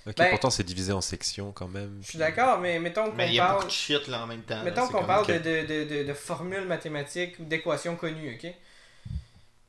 Ok, 0.07 0.14
Ben- 0.16 0.30
pourtant 0.30 0.51
c'est 0.51 0.64
divisé 0.64 0.93
en 0.93 1.01
sections 1.01 1.53
quand 1.53 1.68
même. 1.68 1.99
Je 2.03 2.09
suis 2.09 2.18
d'accord, 2.18 2.59
mais 2.59 2.78
mettons 2.80 3.11
qu'on 3.11 3.16
Mais 3.16 3.28
il 3.28 3.34
y 3.34 3.38
a 3.40 3.45
parle. 3.45 3.55
beaucoup 3.57 3.66
de 3.68 3.72
shit 3.72 4.09
là 4.09 4.24
en 4.24 4.26
même 4.26 4.43
temps. 4.43 4.57
là. 4.57 4.62
Mettons 4.64 4.88
qu'on 4.88 5.05
parle 5.05 5.26
que- 5.26 5.32
de, 5.32 5.84
de, 5.84 6.03
de, 6.05 6.14
formules 6.14 6.64
mathématiques 6.66 7.38
ou 7.38 7.45
d'équations 7.45 7.95
connues, 7.95 8.34
ok? 8.34 8.53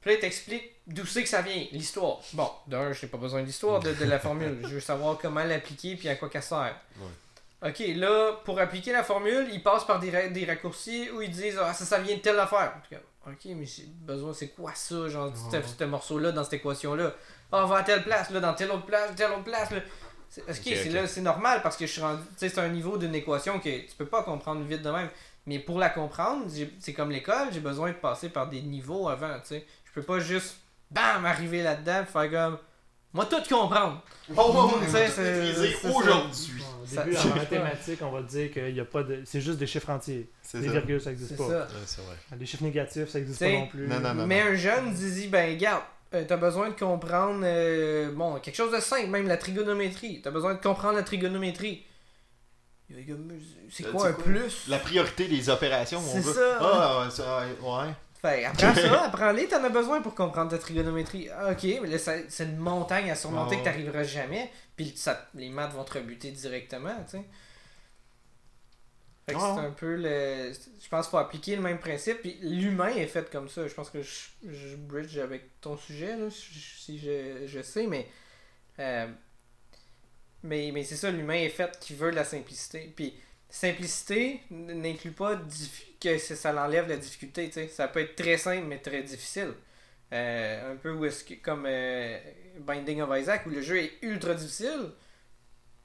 Puis 0.01 0.09
là, 0.09 0.13
il 0.13 0.19
t'explique 0.19 0.71
d'où 0.87 1.05
c'est 1.05 1.21
que 1.23 1.29
ça 1.29 1.41
vient, 1.41 1.65
l'histoire. 1.71 2.19
Bon, 2.33 2.49
d'un, 2.67 2.91
je 2.93 3.05
n'ai 3.05 3.09
pas 3.11 3.17
besoin 3.19 3.43
d'histoire 3.43 3.79
de, 3.79 3.93
de 3.93 4.05
la 4.05 4.17
formule. 4.19 4.57
Je 4.63 4.67
veux 4.69 4.79
savoir 4.79 5.17
comment 5.21 5.43
l'appliquer 5.43 5.95
puis 5.95 6.09
à 6.09 6.15
quoi 6.15 6.29
qu'elle 6.29 6.41
sert. 6.43 6.75
Ok, 7.65 7.81
là, 7.95 8.33
pour 8.43 8.59
appliquer 8.59 8.91
la 8.91 9.03
formule, 9.03 9.47
ils 9.51 9.63
passent 9.63 9.85
par 9.85 9.99
des, 9.99 10.11
ra- 10.11 10.27
des 10.27 10.45
raccourcis 10.45 11.09
où 11.15 11.21
ils 11.21 11.31
disent 11.31 11.57
Ah, 11.61 11.73
ça, 11.73 11.85
ça 11.85 11.99
vient 11.99 12.15
de 12.15 12.21
telle 12.21 12.39
affaire. 12.39 12.73
Ok, 13.25 13.45
mais 13.45 13.65
j'ai 13.65 13.85
besoin, 13.87 14.33
c'est 14.33 14.49
quoi 14.49 14.71
ça, 14.75 15.07
genre, 15.07 15.31
ce- 15.35 15.55
Ouais. 15.55 15.63
ce 15.79 15.83
morceau-là 15.85 16.31
dans 16.33 16.43
cette 16.43 16.53
équation-là? 16.53 17.13
Ah, 17.53 17.63
on 17.63 17.67
va 17.67 17.77
à 17.77 17.83
telle 17.83 18.03
place, 18.03 18.29
là, 18.31 18.39
dans 18.41 18.53
telle 18.53 18.69
autre 18.71 18.85
place, 18.85 19.15
telle 19.15 19.31
autre 19.31 19.43
place. 19.45 19.71
Là. 19.71 19.79
Ok, 20.49 21.07
c'est 21.07 21.21
normal 21.21 21.61
parce 21.61 21.77
que 21.77 21.85
je 21.85 21.91
suis 21.91 22.01
rendu. 22.01 22.21
Tu 22.31 22.33
sais, 22.37 22.49
c'est 22.49 22.59
un 22.59 22.67
niveau 22.69 22.97
d'une 22.97 23.13
équation 23.15 23.59
que 23.59 23.69
tu 23.87 23.95
peux 23.97 24.07
pas 24.07 24.23
comprendre 24.23 24.61
vite 24.65 24.81
de 24.81 24.89
même. 24.89 25.09
Mais 25.45 25.59
pour 25.59 25.77
la 25.79 25.89
comprendre, 25.89 26.45
j'ai- 26.53 26.73
c'est 26.79 26.93
comme 26.93 27.11
l'école, 27.11 27.47
j'ai 27.51 27.59
besoin 27.59 27.89
de 27.89 27.95
passer 27.95 28.29
par 28.29 28.47
des 28.49 28.61
niveaux 28.61 29.07
avant, 29.07 29.35
tu 29.41 29.47
sais. 29.49 29.65
Je 29.85 29.91
peux 29.93 30.01
pas 30.01 30.19
juste, 30.19 30.57
bam, 30.89 31.23
arriver 31.25 31.61
là-dedans 31.63 32.01
et 32.01 32.05
faire 32.05 32.31
comme. 32.31 32.57
Moi, 33.13 33.25
tout 33.25 33.37
comprendre. 33.47 34.01
Oh, 34.29 34.33
oh, 34.37 34.71
oh, 34.73 34.79
Tu 34.83 34.89
sais, 34.91 35.05
tout 35.05 35.11
c'est- 35.15 35.53
c'est 35.81 35.87
aujourd'hui. 35.89 36.63
Ça- 36.85 37.03
début, 37.03 37.15
en 37.17 37.35
mathématiques, 37.35 38.01
on 38.01 38.11
va 38.11 38.21
dire 38.23 38.51
qu'il 38.51 38.75
y 38.75 38.79
a 38.79 38.85
pas 38.85 39.03
de. 39.03 39.21
C'est 39.25 39.39
juste 39.41 39.59
des 39.59 39.67
chiffres 39.67 39.89
entiers. 39.89 40.29
C'est 40.41 40.59
Les 40.59 40.67
ça. 40.67 40.71
virgules, 40.73 41.01
ça 41.01 41.09
n'existe 41.11 41.31
C'est 41.31 41.37
pas. 41.37 41.47
ça. 41.47 41.59
Ouais, 41.59 41.81
c'est 41.85 42.01
vrai. 42.01 42.15
Les 42.39 42.45
chiffres 42.45 42.63
négatifs, 42.63 43.09
ça 43.09 43.19
n'existe 43.19 43.39
pas 43.39 43.49
non 43.51 43.67
plus. 43.67 43.87
non, 43.87 43.99
non, 43.99 44.13
non. 44.15 44.25
Mais 44.27 44.41
un 44.41 44.55
jeune 44.55 44.93
dit, 44.93 45.27
ben, 45.27 45.53
regarde, 45.55 45.83
euh, 46.15 46.23
t'as 46.27 46.37
besoin 46.37 46.69
de 46.69 46.73
comprendre, 46.75 47.41
euh, 47.43 48.11
bon, 48.13 48.39
quelque 48.39 48.55
chose 48.55 48.71
de 48.73 48.79
simple, 48.79 49.07
même 49.09 49.27
la 49.27 49.37
trigonométrie. 49.37 50.21
T'as 50.23 50.31
besoin 50.31 50.55
de 50.55 50.59
comprendre 50.61 50.95
la 50.95 51.03
trigonométrie. 51.03 51.85
Est 52.91 53.05
C'est 53.71 53.83
quoi 53.91 54.01
c'est 54.01 54.07
un 54.09 54.13
quoi? 54.13 54.23
plus? 54.23 54.67
La 54.67 54.77
priorité 54.77 55.27
des 55.27 55.49
opérations, 55.49 55.99
on 55.99 56.01
C'est 56.13 56.19
veut. 56.19 56.33
ça. 56.33 56.57
Ah, 56.61 57.07
ouais. 57.07 57.93
Fait, 58.23 58.45
apprends 58.47 58.73
ça, 58.75 59.03
apprends-les, 59.05 59.47
t'en 59.49 59.63
as 59.63 59.69
besoin 59.69 60.01
pour 60.01 60.15
comprendre 60.15 60.49
ta 60.51 60.57
trigonométrie. 60.57 61.29
Ah, 61.31 61.51
ok, 61.51 61.63
mais 61.81 61.87
là, 61.89 61.99
c'est 61.99 62.43
une 62.45 62.57
montagne 62.57 63.11
à 63.11 63.15
surmonter 63.15 63.57
Ah, 63.57 63.59
que 63.59 63.63
t'arriveras 63.65 64.03
jamais, 64.03 64.51
puis 64.77 64.93
ça- 64.95 65.29
les 65.35 65.49
maths 65.49 65.73
vont 65.73 65.83
te 65.83 65.93
rebuter 65.95 66.31
directement, 66.31 66.95
tu 67.05 67.17
sais. 67.17 67.23
Fait 69.25 69.35
que 69.35 69.39
Ah, 69.39 69.53
c'est 69.55 69.61
un 69.61 69.71
peu 69.71 69.95
le. 69.95 70.51
Je 70.53 70.89
pense 70.89 71.05
qu'il 71.05 71.11
faut 71.11 71.17
appliquer 71.17 71.55
le 71.55 71.61
même 71.61 71.79
principe, 71.79 72.19
puis 72.21 72.37
l'humain 72.41 72.89
est 72.89 73.07
fait 73.07 73.29
comme 73.31 73.47
ça. 73.47 73.67
Je 73.67 73.73
pense 73.73 73.89
que 73.89 74.01
je, 74.01 74.09
je 74.49 74.75
bridge 74.75 75.17
avec 75.17 75.61
ton 75.61 75.77
sujet, 75.77 76.17
là, 76.17 76.29
si 76.29 76.53
si 76.59 76.99
je, 76.99 77.45
je 77.47 77.61
sais, 77.61 77.87
mais. 77.87 78.07
euh, 78.79 79.07
mais 80.43 80.71
mais 80.73 80.83
c'est 80.83 80.95
ça, 80.95 81.09
l'humain 81.11 81.35
est 81.35 81.49
fait 81.49 81.77
qui 81.79 81.93
veut 81.95 82.11
de 82.11 82.15
la 82.15 82.25
simplicité. 82.25 82.91
Puis 82.95 83.13
simplicité 83.55 84.41
n'inclut 84.49 85.11
pas 85.11 85.39
que 85.99 86.17
ça 86.17 86.51
l'enlève 86.51 86.87
la 86.89 86.97
difficulté. 86.97 87.47
tu 87.47 87.53
sais. 87.53 87.67
Ça 87.67 87.87
peut 87.87 87.99
être 88.01 88.15
très 88.15 88.37
simple, 88.37 88.65
mais 88.67 88.79
très 88.79 89.03
difficile. 89.03 89.53
Euh, 90.11 90.73
un 90.73 90.75
peu 90.75 90.91
où 90.91 91.05
est-ce 91.05 91.23
que, 91.23 91.35
comme 91.35 91.65
euh, 91.67 92.17
Binding 92.59 93.01
of 93.01 93.09
Isaac, 93.19 93.45
où 93.45 93.49
le 93.49 93.61
jeu 93.61 93.77
est 93.77 93.93
ultra 94.01 94.33
difficile, 94.33 94.89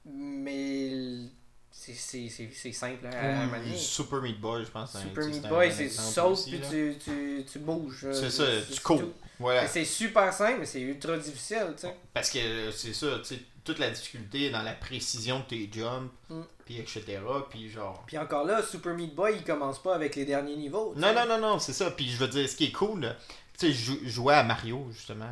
mais 0.05 1.29
c'est- 1.71 2.71
simple 2.73 3.07
à, 3.07 3.45
manier. 3.45 3.75
Super 3.77 4.21
Meat 4.21 4.39
Boy, 4.39 4.65
je 4.65 4.71
pense. 4.71 4.95
un- 4.95 5.01
Super 5.01 5.25
Meat 5.27 5.47
Boy, 5.47 5.71
c'est 5.71 5.89
saute 5.89 6.45
puis 6.47 6.59
tu, 6.69 6.95
tu, 7.03 7.45
tu 7.51 7.59
bouges. 7.59 8.07
C'est 8.11 8.29
ça, 8.29 8.45
tu 8.71 8.79
cours. 8.81 9.03
Voilà. 9.39 9.67
C'est 9.67 9.85
super 9.85 10.33
simple, 10.33 10.59
mais 10.61 10.65
c'est 10.65 10.81
ultra 10.81 11.17
difficile, 11.17 11.67
tu 11.75 11.81
sais. 11.87 11.95
Parce 12.13 12.29
que 12.29 12.39
euh, 12.39 12.71
c'est 12.71 12.93
ça, 12.93 13.21
toute 13.63 13.79
la 13.79 13.89
difficulté 13.91 14.47
est 14.47 14.49
dans 14.51 14.63
la 14.63 14.73
précision 14.73 15.39
de 15.39 15.45
tes 15.45 15.69
jumps, 15.71 16.11
Mm. 16.29 16.41
Puis 16.69 16.77
etc. 16.79 17.03
Puis 17.49 17.69
genre. 17.71 18.03
Puis 18.05 18.17
encore 18.17 18.45
là, 18.45 18.61
Super 18.61 18.93
Meat 18.93 19.15
Boy, 19.15 19.33
il 19.37 19.43
commence 19.43 19.81
pas 19.81 19.95
avec 19.95 20.15
les 20.15 20.25
derniers 20.25 20.55
niveaux. 20.55 20.93
Non, 20.95 21.13
non, 21.13 21.25
non, 21.27 21.39
non, 21.39 21.59
c'est 21.59 21.73
ça. 21.73 21.89
Puis 21.89 22.09
je 22.11 22.17
veux 22.17 22.27
dire, 22.27 22.47
ce 22.47 22.55
qui 22.55 22.65
est 22.65 22.71
cool, 22.71 23.01
là, 23.01 23.15
tu 23.57 23.67
sais, 23.67 23.73
je 23.73 23.85
jou- 23.85 23.99
je 24.03 24.09
jouais 24.09 24.35
à 24.35 24.43
Mario, 24.43 24.87
justement. 24.91 25.25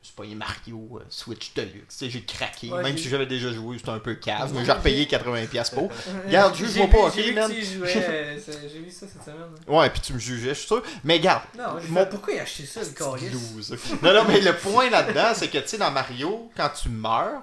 Je 0.00 0.06
suis 0.06 0.14
payé 0.16 0.34
Mario 0.36 0.98
euh, 1.00 1.04
Switch 1.10 1.52
Deluxe. 1.54 1.98
Tu 1.98 2.04
sais, 2.04 2.10
j'ai 2.10 2.22
craqué. 2.22 2.70
Ouais, 2.70 2.82
Même 2.84 2.96
j'ai- 2.96 3.02
si 3.04 3.08
j'avais 3.08 3.26
déjà 3.26 3.52
joué, 3.52 3.78
c'était 3.78 3.90
un 3.90 3.98
peu 3.98 4.14
cave. 4.14 4.52
Mais 4.54 4.64
j'ai 4.64 4.72
repayé 4.72 4.98
j'ai- 4.98 5.06
80$ 5.06 5.70
pour. 5.74 5.90
Regarde, 6.26 6.54
j'ai 6.54 6.66
juge-moi 6.66 6.86
vu- 6.86 6.92
pas, 6.92 6.98
ok, 6.98 7.12
J'ai 7.16 7.22
vu 7.22 7.38
euh, 7.84 8.38
j'ai 8.38 8.90
ça 8.90 9.06
cette 9.06 9.24
semaine. 9.24 9.36
hein. 9.42 9.72
Ouais, 9.72 9.90
puis 9.90 10.00
tu 10.00 10.12
me 10.14 10.18
jugeais, 10.18 10.50
je 10.50 10.54
suis 10.54 10.66
sûr. 10.68 10.82
Mais 11.04 11.18
garde, 11.20 11.42
Non, 11.56 11.78
j'ai 11.82 11.88
Mon- 11.88 12.06
pourquoi 12.06 12.32
il 12.34 12.38
a 12.38 12.42
acheté 12.42 12.64
ça, 12.64 12.80
le 12.80 12.86
calice? 12.90 13.32
loose. 13.32 13.76
Non, 14.02 14.14
non, 14.14 14.24
mais 14.28 14.40
le 14.40 14.56
point 14.56 14.88
là-dedans, 14.90 15.32
c'est 15.34 15.48
que, 15.48 15.58
tu 15.58 15.68
sais, 15.68 15.78
dans 15.78 15.90
Mario, 15.90 16.50
quand 16.56 16.70
tu 16.80 16.88
meurs, 16.88 17.42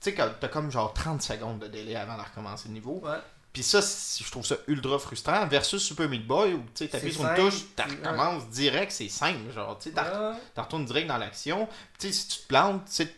tu 0.00 0.10
sais, 0.10 0.16
t'as 0.40 0.48
comme 0.48 0.70
genre 0.70 0.92
30 0.94 1.22
secondes 1.22 1.58
de 1.60 1.66
délai 1.68 1.96
avant 1.96 2.16
de 2.16 2.22
recommencer 2.22 2.68
le 2.68 2.74
niveau. 2.74 3.00
Ouais. 3.04 3.18
Puis 3.52 3.62
ça, 3.64 3.80
je 3.80 4.30
trouve 4.30 4.46
ça 4.46 4.54
ultra 4.68 4.98
frustrant. 4.98 5.44
Versus 5.48 5.82
Super 5.82 6.08
Meat 6.08 6.24
Boy, 6.26 6.54
où 6.54 6.62
tu 6.74 6.88
C'est 6.88 7.10
sur 7.10 7.22
une 7.22 7.28
simple, 7.28 7.40
touche, 7.40 7.64
tu 7.76 7.82
recommences 7.82 8.48
direct, 8.48 8.92
c'est 8.92 9.08
simple. 9.08 9.50
Genre, 9.52 9.76
tu 9.78 9.88
Ouais. 9.90 10.32
retournes 10.56 10.84
direct 10.84 11.08
dans 11.08 11.18
l'action. 11.18 11.68
Tu 11.98 12.12
si 12.12 12.28
tu 12.28 12.38
te 12.42 12.46
plantes, 12.46 12.82
tu 12.94 13.08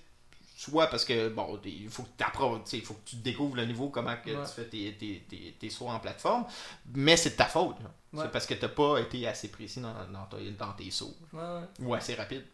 soit 0.57 0.87
parce 0.87 1.05
que, 1.05 1.29
bon, 1.29 1.59
il 1.65 1.91
faut 1.91 2.05
que 2.05 2.09
tu 2.65 2.77
il 2.77 2.83
faut 2.83 2.95
que 2.95 3.05
tu 3.11 3.17
découvres 3.17 3.57
le 3.57 3.65
niveau, 3.67 3.89
comment 3.91 4.15
que 4.25 4.31
Ouais. 4.31 4.47
tu 4.47 4.53
fais 4.55 4.65
tes, 4.65 4.95
tes, 4.97 5.27
tes, 5.29 5.57
tes 5.61 5.71
sauts 5.71 5.89
en 5.89 5.99
plateforme. 5.99 6.47
Mais 6.95 7.17
c'est 7.17 7.31
de 7.31 7.37
ta 7.37 7.47
faute. 7.47 7.77
C'est 8.17 8.31
parce 8.31 8.47
que 8.47 8.55
t'as 8.55 8.69
pas 8.69 9.01
été 9.01 9.27
assez 9.27 9.49
précis 9.49 9.81
dans, 9.81 9.93
dans, 10.11 10.29
dans 10.59 10.73
tes 10.73 10.91
sauts. 10.91 11.15
Ou 11.81 11.95
assez 11.95 12.15
rapide. 12.15 12.45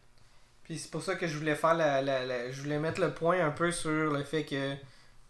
Puis 0.68 0.78
c'est 0.78 0.90
pour 0.90 1.02
ça 1.02 1.16
que 1.16 1.26
je 1.26 1.36
voulais 1.36 1.54
faire 1.56 1.74
la, 1.74 2.00
la- 2.02 2.24
la- 2.24 2.52
je 2.52 2.60
voulais 2.62 2.78
mettre 2.78 3.00
le 3.00 3.12
point 3.12 3.44
un 3.44 3.50
peu 3.50 3.72
sur 3.72 4.12
le 4.12 4.22
fait 4.22 4.44
que 4.44 4.74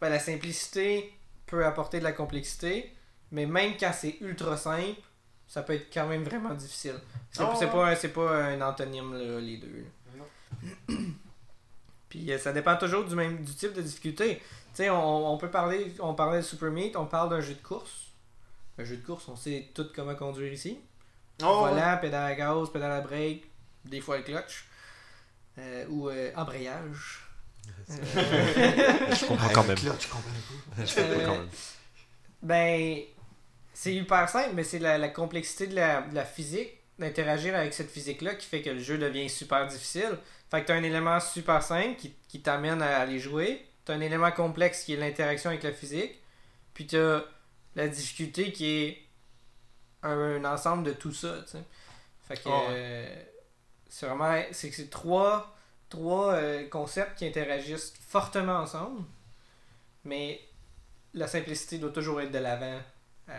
ben, 0.00 0.10
la 0.10 0.18
simplicité 0.18 1.12
peut 1.46 1.64
apporter 1.64 2.00
de 2.00 2.04
la 2.04 2.12
complexité, 2.12 2.92
mais 3.30 3.46
même 3.46 3.74
quand 3.78 3.92
c'est 3.94 4.16
ultra 4.20 4.56
simple, 4.56 5.00
ça 5.46 5.62
peut 5.62 5.74
être 5.74 5.94
quand 5.94 6.06
même 6.06 6.24
vraiment 6.24 6.52
difficile. 6.54 6.96
C'est 7.30 7.42
Ah 7.42 7.46
pas, 7.68 7.96
c'est 7.96 8.12
pas 8.12 8.36
un 8.36 8.60
antonyme 8.60 9.14
là, 9.14 9.40
les 9.40 9.56
deux. 9.58 9.86
là. 10.18 10.94
Puis 12.08 12.32
euh, 12.32 12.38
ça 12.38 12.52
dépend 12.52 12.76
toujours 12.76 13.04
du 13.04 13.14
même 13.14 13.42
du 13.42 13.54
type 13.54 13.72
de 13.74 13.82
difficulté. 13.82 14.36
Tu 14.38 14.44
sais, 14.74 14.90
on, 14.90 15.32
on 15.32 15.36
peut 15.38 15.50
parler, 15.50 15.94
on 16.00 16.14
parlait 16.14 16.38
de 16.38 16.42
Super 16.42 16.70
Meat, 16.70 16.96
on 16.96 17.06
parle 17.06 17.28
d'un 17.30 17.40
jeu 17.40 17.54
de 17.54 17.62
course. 17.62 18.08
Un 18.78 18.84
jeu 18.84 18.96
de 18.96 19.04
course, 19.04 19.28
on 19.28 19.36
sait 19.36 19.70
tout 19.74 19.86
comment 19.94 20.14
conduire 20.14 20.52
ici. 20.52 20.78
Oh, 21.42 21.66
Volant, 21.68 21.98
pédale 22.00 22.32
à 22.32 22.34
gaz, 22.34 22.70
pédale 22.70 22.92
à 22.92 23.00
break, 23.00 23.44
des 23.84 24.00
fois 24.00 24.16
le 24.18 24.22
clutch. 24.24 24.67
Euh, 25.58 25.86
ou 25.88 26.08
euh, 26.08 26.30
embrayage. 26.36 27.24
Euh, 27.90 27.94
Je 29.14 29.24
comprends 29.26 29.48
quand 29.48 29.64
même. 29.64 29.76
Là, 29.84 29.92
tu 29.98 30.08
comprends 30.08 30.30
pas. 30.76 30.84
Je 30.84 30.94
comprends 30.94 31.24
quand 31.24 31.38
même. 31.38 31.48
ben, 32.42 32.98
c'est 33.72 33.94
hyper 33.94 34.28
simple, 34.28 34.50
mais 34.54 34.64
c'est 34.64 34.78
la, 34.78 34.98
la 34.98 35.08
complexité 35.08 35.66
de 35.68 35.74
la, 35.74 36.02
de 36.02 36.14
la 36.14 36.24
physique, 36.24 36.70
d'interagir 36.98 37.54
avec 37.56 37.72
cette 37.72 37.90
physique-là 37.90 38.34
qui 38.34 38.46
fait 38.46 38.60
que 38.62 38.70
le 38.70 38.80
jeu 38.80 38.98
devient 38.98 39.28
super 39.30 39.66
difficile. 39.66 40.18
Fait 40.50 40.62
que 40.62 40.66
t'as 40.66 40.74
un 40.74 40.82
élément 40.82 41.18
super 41.20 41.62
simple 41.62 41.96
qui, 41.96 42.14
qui 42.28 42.40
t'amène 42.42 42.82
à 42.82 42.98
aller 42.98 43.18
jouer. 43.18 43.64
T'as 43.84 43.94
un 43.94 44.00
élément 44.00 44.30
complexe 44.32 44.84
qui 44.84 44.92
est 44.94 44.96
l'interaction 44.96 45.48
avec 45.50 45.62
la 45.62 45.72
physique. 45.72 46.20
Puis 46.74 46.86
t'as 46.86 47.22
la 47.74 47.88
difficulté 47.88 48.52
qui 48.52 48.66
est 48.82 48.98
un, 50.02 50.42
un 50.42 50.44
ensemble 50.44 50.84
de 50.84 50.92
tout 50.92 51.12
ça, 51.12 51.36
tu 51.46 51.52
sais. 51.52 51.64
Fait 52.26 52.34
que 52.36 52.48
Ah 52.48 52.50
ouais. 52.50 52.66
euh, 52.70 53.22
c'est 53.88 54.06
vraiment 54.06 54.42
c'est 54.52 54.70
que 54.70 54.76
c'est 54.76 54.90
trois 54.90 55.56
trois 55.88 56.34
euh, 56.34 56.68
concepts 56.68 57.18
qui 57.18 57.26
interagissent 57.26 57.92
fortement 58.08 58.58
ensemble. 58.58 59.02
Mais 60.04 60.40
la 61.14 61.26
simplicité 61.26 61.78
doit 61.78 61.90
toujours 61.92 62.20
être 62.20 62.30
de 62.30 62.38
l'avant 62.38 62.80
à, 63.28 63.32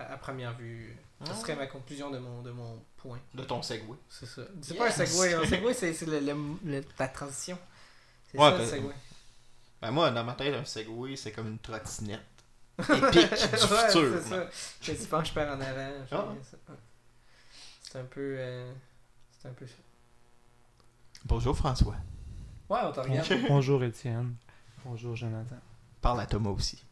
à- 0.00 0.12
à 0.12 0.16
première 0.16 0.54
vue. 0.56 0.96
Ça 1.24 1.32
Ah 1.32 1.40
serait 1.40 1.56
ma 1.56 1.66
conclusion 1.66 2.10
de 2.10 2.18
mon, 2.18 2.42
de 2.42 2.50
mon 2.52 2.80
point. 2.96 3.18
De 3.34 3.42
ton 3.42 3.60
segway. 3.62 3.96
C'est 4.08 4.26
ça. 4.26 4.42
C'est 4.62 4.74
Yes. 4.74 4.78
pas 4.78 4.86
un 5.02 5.06
segway. 5.06 5.34
Un 5.34 5.44
segway, 5.48 5.74
c'est 5.74 5.92
c'est 5.92 6.06
le, 6.06 6.20
le- 6.20 6.36
le- 6.64 6.84
la 6.98 7.08
transition. 7.08 7.58
C'est 8.30 8.38
Ouais, 8.38 8.44
ça, 8.44 8.52
le 8.52 8.58
ben, 8.58 8.66
segway. 8.70 8.94
Ben 9.82 9.90
moi, 9.90 10.10
dans 10.12 10.24
ma 10.24 10.34
tête, 10.34 10.54
un 10.54 10.64
segway, 10.64 11.16
c'est 11.16 11.32
comme 11.32 11.48
une 11.48 11.58
trottinette. 11.58 12.20
Épique 12.78 13.10
du 13.12 13.18
ouais, 13.18 13.28
futur. 13.28 14.20
c'est 14.22 14.28
ça. 14.28 14.46
Que 14.80 14.92
tu 14.92 15.08
penches 15.08 15.34
par 15.34 15.48
en 15.56 15.60
avant. 15.60 15.90
je 16.08 16.14
Ah. 16.14 16.34
C'est 17.82 17.98
un 17.98 18.04
peu... 18.04 18.36
euh, 18.38 18.72
c'est 19.42 19.48
un 19.48 19.52
peu 19.52 19.66
ça. 19.66 19.74
Bonjour 21.28 21.56
François. 21.56 21.94
Ouais, 22.68 22.78
on 22.84 22.92
te 22.92 23.00
regarde. 23.00 23.28
Bonjour 23.48 23.82
Étienne. 23.84 24.34
Bonjour 24.84 25.14
Jonathan. 25.16 25.56
Parle 26.00 26.20
à 26.20 26.26
Thomas 26.26 26.50
aussi. 26.50 26.82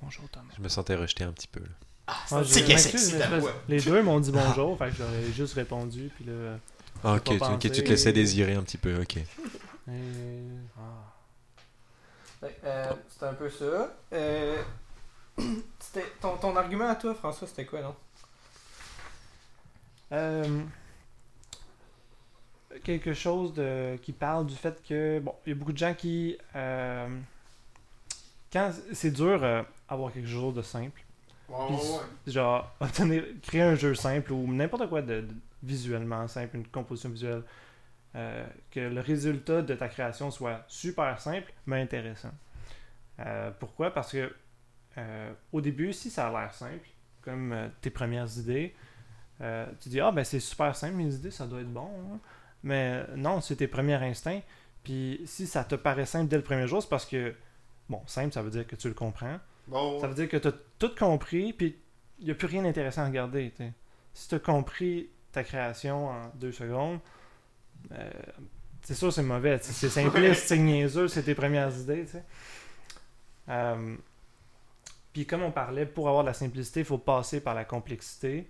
Bonjour 0.00 0.28
Thomas. 0.30 0.52
Je 0.56 0.62
me 0.62 0.68
sentais 0.68 0.96
rejeté 0.96 1.24
un 1.24 1.32
petit 1.32 1.48
peu. 1.48 1.60
là. 1.60 1.66
Ah, 2.08 2.14
Ah, 2.32 2.42
c'est 2.44 2.76
sexy 2.78 3.18
ta 3.18 3.28
Les 3.68 3.80
deux 3.80 4.02
m'ont 4.02 4.18
dit 4.20 4.32
bonjour, 4.32 4.76
fait 4.76 4.90
que 4.90 4.96
j'aurais 4.96 5.32
juste 5.32 5.54
répondu, 5.54 6.10
puis 6.16 6.24
là. 6.24 6.58
Ah, 7.04 7.14
ok, 7.14 7.58
tu, 7.60 7.70
te 7.70 7.88
laissais 7.88 8.12
désirer 8.12 8.54
un 8.54 8.62
petit 8.62 8.78
peu, 8.78 9.00
ok. 9.00 9.18
euh, 9.88 10.58
ah. 10.78 12.44
Euh, 12.64 12.92
c'était 13.08 13.26
un 13.26 13.34
peu 13.34 13.48
ça. 13.48 13.94
Euh, 14.12 14.62
c'était- 15.78 16.12
ton, 16.20 16.36
ton 16.36 16.56
argument 16.56 16.88
à 16.88 16.96
toi, 16.96 17.14
François, 17.14 17.46
c'était 17.46 17.64
quoi, 17.66 17.80
non? 17.82 17.94
Euh, 20.12 20.62
quelque 22.84 23.14
chose 23.14 23.54
de, 23.54 23.96
qui 24.02 24.12
parle 24.12 24.46
du 24.46 24.54
fait 24.54 24.82
que, 24.86 25.20
bon, 25.20 25.34
il 25.46 25.50
y 25.50 25.52
a 25.52 25.54
beaucoup 25.56 25.72
de 25.72 25.78
gens 25.78 25.94
qui. 25.94 26.38
euh, 26.56 27.08
quand 28.52 28.70
c'est 28.92 29.10
dur 29.10 29.42
euh, 29.42 29.62
avoir 29.88 30.12
quelque 30.12 30.28
chose 30.28 30.54
de 30.54 30.62
simple, 30.62 31.02
Ouais, 31.48 31.66
Puis, 31.66 31.76
ouais, 31.76 31.82
ouais. 31.82 32.32
genre, 32.32 32.74
obtenir, 32.80 33.24
créer 33.42 33.62
un 33.62 33.74
jeu 33.74 33.94
simple 33.94 34.32
ou 34.32 34.52
n'importe 34.54 34.88
quoi 34.88 35.02
de, 35.02 35.20
de 35.22 35.34
visuellement 35.62 36.26
simple, 36.28 36.56
une 36.56 36.66
composition 36.66 37.10
visuelle, 37.10 37.42
euh, 38.14 38.46
que 38.70 38.80
le 38.80 39.00
résultat 39.00 39.60
de 39.62 39.74
ta 39.74 39.88
création 39.88 40.30
soit 40.30 40.64
super 40.68 41.20
simple, 41.20 41.52
mais 41.66 41.82
intéressant. 41.82 42.32
Euh, 43.20 43.50
pourquoi? 43.58 43.92
Parce 43.92 44.12
que 44.12 44.34
au 45.52 45.60
début, 45.62 45.92
si 45.92 46.10
ça 46.10 46.28
a 46.28 46.30
l'air 46.42 46.52
simple, 46.54 46.86
comme 47.22 47.70
tes 47.80 47.90
premières 47.90 48.28
idées, 48.38 48.74
tu 49.80 49.88
dis, 49.88 50.00
ah 50.00 50.10
ben 50.12 50.24
c'est 50.24 50.40
super 50.40 50.76
simple, 50.76 50.94
mes 50.96 51.14
idées, 51.14 51.30
ça 51.30 51.46
doit 51.46 51.60
être 51.60 51.72
bon. 51.72 51.88
hein. 52.14 52.18
Mais 52.62 53.04
non, 53.16 53.40
c'est 53.40 53.56
tes 53.56 53.66
premiers 53.68 53.94
instincts. 53.94 54.42
Puis 54.84 55.20
si 55.26 55.46
ça 55.46 55.64
te 55.64 55.74
paraît 55.74 56.06
simple 56.06 56.28
dès 56.28 56.36
le 56.36 56.42
premier 56.42 56.66
jour, 56.66 56.82
c'est 56.82 56.88
parce 56.88 57.06
que, 57.06 57.34
bon, 57.88 58.02
simple, 58.06 58.32
ça 58.32 58.42
veut 58.42 58.50
dire 58.50 58.66
que 58.66 58.76
tu 58.76 58.88
le 58.88 58.94
comprends. 58.94 59.38
Bon, 59.68 60.00
Ça 60.00 60.08
veut 60.08 60.14
dire 60.14 60.28
que 60.28 60.36
tu 60.36 60.48
as 60.48 60.52
tout 60.78 60.94
compris, 60.98 61.52
puis 61.52 61.76
il 62.18 62.24
n'y 62.26 62.30
a 62.30 62.34
plus 62.34 62.48
rien 62.48 62.62
d'intéressant 62.62 63.02
à 63.02 63.06
regarder. 63.06 63.50
t'sais. 63.50 63.72
Si 64.12 64.28
tu 64.28 64.34
as 64.34 64.38
compris 64.40 65.08
ta 65.30 65.44
création 65.44 66.08
en 66.08 66.28
deux 66.34 66.52
secondes, 66.52 66.98
euh, 67.92 68.10
c'est 68.82 68.94
sûr 68.94 69.12
c'est 69.12 69.22
mauvais. 69.22 69.58
C'est 69.62 69.88
simpliste, 69.88 70.46
c'est 70.48 70.58
niaiseux, 70.58 71.08
c'est 71.08 71.22
tes 71.22 71.34
premières 71.34 71.76
idées. 71.78 72.06
Euh, 73.48 73.96
Puis 75.12 75.26
comme 75.26 75.42
on 75.42 75.50
parlait, 75.52 75.86
pour 75.86 76.08
avoir 76.08 76.24
de 76.24 76.28
la 76.28 76.34
simplicité, 76.34 76.80
il 76.80 76.86
faut 76.86 76.98
passer 76.98 77.40
par 77.40 77.54
la 77.54 77.64
complexité. 77.64 78.48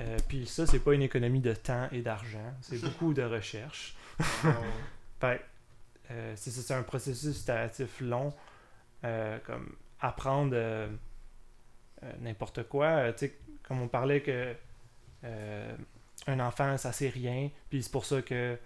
Euh, 0.00 0.16
puis 0.28 0.46
ça, 0.46 0.66
c'est 0.66 0.80
pas 0.80 0.94
une 0.94 1.02
économie 1.02 1.40
de 1.40 1.54
temps 1.54 1.88
et 1.92 2.02
d'argent, 2.02 2.52
c'est 2.60 2.80
beaucoup 2.82 3.14
de 3.14 3.22
recherche. 3.22 3.96
Euh, 6.10 6.32
c'est 6.36 6.74
un 6.74 6.82
processus 6.82 7.40
itératif 7.40 8.00
long. 8.00 8.34
euh, 9.04 9.38
comme 9.46 9.76
apprendre 10.00 10.54
n'importe 12.20 12.64
quoi. 12.64 13.12
comme 13.62 13.80
on 13.80 13.88
parlait 13.88 14.20
que 14.20 14.54
un 16.26 16.40
enfant, 16.40 16.76
ça 16.76 16.92
sait 16.92 17.08
rien. 17.08 17.50
Puis 17.70 17.82
c'est 17.82 17.92
pour 17.92 18.04
ça 18.04 18.20
que 18.20 18.58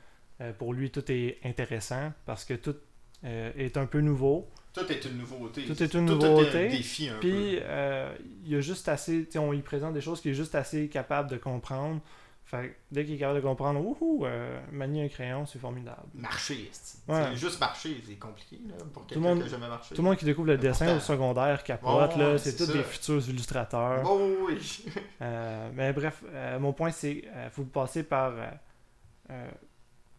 pour 0.58 0.74
lui, 0.74 0.90
tout 0.90 1.04
est 1.12 1.38
intéressant 1.44 2.12
parce 2.26 2.44
que 2.44 2.54
tout 2.54 2.74
est 3.22 3.76
un 3.76 3.86
peu 3.86 4.00
nouveau. 4.00 4.50
Tout 4.72 4.90
est 4.92 5.04
une 5.04 5.18
nouveauté. 5.18 5.64
Tout 5.64 5.82
est 5.82 5.94
une 5.94 6.06
Tout 6.06 6.14
nouveauté. 6.14 6.66
un 6.66 6.70
défi 6.70 7.08
un 7.08 7.18
Puis 7.20 7.58
euh, 7.62 8.14
il 8.44 8.52
y 8.52 8.56
a 8.56 8.60
juste 8.60 8.88
assez, 8.88 9.28
on 9.36 9.52
lui 9.52 9.62
présente 9.62 9.94
des 9.94 10.00
choses 10.00 10.20
qu'il 10.20 10.30
est 10.30 10.34
juste 10.34 10.54
assez 10.54 10.88
capable 10.88 11.30
de 11.30 11.36
comprendre. 11.36 12.00
Fait 12.44 12.68
que 12.68 12.74
dès 12.94 13.04
qu'il 13.04 13.14
est 13.14 13.18
capable 13.18 13.40
de 13.42 13.44
comprendre, 13.46 13.78
wouhou, 13.80 14.24
euh, 14.24 14.58
manier 14.72 15.04
un 15.04 15.08
crayon, 15.08 15.44
c'est 15.44 15.58
formidable. 15.58 16.00
peu. 16.14 16.20
Marcher, 16.22 16.68
c'est 16.72 17.12
Ouais. 17.12 17.36
juste 17.36 17.60
marcher, 17.60 18.02
c'est 18.06 18.14
compliqué 18.14 18.58
là, 18.66 18.74
pour 18.92 19.06
quelqu'un 19.06 19.34
qui 19.34 19.40
n'a 19.40 19.46
jamais 19.48 19.68
marché. 19.68 19.94
Tout 19.94 20.00
le 20.00 20.08
monde 20.08 20.16
qui 20.16 20.24
découvre 20.24 20.46
le 20.46 20.56
dessin 20.56 20.86
pourtant- 20.86 20.96
au 20.98 21.00
secondaire 21.00 21.62
capote, 21.62 22.16
là, 22.16 22.38
c'est 22.38 22.56
tous 22.56 22.72
des 22.72 22.82
futurs 22.84 23.28
illustrateurs. 23.28 24.02
Oh 24.10 24.34
oui. 24.46 24.84
Euh, 25.20 25.70
mais 25.74 25.92
bref, 25.92 26.22
euh, 26.32 26.58
mon 26.58 26.72
point 26.72 26.90
c'est 26.90 27.16
qu'il 27.16 27.30
faut 27.50 27.64
passer 27.64 28.02
par 28.02 28.32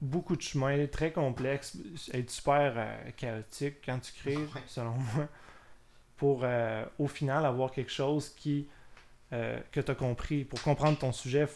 beaucoup 0.01 0.35
de 0.35 0.41
chemins 0.41 0.85
très 0.87 1.11
complexes, 1.11 1.77
être 2.13 2.29
super 2.29 2.73
euh, 2.77 3.11
chaotique 3.17 3.77
quand 3.85 3.99
tu 3.99 4.11
crées, 4.13 4.37
selon 4.67 4.91
moi, 5.15 5.27
pour 6.17 6.41
euh, 6.43 6.85
au 6.97 7.07
final 7.07 7.45
avoir 7.45 7.71
quelque 7.71 7.91
chose 7.91 8.29
qui 8.29 8.67
euh, 9.33 9.59
que 9.71 9.79
tu 9.81 9.91
as 9.91 9.95
compris. 9.95 10.43
Pour 10.43 10.61
comprendre 10.61 10.97
ton 10.97 11.11
sujet, 11.11 11.47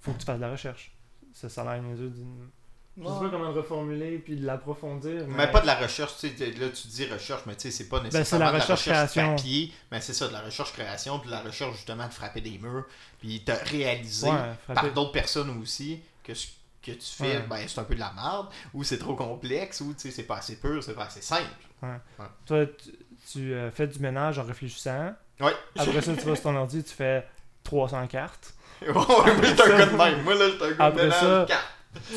faut 0.00 0.12
que 0.12 0.18
tu 0.18 0.24
fasses 0.24 0.36
de 0.38 0.42
la 0.42 0.50
recherche. 0.50 0.92
Ça, 1.32 1.48
ça 1.48 1.62
a 1.62 1.74
l'air 1.74 1.82
niaiseux 1.82 2.08
d'une- 2.10 2.48
Je 2.96 3.04
sais 3.04 3.08
pas 3.20 3.28
comment 3.30 3.50
le 3.52 3.60
reformuler 3.60 4.18
puis 4.18 4.34
de 4.34 4.44
l'approfondir. 4.44 5.28
Mais 5.28 5.48
pas 5.52 5.60
de 5.60 5.66
la 5.66 5.76
recherche, 5.76 6.16
tu 6.18 6.28
sais, 6.36 6.50
là 6.52 6.68
tu 6.70 6.88
dis 6.88 7.06
recherche, 7.06 7.42
mais 7.46 7.54
tu 7.54 7.62
sais, 7.62 7.70
c'est 7.70 7.88
pas 7.88 8.00
Ben, 8.00 8.10
c'est 8.10 8.18
nécessairement 8.18 8.46
la 8.46 8.52
de 8.52 8.56
la 8.56 8.62
recherche 8.64 8.82
création. 8.82 9.36
papier, 9.36 9.72
mais 9.92 10.00
c'est 10.00 10.12
ça, 10.14 10.26
de 10.26 10.32
la 10.32 10.40
recherche 10.40 10.72
création, 10.72 11.20
puis 11.20 11.28
de 11.28 11.34
la 11.34 11.40
recherche 11.42 11.76
justement 11.76 12.08
de 12.08 12.12
frapper 12.12 12.40
des 12.40 12.58
murs, 12.58 12.86
puis 13.20 13.38
de 13.38 13.52
réaliser 13.70 14.28
Ouais, 14.28 14.54
par 14.66 14.92
d'autres 14.92 15.12
personnes 15.12 15.50
aussi 15.62 16.00
que 16.24 16.34
ce 16.34 16.48
que 16.82 16.92
tu 16.92 17.06
fais, 17.06 17.36
Ouais. 17.38 17.44
ben 17.48 17.58
c'est 17.66 17.80
un 17.80 17.84
peu 17.84 17.94
de 17.94 18.00
la 18.00 18.12
merde, 18.14 18.48
ou 18.74 18.84
c'est 18.84 18.98
trop 18.98 19.14
complexe, 19.14 19.80
ou 19.80 19.94
c'est 19.96 20.22
pas 20.22 20.36
assez 20.36 20.56
pur, 20.56 20.82
c'est 20.82 20.94
pas 20.94 21.04
assez 21.04 21.20
simple. 21.22 21.42
Toi, 22.46 22.66
tu, 22.66 22.90
tu, 23.30 23.52
euh, 23.54 23.70
fais 23.70 23.86
du 23.86 23.98
ménage 24.00 24.38
en 24.38 24.44
réfléchissant. 24.44 25.12
Après 25.76 26.00
ça, 26.00 26.14
tu 26.14 26.24
vas 26.26 26.34
sur 26.34 26.42
ton 26.42 26.56
ordi, 26.56 26.82
tu 26.82 26.94
fais 26.94 27.26
300 27.64 28.06
cartes. 28.06 28.54
Ouais, 28.82 28.92
moi 28.92 29.24
j'étais 29.42 29.62
un 29.62 29.76
gars 29.78 29.86
de 29.86 29.96
même, 29.96 30.22
moi 30.22 30.34
là 30.36 30.48
j'étais 30.50 30.64
un 30.64 30.70
gars 30.70 30.74
de 30.76 30.82
Après 30.82 31.10
ça, 31.10 31.44
carte. 31.48 31.66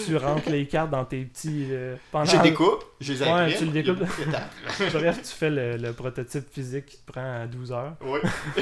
tu 0.06 0.16
rentres 0.18 0.50
les 0.50 0.68
cartes 0.68 0.92
dans 0.92 1.06
tes 1.06 1.26
petits. 1.26 1.68
euh, 1.72 1.96
pendant- 2.12 2.26
Je 2.26 2.38
les 2.38 2.42
découpe, 2.44 2.84
je 3.00 3.14
les 3.14 3.24
imprime, 3.24 3.58
tu 3.58 3.66
le 3.66 3.72
découpes. 3.72 4.00
Bref, 4.94 5.22
tu 5.24 5.28
fais 5.36 5.50
le, 5.50 5.78
le 5.78 5.94
prototype 5.94 6.48
physique 6.54 6.86
qui 6.86 6.98
te 6.98 7.12
prend 7.12 7.42
à 7.42 7.48
12 7.48 7.72
heures. 7.72 7.96
Ouais. 8.02 8.22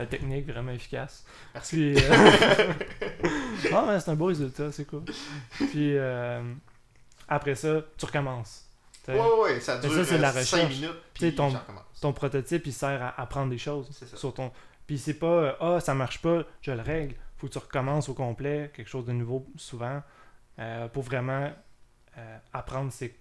Ta 0.00 0.06
technique 0.06 0.46
vraiment 0.46 0.72
efficace. 0.72 1.24
Merci. 1.54 1.94
Puis, 1.94 2.04
euh, 2.04 2.72
mais 3.86 4.00
c'est 4.00 4.10
un 4.10 4.14
beau 4.14 4.26
résultat, 4.26 4.72
c'est 4.72 4.84
cool. 4.86 5.04
Puis 5.70 5.96
euh, 5.96 6.42
après 7.28 7.54
ça, 7.54 7.82
tu 7.98 8.06
recommences. 8.06 8.66
T'sais, 9.02 9.12
Ouais, 9.18 9.40
ouais, 9.42 9.60
ça 9.60 9.76
Mais 9.82 9.88
dure 9.88 9.96
ça, 9.96 10.04
c'est 10.04 10.18
la 10.18 10.32
5 10.32 10.38
recherche. 10.40 10.74
minutes, 10.80 10.96
puis 11.14 11.34
ton-. 11.34 11.52
Ton 12.00 12.12
prototype, 12.12 12.66
il 12.66 12.72
sert 12.72 13.02
à 13.02 13.20
apprendre 13.20 13.50
des 13.50 13.58
choses 13.58 13.88
C'est 13.92 14.06
ça. 14.06 14.16
sur 14.16 14.32
ton. 14.32 14.50
Puis 14.86 14.98
c'est 14.98 15.14
pas 15.14 15.26
euh, 15.26 15.52
ah 15.60 15.80
ça 15.80 15.94
marche 15.94 16.20
pas, 16.22 16.44
je 16.62 16.72
le 16.72 16.80
règle. 16.82 17.14
Faut 17.36 17.46
que 17.46 17.52
tu 17.52 17.58
recommences 17.58 18.08
au 18.08 18.14
complet, 18.14 18.70
quelque 18.74 18.88
chose 18.88 19.04
de 19.06 19.12
nouveau 19.12 19.46
souvent, 19.56 20.02
euh, 20.58 20.88
pour 20.88 21.02
vraiment 21.02 21.52
euh, 22.18 22.38
apprendre 22.52 22.90
c'est 22.92 23.14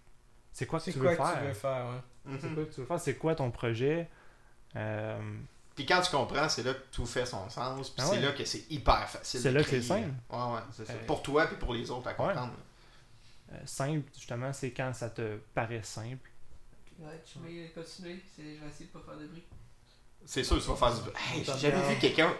c'est 0.51 0.65
quoi 0.65 0.79
que 0.79 0.85
tu 0.91 0.93
quoi 0.99 1.11
veux 1.11 1.15
que 1.17 1.23
faire. 1.23 1.39
tu 1.41 1.47
veux 1.47 1.53
faire, 1.53 1.85
ouais. 1.87 2.37
C'est 2.39 2.47
Mhm. 2.47 2.55
quoi 2.55 2.63
que 2.65 2.73
tu 2.73 2.79
veux 2.81 2.85
faire, 2.87 2.99
c'est 2.99 3.15
quoi 3.15 3.35
ton 3.35 3.51
projet? 3.51 4.09
Euh, 4.75 5.17
Puis 5.79 5.85
quand 5.85 6.01
tu 6.01 6.11
comprends, 6.11 6.49
c'est 6.49 6.63
là 6.63 6.73
que 6.73 6.81
tout 6.91 7.05
fait 7.05 7.25
son 7.25 7.49
sens, 7.49 7.89
puis 7.91 8.03
Ah 8.05 8.09
c'est 8.11 8.19
là 8.19 8.33
que 8.33 8.43
c'est 8.43 8.69
hyper 8.69 9.09
facile. 9.09 9.39
C'est 9.39 9.51
là 9.53 9.63
que 9.63 9.69
c'est 9.69 9.81
simple. 9.81 10.09
Ouais, 10.29 10.37
ouais, 10.37 10.59
c'est 10.75 10.85
ça. 10.85 10.91
Euh, 10.91 11.05
Pour 11.07 11.21
toi 11.23 11.47
puis 11.47 11.55
pour 11.55 11.73
les 11.73 11.89
autres 11.89 12.09
à 12.09 12.13
comprendre. 12.15 12.51
euh, 13.53 13.57
simple, 13.65 14.03
justement, 14.13 14.51
c'est 14.51 14.71
quand 14.71 14.91
ça 14.93 15.09
te 15.09 15.37
paraît 15.55 15.81
simple. 15.81 16.29
Ouais, 16.99 17.23
tu 17.25 17.39
mets 17.39 17.69
continuer, 17.73 18.21
c'est- 18.35 18.55
je 18.57 18.59
vais 18.61 18.67
essayer 18.69 18.87
de 18.87 18.91
pas 18.91 18.99
faire 19.05 19.17
de 19.21 19.27
bruit. 19.27 19.43
C'est 20.25 20.43
sûr, 20.43 20.61
tu 20.61 20.67
vas 20.69 20.75
faire 20.75 20.93
du. 21.01 21.09
Hey, 21.17 21.45
j'ai 21.45 21.57
jamais 21.71 21.93
vu 21.93 21.97
quelqu'un 22.01 22.33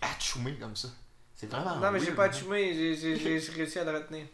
atchoumer 0.00 0.56
comme 0.56 0.74
ça. 0.74 0.88
C'est 1.36 1.46
vraiment. 1.46 1.76
Non, 1.76 1.92
mais 1.92 2.00
j'ai 2.00 2.10
pas 2.10 2.24
hein. 2.26 2.28
achumé, 2.30 2.74
j'ai- 2.74 2.96
j'ai 2.96 3.16
j'ai- 3.20 3.38
j'ai 3.38 3.52
réussi 3.56 3.78
à 3.78 3.84
le 3.84 3.92
retenir. 3.98 4.26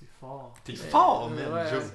T'es 0.00 0.06
fort. 0.20 0.52
T'es 0.64 0.74
fort, 0.74 1.26
euh, 1.26 1.36
man, 1.36 1.52
ouais, 1.52 1.70
Joe. 1.70 1.84
ouais. 1.84 1.90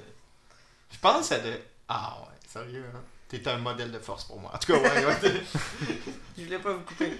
Je 0.93 0.97
pense 0.99 1.29
à 1.33 1.39
de. 1.39 1.59
Ah 1.89 2.19
ouais, 2.21 2.35
sérieux, 2.47 2.85
hein. 2.95 3.01
T'es 3.27 3.45
un 3.47 3.57
modèle 3.57 3.91
de 3.91 3.99
force 3.99 4.23
pour 4.23 4.39
moi. 4.39 4.51
En 4.53 4.57
tout 4.57 4.71
cas, 4.73 4.79
ouais, 4.79 5.05
ouais. 5.05 5.15
Je 6.37 6.43
voulais 6.43 6.59
pas 6.59 6.73
vous 6.73 6.83
couper. 6.83 7.11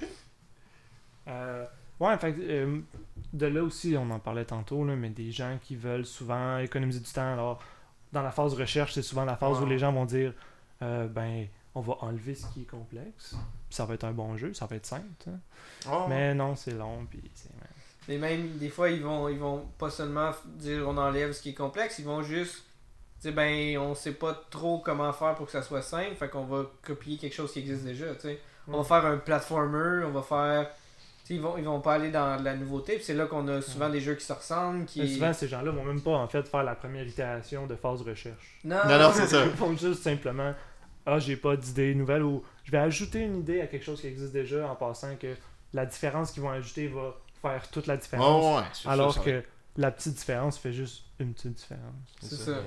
Euh, 1.27 1.65
ouais, 1.99 2.17
fait 2.17 2.33
euh, 2.39 2.79
de 3.33 3.45
là 3.47 3.63
aussi, 3.63 3.95
on 3.97 4.09
en 4.11 4.19
parlait 4.19 4.45
tantôt, 4.45 4.85
là, 4.85 4.95
mais 4.95 5.09
des 5.09 5.31
gens 5.31 5.57
qui 5.61 5.75
veulent 5.75 6.05
souvent 6.05 6.59
économiser 6.59 6.99
du 7.01 7.11
temps. 7.11 7.33
Alors, 7.33 7.61
dans 8.13 8.21
la 8.21 8.31
phase 8.31 8.53
recherche, 8.53 8.93
c'est 8.93 9.01
souvent 9.01 9.25
la 9.25 9.35
phase 9.35 9.59
où 9.61 9.65
les 9.65 9.77
gens 9.79 9.91
vont 9.91 10.05
dire 10.05 10.33
euh, 10.81 11.07
ben, 11.07 11.47
on 11.75 11.81
va 11.81 11.97
enlever 12.01 12.35
ce 12.35 12.45
qui 12.53 12.61
est 12.61 12.69
complexe, 12.69 13.31
puis 13.31 13.75
ça 13.75 13.85
va 13.85 13.95
être 13.95 14.05
un 14.05 14.13
bon 14.13 14.37
jeu, 14.37 14.53
ça 14.53 14.65
va 14.65 14.77
être 14.77 14.85
simple. 14.85 15.05
hein. 15.27 15.39
Oh. 15.91 16.05
Mais 16.07 16.33
non, 16.33 16.55
c'est 16.55 16.71
long, 16.73 17.05
puis 17.09 17.21
c'est. 17.35 17.49
Mais 18.07 18.17
même, 18.17 18.57
des 18.57 18.69
fois, 18.69 18.89
ils 18.89 19.03
vont, 19.03 19.27
ils 19.27 19.37
vont 19.37 19.67
pas 19.77 19.89
seulement 19.89 20.31
dire 20.45 20.87
on 20.87 20.95
enlève 20.97 21.33
ce 21.33 21.41
qui 21.41 21.49
est 21.49 21.53
complexe, 21.53 21.99
ils 21.99 22.05
vont 22.05 22.23
juste 22.23 22.63
dire 23.21 23.33
ben, 23.33 23.77
on 23.79 23.95
sait 23.95 24.13
pas 24.13 24.39
trop 24.49 24.79
comment 24.79 25.11
faire 25.13 25.35
pour 25.35 25.45
que 25.47 25.51
ça 25.51 25.61
soit 25.63 25.81
simple, 25.81 26.15
fait 26.15 26.29
qu'on 26.29 26.45
va 26.45 26.65
copier 26.81 27.17
quelque 27.17 27.33
chose 27.33 27.51
qui 27.51 27.59
existe 27.59 27.83
déjà, 27.83 28.13
tu 28.15 28.21
sais. 28.21 28.39
On 28.67 28.81
va 28.81 28.83
faire 28.83 29.05
un 29.09 29.17
platformer, 29.17 30.03
on 30.05 30.11
va 30.11 30.21
faire. 30.21 30.69
tu 30.69 31.27
sais, 31.27 31.33
Ils 31.35 31.41
vont, 31.41 31.57
ils 31.57 31.63
vont 31.63 31.79
pas 31.79 31.93
aller 31.93 32.11
dans 32.11 32.35
la 32.43 32.53
nouveauté, 32.55 32.95
puis 32.95 33.03
c'est 33.05 33.13
là 33.13 33.25
qu'on 33.25 33.47
a 33.47 33.61
souvent 33.61 33.89
des 33.89 34.01
jeux 34.01 34.15
qui 34.15 34.25
se 34.25 34.33
ressemblent, 34.33 34.85
qui. 34.85 34.99
Mais 34.99 35.07
souvent, 35.07 35.31
ces 35.33 35.47
gens-là 35.47 35.71
vont 35.71 35.85
même 35.85 36.01
pas 36.01 36.11
en 36.11 36.27
fait 36.27 36.45
faire 36.47 36.63
la 36.63 36.75
première 36.75 37.07
itération 37.07 37.65
de 37.65 37.75
phase 37.75 38.01
recherche. 38.01 38.59
Non, 38.65 38.77
Non, 38.87 38.99
non, 38.99 39.11
c'est 39.13 39.27
ça. 39.35 39.45
Ils 39.45 39.51
font 39.51 39.75
juste 39.77 40.03
simplement 40.03 40.53
Ah, 41.05 41.17
j'ai 41.19 41.37
pas 41.37 41.55
d'idée 41.55 41.95
nouvelle 41.95 42.23
ou 42.23 42.43
je 42.65 42.71
vais 42.71 42.77
ajouter 42.79 43.21
une 43.21 43.37
idée 43.37 43.61
à 43.61 43.67
quelque 43.67 43.85
chose 43.85 44.01
qui 44.01 44.07
existe 44.07 44.33
déjà 44.33 44.67
en 44.69 44.75
passant 44.75 45.15
que 45.15 45.33
la 45.73 45.85
différence 45.85 46.31
qu'ils 46.31 46.43
vont 46.43 46.51
ajouter 46.51 46.87
va 46.89 47.15
faire 47.41 47.69
toute 47.69 47.87
la 47.87 47.95
différence. 47.95 48.43
Oh, 48.43 48.57
ouais, 48.57 48.63
c'est 48.73 48.81
sûr, 48.81 48.89
alors 48.89 49.23
que 49.23 49.43
la 49.77 49.91
petite 49.91 50.15
différence 50.15 50.57
fait 50.57 50.73
juste 50.73 51.03
une 51.19 51.33
petite 51.33 51.53
différence. 51.53 51.81
C'est 52.21 52.35
ça. 52.35 52.57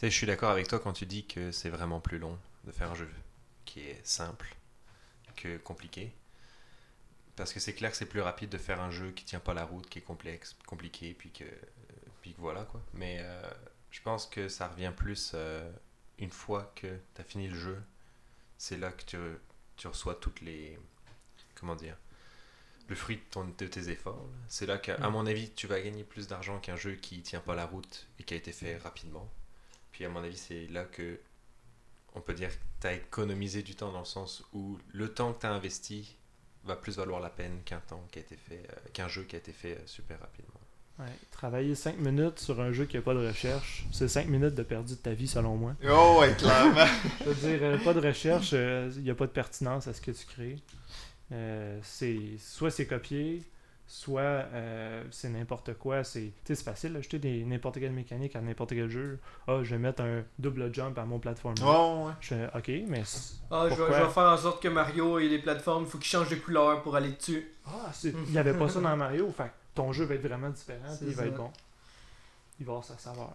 Sais, 0.00 0.10
je 0.10 0.16
suis 0.16 0.26
d'accord 0.26 0.50
avec 0.50 0.68
toi 0.68 0.78
quand 0.78 0.92
tu 0.92 1.06
dis 1.06 1.26
que 1.26 1.50
c'est 1.52 1.70
vraiment 1.70 2.00
plus 2.00 2.18
long 2.18 2.38
de 2.64 2.72
faire 2.72 2.90
un 2.90 2.94
jeu 2.94 3.08
qui 3.64 3.80
est 3.80 4.00
simple 4.06 4.54
que 5.36 5.58
compliqué. 5.58 6.12
Parce 7.36 7.52
que 7.52 7.60
c'est 7.60 7.72
clair 7.74 7.90
que 7.92 7.96
c'est 7.96 8.06
plus 8.06 8.20
rapide 8.20 8.50
de 8.50 8.58
faire 8.58 8.80
un 8.80 8.90
jeu 8.90 9.12
qui 9.12 9.24
tient 9.24 9.38
pas 9.40 9.54
la 9.54 9.64
route, 9.64 9.88
qui 9.88 10.00
est 10.00 10.02
complexe, 10.02 10.56
compliqué, 10.66 11.14
puis 11.14 11.30
que, 11.30 11.44
puis 12.20 12.34
que 12.34 12.40
voilà 12.40 12.64
quoi. 12.64 12.80
Mais 12.94 13.18
euh, 13.20 13.48
je 13.92 14.00
pense 14.02 14.26
que 14.26 14.48
ça 14.48 14.66
revient 14.68 14.92
plus 14.96 15.32
euh, 15.34 15.70
une 16.18 16.30
fois 16.32 16.72
que 16.74 16.88
tu 17.14 17.20
as 17.20 17.24
fini 17.24 17.48
le 17.48 17.54
jeu. 17.56 17.80
C'est 18.56 18.76
là 18.76 18.90
que 18.90 19.04
tu, 19.04 19.16
tu 19.76 19.86
reçois 19.86 20.16
toutes 20.16 20.40
les. 20.40 20.78
Comment 21.54 21.76
dire 21.76 21.96
Le 22.88 22.96
fruit 22.96 23.16
de, 23.18 23.22
ton- 23.30 23.44
de 23.56 23.66
tes 23.68 23.88
efforts. 23.88 24.26
C'est 24.48 24.66
là 24.66 24.78
qu'à 24.78 24.96
à 24.96 25.08
Mm. 25.08 25.12
mon 25.12 25.26
avis, 25.26 25.50
tu 25.52 25.68
vas 25.68 25.80
gagner 25.80 26.02
plus 26.02 26.26
d'argent 26.26 26.58
qu'un 26.58 26.76
jeu 26.76 26.96
qui 26.96 27.22
tient 27.22 27.40
pas 27.40 27.54
la 27.54 27.66
route 27.66 28.08
et 28.18 28.24
qui 28.24 28.34
a 28.34 28.36
été 28.36 28.50
fait 28.50 28.78
rapidement. 28.78 29.30
Puis 29.98 30.04
à 30.04 30.10
mon 30.10 30.22
avis, 30.22 30.36
c'est 30.36 30.68
là 30.68 30.84
que 30.84 31.18
on 32.14 32.20
peut 32.20 32.32
dire 32.32 32.50
que 32.50 32.54
tu 32.80 32.86
as 32.86 32.92
économisé 32.92 33.64
du 33.64 33.74
temps 33.74 33.90
dans 33.90 33.98
le 33.98 34.04
sens 34.04 34.44
où 34.52 34.78
le 34.92 35.12
temps 35.12 35.32
que 35.32 35.40
tu 35.40 35.46
as 35.46 35.50
investi 35.50 36.16
va 36.62 36.76
plus 36.76 36.98
valoir 36.98 37.18
la 37.18 37.30
peine 37.30 37.62
qu'un 37.64 37.80
temps 37.80 38.06
qui 38.12 38.20
a 38.20 38.22
été 38.22 38.36
fait 38.36 38.62
euh, 38.70 38.76
qu'un 38.92 39.08
jeu 39.08 39.24
qui 39.24 39.34
a 39.34 39.40
été 39.40 39.50
fait 39.50 39.72
euh, 39.72 39.86
super 39.86 40.20
rapidement. 40.20 40.60
Ouais. 41.00 41.06
Travailler 41.32 41.74
5 41.74 41.98
minutes 41.98 42.38
sur 42.38 42.60
un 42.60 42.70
jeu 42.70 42.84
qui 42.84 42.96
a 42.96 43.02
pas 43.02 43.12
de 43.12 43.26
recherche, 43.26 43.86
c'est 43.90 44.06
5 44.06 44.28
minutes 44.28 44.54
de 44.54 44.62
perdu 44.62 44.94
de 44.94 45.00
ta 45.00 45.14
vie 45.14 45.26
selon 45.26 45.56
moi. 45.56 45.74
Oh, 45.90 46.18
ouais, 46.20 46.32
clairement. 46.36 46.86
Je 47.24 47.30
veux 47.30 47.34
dire, 47.34 47.58
euh, 47.64 47.78
pas 47.78 47.92
de 47.92 48.06
recherche, 48.06 48.52
il 48.52 49.02
n'y 49.02 49.10
a 49.10 49.16
pas 49.16 49.26
de 49.26 49.32
pertinence 49.32 49.88
à 49.88 49.94
ce 49.94 50.00
que 50.00 50.12
tu 50.12 50.26
crées. 50.26 50.58
Euh, 51.32 51.76
c'est 51.82 52.38
soit 52.38 52.70
c'est 52.70 52.86
copié, 52.86 53.42
soit 53.90 54.20
euh, 54.20 55.02
c'est 55.10 55.30
n'importe 55.30 55.74
quoi. 55.74 56.04
C'est 56.04 56.20
tu 56.20 56.32
sais, 56.44 56.54
c'est 56.54 56.62
facile 56.64 56.92
d'ajouter 56.92 57.18
des 57.18 57.44
n'importe 57.44 57.80
quelle 57.80 57.92
mécanique 57.92 58.36
à 58.36 58.40
n'importe 58.42 58.70
quel 58.70 58.88
jeu. 58.90 59.18
Ah, 59.46 59.60
je 59.62 59.70
vais 59.70 59.78
mettre 59.78 60.02
un 60.02 60.22
double 60.38 60.72
jump 60.74 60.96
à 60.98 61.04
mon 61.06 61.18
plateforme. 61.18 61.54
Oh, 61.64 62.04
ouais. 62.06 62.12
Je 62.20 62.34
ok, 62.56 62.86
mais 62.86 63.02
c'est- 63.04 63.36
Ah, 63.50 63.64
je 63.64 63.70
vais, 63.70 63.76
Pourquoi? 63.76 63.98
je 63.98 64.04
vais 64.04 64.10
faire 64.10 64.22
en 64.24 64.36
sorte 64.36 64.62
que 64.62 64.68
Mario 64.68 65.18
et 65.18 65.28
les 65.28 65.38
plateformes, 65.38 65.84
il 65.84 65.88
faut 65.90 65.98
qu'ils 65.98 66.10
changent 66.10 66.28
de 66.30 66.36
couleur 66.36 66.82
pour 66.82 66.94
aller 66.96 67.10
dessus. 67.12 67.50
ah, 67.66 67.90
c'est- 67.92 68.10
il 68.26 68.30
n'y 68.32 68.38
avait 68.38 68.54
pas 68.54 68.68
ça 68.68 68.80
dans 68.80 68.94
Mario. 68.96 69.28
Fait 69.30 69.44
que 69.44 69.48
ton 69.74 69.92
jeu 69.92 70.04
va 70.04 70.14
être 70.16 70.22
vraiment 70.22 70.50
différent, 70.50 70.94
il 71.02 71.14
va 71.14 71.24
être 71.26 71.36
bon. 71.36 71.50
Il 72.60 72.66
va 72.66 72.72
avoir 72.72 72.84
sa 72.84 72.98
saveur. 72.98 73.34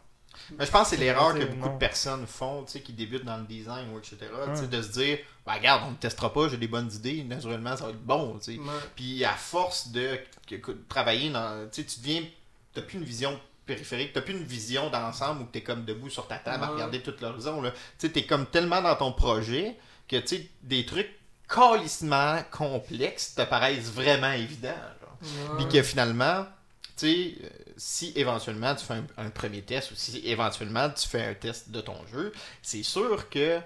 Mais 0.58 0.66
je 0.66 0.72
pense 0.72 0.90
que 0.90 0.96
c'est 0.96 1.02
l'erreur 1.02 1.34
que 1.34 1.44
beaucoup 1.46 1.68
non. 1.68 1.74
de 1.74 1.80
personnes 1.80 2.26
font, 2.28 2.64
tu 2.64 2.74
sais, 2.74 2.82
qui 2.82 2.94
débutent 2.94 3.26
dans 3.26 3.38
le 3.38 3.46
design 3.46 3.90
ou 3.94 3.98
etc. 3.98 4.18
tu 4.54 4.62
sais, 4.62 4.68
de 4.68 4.82
se 4.82 4.90
dire, 4.90 5.20
bah, 5.46 5.54
regarde, 5.54 5.84
on 5.88 5.92
ne 5.92 5.96
testera 5.96 6.32
pas, 6.32 6.50
j'ai 6.50 6.58
des 6.58 6.68
bonnes 6.68 6.92
idées, 6.92 7.24
naturellement, 7.24 7.76
ça 7.76 7.86
va 7.86 7.92
être 7.92 8.04
bon, 8.04 8.38
tu 8.40 8.54
sais. 8.54 8.60
Ouais. 8.60 8.74
Puis 8.96 9.24
à 9.26 9.34
force 9.34 9.90
de, 9.90 10.20
travailler 10.90 11.30
dans. 11.30 11.68
Tu 11.70 11.82
sais, 11.82 11.88
tu 11.88 12.00
deviens. 12.00 12.24
T'as 12.74 12.82
plus 12.82 12.98
une 12.98 13.04
vision 13.04 13.40
périphérique, 13.66 14.14
t'as 14.14 14.22
plus 14.22 14.34
une 14.34 14.44
vision 14.44 14.90
d'ensemble 14.90 15.44
où 15.44 15.46
t'es 15.46 15.62
comme 15.62 15.86
debout 15.86 16.10
sur 16.10 16.28
ta 16.28 16.38
table 16.38 16.64
à 16.64 16.68
regarder 16.68 17.02
tout 17.02 17.14
l'horizon. 17.22 17.62
là. 17.62 17.72
Tu 17.72 17.78
sais, 18.00 18.10
t'es 18.10 18.26
comme 18.26 18.46
tellement 18.48 18.82
dans 18.82 18.96
ton 18.96 19.12
projet 19.12 19.78
que 20.08 20.18
tu 20.18 20.28
sais, 20.28 20.50
des 20.64 20.86
trucs 20.86 21.12
calissement 21.48 22.40
complexes 22.52 23.36
te 23.36 23.44
paraissent 23.44 23.92
vraiment 23.92 24.32
évidents. 24.32 24.72
Puis 25.58 25.68
que 25.70 25.82
finalement, 25.82 26.46
tu 26.98 27.08
sais, 27.08 27.36
si 27.78 28.14
éventuellement 28.16 28.76
tu 28.76 28.86
fais 28.86 28.94
un, 28.96 29.06
un 29.18 29.30
premier 29.30 29.62
test 29.62 29.92
ou 29.92 29.96
si 29.96 30.20
éventuellement 30.28 30.90
tu 30.90 31.08
fais 31.08 31.24
un 31.24 31.34
test 31.34 31.70
de 31.72 31.82
ton 31.82 32.06
jeu, 32.08 32.32
c'est 32.62 32.84
sûr 32.84 33.30
que 33.30 33.60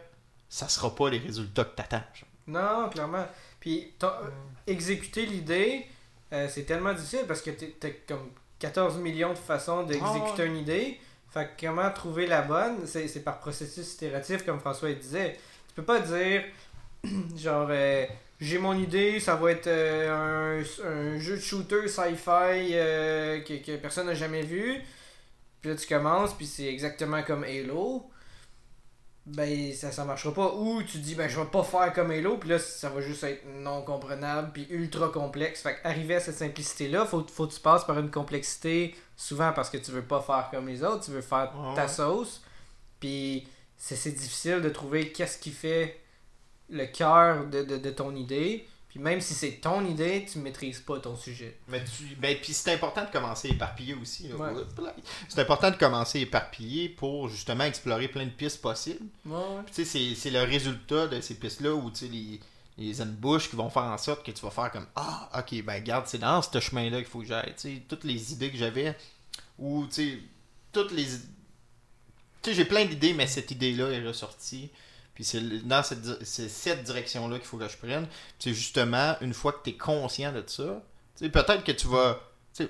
ça 0.49 0.69
sera 0.69 0.93
pas 0.95 1.09
les 1.09 1.17
résultats 1.19 1.65
que 1.65 1.75
t'attends. 1.75 2.03
Non, 2.47 2.89
clairement. 2.89 3.25
Puis 3.59 3.93
t'as- 3.99 4.21
exécuter 4.65 5.25
l'idée, 5.25 5.85
euh, 6.33 6.47
c'est 6.49 6.63
tellement 6.63 6.93
difficile 6.93 7.25
parce 7.27 7.41
que 7.41 7.51
t'es- 7.51 7.75
t'as 7.79 7.89
comme 8.07 8.29
14 8.59 8.97
millions 8.97 9.31
de 9.33 9.37
façons 9.37 9.83
d'exécuter 9.83 10.43
Ah 10.43 10.45
une 10.45 10.57
idée. 10.57 10.99
Fait 11.29 11.49
que 11.57 11.65
comment 11.67 11.89
trouver 11.91 12.25
la 12.27 12.41
bonne, 12.41 12.87
c'est 12.87 13.23
par 13.23 13.39
processus 13.39 13.93
itératif, 13.95 14.45
comme 14.45 14.59
François 14.59 14.91
disait. 14.93 15.37
Tu 15.67 15.73
peux 15.75 15.83
pas 15.83 15.99
dire, 15.99 16.43
genre, 17.35 17.67
euh, 17.69 18.05
j'ai 18.39 18.59
mon 18.59 18.73
idée, 18.73 19.19
ça 19.19 19.35
va 19.35 19.51
être 19.51 19.67
euh, 19.67 20.61
un, 20.61 20.87
un 20.87 21.19
jeu 21.19 21.35
de 21.35 21.41
shooter 21.41 21.87
sci-fi 21.87 22.71
euh, 22.73 23.41
que, 23.41 23.63
que 23.65 23.77
personne 23.77 24.07
n'a 24.07 24.13
jamais 24.13 24.43
vu. 24.43 24.81
Puis 25.61 25.71
là, 25.71 25.75
tu 25.75 25.87
commences, 25.87 26.33
puis 26.35 26.45
c'est 26.45 26.67
exactement 26.67 27.23
comme 27.23 27.43
Halo 27.43 28.09
ben 29.27 29.73
ça, 29.73 29.91
ça 29.91 30.05
marchera 30.05 30.33
pas. 30.33 30.53
Ou 30.53 30.81
tu 30.83 30.99
dis 30.99 31.13
ben 31.13 31.27
je 31.27 31.39
vais 31.39 31.47
pas 31.47 31.63
faire 31.63 31.91
comme 31.93 32.11
Halo, 32.11 32.37
puis 32.37 32.49
là 32.49 32.59
ça 32.59 32.89
va 32.89 33.01
juste 33.01 33.23
être 33.23 33.43
non 33.45 33.81
comprenable 33.81 34.51
puis 34.53 34.65
ultra 34.69 35.09
complexe. 35.09 35.61
Fait 35.61 35.77
arriver 35.83 36.15
à 36.15 36.19
cette 36.19 36.37
simplicité 36.37 36.87
là, 36.87 37.05
faut, 37.05 37.25
faut 37.27 37.45
que 37.45 37.53
tu 37.53 37.59
passes 37.59 37.85
par 37.85 37.99
une 37.99 38.09
complexité 38.09 38.95
souvent 39.17 39.51
parce 39.51 39.69
que 39.69 39.77
tu 39.77 39.91
veux 39.91 40.03
pas 40.03 40.21
faire 40.21 40.47
comme 40.49 40.67
les 40.67 40.83
autres, 40.83 41.03
tu 41.05 41.11
veux 41.11 41.21
faire 41.21 41.51
ta 41.75 41.87
sauce. 41.87 42.41
Puis 42.99 43.47
c'est 43.75 43.97
c'est 43.97 44.11
difficile 44.11 44.61
de 44.61 44.69
trouver 44.69 45.11
qu'est-ce 45.11 45.37
qui 45.37 45.51
fait 45.51 45.99
le 46.69 46.85
cœur 46.85 47.45
de, 47.47 47.63
de, 47.63 47.77
de 47.77 47.89
ton 47.91 48.15
idée. 48.15 48.67
Puis 48.89 48.99
même 48.99 49.19
si 49.19 49.33
c'est 49.33 49.51
ton 49.61 49.85
idée, 49.85 50.25
tu 50.31 50.39
maîtrises 50.39 50.79
pas 50.79 50.97
ton 50.99 51.15
sujet. 51.15 51.57
Mais 51.67 51.83
tu, 51.83 52.15
ben, 52.15 52.35
puis 52.41 52.53
c'est 52.53 52.73
important 52.73 53.03
de 53.03 53.11
commencer 53.11 53.49
éparpillé 53.49 53.93
aussi. 53.93 54.31
Ouais. 54.31 54.49
C'est 55.27 55.41
important 55.41 55.69
de 55.71 55.75
commencer 55.75 56.21
éparpillé 56.21 56.87
pour 56.89 57.27
justement 57.27 57.65
explorer 57.65 58.07
plein 58.07 58.25
de 58.25 58.31
pistes 58.31 58.61
possibles. 58.61 59.05
Ouais, 59.25 59.37
Puis 59.65 59.75
tu 59.75 59.85
sais, 59.85 60.15
c'est- 60.15 60.29
le 60.31 60.41
résultat 60.43 61.07
de 61.07 61.19
ces 61.19 61.35
pistes-là 61.35 61.73
où 61.75 61.91
tu 61.91 61.97
sais, 61.97 62.07
les, 62.07 62.39
les 62.77 63.01
embûches 63.01 63.49
qui 63.49 63.55
vont 63.57 63.69
faire 63.69 63.83
en 63.83 63.97
sorte 63.97 64.25
que 64.25 64.31
tu 64.31 64.41
vas 64.41 64.51
faire 64.51 64.71
comme 64.71 64.87
Ah, 64.95 65.29
ok, 65.37 65.61
ben 65.63 65.83
garde, 65.83 66.05
c'est 66.07 66.17
dans 66.19 66.41
ce 66.41 66.57
chemin-là 66.59 66.97
qu'il 66.99 67.07
faut 67.07 67.19
que 67.19 67.25
j'aille. 67.27 67.53
Toutes 67.89 68.05
les 68.05 68.31
idées 68.33 68.49
que 68.51 68.57
j'avais, 68.57 68.95
ou 69.59 69.85
tu 69.87 69.93
sais, 69.93 70.17
toutes 70.71 70.91
les. 70.91 71.03
Tu 71.03 71.11
sais, 72.51 72.53
j'ai 72.53 72.65
plein 72.65 72.85
d'idées, 72.85 73.13
mais 73.13 73.27
cette 73.27 73.51
idée-là 73.51 73.89
est 73.91 74.07
ressortie. 74.07 74.69
Puis 75.17 75.23
c'est 75.25 75.41
dans 75.67 75.81
cette, 75.81 76.23
cette 76.23 76.83
direction-là 76.83 77.39
qu'il 77.39 77.47
faut 77.47 77.57
que 77.57 77.67
je 77.67 77.75
prenne. 77.75 78.05
C'est 78.37 78.53
justement, 78.53 79.15
une 79.21 79.33
fois 79.33 79.51
que 79.51 79.63
tu 79.63 79.71
es 79.71 79.73
conscient 79.73 80.31
de 80.31 80.43
ça, 80.45 80.79
peut-être 81.19 81.63
que 81.63 81.71
tu 81.71 81.87
vas. 81.87 82.19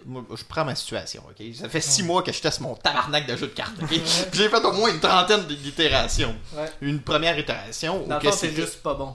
Moi, 0.05 0.23
je 0.33 0.43
prends 0.45 0.63
ma 0.63 0.73
situation, 0.73 1.21
ok? 1.29 1.45
Ça 1.53 1.67
fait 1.67 1.81
six 1.81 2.03
mois 2.03 2.23
que 2.23 2.31
je 2.31 2.39
teste 2.39 2.61
mon 2.61 2.73
tabarnak 2.75 3.27
de 3.27 3.35
jeu 3.35 3.47
de 3.47 3.51
cartes, 3.51 3.75
ok? 3.81 3.89
Puis 3.89 4.01
j'ai 4.33 4.47
fait 4.47 4.63
au 4.63 4.71
moins 4.71 4.89
une 4.93 5.01
trentaine 5.01 5.45
d'itérations. 5.45 6.37
Ouais. 6.53 6.71
Une 6.79 7.01
première 7.01 7.37
itération. 7.37 8.07
Dans 8.07 8.21
c'est 8.31 8.55
juste 8.55 8.81
pas 8.81 8.93
bon. 8.93 9.13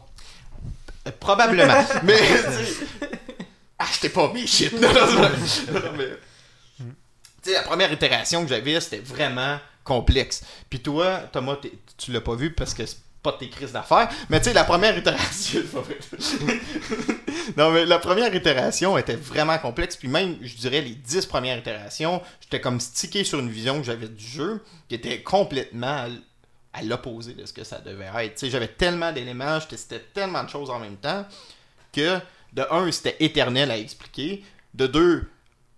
euh, 1.09 1.10
Probablement. 1.18 1.86
mais, 2.02 2.20
achetez 3.78 4.10
pas 4.10 4.30
mes 4.30 4.46
shit. 4.46 4.74
Non, 4.78 4.92
non, 4.92 5.92
mais- 5.96 7.50
la 7.50 7.62
première 7.62 7.90
itération 7.90 8.42
que 8.42 8.50
j'avais, 8.50 8.78
c'était 8.78 8.98
vraiment 9.00 9.59
complexe. 9.84 10.44
Puis 10.68 10.80
toi, 10.80 11.20
Thomas, 11.32 11.56
tu 11.96 12.12
l'as 12.12 12.20
pas 12.20 12.34
vu 12.34 12.52
parce 12.52 12.74
que 12.74 12.82
pas 13.22 13.32
de 13.32 13.36
tes 13.38 13.48
crises 13.48 13.72
d'affaires. 13.72 14.08
Mais 14.28 14.40
tu 14.40 14.48
sais, 14.48 14.52
la 14.52 14.64
première 14.64 14.96
itération. 14.96 15.60
non, 17.56 17.70
mais 17.70 17.84
la 17.84 17.98
première 17.98 18.34
itération 18.34 18.98
était 18.98 19.16
vraiment 19.16 19.58
complexe. 19.58 19.96
Puis 19.96 20.08
même, 20.08 20.36
je 20.42 20.56
dirais, 20.56 20.80
les 20.80 20.94
dix 20.94 21.24
premières 21.26 21.58
itérations, 21.58 22.20
j'étais 22.40 22.60
comme 22.60 22.80
stické 22.80 23.24
sur 23.24 23.38
une 23.38 23.50
vision 23.50 23.78
que 23.78 23.84
j'avais 23.84 24.08
du 24.08 24.24
jeu 24.24 24.62
qui 24.88 24.96
était 24.96 25.22
complètement 25.22 26.08
à 26.72 26.82
l'opposé 26.82 27.34
de 27.34 27.46
ce 27.46 27.52
que 27.52 27.64
ça 27.64 27.78
devait 27.78 28.10
être. 28.24 28.34
Tu 28.34 28.46
sais, 28.46 28.50
j'avais 28.50 28.68
tellement 28.68 29.12
d'éléments, 29.12 29.60
je 29.60 29.68
testais 29.68 30.00
tellement 30.12 30.42
de 30.42 30.48
choses 30.48 30.70
en 30.70 30.78
même 30.78 30.96
temps 30.96 31.24
que, 31.92 32.18
de 32.54 32.66
un, 32.70 32.90
c'était 32.90 33.16
éternel 33.20 33.70
à 33.70 33.78
expliquer. 33.78 34.44
De 34.74 34.86
deux, 34.86 35.30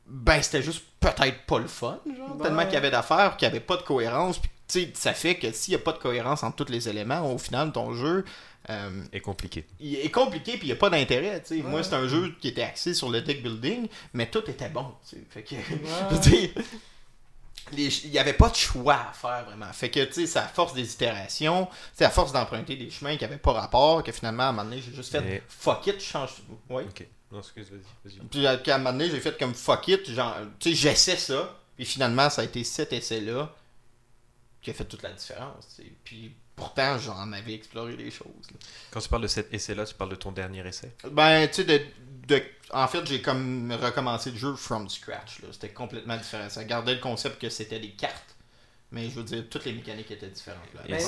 ben, 0.06 0.40
c'était 0.40 0.62
juste 0.62 0.84
peut-être 1.00 1.42
pas 1.46 1.58
le 1.58 1.66
fun, 1.66 1.98
genre, 2.16 2.38
tellement 2.40 2.64
qu'il 2.64 2.74
y 2.74 2.76
avait 2.76 2.90
d'affaires, 2.90 3.36
qu'il 3.36 3.48
n'y 3.48 3.56
avait 3.56 3.64
pas 3.64 3.76
de 3.76 3.82
cohérence. 3.82 4.38
Puis, 4.38 4.50
ça 4.94 5.12
fait 5.14 5.36
que 5.36 5.52
s'il 5.52 5.72
n'y 5.72 5.76
a 5.80 5.84
pas 5.84 5.92
de 5.92 5.98
cohérence 5.98 6.42
entre 6.42 6.64
tous 6.64 6.72
les 6.72 6.88
éléments, 6.88 7.32
au 7.32 7.38
final, 7.38 7.72
ton 7.72 7.94
jeu, 7.94 8.24
euh, 8.70 9.02
est 9.12 9.20
compliqué. 9.20 9.66
il 9.78 9.96
est 9.96 10.10
compliqué 10.10 10.52
puis 10.52 10.62
il 10.62 10.66
n'y 10.66 10.72
a 10.72 10.76
pas 10.76 10.88
d'intérêt. 10.90 11.42
tu 11.42 11.56
sais. 11.56 11.62
Moi, 11.62 11.82
c'est 11.82 11.94
un 11.94 12.08
jeu 12.08 12.34
qui 12.40 12.48
était 12.48 12.62
axé 12.62 12.94
sur 12.94 13.10
le 13.10 13.20
deck 13.20 13.42
building, 13.42 13.88
mais 14.14 14.30
tout 14.30 14.42
était 14.50 14.70
bon. 14.70 14.86
tu 15.08 15.16
sais. 15.16 15.22
Fait 15.30 15.42
que, 15.42 15.54
Ouais. 15.54 16.50
il 17.72 18.10
n'y 18.10 18.18
avait 18.18 18.32
pas 18.34 18.48
de 18.50 18.54
choix 18.56 18.94
à 19.10 19.12
faire 19.12 19.44
vraiment. 19.46 19.72
Fait 19.72 19.90
que, 19.90 20.04
tu 20.04 20.12
sais, 20.12 20.26
c'est 20.26 20.38
à 20.38 20.48
force 20.48 20.74
des 20.74 20.92
itérations, 20.92 21.68
c'est 21.94 22.04
à 22.04 22.10
force 22.10 22.32
d'emprunter 22.32 22.76
des 22.76 22.90
chemins 22.90 23.16
qui 23.16 23.24
n'avaient 23.24 23.36
pas 23.38 23.52
rapport, 23.52 24.02
que 24.02 24.12
finalement, 24.12 24.44
à 24.44 24.46
un 24.48 24.52
moment 24.52 24.64
donné, 24.68 24.82
j'ai 24.82 24.94
juste 24.94 25.10
fait 25.12 25.20
Mais- 25.20 25.42
fuck 25.48 25.86
it, 25.86 25.98
je 26.00 26.04
change. 26.04 26.30
Ouais. 26.68 26.84
Ok. 26.84 27.06
Non, 27.32 27.38
excuse, 27.40 27.66
vas-y. 27.70 28.16
vas-y. 28.16 28.26
Puis 28.28 28.46
à 28.46 28.50
à 28.52 28.74
un 28.74 28.78
moment 28.78 28.92
donné, 28.92 29.10
j'ai 29.10 29.20
fait 29.20 29.36
comme 29.38 29.54
fuck 29.54 29.88
it, 29.88 30.10
genre, 30.10 30.36
tu 30.58 30.70
sais, 30.70 30.74
j'essaie 30.76 31.16
ça. 31.16 31.58
Puis 31.76 31.84
finalement, 31.86 32.30
ça 32.30 32.42
a 32.42 32.44
été 32.44 32.62
cet 32.64 32.92
essai-là 32.92 33.52
qui 34.64 34.70
a 34.70 34.74
fait 34.74 34.84
toute 34.84 35.02
la 35.02 35.12
différence. 35.12 35.76
tu. 35.76 35.82
Puis 36.04 36.34
pourtant, 36.56 36.98
j'en 36.98 37.32
avais 37.32 37.54
exploré 37.54 37.96
des 37.96 38.10
choses. 38.10 38.26
là. 38.50 38.56
Quand 38.90 39.00
tu 39.00 39.08
parles 39.08 39.22
de 39.22 39.28
cet 39.28 39.52
essai-là, 39.52 39.84
tu 39.84 39.94
parles 39.94 40.10
de 40.10 40.16
ton 40.16 40.32
dernier 40.32 40.66
essai? 40.66 40.90
Ben, 41.10 41.46
tu 41.48 41.54
sais, 41.56 41.64
de, 41.64 41.80
de- 42.26 42.42
en 42.70 42.88
fait, 42.88 43.04
j'ai 43.06 43.20
comme 43.22 43.70
recommencé 43.72 44.30
le 44.30 44.36
jeu 44.38 44.54
from 44.56 44.88
scratch. 44.88 45.40
C'était 45.52 45.68
complètement 45.68 46.16
différent. 46.16 46.48
Ça 46.48 46.64
gardait 46.64 46.94
le 46.94 47.00
concept 47.00 47.40
que 47.40 47.48
c'était 47.50 47.78
des 47.78 47.90
cartes. 47.90 48.34
Mais 48.90 49.10
je 49.10 49.16
veux 49.16 49.24
dire, 49.24 49.44
toutes 49.50 49.64
les 49.64 49.72
mécaniques 49.72 50.10
étaient 50.10 50.28
différentes, 50.28 50.72
là, 50.74 50.80
Mais- 50.88 50.98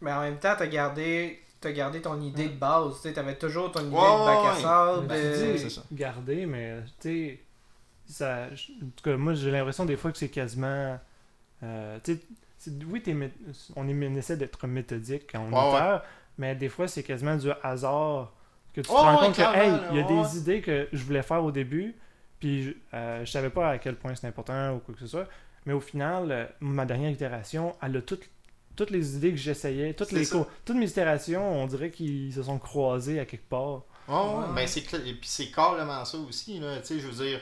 mais- 0.00 0.12
en 0.12 0.20
même 0.22 0.38
temps, 0.40 0.54
t'as 0.58 0.66
gardé, 0.66 1.42
t'as 1.60 1.70
gardé 1.70 2.02
ton 2.02 2.20
idée 2.20 2.48
de 2.48 2.54
base. 2.56 2.94
Tu 2.96 3.02
sais, 3.02 3.12
t'avais 3.12 3.36
toujours 3.36 3.70
ton 3.70 3.80
idée 3.86 3.94
Ouais, 3.96 4.02
de 4.02 4.24
bac 4.24 4.56
à 4.56 4.60
sable. 4.60 5.06
Euh, 5.12 5.52
tu 5.54 5.58
c'est 5.60 5.70
ça. 5.70 5.82
garder, 5.92 6.44
mais 6.46 6.78
tu 7.00 7.08
sais, 7.08 7.40
ça, 8.08 8.48
en 8.82 8.86
tout 8.96 9.02
cas, 9.04 9.16
moi 9.16 9.34
j'ai 9.34 9.50
l'impression 9.52 9.84
des 9.84 9.96
fois 9.96 10.10
que 10.12 10.18
c'est 10.18 10.28
quasiment. 10.28 10.98
euh, 11.62 11.98
tu 12.02 12.14
sais, 12.14 12.20
oui, 12.86 13.02
on, 13.76 13.88
est, 13.88 13.94
on 14.10 14.14
essaie 14.16 14.36
d'être 14.36 14.66
méthodique 14.66 15.24
quand 15.32 15.40
on 15.42 15.52
Ouais, 15.52 15.58
itère, 15.58 16.02
mais 16.38 16.54
des 16.54 16.68
fois 16.68 16.88
c'est 16.88 17.02
quasiment 17.02 17.36
du 17.36 17.48
hasard 17.62 18.32
que 18.74 18.80
tu 18.80 18.94
te 18.96 19.00
rends 19.00 19.16
ouais, 19.16 19.18
compte 19.18 19.36
que, 19.36 19.42
hey, 19.56 19.84
il 19.88 19.96
y 19.96 19.98
a 19.98 20.02
des 20.04 20.36
idées 20.38 20.60
que 20.60 20.88
je 20.92 21.02
voulais 21.04 21.22
faire 21.22 21.44
au 21.44 21.52
début, 21.52 21.96
puis 22.40 22.62
je, 22.64 22.70
euh, 22.94 23.24
je 23.24 23.30
savais 23.30 23.50
pas 23.50 23.70
à 23.70 23.78
quel 23.78 23.96
point 23.96 24.14
c'est 24.14 24.26
important 24.26 24.74
ou 24.76 24.78
quoi 24.78 24.94
que 24.94 25.00
ce 25.00 25.06
soit, 25.06 25.28
mais 25.66 25.72
au 25.72 25.80
final, 25.80 26.30
euh, 26.30 26.46
ma 26.60 26.86
dernière 26.86 27.10
itération, 27.10 27.74
elle 27.82 27.96
a 27.96 28.02
toutes 28.02 28.28
toutes 28.76 28.90
les 28.90 29.16
idées 29.16 29.32
que 29.32 29.36
j'essayais, 29.36 29.92
toutes 29.94 30.12
les 30.12 30.24
ça. 30.24 30.36
co- 30.38 30.46
toutes 30.64 30.76
mes 30.76 30.88
itérations, 30.88 31.60
on 31.62 31.66
dirait 31.66 31.90
qu'ils 31.90 32.32
se 32.32 32.44
sont 32.44 32.58
croisés 32.60 33.18
à 33.18 33.24
quelque 33.26 33.48
part. 33.48 33.82
Ouais, 34.08 34.14
ouais, 34.16 34.54
ben 34.54 34.66
c'est 34.66 34.80
et 34.94 35.14
puis 35.14 35.28
c'est 35.28 35.50
carrément 35.50 36.04
ça 36.04 36.16
aussi, 36.18 36.58
là, 36.60 36.80
tu 36.80 36.86
sais, 36.86 37.00
je 37.00 37.06
veux 37.08 37.24
dire. 37.26 37.40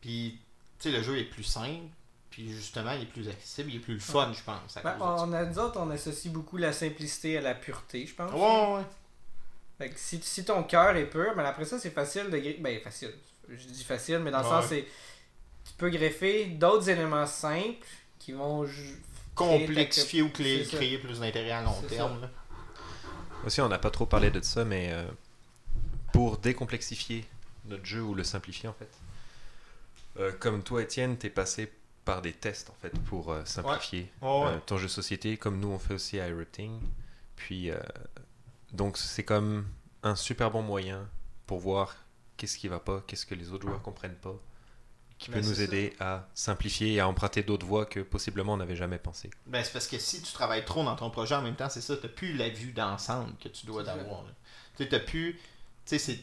Puis, 0.00 0.40
tu 0.80 0.90
sais, 0.90 0.96
le 0.96 1.02
jeu 1.02 1.18
est 1.18 1.24
plus 1.24 1.44
simple, 1.44 1.86
puis 2.38 2.52
justement, 2.52 2.92
il 2.92 3.02
est 3.02 3.06
plus 3.06 3.28
accessible, 3.28 3.70
il 3.72 3.76
est 3.78 3.80
plus 3.80 3.94
le 3.94 3.98
fun, 4.00 4.32
je 4.32 4.44
pense. 4.44 4.76
à 4.76 4.80
ben, 4.80 4.92
cause 4.92 5.22
de 5.22 5.26
on 5.28 5.32
a 5.32 5.60
autres, 5.60 5.80
on 5.80 5.90
associe 5.90 6.32
beaucoup 6.32 6.56
la 6.56 6.72
simplicité 6.72 7.36
à 7.36 7.40
la 7.40 7.56
pureté, 7.56 8.06
je 8.06 8.14
pense. 8.14 8.30
Ouais, 8.32 8.76
ouais. 8.76 8.86
Fait 9.76 9.90
que 9.90 9.98
si, 9.98 10.20
si 10.22 10.44
ton 10.44 10.62
cœur 10.62 10.94
est 10.94 11.10
pur, 11.10 11.32
mais 11.36 11.42
après 11.42 11.64
ça, 11.64 11.80
c'est 11.80 11.90
facile 11.90 12.30
de 12.30 12.38
greffer. 12.38 12.58
Ben, 12.60 12.80
facile. 12.80 13.12
Je 13.48 13.66
dis 13.66 13.82
facile, 13.82 14.20
mais 14.20 14.30
dans 14.30 14.38
le 14.38 14.44
Ouais. 14.44 14.50
sens, 14.50 14.66
c'est. 14.66 14.86
Tu 15.64 15.72
peux 15.78 15.90
greffer 15.90 16.44
d'autres 16.44 16.88
éléments 16.88 17.26
simples 17.26 17.84
qui 18.20 18.30
vont. 18.30 18.64
Complexifier 19.34 20.22
ou 20.22 20.30
créer, 20.30 20.98
plus 20.98 21.18
d'intérêt 21.18 21.50
à 21.50 21.62
long 21.62 21.82
terme. 21.88 22.20
là. 22.20 22.30
Aussi, 23.46 23.60
on 23.60 23.68
n'a 23.68 23.80
pas 23.80 23.90
trop 23.90 24.06
parlé 24.06 24.30
de 24.30 24.40
ça, 24.42 24.64
mais 24.64 24.92
euh, 24.92 25.08
pour 26.12 26.38
décomplexifier 26.38 27.24
notre 27.64 27.84
jeu 27.84 28.02
ou 28.02 28.14
le 28.14 28.22
simplifier 28.22 28.68
en 28.68 28.74
fait, 28.74 28.90
euh, 30.20 30.30
comme 30.38 30.62
toi, 30.62 30.82
Étienne, 30.82 31.16
t'es 31.16 31.30
passé 31.30 31.72
par 32.08 32.22
des 32.22 32.32
tests 32.32 32.70
en 32.70 32.74
fait 32.80 32.90
pour 33.04 33.30
euh, 33.32 33.44
simplifier 33.44 34.10
Ouais, 34.22 34.28
ouais. 34.28 34.46
euh, 34.46 34.58
ton 34.64 34.78
jeu 34.78 34.86
de 34.86 34.90
société, 34.92 35.36
comme 35.36 35.60
nous 35.60 35.68
on 35.68 35.78
fait 35.78 35.94
aussi 35.94 36.18
à 36.18 36.28
Erupting. 36.30 36.80
Puis 37.36 37.70
euh, 37.70 37.78
donc 38.72 38.96
c'est 38.98 39.24
comme 39.24 39.66
un 40.02 40.16
super 40.16 40.50
bon 40.50 40.62
moyen 40.62 41.08
pour 41.46 41.58
voir 41.58 41.96
qu'est-ce 42.36 42.56
qui 42.58 42.68
va 42.68 42.80
pas, 42.80 43.02
qu'est-ce 43.06 43.26
que 43.26 43.34
les 43.34 43.52
autres 43.52 43.66
joueurs 43.66 43.82
comprennent 43.82 44.14
pas. 44.16 44.34
qui 45.18 45.30
Ben, 45.30 45.40
peut 45.42 45.46
nous 45.48 45.54
c'est 45.54 45.66
ça. 45.66 45.74
aider 45.74 45.92
à 46.00 46.28
simplifier 46.34 46.94
et 46.94 47.00
à 47.00 47.08
emprunter 47.08 47.42
d'autres 47.42 47.66
voies 47.66 47.84
que 47.84 48.00
possiblement 48.00 48.54
on 48.54 48.58
n'avait 48.58 48.76
jamais 48.76 48.98
pensé. 48.98 49.28
Ben, 49.46 49.62
c'est 49.62 49.72
parce 49.72 49.86
que 49.88 49.98
si 49.98 50.22
tu 50.22 50.32
travailles 50.32 50.64
trop 50.64 50.82
dans 50.84 50.96
ton 50.96 51.10
projet 51.10 51.34
en 51.34 51.42
même 51.42 51.56
temps, 51.56 51.68
c'est 51.68 51.80
ça, 51.82 51.96
t'as 51.96 52.08
plus 52.08 52.32
la 52.34 52.48
vue 52.48 52.72
d'ensemble 52.72 53.34
que 53.42 53.48
tu 53.48 53.66
dois 53.66 53.82
là. 53.82 53.96
Tu 54.78 54.88
t'as 54.88 55.00
plus. 55.00 55.34
Tu 55.34 55.40
sais, 55.84 55.98
c'est. 55.98 56.18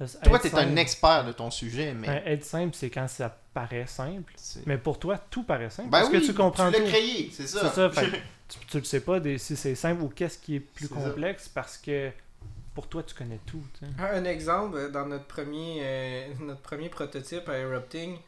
Être 0.00 0.20
Toi, 0.22 0.38
t'es 0.40 0.52
un 0.54 0.62
simple- 0.62 0.78
expert 0.78 1.24
de 1.24 1.32
ton 1.32 1.50
sujet, 1.50 1.94
mais. 1.94 2.08
Ouais, 2.08 2.22
Être 2.26 2.44
simple, 2.44 2.74
c'est 2.74 2.90
quand 2.90 3.06
ça 3.08 3.36
paraît 3.54 3.86
simple. 3.86 4.32
Mais 4.66 4.76
pour 4.76 4.98
toi, 4.98 5.16
tout 5.30 5.44
paraît 5.44 5.70
simple. 5.70 5.88
Ben 5.90 6.00
parce 6.00 6.10
oui, 6.12 6.20
que 6.20 6.26
tu 6.26 6.34
comprends 6.34 6.68
l'as 6.70 6.78
tout? 6.78 6.84
créé, 6.86 7.30
c'est 7.32 7.46
ça. 7.46 7.90
Fait 7.90 8.10
tu, 8.48 8.58
tu 8.66 8.78
le 8.78 8.84
sais 8.84 9.00
pas 9.00 9.20
des- 9.20 9.38
si 9.38 9.54
c'est 9.56 9.74
simple 9.76 10.02
ou 10.02 10.08
qu'est-ce 10.08 10.38
qui 10.38 10.56
est 10.56 10.60
plus 10.60 10.88
ça. 10.88 10.94
complexe 10.96 11.48
parce 11.48 11.76
que 11.78 12.10
pour 12.74 12.88
toi, 12.88 13.04
tu 13.04 13.14
connais 13.14 13.38
tout. 13.46 13.62
tu. 13.78 13.84
Un 14.02 14.24
exemple, 14.24 14.76
euh, 14.76 14.88
dans 14.90 15.06
notre 15.06 15.26
premier, 15.26 15.78
euh, 15.82 16.26
notre 16.40 16.60
premier 16.62 16.88
prototype 16.88 17.48
à 17.48 17.56
Erupting, 17.60 18.18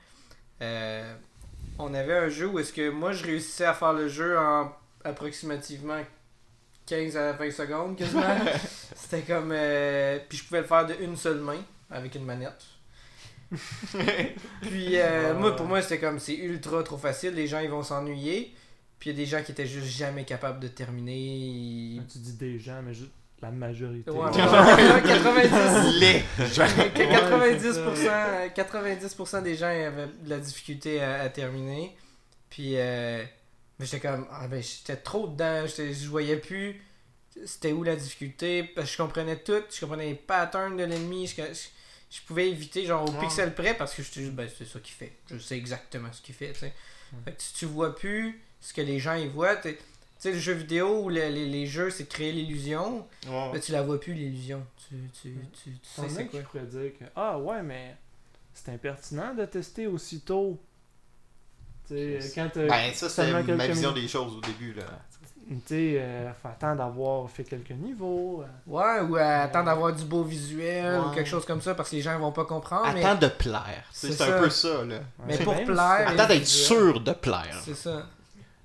euh, 0.62 1.14
on 1.80 1.92
avait 1.94 2.16
un 2.16 2.28
jeu 2.28 2.46
où 2.46 2.60
est-ce 2.60 2.72
que 2.72 2.90
moi 2.90 3.10
je 3.10 3.24
réussissais 3.24 3.64
à 3.66 3.74
faire 3.74 3.92
le 3.92 4.06
jeu 4.08 4.38
en 4.38 4.72
approximativement 5.04 5.98
15 6.86 7.16
à 7.16 7.32
20 7.32 7.50
secondes 7.50 7.96
quasiment. 7.96 8.22
C'était 8.94 9.22
comme... 9.22 9.50
euh, 9.52 10.18
puis 10.28 10.38
je 10.38 10.44
pouvais 10.44 10.60
le 10.60 10.66
faire 10.66 10.86
de 10.86 10.94
une 11.00 11.16
seule 11.16 11.40
main 11.40 11.62
avec 11.90 12.14
une 12.14 12.24
manette. 12.24 12.64
Puis 14.62 14.98
euh, 14.98 15.32
Ouais, 15.32 15.38
moi, 15.38 15.56
pour 15.56 15.66
moi, 15.66 15.82
c'était 15.82 15.98
comme 15.98 16.18
c'est 16.18 16.34
ultra 16.36 16.82
trop 16.82 16.98
facile, 16.98 17.34
les 17.34 17.46
gens 17.46 17.60
ils 17.60 17.70
vont 17.70 17.82
s'ennuyer. 17.82 18.52
Puis 18.98 19.10
il 19.10 19.12
y 19.12 19.16
a 19.16 19.24
des 19.24 19.26
gens 19.26 19.42
qui 19.42 19.52
étaient 19.52 19.66
juste 19.66 19.86
jamais 19.96 20.24
capables 20.24 20.58
de 20.60 20.68
terminer. 20.68 21.14
Ils- 21.16 22.02
Tu 22.10 22.18
dis 22.18 22.32
des 22.34 22.58
gens, 22.58 22.80
mais 22.82 22.94
juste 22.94 23.10
la 23.42 23.50
majorité. 23.50 24.10
Ouais, 24.10 24.18
Ouais. 24.18 24.30
ouais, 24.30 25.02
90, 25.02 26.00
Les. 26.00 26.22
que 26.38 27.02
90%, 28.54 28.54
90% 28.54 29.42
des 29.42 29.54
gens 29.54 29.66
avaient 29.66 30.06
de 30.22 30.30
la 30.30 30.38
difficulté 30.38 31.02
à, 31.02 31.20
à 31.20 31.28
terminer. 31.28 31.94
Puis, 32.48 32.72
euh, 32.76 33.22
mais 33.78 33.86
j'étais 33.86 34.00
comme, 34.00 34.26
ah 34.30 34.48
ben, 34.48 34.62
j'étais 34.62 34.96
trop 34.96 35.26
dedans, 35.28 35.66
je 35.66 36.08
voyais 36.08 36.36
plus 36.36 36.80
c'était 37.44 37.72
où 37.72 37.82
la 37.82 37.96
difficulté? 37.96 38.62
Parce 38.64 38.86
que 38.88 38.92
je 38.92 38.96
comprenais 39.02 39.36
tout, 39.36 39.62
je 39.70 39.80
comprenais 39.80 40.06
les 40.06 40.14
patterns 40.14 40.76
de 40.76 40.84
l'ennemi, 40.84 41.26
je, 41.26 41.34
je, 41.36 41.68
je 42.10 42.20
pouvais 42.26 42.48
éviter, 42.48 42.86
genre 42.86 43.06
au 43.06 43.12
Ouais. 43.12 43.20
pixel 43.20 43.54
près, 43.54 43.74
parce 43.74 43.94
que 43.94 44.02
je 44.02 44.10
juste, 44.10 44.32
ben, 44.32 44.48
c'est 44.56 44.64
ça 44.64 44.80
qu'il 44.80 44.94
fait. 44.94 45.12
Je 45.30 45.36
sais 45.38 45.56
exactement 45.58 46.10
ce 46.12 46.22
qu'il 46.22 46.34
fait, 46.34 46.52
tu 46.54 46.60
sais. 46.60 46.72
Fait 47.24 47.32
que 47.32 47.42
si 47.42 47.52
tu 47.54 47.66
vois 47.66 47.94
plus 47.94 48.40
ce 48.60 48.72
que 48.72 48.80
les 48.80 48.98
gens 48.98 49.14
ils 49.14 49.28
voient, 49.28 49.56
tu 49.56 49.76
sais, 50.18 50.32
le 50.32 50.38
jeu 50.38 50.54
vidéo 50.54 51.02
ou 51.02 51.08
le- 51.10 51.28
les, 51.28 51.46
les 51.46 51.66
jeux, 51.66 51.90
c'est 51.90 52.06
créer 52.08 52.32
l'illusion. 52.32 53.06
Ouais. 53.26 53.50
Mais 53.52 53.60
tu 53.60 53.72
la 53.72 53.82
vois 53.82 54.00
plus, 54.00 54.14
l'illusion. 54.14 54.66
Tu, 54.88 54.94
tu, 55.20 55.34
tu, 55.62 55.70
tu 55.72 55.78
T'en 55.94 56.08
sais 56.08 56.14
c'est 56.14 56.26
quoi. 56.26 56.40
pourraient 56.40 56.64
dire 56.64 56.92
que 56.98 57.04
Ah 57.14 57.38
ouais, 57.38 57.62
mais 57.62 57.96
c'est 58.54 58.70
impertinent 58.70 59.34
de 59.34 59.44
tester 59.44 59.86
aussitôt. 59.86 60.58
Quand 62.34 62.48
t'as- 62.52 62.66
Ben, 62.66 62.92
ça, 62.94 63.08
c'était 63.08 63.32
ma 63.32 63.42
quelques 63.42 63.60
vision 63.72 63.92
des 63.92 64.08
choses 64.08 64.36
au 64.36 64.40
début. 64.40 64.72
Là. 64.74 64.84
Tu 65.68 65.96
euh, 65.96 66.32
faut 66.42 66.48
attendre 66.48 66.78
d'avoir 66.78 67.30
fait 67.30 67.44
quelques 67.44 67.70
niveaux. 67.70 68.42
euh. 68.42 68.46
Ouais, 68.66 69.00
ou 69.08 69.14
à 69.16 69.42
attendre 69.42 69.66
d'avoir 69.66 69.92
du 69.94 70.04
beau 70.04 70.24
visuel 70.24 71.00
ou 71.00 71.10
quelque 71.14 71.28
chose 71.28 71.44
comme 71.46 71.60
ça 71.60 71.74
parce 71.76 71.90
que 71.90 71.96
les 71.96 72.02
gens 72.02 72.18
vont 72.18 72.32
pas 72.32 72.44
comprendre. 72.44 72.92
mais 72.92 73.04
Attends 73.04 73.20
de 73.20 73.28
plaire. 73.28 73.84
C'est 73.92 74.20
un 74.20 74.40
peu 74.40 74.50
ça. 74.50 74.84
Là. 74.84 74.98
Mais 75.24 75.38
pour 75.38 75.54
même 75.54 75.64
plaire, 75.66 76.00
et- 76.00 76.14
Attends 76.14 76.26
d'être 76.28 76.46
sûr 76.46 77.00
de 77.00 77.12
plaire. 77.12 77.60
C'est 77.64 77.76
ça. 77.76 78.06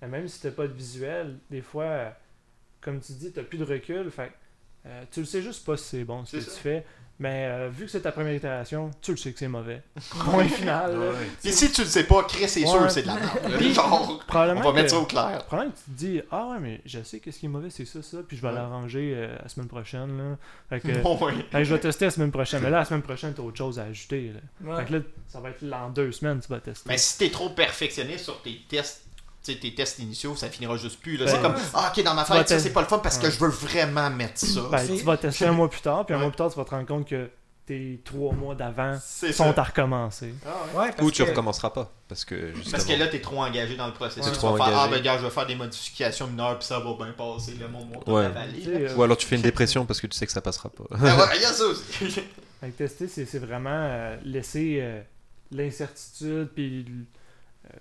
Mais 0.02 0.08
Même 0.08 0.28
si 0.28 0.42
t'as 0.42 0.50
pas 0.50 0.66
de 0.66 0.74
visuel, 0.74 1.38
des 1.52 1.62
fois, 1.62 1.84
euh, 1.84 2.10
comme 2.82 3.00
tu 3.00 3.14
dis, 3.14 3.32
t'as 3.32 3.44
plus 3.44 3.60
de 3.60 3.66
recul. 3.66 4.10
Fait 4.10 4.32
euh, 4.88 5.04
tu 5.12 5.20
le 5.20 5.28
sais 5.28 5.44
juste 5.44 5.64
pas 5.64 5.78
si 5.78 5.84
c'est 5.84 6.04
bon 6.04 6.26
ce 6.26 6.38
que 6.38 6.44
tu 6.44 6.50
fais. 6.50 6.84
Mais 7.22 7.46
euh, 7.52 7.70
vu 7.70 7.86
que 7.86 7.92
c'est 7.92 8.02
ta 8.02 8.12
première 8.12 8.34
itération, 8.34 8.90
tu 9.00 9.12
le 9.12 9.18
sais 9.18 9.32
que 9.32 9.38
c'est 9.38 9.48
mauvais. 9.48 9.84
Point 10.26 10.46
final. 10.48 10.98
Et 11.44 11.52
si 11.52 11.72
tu 11.72 11.82
le 11.82 11.88
sais 11.88 12.06
pas, 12.06 12.24
Chris, 12.24 12.50
c'est 12.50 12.62
Ouais. 12.62 12.68
sûr, 12.68 12.90
c'est 12.90 13.04
de 13.04 13.08
la 13.08 13.14
merde. 13.14 13.62
Genre, 13.76 14.20
on 14.28 14.36
va 14.36 14.56
mettre 14.56 14.74
que- 14.74 14.88
ça 14.88 14.98
au 14.98 15.06
clair. 15.06 15.46
Probablement 15.46 15.72
que 15.72 15.78
tu 15.78 15.84
te 15.92 15.98
dis 15.98 16.22
Ah 16.32 16.48
ouais, 16.48 16.60
mais 16.60 16.82
je 16.84 17.04
sais 17.04 17.20
qu'est-ce 17.20 17.38
qui 17.38 17.46
est 17.46 17.50
mauvais, 17.50 17.70
c'est 17.70 17.86
ça, 17.86 18.02
ça, 18.02 18.18
puis 18.28 18.38
je 18.38 18.42
vais 18.42 18.48
Ouais. 18.48 18.56
l'arranger 18.56 19.14
euh, 19.16 19.36
la 19.40 19.48
semaine 19.50 19.68
prochaine. 19.68 20.18
Là. 20.18 20.38
Fait 20.70 20.80
que, 20.80 20.98
Bon, 21.04 21.16
ouais. 21.26 21.34
fait 21.52 21.60
que 21.60 21.64
je 21.64 21.74
vais 21.76 21.80
tester 21.80 22.06
la 22.06 22.12
semaine 22.12 22.32
prochaine. 22.32 22.64
Mais 22.64 22.72
là, 22.72 22.80
la 22.80 22.86
semaine 22.86 23.04
prochaine, 23.04 23.34
t'as 23.36 23.44
autre 23.44 23.58
chose 23.58 23.78
à 23.78 23.84
ajouter. 23.84 24.34
Là. 24.34 24.72
Ouais. 24.74 24.80
Fait 24.82 24.88
que 24.90 24.94
là, 24.96 25.00
ça 25.28 25.40
va 25.40 25.50
être 25.52 25.62
là, 25.62 25.86
en 25.86 25.90
deux 25.92 26.12
semaines, 26.12 26.40
tu 26.40 26.48
vas 26.48 26.60
tester. 26.60 26.90
Mais 26.90 26.98
si 26.98 27.20
t'es 27.20 27.30
trop 27.30 27.50
perfectionniste 27.50 28.24
sur 28.24 28.42
tes 28.42 28.60
tests, 28.68 29.04
tes 29.44 29.74
tests 29.76 30.00
initiaux, 30.00 30.36
ça 30.36 30.50
finira 30.50 30.78
juste 30.78 31.00
plus. 31.00 31.18
là. 31.18 31.26
Ben, 31.26 31.32
c'est 31.32 31.42
comme, 31.42 31.56
ah, 31.74 31.92
ok, 31.96 32.04
dans 32.04 32.14
ma 32.14 32.24
Tu 32.24 32.32
tête, 32.32 32.50
ça 32.50 32.60
c'est 32.60 32.74
pas 32.74 32.82
le 32.82 32.88
fun 32.88 33.00
parce 33.00 33.18
que 33.18 33.26
Ouais. 33.26 33.32
je 33.32 33.40
veux 33.40 33.50
vraiment 33.50 34.10
mettre 34.10 34.40
ça. 34.40 34.62
Ben, 34.72 34.86
tu 34.86 35.04
vas 35.04 35.18
tester 35.18 35.46
un 35.46 35.52
mois 35.54 35.70
plus 35.70 35.82
tard, 35.82 36.06
puis 36.06 36.14
un 36.14 36.18
Ouais. 36.18 36.24
mois 36.24 36.32
plus 36.32 36.38
tard, 36.38 36.52
tu 36.52 36.58
vas 36.58 36.66
te 36.66 36.70
rendre 36.72 36.86
compte 36.88 37.08
que 37.08 37.30
tes 37.66 38.02
trois 38.04 38.34
mois 38.34 38.54
d'avant 38.56 38.98
sont 39.00 39.32
ça. 39.32 39.54
à 39.56 39.64
recommencer. 39.64 40.34
Ah, 40.46 40.50
ouais. 40.74 40.80
Ouais, 40.86 40.92
parce 40.92 41.02
Ou 41.08 41.12
tu 41.12 41.24
que- 41.24 41.30
recommenceras 41.30 41.70
pas. 41.70 41.92
Parce 42.08 42.26
que 42.26 42.54
justement. 42.54 42.72
Parce 42.72 42.86
que 42.86 42.94
là, 42.94 43.08
t'es 43.08 43.22
trop 43.22 43.42
engagé 43.42 43.76
dans 43.78 43.88
le 43.88 43.94
processus. 43.94 44.26
Ouais. 44.26 44.32
Tu 44.32 44.38
Trop 44.38 44.56
vas 44.58 44.66
faire, 44.66 44.78
ah, 44.78 44.88
ben, 44.90 45.02
gars, 45.02 45.18
je 45.18 45.24
vais 45.24 45.30
faire 45.30 45.46
des 45.46 45.56
modifications 45.56 46.28
mineures, 46.28 46.58
puis 46.60 46.68
ça 46.68 46.80
va 46.80 46.94
bien 46.96 47.14
passer. 47.14 47.54
Le 47.60 47.68
monde 47.68 47.90
va. 48.06 48.30
Tu 48.52 48.70
euh, 48.70 48.96
Ou 48.96 49.04
alors 49.04 49.16
tu 49.18 49.26
fais 49.28 49.36
une 49.38 49.42
dépression 49.44 49.86
parce 49.86 50.02
que 50.02 50.08
tu 50.08 50.18
sais 50.18 50.26
que 50.26 50.32
ça 50.32 50.42
passera 50.42 50.70
pas. 50.70 50.84
Ah, 50.92 50.98
ouais, 51.04 51.36
il 51.38 51.42
y 51.42 51.46
a 51.46 51.54
ça 51.54 51.64
aussi. 51.66 52.22
Tester, 52.78 53.08
c'est 53.08 53.26
c'est 53.26 53.40
vraiment 53.40 53.70
euh, 53.72 54.18
laisser 54.24 54.80
euh, 54.82 55.02
l'incertitude, 55.52 56.50
puis 56.54 56.86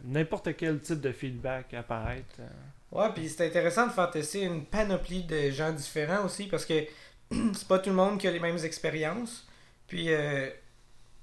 n'importe 0.04 0.56
quel 0.56 0.80
type 0.80 1.00
de 1.00 1.12
feedback 1.12 1.74
apparaître. 1.74 2.36
euh. 2.40 2.46
Ouais, 2.92 3.08
puis 3.14 3.28
c'est 3.28 3.46
intéressant 3.46 3.86
de 3.86 3.92
faire 3.92 4.10
tester 4.10 4.42
une 4.42 4.64
panoplie 4.64 5.22
de 5.24 5.50
gens 5.50 5.72
différents 5.72 6.24
aussi 6.24 6.46
parce 6.46 6.64
que 6.64 6.84
c'est 7.52 7.68
pas 7.68 7.78
tout 7.78 7.90
le 7.90 7.96
monde 7.96 8.18
qui 8.18 8.26
a 8.26 8.30
les 8.32 8.40
mêmes 8.40 8.58
expériences. 8.64 9.46
Puis 9.86 10.12
euh, 10.12 10.48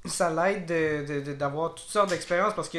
ça 0.05 0.29
l'aide 0.29 0.65
de- 0.65 1.05
de- 1.05 1.19
de- 1.21 1.33
d'avoir 1.33 1.75
toutes 1.75 1.89
sortes 1.89 2.09
d'expériences 2.09 2.53
parce 2.55 2.69
que 2.69 2.77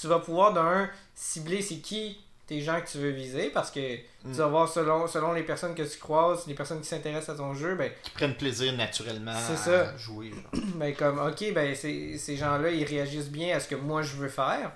tu 0.00 0.06
vas 0.06 0.18
pouvoir 0.20 0.52
d'un 0.54 0.88
cibler 1.14 1.60
c'est 1.62 1.76
qui 1.80 2.18
tes 2.46 2.62
gens 2.62 2.80
que 2.80 2.90
tu 2.90 2.98
veux 2.98 3.10
viser 3.10 3.50
parce 3.50 3.70
que 3.70 3.94
Mm. 4.24 4.32
tu 4.32 4.38
vas 4.38 4.46
voir 4.48 4.68
selon, 4.68 5.06
selon 5.06 5.32
les 5.32 5.42
personnes 5.44 5.74
que 5.74 5.82
tu 5.82 5.98
croises, 5.98 6.46
les 6.46 6.54
personnes 6.54 6.80
qui 6.80 6.88
s'intéressent 6.88 7.36
à 7.36 7.38
ton 7.38 7.54
jeu, 7.54 7.74
ben, 7.76 7.92
Qui 8.02 8.10
prennent 8.10 8.34
plaisir 8.36 8.72
naturellement 8.76 9.30
à 9.30 9.56
ça. 9.56 9.96
jouer. 9.96 10.30
genre. 10.30 10.50
ben 10.74 10.94
comme 10.94 11.18
ok 11.20 11.52
ben 11.54 11.74
ces, 11.74 12.18
ces 12.18 12.36
gens-là 12.36 12.70
ils 12.70 12.84
réagissent 12.84 13.30
bien 13.30 13.54
à 13.56 13.60
ce 13.60 13.68
que 13.68 13.74
moi 13.76 14.02
je 14.02 14.16
veux 14.16 14.28
faire. 14.28 14.72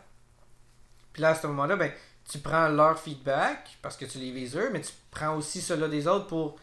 Puis 1.14 1.22
là 1.22 1.30
à 1.30 1.34
ce 1.34 1.46
moment-là 1.46 1.76
ben 1.76 1.90
tu 2.30 2.38
prends 2.38 2.68
leur 2.68 2.98
feedback 3.00 3.78
parce 3.80 3.96
que 3.96 4.04
tu 4.04 4.18
les 4.18 4.30
vises 4.32 4.56
eux, 4.56 4.68
mais 4.72 4.80
tu 4.82 4.92
prends 5.10 5.34
aussi 5.36 5.60
ceux-là 5.62 5.88
des 5.88 6.06
autres 6.06 6.26
pour 6.26 6.56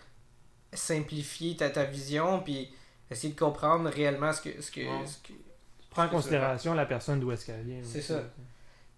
simplifier 0.74 1.56
ta, 1.56 1.70
ta 1.70 1.84
vision 1.84 2.40
puis 2.40 2.72
essayer 3.10 3.34
de 3.34 3.40
comprendre 3.40 3.90
réellement 3.90 4.32
ce 4.34 4.42
que 4.42 4.62
ce 4.62 4.72
que, 4.72 4.82
Ouais. 4.82 5.06
ce 5.06 5.18
que- 5.28 5.34
Prends 5.90 6.06
en 6.06 6.10
considération 6.10 6.74
la 6.74 6.86
personne 6.86 7.20
d'où 7.20 7.32
est-ce 7.34 7.46
qu'elle 7.46 7.64
vient. 7.64 7.82
C'est 7.84 8.02
ça. 8.02 8.24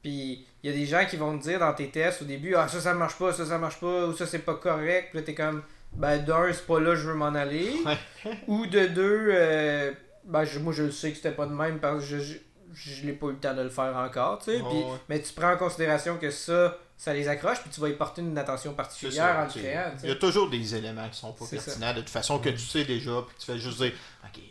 Puis 0.04 0.46
il 0.62 0.70
y 0.70 0.74
a 0.74 0.78
des 0.78 0.86
gens 0.86 1.06
qui 1.10 1.18
vont 1.18 1.36
te 1.38 1.44
dire 1.44 1.60
dans 1.60 1.74
tes 1.74 1.90
tests 1.90 2.22
au 2.22 2.26
début 2.26 2.54
Ah, 2.56 2.68
ça, 2.68 2.80
ça 2.80 2.94
marche 2.94 3.18
pas, 3.18 3.34
ça, 3.34 3.46
ça 3.46 3.58
marche 3.58 3.80
pas, 3.80 4.06
ou 4.08 4.14
ça, 4.16 4.28
c'est 4.28 4.40
pas 4.40 4.54
correct. 4.56 5.08
Puis 5.12 5.20
là, 5.20 5.26
t'es 5.26 5.34
comme 5.36 5.64
Ben, 5.94 6.24
d'un, 6.24 6.52
c'est 6.54 6.66
pas 6.68 6.80
là 6.80 6.96
je 6.96 7.08
veux 7.08 7.14
m'en 7.16 7.34
aller. 7.36 7.72
ou 8.48 8.66
de 8.68 8.86
deux, 8.88 9.28
euh, 9.32 9.92
ben, 10.26 10.44
je- 10.44 10.60
moi, 10.60 10.72
je 10.74 10.84
le 10.84 10.92
sais 10.92 11.10
que 11.12 11.18
c'était 11.18 11.32
pas 11.32 11.46
de 11.48 11.54
même 11.54 11.80
parce 11.80 12.00
que 12.08 12.20
je, 12.20 12.34
je, 12.74 13.06
l'ai 13.06 13.14
pas 13.14 13.28
eu 13.28 13.32
le 13.32 13.38
temps 13.38 13.54
de 13.54 13.62
le 13.62 13.70
faire 13.70 13.96
encore. 13.96 14.40
tu 14.40 14.46
sais. 14.46 14.62
Ouais. 14.62 14.86
mais 15.10 15.22
tu 15.22 15.34
prends 15.34 15.54
en 15.54 15.58
considération 15.58 16.18
que 16.18 16.32
ça, 16.32 16.78
ça 16.98 17.14
les 17.14 17.28
accroche, 17.28 17.62
puis 17.62 17.70
tu 17.70 17.80
vas 17.82 17.90
y 17.90 17.94
porter 17.94 18.22
une 18.22 18.38
attention 18.38 18.74
particulière 18.74 19.36
ça, 19.36 19.42
en 19.42 19.46
le 19.46 19.50
créant. 19.50 19.92
Il 20.04 20.10
y 20.10 20.12
a 20.12 20.16
toujours 20.16 20.50
des 20.50 20.76
éléments 20.76 21.08
qui 21.10 21.18
sont 21.20 21.34
pas 21.34 21.46
ça. 21.46 21.58
pertinents 21.58 21.94
de 21.94 22.00
toute 22.00 22.10
façon 22.10 22.40
que 22.40 22.50
tu 22.50 22.60
sais 22.60 22.86
déjà, 22.86 23.24
puis 23.28 23.36
tu 23.40 23.46
fais 23.46 23.60
juste 23.60 23.78
dire, 23.78 23.92
ok, 24.24 24.42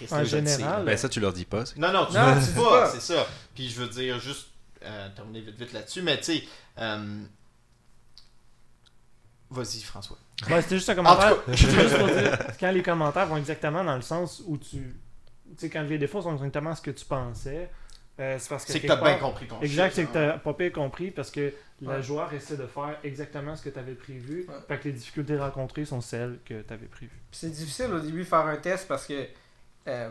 je 0.00 0.14
m'en 0.14 0.20
En 0.20 0.24
général. 0.24 0.84
Ben 0.84 0.96
ça, 0.96 1.08
tu 1.08 1.20
leur 1.20 1.32
dis 1.32 1.44
pas. 1.44 1.64
Non, 1.76 1.92
non, 1.92 2.06
tu 2.06 2.12
tu 2.12 2.52
dis 2.52 2.60
pas, 2.60 2.90
c'est 2.90 3.00
ça. 3.00 3.26
Puis 3.54 3.68
je 3.68 3.80
veux 3.80 3.88
dire, 3.88 4.18
juste 4.20 4.48
euh, 4.82 5.08
terminer 5.14 5.40
vite 5.40 5.58
vite 5.58 5.72
là-dessus, 5.72 6.02
mais 6.02 6.18
tu 6.18 6.24
sais, 6.24 6.44
euh, 6.78 7.24
vas-y 9.50 9.80
François. 9.80 10.18
Ben, 10.48 10.60
c'était 10.60 10.76
juste 10.76 10.90
un 10.90 10.94
commentaire. 10.94 11.44
cas, 11.44 11.52
juste 11.54 11.98
pour 11.98 12.08
dire, 12.08 12.38
quand 12.60 12.70
les 12.70 12.82
commentaires 12.82 13.26
vont 13.26 13.38
exactement 13.38 13.82
dans 13.82 13.96
le 13.96 14.02
sens 14.02 14.42
où 14.46 14.58
tu. 14.58 14.96
Tu 15.50 15.54
sais, 15.58 15.70
quand 15.70 15.82
les 15.82 15.98
défauts 15.98 16.22
sont 16.22 16.32
exactement 16.34 16.74
ce 16.74 16.82
que 16.82 16.90
tu 16.90 17.04
pensais, 17.04 17.70
euh, 18.18 18.36
c'est 18.38 18.48
parce 18.48 18.64
que. 18.64 18.72
c'est 18.72 18.80
que 18.80 18.86
t'as 18.86 18.96
bien 18.96 19.18
compris 19.18 19.46
ton 19.46 19.60
Exact, 19.60 19.92
c'est 19.94 20.04
que 20.04 20.08
hein. 20.18 20.32
t'as 20.34 20.38
pas 20.38 20.52
bien 20.54 20.70
compris 20.70 21.10
parce 21.10 21.30
que 21.30 21.52
le 21.82 21.88
Ouais. 21.88 22.02
joueur 22.02 22.32
essaie 22.32 22.56
de 22.56 22.66
faire 22.66 22.98
exactement 23.04 23.54
ce 23.56 23.62
que 23.62 23.68
tu 23.70 23.78
avais 23.78 23.94
prévu. 23.94 24.46
Ouais. 24.48 24.54
Fait 24.68 24.78
que 24.78 24.84
les 24.84 24.92
difficultés 24.92 25.36
rencontrées 25.36 25.84
sont 25.84 26.00
celles 26.00 26.38
que 26.44 26.62
tu 26.62 26.72
avais 26.72 26.86
prévues. 26.86 27.10
Puis 27.30 27.38
c'est 27.40 27.50
difficile 27.50 27.92
au 27.92 28.00
début 28.00 28.20
de 28.20 28.24
faire 28.24 28.46
un 28.46 28.56
test 28.56 28.88
parce 28.88 29.06
que 29.06 29.26
euh, 29.88 30.10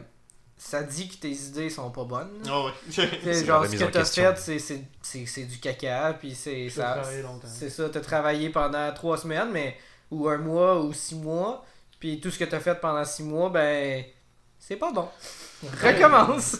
ça 0.57 0.83
dit 0.83 1.09
que 1.09 1.15
tes 1.15 1.31
idées 1.31 1.69
sont 1.71 1.89
pas 1.91 2.03
bonnes. 2.05 2.29
là. 2.45 2.51
Ah 2.67 2.71
C'est 2.91 3.45
genre, 3.45 3.63
la 3.63 3.69
ce 3.69 3.75
que 3.75 3.83
t'as 3.91 4.05
fait, 4.05 4.37
c'est- 4.37 4.59
c'est- 4.59 4.83
c'est 5.01 5.25
c'est 5.25 5.43
du 5.45 5.57
caca, 5.59 6.13
puis 6.19 6.33
c'est 6.35 6.67
Tu 6.71 6.79
as 6.79 6.83
ça. 6.83 6.93
travaillé 6.99 7.21
longtemps. 7.23 7.47
C'est 7.47 7.69
ça, 7.69 7.89
t'as 7.89 7.99
travaillé 8.01 8.49
pendant 8.51 8.93
trois 8.93 9.17
semaines, 9.17 9.49
mais 9.51 9.75
ou 10.11 10.29
un 10.29 10.37
mois, 10.37 10.81
ou 10.81 10.93
six 10.93 11.15
mois, 11.15 11.65
puis 11.99 12.21
tout 12.21 12.29
ce 12.31 12.37
que 12.39 12.45
t'as 12.45 12.59
fait 12.59 12.79
pendant 12.79 13.03
six 13.03 13.23
mois, 13.23 13.49
ben, 13.49 14.05
c'est 14.67 14.75
pas 14.77 14.91
bon. 14.91 15.07
Recommence! 15.81 16.57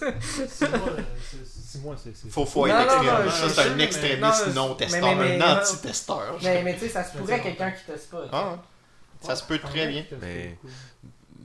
Six 0.49 1.79
mois, 1.79 1.93
euh, 1.93 1.97
c'est- 2.01 2.15
c'est. 2.15 2.29
Faut, 2.29 2.45
faut 2.45 2.65
être 2.67 2.73
non, 2.75 2.81
extrême. 2.83 3.25
non, 3.25 3.31
Ça, 3.31 3.49
c'est 3.49 3.61
un 3.69 3.75
mais- 3.75 3.83
extrémiste 3.83 4.47
non, 4.55 4.69
non-testeur, 4.69 5.03
un 5.19 5.41
anti-testeur. 5.59 6.39
mais, 6.43 6.63
mais 6.63 6.73
tu 6.75 6.79
sais, 6.81 6.89
ça 6.89 7.03
se 7.03 7.17
pourrait 7.17 7.41
quelqu'un 7.41 7.71
qui 7.71 7.83
teste 7.85 8.09
pas. 8.09 8.25
Ah. 8.31 8.57
Ça 9.21 9.35
se 9.35 9.43
peut 9.43 9.59
très 9.59 9.87
bien. 9.87 10.05
Mais- 10.21 10.57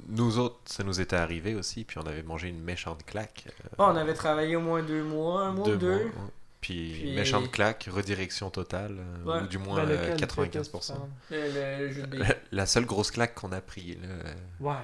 nous 0.09 0.39
autres, 0.39 0.57
ça 0.66 0.82
nous 0.82 1.01
était 1.01 1.16
arrivé 1.16 1.55
aussi, 1.55 1.85
puis 1.85 1.99
on 1.99 2.07
avait 2.07 2.23
mangé 2.23 2.49
une 2.49 2.62
méchante 2.62 3.05
claque. 3.07 3.45
euh, 3.47 3.69
Oh, 3.78 3.85
on 3.89 3.97
avait 3.97 4.15
travaillé 4.15 4.57
au 4.57 4.61
moins 4.61 4.82
deux 4.82 5.03
mois, 5.05 5.43
un 5.43 5.53
mois 5.53 5.69
ou 5.69 5.77
deux. 5.77 5.89
mois, 5.89 6.05
ouais. 6.05 6.31
Puis, 6.61 6.93
Puis- 7.01 7.15
méchante 7.15 7.51
claque, 7.51 7.89
redirection 7.91 8.51
totale, 8.51 8.97
euh, 8.99 9.24
Ouais. 9.24 9.43
ou 9.45 9.47
du 9.47 9.57
moins 9.59 9.82
Ben, 9.85 9.91
euh, 9.93 10.03
lequel, 10.12 10.16
95%. 10.20 11.09
lequel 11.31 11.53
tu 11.53 11.55
Le, 11.59 11.87
le 11.87 11.93
jeu 11.93 12.03
de 12.07 12.23
La, 12.53 12.66
seule 12.66 12.85
grosse 12.85 13.11
claque 13.11 13.35
qu'on 13.35 13.53
a 13.53 13.61
pris. 13.62 13.97
Là. 14.03 14.31
Ouais, 14.61 14.77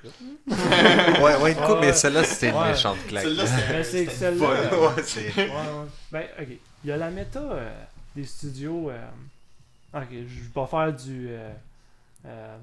coupe. 0.00 0.12
ouais, 1.22 1.36
ouais, 1.36 1.52
une 1.52 1.58
coupe, 1.66 1.78
mais 1.80 1.92
celle-là, 1.92 2.24
c'était 2.24 2.50
une 2.50 2.62
méchante 2.62 2.98
claque. 3.08 3.24
Celle-là, 3.24 3.84
c'est 3.84 4.06
que 4.06 4.12
celle-là. 4.12 4.46
Ouais, 4.48 5.02
c'est- 5.04 5.36
ouais, 5.36 5.46
ouais. 5.48 5.86
Ben, 6.12 6.24
ok. 6.40 6.48
Il 6.84 6.88
y 6.90 6.92
a 6.92 6.96
la 6.96 7.10
méta 7.10 7.40
euh, 7.40 7.70
des 8.16 8.24
studios. 8.24 8.90
euh, 8.90 9.06
Ok, 9.92 10.06
je 10.12 10.18
vais 10.42 10.48
pas 10.54 10.66
faire 10.66 10.92
du 10.92 11.28
euh, 11.30 11.50
euh, 12.26 12.56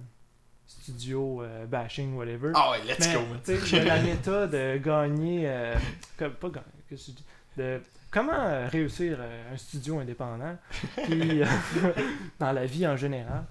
studio 0.66 1.42
euh, 1.44 1.66
bashing, 1.66 2.16
whatever. 2.16 2.52
Ah 2.56 2.72
ouais, 2.72 2.78
let's 2.88 3.00
Mais, 3.08 3.14
go. 3.14 3.20
tu 3.46 3.58
sais, 3.58 3.68
il 3.72 3.78
y 3.78 3.80
a 3.82 3.84
la 3.96 4.02
méta 4.02 4.48
de 4.48 4.78
gagner. 4.78 5.44
euh, 5.46 5.76
comme- 6.18 6.34
pas 6.34 6.48
gagner, 6.50 6.66
qu'est-ce 6.90 7.12
que? 7.12 7.18
De 7.62 7.82
comment 8.12 8.68
réussir 8.70 9.18
euh, 9.20 9.54
un 9.54 9.58
studio 9.58 10.00
indépendant. 10.00 10.56
Puis, 11.04 11.42
euh, 11.42 11.46
dans 12.40 12.52
la 12.52 12.66
vie 12.66 12.88
en 12.88 12.96
général. 12.96 13.44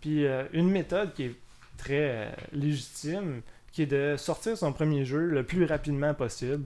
Puis, 0.00 0.26
euh, 0.26 0.44
une 0.52 0.70
méthode 0.70 1.12
qui 1.14 1.24
est 1.24 1.34
très 1.76 2.26
euh, 2.26 2.30
légitime, 2.52 3.42
qui 3.72 3.82
est 3.82 3.86
de 3.86 4.16
sortir 4.16 4.56
son 4.56 4.72
premier 4.72 5.04
jeu 5.04 5.20
le 5.26 5.42
plus 5.44 5.64
rapidement 5.64 6.14
possible. 6.14 6.64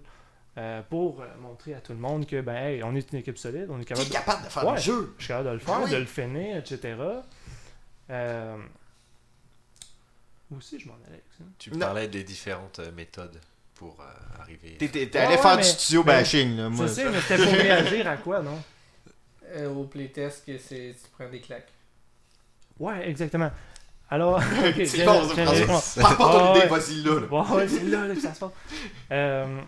euh, 0.58 0.82
pour 0.90 1.20
euh, 1.22 1.26
montrer 1.40 1.74
à 1.74 1.80
tout 1.80 1.92
le 1.92 1.98
monde 2.00 2.26
que 2.26 2.40
ben 2.40 2.56
hey, 2.56 2.82
on 2.82 2.94
est 2.96 3.12
une 3.12 3.18
équipe 3.20 3.38
solide, 3.38 3.68
on 3.70 3.78
est 3.80 3.84
capable 3.84 4.08
de, 4.08 4.12
capable 4.12 4.44
de 4.44 4.48
faire 4.50 4.66
Ouais. 4.66 4.74
le 4.74 4.80
jeu. 4.80 5.14
je 5.16 5.22
suis 5.24 5.28
capable 5.28 5.48
de 5.50 5.52
le 5.54 5.58
faire, 5.60 5.74
Ah 5.78 5.82
oui. 5.84 5.90
de 5.92 5.96
le 5.96 6.04
finir, 6.04 6.56
etc. 6.56 6.96
Euh, 8.10 8.56
où 10.50 10.56
aussi 10.56 10.80
je 10.80 10.88
m'en 10.88 10.94
allais 10.94 11.12
avec 11.14 11.24
ça? 11.36 11.44
Tu 11.58 11.70
Non. 11.70 11.78
parlais 11.78 12.08
des 12.08 12.24
différentes 12.24 12.80
méthodes 12.96 13.38
pour 13.74 14.00
euh, 14.00 14.40
arriver. 14.40 14.76
T'es- 14.78 15.16
allé 15.16 15.36
ouais, 15.36 15.40
faire 15.42 15.56
mais- 15.56 15.62
du 15.62 15.68
studio 15.68 16.02
mais- 16.04 16.12
bashing, 16.12 16.56
là. 16.56 16.68
Moi, 16.70 16.88
sais, 16.88 17.08
mais 17.08 17.20
c'était 17.20 17.42
pour 17.44 17.52
réagir 17.52 18.06
à 18.08 18.16
quoi, 18.16 18.42
non? 18.42 18.60
Euh, 19.50 19.68
au 19.72 19.84
playtest, 19.84 20.44
que 20.44 20.58
c'est 20.58 20.94
tu 21.00 21.08
prends 21.16 21.28
des 21.28 21.40
claques. 21.40 21.68
Ouais, 22.78 23.08
exactement. 23.08 23.50
Alors, 24.10 24.36
ok, 24.38 24.42
C'est 24.86 25.04
ça, 25.04 25.04
pas 26.16 26.52
ouais. 26.54 26.66
vas-y 26.66 27.02
là. 27.02 27.20
là. 27.20 27.26
Bon, 27.26 27.44
ça 27.44 28.34
se 28.34 28.40
passe. 28.40 28.50
Euh, 29.10 29.60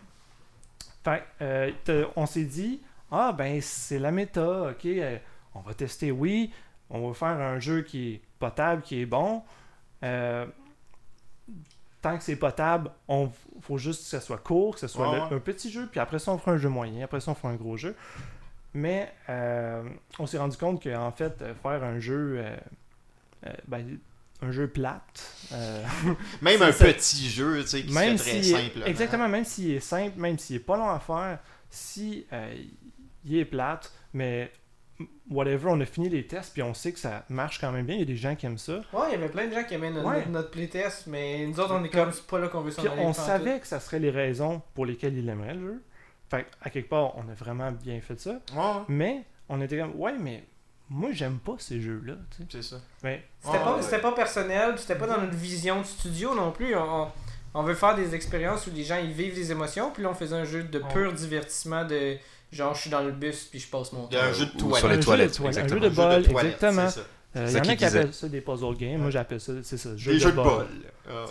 fait, 1.05 1.23
euh, 1.43 2.07
on 2.17 2.27
s'est 2.27 2.45
dit, 2.45 2.81
ah 3.11 3.33
ben 3.33 3.61
c'est 3.63 3.99
la 3.99 4.11
méta, 4.11 4.71
ok, 4.71 4.85
euh, 4.87 5.17
on 5.55 5.61
va 5.61 5.73
tester, 5.75 6.11
oui, 6.11 6.53
on 6.91 7.09
va 7.09 7.15
faire 7.15 7.29
un 7.41 7.59
jeu 7.59 7.83
qui 7.83 8.15
est 8.15 8.21
potable, 8.39 8.83
qui 8.83 9.01
est 9.01 9.07
bon. 9.07 9.43
Tant 12.03 12.17
que 12.17 12.23
c'est 12.25 12.37
potable, 12.37 12.91
on 13.09 13.31
faut 13.61 13.77
juste 13.77 14.05
que 14.05 14.09
ce 14.09 14.21
soit 14.21 14.39
court, 14.39 14.75
que 14.75 14.81
ce 14.81 14.89
soit 14.89 15.11
Ouais, 15.11 15.17
le- 15.17 15.23
ouais. 15.25 15.35
un 15.37 15.39
petit 15.41 15.71
jeu, 15.71 15.87
puis 15.91 16.01
après 16.01 16.19
ça 16.19 16.33
on 16.33 16.39
fera 16.39 16.53
un 16.53 16.57
jeu 16.59 16.71
moyen, 16.71 17.05
après 17.05 17.21
ça 17.21 17.31
on 17.33 17.35
fera 17.35 17.51
un 17.53 17.57
gros 17.57 17.77
jeu. 17.77 17.95
Mais 18.73 19.13
on 20.19 20.27
s'est 20.27 20.39
rendu 20.39 20.57
compte 20.57 20.83
qu'en 20.83 21.11
fait, 21.13 21.43
faire 21.63 21.85
un 21.85 21.99
jeu, 21.99 22.43
ben, 23.69 23.99
un 24.43 24.51
jeu 24.51 24.69
plate, 24.69 25.23
euh, 25.53 25.85
Même 26.43 26.63
un 26.63 26.73
ça. 26.73 26.85
petit 26.87 27.29
jeu, 27.29 27.61
tu 27.63 27.69
sais, 27.69 27.83
qui 27.83 27.93
même 27.93 28.17
serait 28.19 28.31
très 28.41 28.43
simple. 28.43 28.83
exactement, 28.87 29.29
même 29.29 29.45
s'il 29.45 29.73
est 29.73 29.81
simple, 29.81 30.19
même 30.19 30.39
s'il 30.39 30.57
est 30.57 30.61
pas 30.61 30.77
long 30.77 30.89
à 30.91 30.99
faire, 31.01 31.39
si 31.69 32.27
euh, 32.33 32.55
il 33.25 33.37
est 33.37 33.45
plate, 33.45 33.93
mais 34.15 34.51
whatever, 35.31 35.69
on 35.69 35.81
a 35.81 35.87
fini 35.87 36.09
les 36.09 36.27
tests 36.27 36.53
puis 36.53 36.63
on 36.63 36.75
sait 36.75 36.93
que 36.93 36.99
ça 36.99 37.25
marche 37.29 37.59
quand 37.61 37.73
même 37.73 37.87
bien. 37.87 37.95
Il 37.97 38.01
y 38.01 38.03
a 38.03 38.07
des 38.07 38.17
gens 38.17 38.35
qui 38.35 38.45
aiment 38.47 38.59
ça. 38.59 38.81
Ouais, 38.93 39.07
il 39.09 39.13
y 39.13 39.15
avait 39.15 39.29
plein 39.29 39.47
de 39.47 39.53
gens 39.55 39.65
qui 39.65 39.75
aimaient 39.75 39.91
notre, 39.91 40.07
Ouais. 40.09 40.27
notre- 40.27 40.51
playtest, 40.51 41.07
mais 41.07 41.47
nous 41.47 41.59
autres, 41.61 41.75
on 41.75 41.85
est 41.85 41.89
comme, 41.89 42.13
c'est 42.13 42.27
pas 42.27 42.39
là 42.39 42.49
qu'on 42.49 42.61
veut 42.63 42.71
s'en 42.71 42.83
aller. 42.83 42.91
on 43.03 43.13
savait 43.13 43.61
que 43.61 43.67
ça 43.67 43.81
serait 43.81 43.99
les 43.99 44.11
raisons 44.11 44.61
pour 44.75 44.85
lesquelles 44.87 45.17
il 45.17 45.29
aimerait 45.29 45.55
le 45.55 45.61
jeu. 45.61 45.83
Fait 46.31 46.47
à 46.61 46.71
quelque 46.71 46.89
part, 46.89 47.17
on 47.17 47.29
a 47.29 47.35
vraiment 47.35 47.73
bien 47.73 48.01
fait 48.01 48.21
ça. 48.21 48.41
Ouais, 48.55 48.83
Mais 48.89 49.25
on 49.49 49.61
était 49.61 49.79
comme, 49.79 49.95
ouais, 49.97 50.15
mais 50.19 50.45
moi 50.91 51.11
j'aime 51.13 51.39
pas 51.39 51.55
ces 51.59 51.81
jeux-là. 51.81 52.15
tu 52.37 52.43
sais. 52.43 52.49
c'est 52.51 52.63
ça. 52.75 52.81
Mais 53.03 53.25
C'était 53.41 53.57
Ouais, 53.59 53.65
pas, 53.65 53.77
ouais. 53.77 53.83
c'était 53.83 53.99
pas 54.01 54.13
personnel, 54.13 54.75
c'était 54.77 54.97
pas 54.97 55.07
dans 55.07 55.21
notre 55.21 55.35
vision 55.37 55.81
de 55.81 55.87
studio 55.87 56.35
non 56.35 56.51
plus. 56.53 56.75
On, 56.77 57.09
on- 57.55 57.63
veut 57.63 57.75
faire 57.75 57.95
des 57.97 58.15
expériences 58.15 58.67
où 58.67 58.71
les 58.75 58.85
gens 58.85 58.97
ils 59.03 59.13
vivent 59.13 59.35
des 59.35 59.51
émotions, 59.53 59.91
puis 59.93 60.03
là 60.03 60.11
on 60.11 60.15
faisait 60.15 60.37
un 60.37 60.45
jeu 60.45 60.65
de 60.65 60.79
pur 60.93 61.13
divertissement 61.13 61.85
de 61.85 62.17
genre 62.53 62.75
je 62.75 62.81
suis 62.83 62.91
dans 62.91 63.01
le 63.03 63.13
bus 63.13 63.45
puis 63.51 63.61
je 63.61 63.69
passe 63.69 63.93
mon 63.93 64.09
Il 64.11 64.15
y 64.15 64.19
a 64.19 64.23
temps. 64.23 64.27
un 64.29 64.33
jeu 64.33 64.47
de 64.47 64.51
toilette. 64.59 64.79
sur 64.81 64.89
les 64.89 64.93
Un 64.93 64.95
jeu 64.95 64.99
de 64.99 65.05
toilettes, 65.05 65.35
toilette, 65.35 65.59
un 65.65 65.69
jeu 65.69 65.81
de 65.81 65.89
bol, 65.89 66.19
exactement. 66.45 66.89
Euh, 67.37 67.45
Il 67.47 67.53
ça 67.53 67.59
y 67.59 67.61
en 67.61 67.73
a 67.73 67.77
qui 67.77 67.85
appellent 67.85 68.13
ça 68.13 68.29
des 68.29 68.41
puzzle 68.41 68.77
games. 68.77 69.01
Moi 69.01 69.11
j'appelle 69.11 69.41
ça, 69.41 69.53
c'est 69.63 69.77
ça, 69.77 69.97
jeu 69.97 70.13
Des 70.15 70.19
de 70.19 70.23
jeux 70.25 70.33
de 70.33 70.37
bol. 70.37 70.67
Ah. 71.09 71.25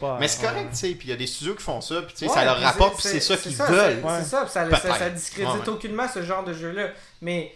Pas 0.00 0.16
Mais 0.18 0.26
c'est 0.28 0.42
correct, 0.46 0.68
tu 0.70 0.76
sais, 0.76 0.88
puis 0.94 1.08
il 1.08 1.10
y 1.10 1.12
a 1.12 1.16
des 1.16 1.26
studios 1.26 1.54
qui 1.54 1.62
font 1.62 1.80
ça, 1.82 2.00
puis 2.02 2.12
tu 2.14 2.20
sais, 2.20 2.28
Ouais, 2.28 2.34
ça 2.34 2.44
leur 2.46 2.58
rapporte, 2.60 2.94
puis 2.94 3.02
c'est 3.08 3.20
ça 3.20 3.36
qu'ils 3.36 3.54
veulent. 3.56 4.02
C'est 4.20 4.24
ça, 4.24 4.46
ça, 4.48 4.70
ça, 4.70 5.10
discrédite 5.10 5.52
Ouais, 5.54 5.60
ouais. 5.60 5.68
aucunement 5.68 6.08
ce 6.08 6.22
genre 6.22 6.44
de 6.44 6.54
jeu-là. 6.54 6.88
Mais 7.20 7.52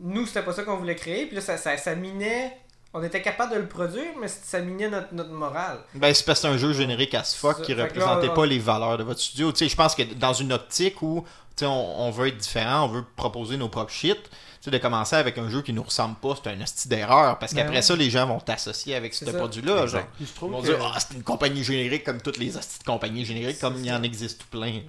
nous, 0.00 0.26
c'était 0.26 0.42
pas 0.42 0.52
ça 0.52 0.62
qu'on 0.64 0.76
voulait 0.76 0.96
créer, 0.96 1.26
puis 1.26 1.36
là, 1.36 1.40
ça, 1.42 1.56
ça, 1.56 1.76
ça 1.76 1.94
minait. 1.94 2.56
On 2.92 3.02
était 3.04 3.22
capable 3.22 3.52
de 3.54 3.58
le 3.58 3.68
produire, 3.68 4.10
mais 4.20 4.26
ça 4.26 4.58
minait 4.58 4.88
notre, 4.88 5.14
notre 5.14 5.30
morale. 5.30 5.78
Ben, 5.94 6.12
c'est 6.12 6.24
parce 6.26 6.40
que 6.40 6.48
c'est 6.48 6.52
un 6.54 6.58
jeu 6.58 6.72
générique 6.72 7.14
as 7.14 7.36
fuck 7.36 7.58
Ça, 7.58 7.62
qui 7.62 7.74
là, 7.74 7.84
représentait 7.84 8.28
on- 8.30 8.34
pas 8.34 8.46
les 8.46 8.58
valeurs 8.58 8.98
de 8.98 9.04
votre 9.04 9.20
studio. 9.20 9.52
Tu 9.52 9.58
sais, 9.58 9.68
je 9.68 9.76
pense 9.76 9.94
que 9.94 10.02
dans 10.02 10.32
une 10.32 10.52
optique 10.52 11.00
où 11.02 11.24
tu 11.56 11.60
sais, 11.60 11.66
on, 11.66 12.00
on 12.06 12.10
veut 12.10 12.26
être 12.28 12.36
différent, 12.38 12.86
on 12.86 12.88
veut 12.88 13.04
proposer 13.14 13.56
nos 13.56 13.68
propres 13.68 13.92
shit, 13.92 14.20
tu 14.24 14.28
sais, 14.62 14.70
de 14.72 14.78
commencer 14.78 15.14
avec 15.14 15.38
un 15.38 15.48
jeu 15.48 15.62
qui 15.62 15.72
nous 15.72 15.84
ressemble 15.84 16.16
pas, 16.16 16.34
c'est 16.42 16.50
un 16.50 16.60
hostie 16.60 16.88
d'erreur. 16.88 17.38
Parce 17.38 17.54
Ben 17.54 17.60
qu'après 17.62 17.76
ouais. 17.76 17.82
ça, 17.82 17.94
les 17.94 18.10
gens 18.10 18.26
vont 18.26 18.40
t'associer 18.40 18.96
avec 18.96 19.14
ce 19.14 19.24
produit-là. 19.26 19.84
Ils 20.18 20.26
vont 20.26 20.60
que 20.60 20.66
dire, 20.66 20.92
ah, 20.92 20.98
c'est 20.98 21.14
une 21.14 21.22
compagnie 21.22 21.62
générique 21.62 22.02
comme 22.02 22.20
toutes 22.20 22.38
les 22.38 22.56
hosties 22.56 22.80
de 22.80 22.84
compagnies 22.84 23.24
génériques, 23.24 23.60
comme 23.60 23.76
il 23.76 23.86
y 23.86 23.92
en 23.92 24.02
existe 24.02 24.40
tout 24.40 24.48
plein. 24.48 24.80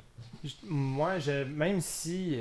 je- 0.44 0.50
moi, 0.64 1.20
je, 1.20 1.44
même 1.44 1.82
si. 1.82 2.40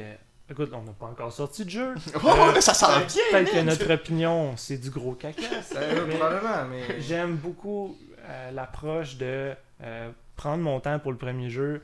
Euh, 0.51 0.53
écoute, 0.53 0.71
on 0.75 0.83
n'a 0.83 0.93
pas 0.93 1.07
encore 1.07 1.33
sorti 1.33 1.65
de 1.65 1.71
jeu. 1.71 1.95
Oh, 2.25 2.29
mais 2.55 2.61
ça 2.61 2.75
sent 2.75 2.87
Peut-être 2.87 3.15
bien! 3.15 3.23
peut-être 3.33 3.53
que 3.53 3.61
notre 3.61 3.93
opinion, 3.93 4.57
c'est 4.57 4.79
du 4.79 4.91
gros 4.91 5.13
caca. 5.13 5.43
Euh, 5.77 6.07
Mais- 6.07 6.17
probablement, 6.17 6.65
mais. 6.71 7.01
J'aime 7.01 7.37
beaucoup 7.37 7.97
euh, 8.29 8.51
l'approche 8.51 9.17
de 9.17 9.53
euh, 9.83 10.11
prendre 10.37 10.63
mon 10.63 10.81
temps 10.81 10.99
pour 10.99 11.13
le 11.13 11.19
premier 11.19 11.51
jeu, 11.51 11.83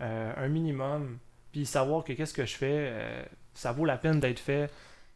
euh, 0.00 0.32
un 0.36 0.48
minimum, 0.48 1.18
puis 1.52 1.66
savoir 1.66 2.04
que 2.04 2.12
qu'est-ce 2.12 2.34
que 2.34 2.46
je 2.46 2.56
fais, 2.56 2.88
euh, 2.90 3.22
ça 3.54 3.72
vaut 3.72 3.84
la 3.84 3.96
peine 3.96 4.20
d'être 4.20 4.40
fait. 4.40 4.70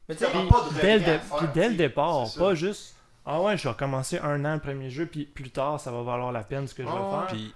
Mais 0.09 0.15
tu 0.15 0.25
sais, 0.25 0.31
Puis- 0.31 0.41
Puis 0.41 0.49
pas 0.49 0.99
de 0.99 0.99
dès, 1.05 1.19
puis 1.19 1.47
dès 1.55 1.69
le 1.69 1.75
départ, 1.75 2.27
pas 2.39 2.55
juste 2.55 2.95
ah 3.31 3.43
ouais, 3.43 3.59
je 3.59 3.69
vais 3.69 3.75
commencer 3.75 4.19
un 4.21 4.43
an 4.47 4.55
le 4.55 4.61
premier 4.61 4.89
jeu, 4.89 5.05
puis 5.05 5.27
plus 5.27 5.51
tard, 5.51 5.79
ça 5.79 5.91
va 5.93 6.03
valoir 6.03 6.33
la 6.33 6.43
peine 6.43 6.67
ce 6.67 6.73
que 6.75 6.83
je 6.83 6.89
vais 6.89 6.95
faire. 6.95 7.27
Puis, 7.29 7.53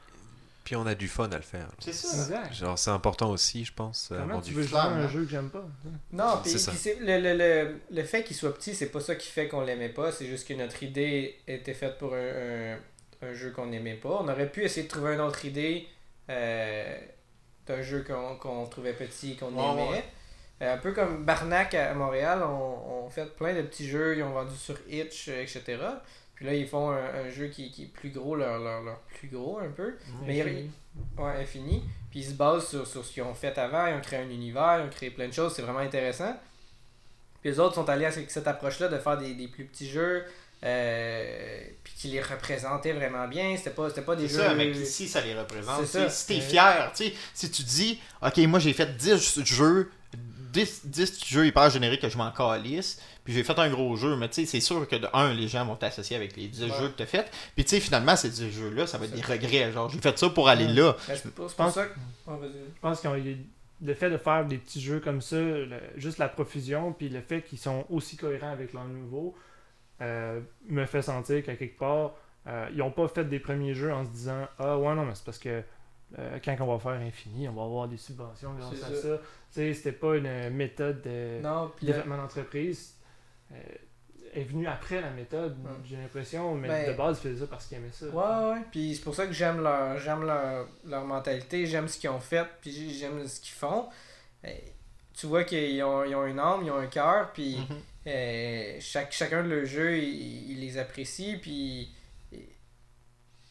puis 0.72 0.80
on 0.80 0.86
a 0.86 0.94
du 0.94 1.06
fun 1.06 1.28
à 1.30 1.36
le 1.36 1.42
faire. 1.42 1.68
C'est 1.80 1.92
ça. 1.92 2.16
Exact. 2.16 2.54
Genre, 2.54 2.78
c'est 2.78 2.88
important 2.90 3.28
aussi, 3.28 3.62
je 3.66 3.74
pense. 3.74 4.06
Comment 4.08 4.40
tu 4.40 4.54
veux 4.54 4.62
jouer 4.62 4.78
à 4.78 4.84
un 4.84 5.06
jeu 5.06 5.24
que 5.24 5.30
j'aime 5.30 5.50
pas? 5.50 5.66
Non, 6.10 6.38
puis 6.42 6.50
C'est 6.50 6.58
ça. 6.58 6.70
puis 6.70 6.80
c'est- 6.80 6.98
le, 6.98 7.18
le, 7.20 7.36
le, 7.36 7.80
le 7.90 8.02
fait 8.04 8.24
qu'il 8.24 8.34
soit 8.34 8.54
petit, 8.54 8.74
c'est 8.74 8.88
pas 8.88 9.00
ça 9.00 9.14
qui 9.16 9.28
fait 9.28 9.48
qu'on 9.48 9.60
l'aimait 9.60 9.90
pas. 9.90 10.12
C'est 10.12 10.24
juste 10.24 10.48
que 10.48 10.54
notre 10.54 10.82
idée 10.82 11.36
était 11.46 11.74
faite 11.74 11.98
pour 11.98 12.14
un, 12.14 12.76
un, 12.76 12.78
un 13.20 13.34
jeu 13.34 13.50
qu'on 13.50 13.66
n'aimait 13.66 13.96
pas. 13.96 14.18
On 14.22 14.28
aurait 14.28 14.50
pu 14.50 14.62
essayer 14.64 14.84
de 14.84 14.90
trouver 14.90 15.12
une 15.12 15.20
autre 15.20 15.44
idée 15.44 15.86
euh, 16.30 16.96
d'un 17.66 17.82
jeu 17.82 18.02
qu'on 18.02 18.36
qu'on 18.36 18.64
trouvait 18.66 18.94
petit 18.94 19.32
et 19.32 19.36
qu'on 19.36 19.50
aimait. 19.50 19.90
ouais. 19.90 20.04
Euh, 20.62 20.72
un 20.74 20.78
peu 20.78 20.92
comme 20.92 21.24
Barnac 21.26 21.74
à 21.74 21.92
Montréal, 21.92 22.42
on, 22.42 23.04
on 23.04 23.10
fait 23.10 23.26
plein 23.36 23.52
de 23.52 23.60
petits 23.60 23.88
jeux, 23.88 24.16
ils 24.16 24.22
ont 24.22 24.30
vendu 24.32 24.56
sur 24.56 24.76
Itch, 24.88 25.28
etc. 25.28 25.62
Puis 26.42 26.50
là, 26.50 26.56
ils 26.56 26.66
font 26.66 26.90
un, 26.90 26.96
un 27.26 27.30
jeu 27.30 27.46
qui, 27.46 27.70
qui 27.70 27.84
est 27.84 27.86
plus 27.86 28.10
gros, 28.10 28.34
leur, 28.34 28.58
leur, 28.58 28.82
leur 28.82 28.98
plus 29.02 29.28
gros 29.28 29.60
un 29.60 29.68
peu. 29.70 29.94
Mais 30.26 30.42
Ouais, 31.16 31.40
infini. 31.40 31.84
Puis 32.10 32.18
ils 32.20 32.24
se 32.26 32.32
basent 32.32 32.66
sur, 32.68 32.84
sur 32.84 33.04
ce 33.04 33.12
qu'ils 33.12 33.22
ont 33.22 33.32
fait 33.34 33.56
avant. 33.58 33.86
Ils 33.86 33.94
ont 33.94 34.00
créé 34.00 34.18
un 34.18 34.28
univers, 34.28 34.80
ils 34.80 34.86
ont 34.86 34.90
créé 34.90 35.10
plein 35.10 35.28
de 35.28 35.32
choses. 35.32 35.54
C'est 35.54 35.62
vraiment 35.62 35.78
intéressant. 35.78 36.36
Puis 37.40 37.50
les 37.50 37.60
autres 37.60 37.76
sont 37.76 37.88
allés 37.88 38.06
avec 38.06 38.28
cette 38.28 38.48
approche-là 38.48 38.88
de 38.88 38.98
faire 38.98 39.18
des, 39.18 39.34
des 39.34 39.46
plus 39.46 39.66
petits 39.66 39.88
jeux. 39.88 40.24
euh, 40.64 41.60
puis 41.84 41.92
qui 41.96 42.08
les 42.08 42.20
représentaient 42.20 42.92
vraiment 42.92 43.28
bien. 43.28 43.56
C'était 43.56 43.70
pas, 43.70 43.88
c'était 43.88 44.02
pas 44.02 44.16
des 44.16 44.26
C'est 44.28 44.34
jeux. 44.38 44.42
ça, 44.42 44.54
mais 44.54 44.68
ici, 44.70 45.06
ça 45.08 45.20
les 45.20 45.34
représente. 45.38 45.86
Ça. 45.86 46.08
Si 46.10 46.26
t'es 46.26 46.40
fier, 46.40 46.90
tu 46.96 47.04
sais, 47.04 47.12
si 47.34 47.50
tu 47.52 47.62
dis, 47.62 48.00
ok, 48.20 48.36
moi 48.48 48.58
j'ai 48.58 48.72
fait 48.72 48.96
10 48.96 49.44
jeux, 49.44 49.90
10, 50.52 50.86
10 50.86 51.24
jeux 51.26 51.46
hyper 51.46 51.70
génériques 51.70 52.02
que 52.02 52.08
je 52.08 52.18
m'en 52.18 52.30
calisse, 52.30 53.00
puis 53.24 53.32
j'ai 53.34 53.42
fait 53.44 53.58
un 53.58 53.70
gros 53.70 53.96
jeu, 53.96 54.16
mais 54.16 54.28
tu 54.28 54.34
sais, 54.34 54.46
c'est 54.46 54.60
sûr 54.60 54.86
que 54.86 54.96
de 54.96 55.08
un, 55.12 55.32
les 55.32 55.48
gens 55.48 55.64
vont 55.64 55.76
t'associer 55.76 56.16
avec 56.16 56.36
les 56.36 56.48
10 56.48 56.62
Ouais. 56.64 56.68
jeux 56.78 56.88
que 56.88 56.96
t'as 56.98 57.06
fait, 57.06 57.30
puis 57.54 57.64
tu 57.64 57.70
sais, 57.70 57.80
finalement, 57.80 58.16
ces 58.16 58.30
10 58.30 58.50
jeux-là, 58.50 58.86
ça 58.86 58.98
va 58.98 59.06
être 59.06 59.14
des 59.14 59.22
regrets. 59.22 59.72
Genre, 59.72 59.88
j'ai 59.88 59.98
fait 60.00 60.18
ça 60.18 60.28
pour 60.30 60.48
aller 60.48 60.66
là. 60.68 60.94
Ben, 61.08 61.18
pour, 61.34 61.48
Je 61.48 61.54
pour 61.54 61.64
pense- 61.64 61.74
ça 61.74 61.86
que. 61.86 61.94
Je 62.26 62.80
pense 62.80 63.00
que 63.00 63.08
le 63.84 63.94
fait 63.94 64.10
de 64.10 64.16
faire 64.18 64.44
des 64.44 64.58
petits 64.58 64.80
jeux 64.80 65.00
comme 65.00 65.20
ça, 65.20 65.36
le- 65.36 65.80
juste 65.96 66.18
la 66.18 66.28
profusion, 66.28 66.92
puis 66.92 67.08
le 67.08 67.20
fait 67.20 67.42
qu'ils 67.42 67.58
sont 67.58 67.84
aussi 67.90 68.16
cohérents 68.16 68.52
avec 68.52 68.72
leur 68.72 68.84
nouveau, 68.84 69.34
euh, 70.00 70.40
me 70.68 70.84
fait 70.86 71.02
sentir 71.02 71.42
qu'à 71.44 71.56
quelque 71.56 71.78
part, 71.78 72.12
euh, 72.46 72.66
ils 72.72 72.78
n'ont 72.78 72.90
pas 72.90 73.08
fait 73.08 73.24
des 73.24 73.38
premiers 73.40 73.74
jeux 73.74 73.92
en 73.92 74.04
se 74.04 74.10
disant 74.10 74.46
Ah 74.58 74.76
ouais, 74.78 74.94
non, 74.94 75.04
mais 75.04 75.14
c'est 75.14 75.24
parce 75.24 75.38
que 75.38 75.62
euh, 76.18 76.38
quand 76.44 76.56
on 76.60 76.66
va 76.66 76.78
faire 76.78 77.00
Infini, 77.00 77.48
on 77.48 77.52
va 77.54 77.62
avoir 77.62 77.88
des 77.88 77.96
subventions 77.96 78.54
grâce 78.54 78.82
à 78.82 78.88
ça. 78.94 79.02
ça. 79.02 79.18
Tu 79.18 79.24
sais, 79.50 79.74
c'était 79.74 79.92
pas 79.92 80.16
une 80.16 80.50
méthode 80.50 81.02
de 81.02 81.40
Non, 81.42 81.70
développement 81.80 82.16
d'entreprise. 82.18 82.94
Euh, 83.52 83.56
est 84.34 84.44
venu 84.44 84.66
après 84.66 85.02
la 85.02 85.10
méthode, 85.10 85.56
j'ai 85.84 85.96
l'impression, 85.96 86.54
mais 86.54 86.66
Ben- 86.68 86.90
de 86.92 86.96
base, 86.96 87.18
il 87.22 87.28
faisait 87.28 87.40
ça 87.40 87.46
parce 87.48 87.66
qu'il 87.66 87.76
aimait 87.76 87.90
ça. 87.92 88.06
Ouais, 88.06 88.52
ouais. 88.54 88.62
Puis 88.70 88.94
c'est 88.94 89.02
pour 89.02 89.14
ça 89.14 89.26
que 89.26 89.32
j'aime 89.34 89.60
leur, 89.62 89.98
j'aime 89.98 90.24
leur, 90.24 90.66
leur 90.86 91.04
mentalité, 91.04 91.66
j'aime 91.66 91.86
ce 91.86 91.98
qu'ils 91.98 92.08
ont 92.08 92.18
fait, 92.20 92.46
puis 92.62 92.94
j'aime 92.94 93.26
ce 93.28 93.40
qu'ils 93.40 93.52
font. 93.52 93.88
Euh, 94.46 94.50
tu 95.12 95.26
vois 95.26 95.44
qu'ils 95.44 95.82
ont, 95.82 96.02
ils 96.04 96.14
ont 96.14 96.24
une 96.24 96.38
âme, 96.38 96.62
ils 96.64 96.70
ont 96.70 96.78
un 96.78 96.86
cœur, 96.86 97.30
puis 97.34 97.58
Mhm. 97.58 97.76
euh, 98.06 98.76
chaque, 98.80 99.12
chacun 99.12 99.44
de 99.44 99.50
leurs 99.50 99.66
jeux, 99.66 99.98
ils, 99.98 100.52
ils 100.52 100.60
les 100.60 100.78
apprécient, 100.78 101.38
puis 101.38 101.92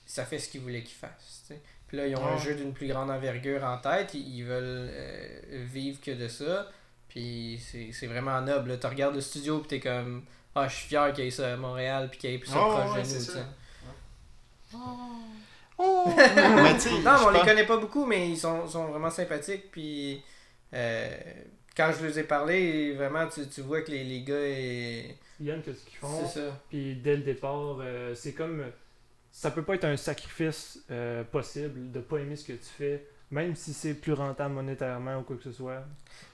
ça 0.06 0.26
fait 0.26 0.40
ce 0.40 0.50
qu'ils 0.50 0.62
voulaient 0.62 0.82
qu'ils 0.84 0.98
fassent. 0.98 1.52
Puis 1.92 1.98
là, 1.98 2.08
ils 2.08 2.16
ont 2.16 2.26
un 2.26 2.38
jeu 2.38 2.56
d'une 2.56 2.72
plus 2.72 2.88
grande 2.88 3.12
envergure 3.12 3.66
en 3.66 3.78
tête, 3.78 4.14
ils, 4.14 4.38
ils 4.38 4.44
veulent 4.46 4.90
euh, 4.94 5.66
vivre 5.66 6.00
que 6.00 6.12
de 6.12 6.30
ça, 6.30 6.72
puis 7.10 7.60
c'est, 7.62 7.92
c'est 7.92 8.08
vraiment 8.08 8.40
noble. 8.40 8.80
Tu 8.80 8.88
regardes 8.88 9.16
le 9.16 9.20
studio, 9.20 9.60
puis 9.60 9.68
t'es 9.68 9.80
comme, 9.82 10.24
ah, 10.56 10.70
je 10.70 10.76
suis 10.76 10.88
fier 10.88 11.12
qu'il 11.12 11.26
y 11.26 11.28
ait 11.28 11.32
ça 11.32 11.52
à 11.54 11.58
Montréal, 11.58 12.08
puis 12.10 12.18
qu'il 12.18 12.32
y 12.32 12.36
ait 12.36 12.42
ça 12.46 12.66
Ouais, 12.66 12.76
proche 12.86 12.96
ouais, 12.96 13.04
de 13.04 13.08
nous. 13.14 13.20
ça. 13.20 13.46
Oh! 15.78 16.06
mais 16.16 16.80
sais, 16.80 16.92
Non, 16.92 17.02
mais 17.04 17.26
on 17.26 17.30
les 17.32 17.40
connaît 17.42 17.66
pas 17.66 17.76
beaucoup, 17.78 18.06
mais 18.06 18.30
ils 18.30 18.38
sont, 18.38 18.66
sont 18.68 18.86
vraiment 18.86 19.10
sympathiques. 19.10 19.70
Puis 19.72 20.24
euh, 20.74 21.10
quand 21.76 21.92
je 22.00 22.06
les 22.06 22.20
ai 22.20 22.24
parlé, 22.24 22.94
vraiment, 22.94 23.28
tu, 23.28 23.48
tu 23.48 23.62
vois 23.62 23.82
que 23.82 23.92
les, 23.92 24.04
les 24.04 24.22
gars, 24.22 24.48
Ils 25.40 25.50
aiment 25.50 25.62
que 25.64 25.74
ce 25.74 25.84
qu'ils 25.84 25.98
font. 25.98 26.26
c'est 26.28 26.40
ça. 26.40 26.62
Puis 26.70 26.96
dès 26.96 27.18
le 27.18 27.24
départ, 27.24 27.80
euh, 27.82 28.14
c'est 28.16 28.34
comme. 28.34 28.64
Ça 29.32 29.50
peut 29.52 29.64
pas 29.64 29.76
être 29.76 29.86
un 29.86 29.98
sacrifice 29.98 30.80
euh, 30.92 31.24
possible 31.24 31.92
de 31.92 32.00
pas 32.00 32.18
aimer 32.18 32.36
ce 32.36 32.44
que 32.44 32.54
tu 32.54 32.68
fais, 32.78 33.08
même 33.32 33.56
si 33.56 33.74
c'est 33.74 33.94
plus 33.94 34.12
rentable 34.14 34.54
monétairement 34.54 35.18
ou 35.20 35.22
quoi 35.24 35.38
que 35.38 35.44
ce 35.44 35.54
soit. 35.54 35.84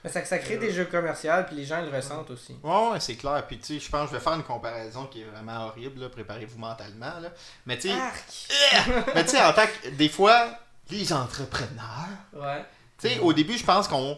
Mais 0.02 0.10
ça, 0.10 0.24
ça 0.24 0.38
crée 0.38 0.56
Euh, 0.56 0.60
des 0.60 0.72
jeux 0.72 0.84
commerciaux, 0.86 1.30
puis 1.46 1.56
les 1.56 1.64
gens 1.64 1.80
le 1.80 1.94
ressentent 1.94 2.30
aussi. 2.30 2.56
Ouais, 2.62 2.90
ouais, 2.90 3.00
c'est 3.00 3.14
clair. 3.14 3.46
Puis, 3.46 3.58
tu 3.58 3.64
sais, 3.64 3.78
je 3.80 3.88
pense 3.88 4.06
que 4.06 4.14
je 4.14 4.18
vais 4.18 4.22
faire 4.24 4.34
une 4.34 4.42
comparaison 4.42 5.06
qui 5.06 5.20
est 5.22 5.24
vraiment 5.24 5.66
horrible. 5.66 6.10
Préparez-vous 6.10 6.58
mentalement. 6.58 7.20
Là. 7.20 7.32
Mais, 7.66 7.78
tu 7.78 7.88
sais, 7.88 7.94
mais 9.14 9.24
tu 9.24 9.30
sais, 9.30 9.44
en 9.44 9.52
tant 9.52 9.66
que. 9.66 9.90
Des 9.90 10.08
fois, 10.08 10.48
les 10.90 11.12
entrepreneurs. 11.12 12.08
Ouais. 12.32 12.64
Tu 12.98 13.08
sais, 13.08 13.18
au 13.20 13.32
début, 13.32 13.56
je 13.56 13.64
pense 13.64 13.86
qu'on. 13.86 14.16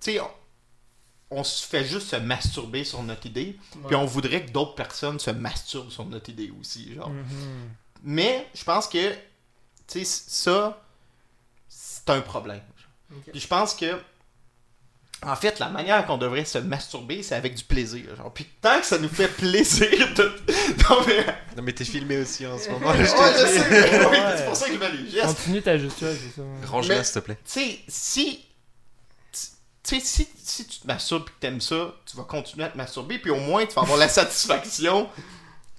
Tu 0.00 0.12
sais, 0.12 0.20
on, 0.20 0.30
on 1.30 1.44
se 1.44 1.64
fait 1.66 1.84
juste 1.84 2.08
se 2.08 2.16
masturber 2.16 2.84
sur 2.84 3.02
notre 3.02 3.26
idée. 3.26 3.58
Puis 3.86 3.94
on 3.94 4.06
voudrait 4.06 4.44
que 4.44 4.50
d'autres 4.50 4.74
personnes 4.74 5.18
se 5.20 5.30
masturbent 5.30 5.90
sur 5.90 6.04
notre 6.04 6.30
idée 6.30 6.52
aussi. 6.60 6.94
Genre. 6.94 7.10
Mhm. 7.10 7.68
Mais 8.02 8.46
je 8.54 8.64
pense 8.64 8.86
que. 8.88 9.12
Tu 9.86 10.04
sais, 10.04 10.22
ça. 10.28 10.82
C'est 11.68 12.08
un 12.10 12.20
problème. 12.20 12.62
Puis 13.32 13.40
je 13.40 13.46
pense 13.46 13.74
que. 13.74 13.98
En 15.26 15.34
fait, 15.34 15.58
la 15.58 15.68
manière 15.68 16.06
qu'on 16.06 16.16
devrait 16.16 16.44
se 16.44 16.58
masturber, 16.58 17.24
c'est 17.24 17.34
avec 17.34 17.54
du 17.56 17.64
plaisir. 17.64 18.14
Genre. 18.16 18.32
Puis 18.32 18.46
tant 18.60 18.78
que 18.78 18.86
ça 18.86 18.98
nous 18.98 19.08
fait 19.08 19.28
plaisir 19.28 19.88
de. 20.14 20.32
Non, 20.90 21.04
mais. 21.06 21.26
Non, 21.56 21.62
mais 21.62 21.72
t'es 21.72 21.84
filmé 21.84 22.18
aussi 22.18 22.46
en 22.46 22.56
ce 22.58 22.70
moment. 22.70 22.90
Ouais, 22.90 22.98
je 22.98 23.04
je 23.04 23.10
te 23.10 23.46
dis. 23.46 23.58
sais. 23.58 24.06
Oui, 24.06 24.16
Ouais. 24.16 24.34
c'est 24.36 24.44
pour 24.46 24.56
ça 24.56 24.68
que 24.68 24.74
je 24.74 25.10
gestes. 25.10 25.26
Continue 25.26 25.62
ta 25.62 25.76
gestuelle, 25.78 26.16
c'est 26.16 26.40
ça. 26.40 26.70
Range-la, 26.70 27.02
s'il 27.04 27.14
te 27.14 27.18
plaît. 27.18 27.38
Tu 27.44 27.50
sais, 27.60 27.78
si. 27.88 28.44
Tu 29.82 29.98
sais, 29.98 30.00
si, 30.00 30.28
si 30.44 30.66
tu 30.66 30.80
te 30.80 30.86
masturbes 30.86 31.22
et 31.22 31.30
que 31.30 31.36
t'aimes 31.40 31.60
ça, 31.62 31.94
tu 32.04 32.16
vas 32.16 32.24
continuer 32.24 32.64
à 32.64 32.68
te 32.68 32.76
masturber, 32.76 33.18
puis 33.18 33.30
au 33.30 33.40
moins 33.40 33.64
tu 33.66 33.72
vas 33.74 33.82
avoir 33.82 33.96
la 33.98 34.08
satisfaction. 34.08 35.08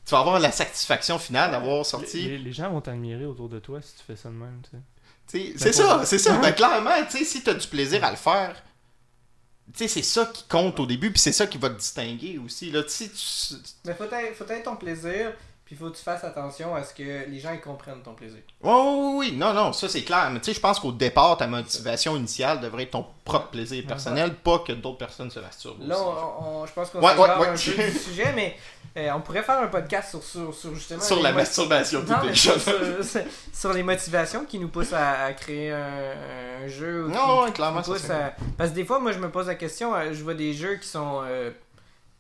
Tu 0.10 0.15
vas 0.15 0.22
avoir 0.22 0.40
la 0.40 0.52
satisfaction 0.52 1.19
finale 1.19 1.52
d'avoir 1.52 1.86
sorti. 1.86 2.22
Les, 2.23 2.38
les 2.40 2.52
gens 2.52 2.72
vont 2.72 2.81
t'admirer 2.81 3.26
autour 3.26 3.48
de 3.48 3.60
toi 3.60 3.80
si 3.80 3.94
tu 3.95 4.02
fais 4.07 4.15
ça 4.15 4.30
de 4.30 4.34
même, 4.34 4.60
tu 4.64 4.72
sais. 4.72 5.52
Ben, 5.52 5.57
C'est 5.60 5.72
ça, 5.72 6.03
c'est 6.03 6.18
ça. 6.18 6.36
Ben, 6.40 6.52
clairement, 6.52 6.90
tu 7.11 7.19
sais, 7.19 7.23
si 7.26 7.44
tu 7.44 7.49
as 7.52 7.53
du 7.53 7.68
plaisir 7.68 8.03
à 8.03 8.10
le 8.10 8.18
faire, 8.18 8.56
tu 9.72 9.77
sais, 9.77 9.88
c'est 9.88 10.02
ça 10.02 10.26
qui 10.34 10.45
compte 10.45 10.80
au 10.80 10.88
début, 10.88 11.11
puis 11.11 11.19
c'est 11.22 11.31
ça 11.31 11.45
qui 11.45 11.60
va 11.60 11.69
te 11.69 11.77
distinguer 11.77 12.40
aussi. 12.44 12.72
Là, 12.72 12.81
Tu 12.81 12.90
sais, 12.90 13.07
tu- 13.10 13.61
Mais 13.86 13.94
faut 13.94 14.06
être, 14.06 14.36
faut 14.36 14.48
être 14.52 14.64
ton 14.64 14.76
plaisir, 14.77 15.31
puis 15.70 15.78
faut 15.78 15.91
que 15.91 15.96
tu 15.98 16.02
fasses 16.02 16.24
attention 16.24 16.74
à 16.74 16.82
ce 16.84 16.96
que 16.96 17.04
les 17.30 17.40
gens 17.40 17.52
ils 17.54 17.62
comprennent 17.62 18.02
ton 18.02 18.16
plaisir. 18.16 18.40
Ouais, 18.64 18.72
ouais, 18.72 18.78
ouais, 18.82 19.14
oui, 19.18 19.32
non, 19.34 19.54
non, 19.54 19.72
ça 19.72 19.88
c'est 19.88 20.02
clair. 20.02 20.28
Mais 20.32 20.40
tu 20.40 20.46
sais, 20.46 20.54
je 20.56 20.60
pense 20.60 20.80
qu'au 20.80 20.91
départ, 20.91 21.38
ta 21.38 21.46
motivation 21.46 22.18
initiale 22.18 22.60
devrait 22.60 22.84
être 22.84 22.91
ton 22.91 23.06
propre 23.24 23.50
plaisir 23.50 23.86
personnel, 23.86 24.34
pas 24.34 24.58
que 24.66 24.72
d'autres 24.72 24.98
personnes 24.98 25.30
se 25.30 25.40
masturbent. 25.40 25.88
Là, 25.88 25.96
aussi. 25.96 26.06
on, 26.40 26.62
on- 26.62 26.66
je 26.66 26.74
pense 26.74 26.90
qu'on 26.90 27.00
Ouais, 27.02 27.12
s'égare 27.12 27.40
ouais, 27.40 27.48
un 27.50 27.52
ouais. 27.52 27.58
peu 27.76 27.91
du 27.91 28.00
sujet, 28.00 28.34
mais 28.36 28.56
euh, 28.98 29.12
on 29.16 29.22
pourrait 29.22 29.44
faire 29.44 29.60
un 29.60 29.68
podcast 29.68 30.10
sur, 30.10 30.24
sur, 30.24 30.56
sur 30.56 30.74
justement... 30.74 31.02
Sur 31.04 31.22
la 31.22 31.34
masturbation, 31.34 32.00
Non, 32.00 32.16
tout 32.16 32.26
mais 32.26 32.34
sur, 32.34 32.56
sur- 33.54 33.74
les 33.74 33.84
motivations 33.84 34.46
qui 34.46 34.58
nous 34.58 34.70
poussent 34.70 34.94
à, 34.94 35.26
à 35.26 35.34
créer 35.34 35.72
un, 35.72 36.64
un 36.64 36.68
jeu. 36.68 37.06
ou 37.06 37.10
Non, 37.10 37.41
ouais, 37.41 37.46
qui 37.50 37.54
clairement, 37.54 37.82
nous 37.88 37.96
ça, 37.98 38.26
à- 38.26 38.34
Parce 38.58 38.72
que 38.72 38.76
des 38.76 38.86
fois, 38.86 38.98
moi, 38.98 39.12
je 39.12 39.20
me 39.20 39.30
pose 39.30 39.46
la 39.46 39.54
question, 39.56 39.94
euh, 39.94 40.14
je 40.14 40.24
vois 40.24 40.34
des 40.34 40.54
jeux 40.54 40.78
qui 40.78 40.88
sont 40.88 41.22
euh, 41.24 41.52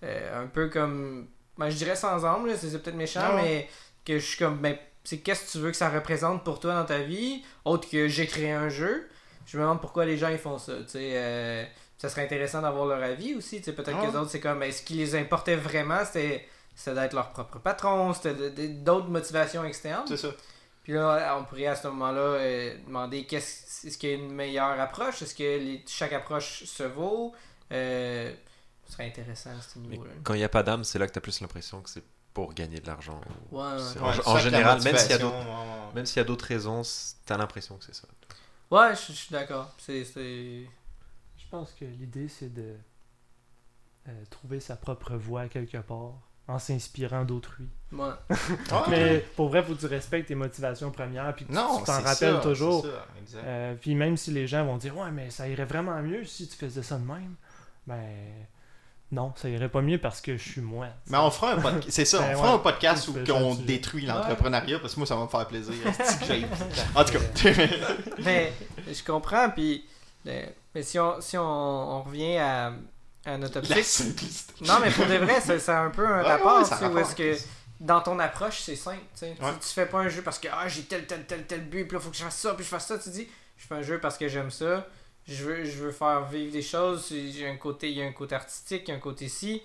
euh, 0.03 0.43
un 0.43 0.45
peu 0.45 0.67
comme... 0.69 1.25
Ben, 1.59 1.69
je 1.69 1.75
dirais 1.75 1.95
sans 1.95 2.25
âme, 2.25 2.47
c'est 2.57 2.81
peut-être 2.81 2.95
méchant, 2.95 3.35
mais 3.35 3.69
que 4.05 4.17
je 4.17 4.25
suis 4.25 4.37
comme... 4.37 4.57
Ben, 4.57 4.75
c'est 5.03 5.17
qu'est-ce 5.19 5.45
que 5.45 5.51
tu 5.51 5.57
veux 5.59 5.71
que 5.71 5.77
ça 5.77 5.89
représente 5.89 6.43
pour 6.43 6.59
toi 6.59 6.73
dans 6.73 6.85
ta 6.85 6.99
vie, 6.99 7.43
autre 7.65 7.87
que 7.89 8.07
j'ai 8.07 8.25
créé 8.27 8.51
un 8.51 8.69
jeu. 8.69 9.07
Je 9.45 9.57
me 9.57 9.63
demande 9.63 9.81
pourquoi 9.81 10.05
les 10.05 10.17
gens 10.17 10.29
ils 10.29 10.37
font 10.37 10.57
ça, 10.57 10.73
tu 10.83 10.89
sais... 10.89 11.11
euh, 11.15 11.63
ça 11.97 12.07
serait 12.09 12.23
intéressant 12.23 12.61
d'avoir 12.61 12.85
leur 12.85 13.03
avis 13.03 13.35
aussi, 13.35 13.57
tu 13.57 13.65
sais, 13.65 13.73
peut-être 13.73 13.99
que 13.99 14.05
les 14.11 14.15
autres, 14.15 14.29
c'est 14.31 14.39
comme, 14.39 14.63
est-ce 14.63 14.81
qui 14.83 14.93
les 14.93 15.15
importait 15.15 15.55
vraiment, 15.57 15.99
c'était 16.05 16.47
d'être 16.87 17.13
leur 17.13 17.31
propre 17.31 17.59
patron, 17.59 18.13
c'était 18.13 18.33
d'autres 18.69 19.09
motivations 19.09 19.65
externes. 19.65 20.05
C'est 20.07 20.15
ça. 20.15 20.29
Puis 20.83 20.93
là, 20.93 21.35
on 21.37 21.43
pourrait 21.43 21.65
à 21.67 21.75
ce 21.75 21.87
moment-là 21.89 22.19
euh, 22.21 22.75
demander 22.87 23.25
qu'est-ce 23.25 23.87
est-ce 23.87 23.97
qu'il 23.97 24.09
y 24.09 24.13
a 24.13 24.15
une 24.15 24.31
meilleure 24.33 24.79
approche, 24.79 25.21
est-ce 25.21 25.35
que 25.35 25.43
les- 25.43 25.83
chaque 25.87 26.13
approche 26.13 26.63
se 26.63 26.83
vaut 26.83 27.33
Euh, 27.71 28.33
Ce 28.89 28.95
serait 28.95 29.07
intéressant 29.07 29.51
à 29.51 29.61
ce 29.61 29.79
niveau-là. 29.79 30.11
quand 30.23 30.33
il 30.33 30.37
n'y 30.39 30.43
a 30.43 30.49
pas 30.49 30.63
d'âme, 30.63 30.83
c'est 30.83 30.99
là 30.99 31.07
que 31.07 31.13
tu 31.13 31.17
as 31.19 31.21
plus 31.21 31.39
l'impression 31.41 31.81
que 31.81 31.89
c'est 31.89 32.03
pour 32.33 32.53
gagner 32.53 32.79
de 32.79 32.87
l'argent. 32.87 33.21
Ouais, 33.51 33.61
ouais. 33.61 34.19
En, 34.25 34.37
général, 34.37 34.81
même 34.83 34.97
s'il 34.97 35.11
y 35.11 35.13
a 35.13 35.17
d'autres- 35.17 35.35
ouais, 35.37 35.43
ouais. 35.45 35.93
même 35.95 36.05
s'il 36.05 36.17
y 36.17 36.19
a 36.19 36.23
d'autres 36.23 36.45
raisons, 36.45 36.81
tu 37.25 37.33
as 37.33 37.37
l'impression 37.37 37.77
que 37.77 37.85
c'est 37.85 37.95
ça. 37.95 38.07
Ouais, 38.71 38.95
je 38.95 39.13
je 39.13 39.17
suis 39.17 39.31
d'accord. 39.31 39.71
C'est. 39.77 40.03
Je 40.03 41.45
pense 41.51 41.71
que 41.71 41.85
l'idée, 41.85 42.27
c'est 42.27 42.53
de 42.53 42.75
euh, 44.07 44.11
trouver 44.29 44.59
sa 44.59 44.75
propre 44.75 45.15
voie 45.15 45.47
quelque 45.47 45.77
part 45.77 46.13
en 46.47 46.57
s'inspirant 46.59 47.25
d'autrui. 47.25 47.69
Ouais. 47.91 48.09
Mais 48.89 49.19
pour 49.35 49.49
vrai, 49.49 49.63
faut 49.63 49.75
que 49.75 49.79
tu 49.79 49.85
respectes 49.85 50.27
tes 50.27 50.35
motivations 50.35 50.91
premières 50.91 51.35
puis 51.35 51.45
que 51.45 51.51
tu- 51.51 51.55
Non, 51.55 51.77
tu 51.79 51.83
t'en 51.85 52.01
rappelles 52.01 52.35
ça, 52.35 52.39
toujours. 52.41 52.81
c'est 52.83 52.91
ça, 52.91 53.07
exact. 53.21 53.43
Euh, 53.45 53.75
puis 53.75 53.93
même 53.95 54.17
si 54.17 54.31
les 54.31 54.47
gens 54.47 54.65
vont 54.65 54.77
dire 54.77 54.97
ouais 54.97 55.11
mais 55.11 55.29
ça 55.29 55.47
irait 55.47 55.65
vraiment 55.65 56.01
mieux 56.01 56.25
si 56.25 56.47
tu 56.47 56.55
faisais 56.55 56.81
ça 56.81 56.97
de 56.97 57.05
même, 57.05 57.35
ben 57.85 58.03
non, 59.11 59.33
ça 59.35 59.49
irait 59.49 59.69
pas 59.69 59.81
mieux 59.81 59.97
parce 59.97 60.21
que 60.21 60.37
je 60.37 60.49
suis 60.49 60.61
moi. 60.61 60.85
tu 60.85 60.91
sais. 60.91 61.11
Mais 61.11 61.17
on 61.17 61.31
fera 61.31 61.53
un 61.53 61.61
podcast, 61.61 61.85
c'est 61.89 62.05
ça, 62.05 62.19
Ben 62.19 62.33
on 62.33 62.37
fera 62.37 62.47
ouais. 62.49 62.55
un 62.55 62.59
podcast 62.59 63.07
où 63.07 63.13
fais 63.13 63.31
on 63.31 63.55
détruit 63.55 64.05
l'entrepreneuriat 64.05 64.79
parce 64.79 64.93
que 64.93 64.99
moi 64.99 65.07
ça 65.07 65.15
va 65.15 65.23
me 65.23 65.27
faire 65.27 65.47
plaisir. 65.47 65.73
En 66.95 67.03
tout 67.03 67.13
cas, 67.13 67.19
mais 68.19 68.53
je 68.87 69.03
comprends, 69.03 69.49
puis. 69.49 69.85
mais 70.25 70.53
si 70.81 70.99
on, 70.99 71.19
si 71.21 71.37
on, 71.37 71.43
on 71.43 72.03
revient 72.03 72.37
à, 72.37 72.73
à 73.25 73.37
notre 73.37 73.59
optique. 73.59 73.77
Non, 74.61 74.75
mais 74.81 74.91
pour 74.91 75.05
de 75.05 75.15
vrai, 75.15 75.41
ça, 75.41 75.57
ça 75.59 75.79
a 75.79 75.83
un 75.83 75.89
peu 75.89 76.05
un 76.05 76.21
Ouais, 76.21 76.27
rapport, 76.27 76.61
ouais, 76.61 76.77
tu 76.77 76.85
où 76.85 76.97
est-ce 76.99 77.15
que 77.15 77.35
dans 77.79 78.01
ton 78.01 78.19
approche, 78.19 78.59
c'est 78.59 78.75
simple, 78.75 79.01
tu 79.13 79.25
sais. 79.25 79.35
Tu, 79.39 79.67
fais 79.73 79.85
pas 79.85 79.99
un 79.99 80.09
jeu 80.09 80.21
parce 80.21 80.37
que 80.37 80.49
ah, 80.51 80.67
j'ai 80.67 80.83
tel, 80.83 81.05
tel, 81.07 81.25
tel, 81.25 81.45
tel 81.45 81.61
but, 81.61 81.85
puis 81.85 81.95
là, 81.95 81.99
faut 81.99 82.09
que 82.09 82.17
je 82.17 82.23
fasse 82.23 82.37
ça, 82.37 82.53
puis 82.53 82.63
je 82.63 82.69
fasse 82.69 82.87
ça. 82.87 82.99
Tu 82.99 83.09
dis, 83.09 83.27
je 83.57 83.65
fais 83.67 83.75
un 83.75 83.81
jeu 83.81 83.99
parce 83.99 84.17
que 84.17 84.27
j'aime 84.27 84.51
ça, 84.51 84.85
je 85.29 85.43
veux, 85.43 85.65
je 85.65 85.83
veux 85.83 85.91
faire 85.91 86.25
vivre 86.25 86.51
des 86.51 86.61
choses, 86.61 87.07
j'ai 87.09 87.47
un 87.47 87.55
côté, 87.57 87.89
il 87.91 87.97
y 87.97 88.01
a 88.01 88.05
un 88.05 88.11
côté 88.11 88.35
artistique, 88.35 88.83
il 88.87 88.89
y 88.89 88.93
a 88.93 88.95
un 88.95 88.99
côté 88.99 89.27
ci, 89.27 89.61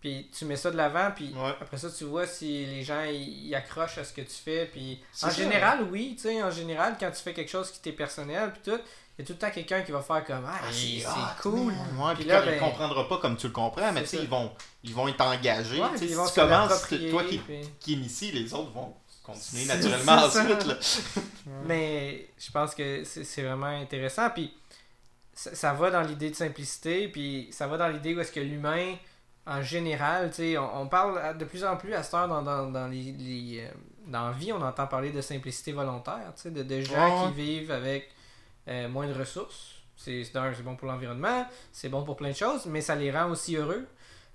puis 0.00 0.28
tu 0.36 0.44
mets 0.44 0.56
ça 0.56 0.70
de 0.70 0.76
l'avant, 0.76 1.10
puis 1.14 1.32
Ouais. 1.34 1.54
après 1.60 1.78
ça, 1.78 1.88
tu 1.90 2.04
vois 2.04 2.26
si 2.26 2.66
les 2.66 2.82
gens 2.82 3.02
ils 3.04 3.54
accrochent 3.54 3.98
à 3.98 4.04
ce 4.04 4.12
que 4.12 4.20
tu 4.22 4.34
fais, 4.44 4.66
puis 4.66 5.00
en 5.22 5.28
ça. 5.28 5.30
général, 5.30 5.86
oui, 5.90 6.14
tu 6.16 6.22
sais, 6.28 6.42
en 6.42 6.50
général, 6.50 6.96
quand 6.98 7.10
tu 7.10 7.22
fais 7.22 7.32
quelque 7.34 7.50
chose 7.50 7.70
qui 7.70 7.80
t'est 7.80 7.92
personnel, 7.92 8.52
puis 8.52 8.72
tout, 8.72 8.80
il 9.16 9.22
y 9.22 9.24
a 9.24 9.26
tout 9.26 9.32
le 9.34 9.38
temps 9.38 9.50
quelqu'un 9.50 9.82
qui 9.82 9.92
va 9.92 10.02
faire 10.02 10.24
comme 10.24 10.44
ah, 10.44 10.58
c'est 10.72 10.98
c'est 10.98 11.04
Ah, 11.06 11.36
cool. 11.40 11.72
Ouais, 11.72 12.14
Puis 12.16 12.24
là, 12.24 12.40
là, 12.40 12.46
ben, 12.46 12.54
il 12.54 12.58
comprendra 12.60 13.08
pas 13.08 13.18
comme 13.18 13.36
tu 13.36 13.46
le 13.46 13.52
comprends, 13.52 13.92
mais 13.92 14.02
tu 14.02 14.08
sais, 14.08 14.16
ils 14.18 14.28
vont, 14.28 14.50
ils 14.82 14.92
vont 14.92 15.06
être 15.06 15.20
engagés. 15.20 15.80
Ouais, 15.80 15.96
si 15.96 16.08
vont 16.14 16.26
tu 16.26 16.34
commences, 16.34 16.88
toi 17.10 17.22
qui, 17.24 17.38
puis- 17.38 17.60
qui 17.78 17.92
initie, 17.92 18.32
les 18.32 18.52
autres 18.52 18.72
vont 18.72 18.92
continuer 19.22 19.66
naturellement 19.66 20.12
ensuite. 20.24 20.66
Là. 20.66 20.74
Mais 21.66 22.28
je 22.38 22.50
pense 22.50 22.74
que 22.74 23.04
c'est 23.04 23.24
c'est 23.24 23.42
vraiment 23.42 23.66
intéressant. 23.66 24.28
Puis 24.30 24.52
ça, 25.34 25.54
ça 25.54 25.72
va 25.74 25.90
dans 25.90 26.02
l'idée 26.02 26.30
de 26.30 26.34
simplicité, 26.36 27.08
puis 27.08 27.48
ça 27.50 27.66
va 27.66 27.76
dans 27.76 27.88
l'idée 27.88 28.14
où 28.14 28.20
est-ce 28.20 28.32
que 28.32 28.40
l'humain, 28.40 28.94
en 29.46 29.60
général, 29.62 30.30
tu 30.30 30.36
sais, 30.36 30.58
on, 30.58 30.82
on 30.82 30.88
parle 30.88 31.36
de 31.36 31.44
plus 31.44 31.64
en 31.64 31.76
plus 31.76 31.92
à 31.94 32.02
cette 32.02 32.14
heure 32.14 32.28
dans, 32.28 32.42
dans, 32.42 32.70
dans 32.70 32.86
les, 32.88 33.12
les, 33.12 33.60
euh, 33.64 33.68
dans 34.06 34.26
la 34.28 34.32
vie, 34.32 34.52
on 34.52 34.62
entend 34.62 34.86
parler 34.86 35.10
de 35.10 35.20
simplicité 35.20 35.72
volontaire, 35.72 36.32
tu 36.36 36.42
sais, 36.42 36.50
de, 36.50 36.62
de 36.62 36.80
gens 36.80 37.24
Ouais. 37.24 37.28
qui 37.28 37.34
vivent 37.34 37.70
avec 37.72 38.10
euh, 38.68 38.88
moins 38.88 39.06
de 39.06 39.12
ressources. 39.12 39.72
C'est 39.96 40.24
bon 40.64 40.76
pour 40.76 40.88
l'environnement, 40.88 41.46
c'est 41.72 41.88
bon 41.88 42.04
pour 42.04 42.16
plein 42.16 42.30
de 42.30 42.36
choses, 42.36 42.66
mais 42.66 42.80
ça 42.80 42.94
les 42.94 43.10
rend 43.10 43.30
aussi 43.30 43.56
heureux. 43.56 43.86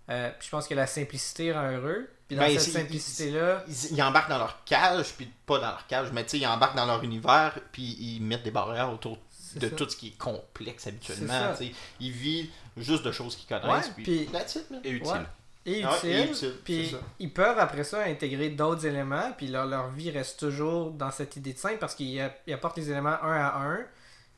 Euh, 0.09 0.31
puis 0.39 0.47
je 0.47 0.51
pense 0.51 0.67
que 0.67 0.73
la 0.73 0.87
simplicité 0.87 1.53
rend 1.53 1.69
heureux. 1.71 2.09
Puis 2.27 2.35
dans 2.35 2.43
Ben, 2.43 2.57
cette 2.57 2.73
simplicité-là, 2.73 3.63
Ils, 3.67 3.93
ils 3.93 4.01
embarquent 4.01 4.29
dans 4.29 4.37
leur 4.39 4.63
cage, 4.63 5.13
puis 5.15 5.31
pas 5.45 5.59
dans 5.59 5.67
leur 5.69 5.85
cage, 5.87 6.11
mais 6.11 6.23
tu 6.23 6.31
sais, 6.31 6.39
ils 6.39 6.47
embarquent 6.47 6.75
dans 6.75 6.85
leur 6.87 7.03
univers, 7.03 7.59
puis 7.71 7.95
ils 7.99 8.19
mettent 8.21 8.43
des 8.43 8.51
barrières 8.51 8.91
autour 8.91 9.17
c'est 9.28 9.28
de 9.57 9.69
ça. 9.69 9.75
tout 9.75 9.89
ce 9.89 9.95
qui 9.95 10.07
est 10.09 10.17
complexe 10.17 10.87
habituellement. 10.87 11.55
Sais. 11.55 11.71
Ils 11.99 12.11
vivent 12.11 12.49
juste 12.77 13.03
de 13.03 13.11
choses 13.11 13.35
qu'ils 13.35 13.55
Ouais, 13.55 13.61
connaissent, 13.61 13.89
puis, 13.89 14.03
puis- 14.03 14.25
that's 14.27 14.55
it, 14.55 14.69
man. 14.69 14.81
Et 14.83 14.89
utile. 14.91 15.11
Ouais. 15.11 15.19
et 15.65 15.83
Ah 15.83 15.91
ouais, 15.91 15.97
utile. 15.97 16.09
et 16.11 16.31
utile, 16.31 16.53
Puis 16.63 16.95
ils 17.19 17.33
peuvent 17.33 17.59
après 17.59 17.83
ça 17.83 18.03
intégrer 18.03 18.49
d'autres 18.49 18.85
éléments, 18.85 19.31
puis 19.37 19.47
leur, 19.47 19.65
leur 19.65 19.89
vie 19.89 20.11
reste 20.11 20.39
toujours 20.39 20.91
dans 20.91 21.11
cette 21.11 21.35
idée 21.35 21.53
de 21.53 21.57
simple 21.57 21.77
parce 21.79 21.95
qu'ils 21.95 22.19
app- 22.21 22.41
ils 22.47 22.53
apportent 22.53 22.77
les 22.77 22.89
éléments 22.91 23.17
un 23.21 23.33
à 23.45 23.57
un, 23.59 23.79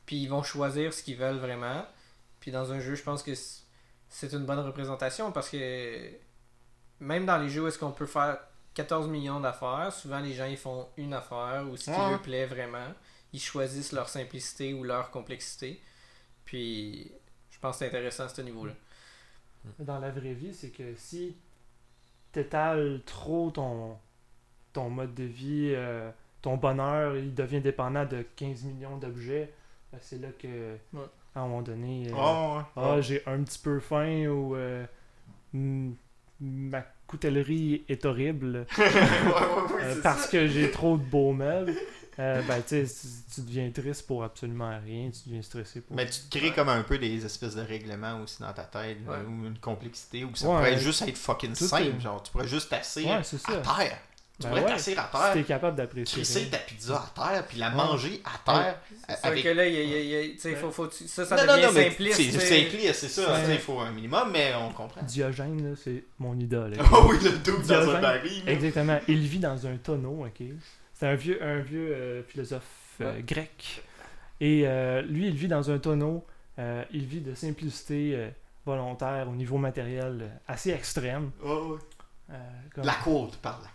puis 0.06 0.16
ils 0.16 0.28
vont 0.28 0.42
choisir 0.42 0.92
ce 0.92 1.02
qu'ils 1.02 1.16
veulent 1.16 1.38
vraiment. 1.38 1.86
Puis 2.40 2.50
dans 2.50 2.72
un 2.72 2.80
jeu, 2.80 2.94
je 2.96 3.02
pense 3.02 3.22
que 3.22 3.32
c'est 4.08 4.32
une 4.32 4.44
bonne 4.44 4.58
représentation 4.58 5.30
parce 5.32 5.48
que 5.48 6.10
même 7.00 7.24
dans 7.26 7.38
les 7.38 7.48
jeux 7.48 7.62
où 7.62 7.68
est-ce 7.68 7.78
qu'on 7.78 7.92
peut 7.92 8.06
faire 8.06 8.38
14 8.74 9.08
millions 9.08 9.40
d'affaires, 9.40 9.92
souvent 9.92 10.18
les 10.20 10.32
gens 10.34 10.46
ils 10.46 10.56
font 10.56 10.88
une 10.96 11.14
affaire 11.14 11.64
ou 11.70 11.76
ce 11.76 11.84
qui 11.84 11.90
Ouais. 11.90 12.10
leur 12.10 12.22
plaît 12.22 12.46
vraiment. 12.46 12.88
Ils 13.32 13.40
choisissent 13.40 13.92
leur 13.92 14.08
simplicité 14.08 14.74
ou 14.74 14.84
leur 14.84 15.10
complexité. 15.10 15.80
Puis 16.44 17.10
je 17.50 17.58
pense 17.58 17.76
que 17.76 17.78
c'est 17.80 17.86
intéressant 17.88 18.24
à 18.24 18.28
ce 18.28 18.40
niveau-là. 18.42 18.72
Dans 19.78 19.98
la 20.00 20.10
vraie 20.10 20.34
vie, 20.34 20.52
c'est 20.54 20.70
que 20.70 20.94
si 20.96 21.36
t'étales 22.32 23.00
trop 23.06 23.50
ton, 23.50 23.96
ton 24.72 24.90
mode 24.90 25.14
de 25.14 25.24
vie, 25.24 25.72
euh, 25.74 26.10
ton 26.40 26.56
bonheur, 26.56 27.16
il 27.16 27.34
devient 27.34 27.60
dépendant 27.60 28.04
de 28.04 28.22
15 28.36 28.64
millions 28.64 28.96
d'objets, 28.96 29.52
ben, 29.92 29.98
c'est 30.02 30.18
là 30.20 30.28
que, 30.38 30.76
Ouais. 30.92 31.04
à 31.34 31.40
un 31.40 31.46
moment 31.46 31.62
donné, 31.62 32.08
euh, 32.08 32.14
Ah, 32.16 32.56
ouais. 32.76 32.82
ah, 32.84 33.00
j'ai 33.00 33.22
un 33.26 33.42
petit 33.44 33.58
peu 33.60 33.78
faim 33.78 34.26
ou 34.26 34.56
euh, 34.56 34.84
ma 36.40 36.82
coutellerie 37.06 37.84
est 37.88 38.04
horrible 38.04 38.66
Ouais, 38.78 38.84
ouais, 38.84 38.90
ouais, 38.90 39.82
euh, 39.82 39.94
c'est 39.94 40.02
parce 40.02 40.22
ça. 40.24 40.30
que 40.32 40.46
j'ai 40.48 40.70
trop 40.70 40.96
de 40.96 41.02
beaux 41.04 41.32
meubles. 41.32 41.74
Euh, 42.22 42.42
ben, 42.42 42.62
tu 42.66 42.86
sais, 42.86 42.94
tu- 43.34 43.40
deviens 43.42 43.70
triste 43.70 44.06
pour 44.06 44.22
absolument 44.24 44.78
rien, 44.84 45.10
tu 45.10 45.28
deviens 45.28 45.42
stressé 45.42 45.80
pour. 45.80 45.96
Mais 45.96 46.06
tu 46.06 46.20
te 46.20 46.38
crées 46.38 46.52
comme 46.52 46.68
un 46.68 46.82
peu 46.82 46.98
des 46.98 47.24
espèces 47.24 47.54
de 47.56 47.62
règlements 47.62 48.20
aussi 48.22 48.40
dans 48.40 48.52
ta 48.52 48.64
tête, 48.64 48.98
là, 49.06 49.18
ou 49.26 49.46
une 49.46 49.58
complexité, 49.58 50.24
ou 50.24 50.34
ça 50.34 50.46
Ouais. 50.48 50.54
pourrait 50.56 50.78
juste 50.78 51.02
être 51.02 51.18
fucking 51.18 51.54
Tout 51.54 51.64
simple. 51.66 51.82
est- 51.98 52.00
Genre, 52.00 52.22
tu 52.22 52.30
pourrais 52.32 52.48
juste 52.48 52.70
t'asseoir 52.70 53.20
Ouais, 53.20 53.54
à 53.56 53.78
terre. 53.84 53.98
Tu 54.40 54.44
Ben 54.44 54.48
pourrais 54.48 54.62
ouais. 54.62 54.68
t'asseoir 54.70 55.10
à 55.14 55.26
Si 55.28 55.32
t'es 55.32 55.38
terre, 55.44 55.46
capable 55.46 55.76
d'apprécier. 55.76 56.22
crisser 56.22 56.48
ta 56.48 56.56
pizza 56.58 56.96
à 56.96 57.28
terre, 57.32 57.46
puis 57.46 57.58
la 57.58 57.68
Ouais. 57.68 57.74
manger 57.76 58.22
à 58.24 58.52
terre. 58.52 58.80
C'est 59.08 59.26
avec... 59.26 59.42
que 59.44 59.48
là, 59.50 59.66
il 59.68 59.74
y 59.74 59.76
a- 59.78 59.82
il 59.82 59.88
y 59.90 59.94
a- 59.94 60.00
il 60.00 60.08
y 60.08 60.16
a- 60.16 60.34
tu 60.34 60.38
sais, 60.40 60.54
faut, 60.56 60.70
faut, 60.70 60.90
ça, 60.90 61.26
ça 61.26 61.36
non, 61.46 61.52
devient 61.54 61.90
simpliste. 61.90 62.16
c'est 62.16 62.40
simpliste, 62.40 62.94
c'est 62.94 63.08
ça. 63.08 63.38
Il 63.52 63.58
faut 63.58 63.78
un 63.80 63.90
minimum, 63.92 64.30
mais 64.32 64.52
on 64.54 64.72
comprend. 64.72 65.02
Diogène, 65.02 65.70
là, 65.70 65.76
c'est 65.82 66.04
mon 66.18 66.36
idole. 66.40 66.76
Oh 66.92 67.06
oui, 67.10 67.18
le 67.22 67.30
doute 67.38 67.66
dans 67.66 67.74
un 67.74 67.82
Diogène. 67.82 68.00
baril. 68.00 68.42
Exactement. 68.46 68.98
Il 69.06 69.18
vit 69.26 69.38
dans 69.38 69.66
un 69.66 69.76
tonneau, 69.76 70.24
ok? 70.26 70.46
C'est 71.02 71.08
un 71.08 71.14
vieux, 71.16 71.42
un 71.42 71.58
vieux 71.58 71.92
euh, 71.92 72.22
philosophe 72.22 72.98
euh, 73.00 73.12
Ouais. 73.16 73.22
grec. 73.24 73.82
Et 74.40 74.62
euh, 74.68 75.02
lui, 75.02 75.26
il 75.26 75.34
vit 75.34 75.48
dans 75.48 75.68
un 75.68 75.80
tonneau. 75.80 76.24
il 76.92 77.06
vit 77.06 77.20
de 77.20 77.34
simplicité 77.34 78.28
volontaire 78.64 79.28
au 79.28 79.32
niveau 79.34 79.58
matériel 79.58 80.30
assez 80.46 80.70
extrême. 80.70 81.32
Oh, 81.44 81.76
comme- 82.72 82.84
La 82.84 82.94
quote, 83.02 83.36
par 83.38 83.60
la 83.62 83.68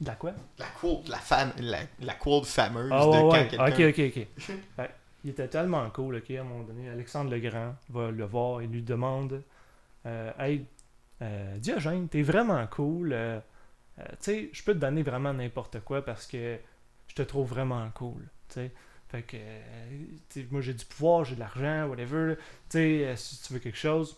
De 0.00 0.06
la 0.08 0.16
quoi? 0.16 0.32
La 0.58 0.66
quote, 0.80 1.08
la, 1.08 1.18
fame, 1.18 1.52
la, 1.60 1.78
la 2.00 2.14
quote 2.14 2.46
fameuse 2.46 2.90
Ah 2.90 3.04
de 3.06 3.10
ouais, 3.10 3.20
quand 3.20 3.30
ouais. 3.30 3.46
quelqu'un... 3.46 3.88
Ok, 3.92 4.08
ok, 4.16 4.26
ok. 4.78 4.86
Il 5.22 5.30
était 5.30 5.46
tellement 5.46 5.88
cool, 5.90 6.16
ok, 6.16 6.30
à 6.32 6.40
un 6.40 6.42
moment 6.44 6.64
donné. 6.64 6.88
Alexandre 6.88 7.30
le 7.30 7.38
Grand 7.38 7.76
va 7.90 8.10
le 8.10 8.24
voir 8.24 8.60
et 8.62 8.66
lui 8.66 8.82
demande 8.82 9.40
euh, 10.04 10.32
Hey, 10.40 10.64
euh, 11.22 11.58
Diogène, 11.58 12.08
t'es 12.08 12.22
vraiment 12.22 12.66
cool. 12.66 13.12
euh, 13.12 13.38
euh, 14.00 14.04
tu 14.12 14.16
sais, 14.20 14.50
je 14.52 14.62
peux 14.62 14.74
te 14.74 14.78
donner 14.78 15.02
vraiment 15.02 15.32
n'importe 15.32 15.80
quoi 15.80 16.04
parce 16.04 16.26
que 16.26 16.58
je 17.08 17.14
te 17.14 17.22
trouve 17.22 17.48
vraiment 17.48 17.88
cool. 17.94 18.22
Tu 18.48 18.54
sais. 18.54 18.72
Fait 19.08 19.22
que, 19.22 19.36
euh, 19.36 20.42
moi 20.50 20.60
j'ai 20.60 20.74
du 20.74 20.84
pouvoir, 20.84 21.24
j'ai 21.24 21.34
de 21.34 21.40
l'argent, 21.40 21.86
whatever. 21.88 22.36
Tu 22.36 22.42
sais, 22.78 23.06
euh, 23.06 23.16
si 23.16 23.42
tu 23.42 23.52
veux 23.52 23.58
quelque 23.58 23.78
chose, 23.78 24.16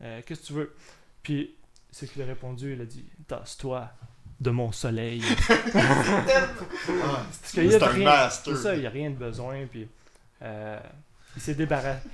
qu'est-ce 0.00 0.40
que 0.40 0.46
tu 0.46 0.52
veux? 0.52 0.74
Puis, 1.22 1.54
c'est 1.90 2.06
qu'il 2.10 2.20
a 2.22 2.26
répondu 2.26 2.74
il 2.74 2.80
a 2.80 2.84
dit 2.84 3.04
Tasse-toi 3.26 3.88
de 4.40 4.50
mon 4.50 4.72
soleil. 4.72 5.22
C'est 7.42 7.82
un 7.82 7.86
rien. 7.86 8.04
master. 8.04 8.56
Ça, 8.56 8.74
il 8.74 8.80
n'y 8.80 8.86
a 8.86 8.90
rien 8.90 9.10
de 9.10 9.16
besoin. 9.16 9.64
Puis, 9.66 9.88
il 10.42 11.40
s'est 11.42 11.54
débarrassé. 11.54 12.06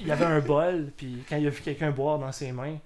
Il 0.00 0.10
avait 0.10 0.24
un 0.24 0.40
bol, 0.40 0.92
puis 0.96 1.24
quand 1.28 1.36
il 1.36 1.46
a 1.46 1.50
vu 1.50 1.60
quelqu'un 1.60 1.90
boire 1.90 2.18
dans 2.18 2.32
ses 2.32 2.52
mains, 2.52 2.78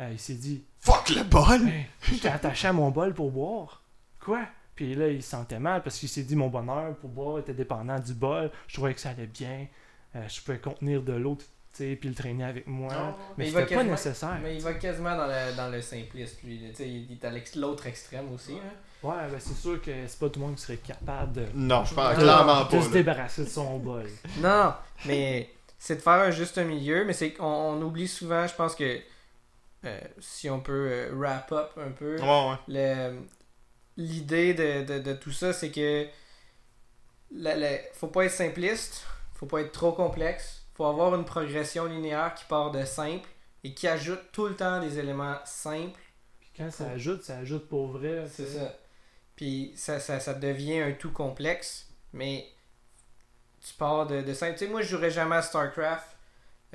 euh, 0.00 0.10
il 0.12 0.18
s'est 0.18 0.34
dit 0.34 0.64
Fuck 0.86 1.08
le 1.10 1.22
bol! 1.24 1.68
J'étais 2.02 2.28
attaché 2.28 2.68
à 2.68 2.72
mon 2.72 2.90
bol 2.90 3.12
pour 3.12 3.30
boire. 3.32 3.82
Quoi? 4.24 4.40
Puis 4.76 4.94
là, 4.94 5.08
il 5.08 5.22
se 5.22 5.30
sentait 5.30 5.58
mal 5.58 5.82
parce 5.82 5.98
qu'il 5.98 6.08
s'est 6.08 6.22
dit 6.22 6.36
Mon 6.36 6.48
bonheur 6.48 6.94
pour 6.96 7.10
boire 7.10 7.38
était 7.40 7.54
dépendant 7.54 7.98
du 7.98 8.14
bol. 8.14 8.50
Je 8.68 8.74
trouvais 8.74 8.94
que 8.94 9.00
ça 9.00 9.10
allait 9.10 9.26
bien. 9.26 9.66
Euh, 10.14 10.20
je 10.28 10.40
pouvais 10.40 10.58
contenir 10.58 11.02
de 11.02 11.12
l'eau, 11.14 11.36
tu 11.36 11.44
sais, 11.72 11.96
puis 11.96 12.08
le 12.08 12.14
traîner 12.14 12.44
avec 12.44 12.66
moi. 12.68 12.92
Non, 12.92 13.06
mais 13.06 13.14
mais 13.38 13.48
il 13.48 13.52
va 13.52 13.60
c'était 13.62 13.74
pas 13.74 13.78
quasiment- 13.80 13.92
nécessaire. 13.96 14.38
Mais 14.42 14.54
il 14.54 14.62
va 14.62 14.74
quasiment 14.74 15.16
dans 15.16 15.26
le, 15.26 15.56
dans 15.56 15.68
le 15.70 15.80
simpliste, 15.80 16.42
lui. 16.44 16.58
là. 16.60 16.68
Tu 16.70 16.76
sais, 16.76 16.88
il 16.88 17.12
est 17.12 17.24
à 17.24 17.32
l'autre 17.58 17.86
extrême 17.86 18.32
aussi. 18.32 18.52
hein. 18.52 18.72
Ouais, 19.02 19.28
ben 19.30 19.38
c'est 19.40 19.54
sûr 19.56 19.80
que 19.82 19.90
c'est 20.06 20.18
pas 20.18 20.28
tout 20.30 20.40
le 20.40 20.46
monde 20.46 20.54
qui 20.56 20.62
serait 20.62 20.76
capable 20.78 21.32
de, 21.32 21.46
Non, 21.54 21.84
je 21.84 21.94
pense 21.94 22.06
Ah, 22.10 22.14
clairement 22.14 22.64
de 22.64 22.70
pas. 22.70 22.80
se 22.80 22.86
là. 22.86 22.92
débarrasser 22.92 23.44
de 23.44 23.48
son 23.48 23.78
bol. 23.78 24.06
Non, 24.40 24.72
mais 25.04 25.50
c'est 25.78 25.96
de 25.96 26.00
faire 26.00 26.12
un 26.14 26.30
juste 26.30 26.58
milieu, 26.58 27.04
mais 27.04 27.12
c'est 27.12 27.32
qu'on 27.32 27.44
on 27.44 27.82
oublie 27.82 28.08
souvent, 28.08 28.46
je 28.46 28.54
pense 28.54 28.74
que 28.74 28.98
euh, 29.84 30.00
si 30.18 30.48
on 30.50 30.60
peut 30.60 30.88
euh, 30.90 31.10
wrap 31.14 31.52
up 31.52 31.70
un 31.76 31.90
peu, 31.90 32.16
Ouais, 32.68 33.14
l'idée 33.96 34.54
de, 34.54 34.84
de, 34.84 34.98
de 34.98 35.12
tout 35.14 35.32
ça, 35.32 35.52
c'est 35.52 35.70
que 35.70 36.06
la- 37.30 37.56
la- 37.56 37.78
faut 37.94 38.08
pas 38.08 38.24
être 38.24 38.32
simpliste, 38.32 39.04
faut 39.34 39.46
pas 39.46 39.60
être 39.60 39.72
trop 39.72 39.92
complexe, 39.92 40.64
faut 40.74 40.84
avoir 40.86 41.14
une 41.14 41.24
progression 41.24 41.86
linéaire 41.86 42.34
qui 42.34 42.44
part 42.44 42.70
de 42.70 42.84
simple 42.84 43.28
et 43.64 43.74
qui 43.74 43.88
ajoute 43.88 44.20
tout 44.32 44.46
le 44.46 44.54
temps 44.54 44.80
des 44.80 44.98
éléments 44.98 45.38
simples. 45.44 45.98
Puis 46.40 46.50
quand 46.56 46.70
ça 46.70 46.90
ajoute, 46.90 47.22
ça 47.22 47.38
ajoute 47.38 47.68
pour 47.68 47.88
vrai. 47.88 48.26
C'est 48.30 48.46
ça. 48.46 48.74
Puis 49.34 49.72
ça, 49.76 50.00
ça, 50.00 50.20
ça 50.20 50.34
devient 50.34 50.80
un 50.80 50.92
tout 50.92 51.10
complexe, 51.12 51.88
mais 52.12 52.46
tu 53.66 53.74
pars 53.74 54.06
de, 54.06 54.22
de 54.22 54.32
simple. 54.34 54.52
Tu 54.58 54.66
sais, 54.66 54.70
moi, 54.70 54.82
je 54.82 54.88
jouerais 54.88 55.10
jamais 55.10 55.36
à 55.36 55.42
StarCraft 55.42 56.15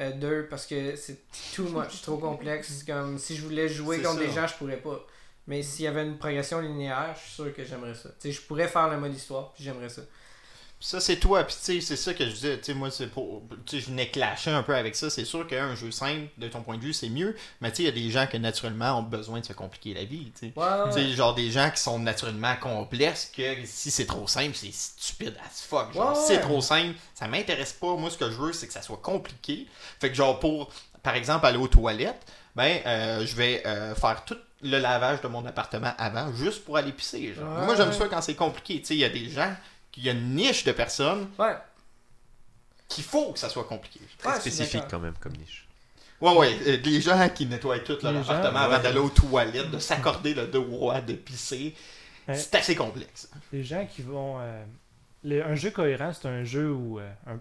euh, 0.01 0.11
2 0.11 0.47
parce 0.49 0.65
que 0.65 0.95
c'est 0.95 1.19
too 1.55 1.63
much, 1.63 2.01
trop 2.01 2.17
complexe. 2.17 2.83
Comme 2.87 3.17
si 3.17 3.35
je 3.35 3.43
voulais 3.43 3.69
jouer 3.69 4.01
contre 4.01 4.19
ça. 4.19 4.25
des 4.25 4.31
gens, 4.31 4.47
je 4.47 4.55
pourrais 4.55 4.77
pas. 4.77 5.05
Mais 5.47 5.63
s'il 5.63 5.85
y 5.85 5.87
avait 5.87 6.03
une 6.03 6.17
progression 6.17 6.59
linéaire, 6.59 7.13
je 7.15 7.21
suis 7.21 7.31
sûr 7.31 7.53
que 7.55 7.63
j'aimerais 7.63 7.95
ça. 7.95 8.09
Tu 8.09 8.15
sais, 8.19 8.31
je 8.31 8.41
pourrais 8.41 8.67
faire 8.67 8.89
le 8.89 8.97
mode 8.97 9.13
histoire, 9.13 9.51
puis 9.53 9.63
j'aimerais 9.63 9.89
ça. 9.89 10.01
Ça, 10.83 10.99
c'est 10.99 11.17
toi. 11.17 11.43
Puis, 11.43 11.55
tu 11.55 11.61
sais, 11.61 11.81
c'est 11.81 11.95
ça 11.95 12.13
que 12.15 12.25
je 12.25 12.31
disais. 12.31 12.57
Tu 12.57 12.65
sais, 12.65 12.73
moi, 12.73 12.89
c'est 12.89 13.07
pour. 13.07 13.43
Tu 13.67 13.77
sais, 13.77 13.85
je 13.85 13.91
venais 13.91 14.09
clasher 14.09 14.49
un 14.49 14.63
peu 14.63 14.75
avec 14.75 14.95
ça. 14.95 15.11
C'est 15.11 15.25
sûr 15.25 15.45
qu'un 15.45 15.75
jeu 15.75 15.91
simple, 15.91 16.27
de 16.37 16.47
ton 16.47 16.61
point 16.63 16.77
de 16.77 16.81
vue, 16.81 16.91
c'est 16.91 17.09
mieux. 17.09 17.35
Mais, 17.61 17.69
tu 17.69 17.77
sais, 17.77 17.83
il 17.83 17.85
y 17.85 17.89
a 17.89 17.91
des 17.91 18.09
gens 18.09 18.25
qui, 18.25 18.39
naturellement, 18.39 18.97
ont 18.97 19.03
besoin 19.03 19.39
de 19.39 19.45
se 19.45 19.53
compliquer 19.53 19.93
la 19.93 20.05
vie. 20.05 20.31
Tu 20.39 20.51
sais. 20.51 21.11
Genre 21.13 21.35
des 21.35 21.51
gens 21.51 21.69
qui 21.69 21.79
sont 21.79 21.99
naturellement 21.99 22.55
complexes, 22.55 23.31
que 23.35 23.43
si 23.63 23.91
c'est 23.91 24.07
trop 24.07 24.27
simple, 24.27 24.55
c'est 24.55 24.73
stupide 24.73 25.35
as 25.45 25.61
fuck. 25.61 25.93
Genre, 25.93 26.17
si 26.17 26.33
c'est 26.33 26.41
trop 26.41 26.61
simple, 26.61 26.95
ça 27.13 27.27
m'intéresse 27.27 27.73
pas. 27.73 27.95
Moi, 27.95 28.09
ce 28.09 28.17
que 28.17 28.31
je 28.31 28.37
veux, 28.37 28.51
c'est 28.51 28.65
que 28.65 28.73
ça 28.73 28.81
soit 28.81 29.01
compliqué. 29.01 29.67
Fait 29.99 30.09
que, 30.09 30.15
genre, 30.15 30.39
pour, 30.39 30.71
par 31.03 31.15
exemple, 31.15 31.45
aller 31.45 31.57
aux 31.57 31.67
toilettes, 31.67 32.25
ben, 32.55 32.79
euh, 32.85 33.25
je 33.25 33.35
vais 33.35 33.61
euh, 33.65 33.93
faire 33.95 34.25
tout 34.25 34.37
le 34.63 34.77
lavage 34.77 35.21
de 35.21 35.27
mon 35.27 35.45
appartement 35.45 35.93
avant, 35.97 36.33
juste 36.33 36.63
pour 36.65 36.77
aller 36.77 36.91
pisser. 36.91 37.33
Genre. 37.33 37.59
Ouais. 37.59 37.65
Moi, 37.65 37.75
j'aime 37.75 37.93
ça 37.93 38.07
quand 38.07 38.21
c'est 38.21 38.35
compliqué. 38.35 38.79
Tu 38.79 38.87
sais, 38.87 38.95
il 38.95 38.99
y 38.99 39.05
a 39.05 39.09
des 39.09 39.29
gens, 39.29 39.53
il 39.97 40.03
y 40.03 40.09
a 40.09 40.13
une 40.13 40.35
niche 40.35 40.63
de 40.63 40.71
personnes 40.71 41.27
ouais. 41.39 41.55
qu'il 42.87 43.03
faut 43.03 43.31
que 43.33 43.39
ça 43.39 43.49
soit 43.49 43.63
compliqué. 43.65 43.99
Très 44.17 44.29
Ouais, 44.33 44.39
spécifique 44.39 44.83
quand 44.89 44.99
même 44.99 45.13
comme 45.19 45.33
niche. 45.33 45.67
Ouais, 46.19 46.35
ouais, 46.37 46.55
euh, 46.67 46.77
des 46.77 47.01
gens 47.01 47.29
qui 47.29 47.45
nettoient 47.47 47.79
tout 47.79 47.97
leur 48.03 48.11
Les 48.11 48.19
appartement 48.19 48.51
gens, 48.59 48.65
avant 48.65 48.75
ouais. 48.77 48.83
d'aller 48.83 48.99
aux 48.99 49.09
toilettes, 49.09 49.71
de 49.71 49.79
s'accorder 49.79 50.33
le 50.35 50.45
droit 50.47 51.01
de 51.01 51.13
pisser. 51.13 51.73
Ouais. 52.27 52.35
C'est 52.35 52.53
assez 52.55 52.75
complexe. 52.75 53.29
Les 53.51 53.63
gens 53.63 53.85
qui 53.87 54.03
vont. 54.03 54.37
euh, 54.39 54.63
les- 55.23 55.41
un 55.41 55.55
jeu 55.55 55.71
cohérent, 55.71 56.11
c'est 56.13 56.27
un 56.27 56.43
jeu 56.43 56.71
où, 56.71 56.99
euh, 56.99 57.11
un- 57.27 57.39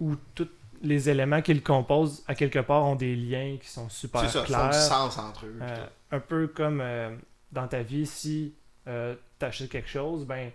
où 0.00 0.14
tous 0.34 0.48
les 0.82 1.08
éléments 1.08 1.40
qui 1.40 1.54
le 1.54 1.60
composent, 1.60 2.22
à 2.28 2.34
quelque 2.34 2.58
part, 2.58 2.84
ont 2.84 2.94
des 2.96 3.16
liens 3.16 3.56
qui 3.60 3.68
sont 3.68 3.88
super 3.88 4.20
C'est 4.22 4.28
ça, 4.28 4.40
font 4.40 4.46
clairs. 4.46 4.68
du 4.70 4.76
sens 4.78 5.16
entre 5.16 5.46
eux. 5.46 5.58
Euh, 5.62 5.86
un 6.12 6.20
peu 6.20 6.48
comme 6.48 6.80
euh, 6.82 7.16
dans 7.52 7.66
ta 7.66 7.82
vie, 7.82 8.06
si 8.06 8.52
tu 8.84 9.44
achètes 9.44 9.70
quelque 9.70 9.88
chose, 9.88 10.26
ben 10.26 10.50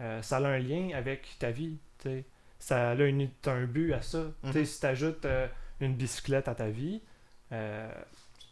euh, 0.00 0.22
ça 0.22 0.36
a 0.38 0.46
un 0.46 0.58
lien 0.58 0.90
avec 0.94 1.36
ta 1.38 1.50
vie. 1.50 1.78
tu 1.98 2.08
sais. 2.08 2.24
Ça 2.58 2.90
a 2.90 2.94
une, 2.94 3.28
un 3.46 3.64
but 3.64 3.92
à 3.92 4.00
ça. 4.02 4.24
Tu 4.44 4.52
sais, 4.52 4.58
Mhm. 4.60 4.64
Si 4.66 4.80
tu 4.80 4.86
ajoutes 4.86 5.26
une 5.80 5.94
bicyclette 5.94 6.48
à 6.48 6.54
ta 6.54 6.68
vie, 6.68 7.02
euh, 7.52 7.90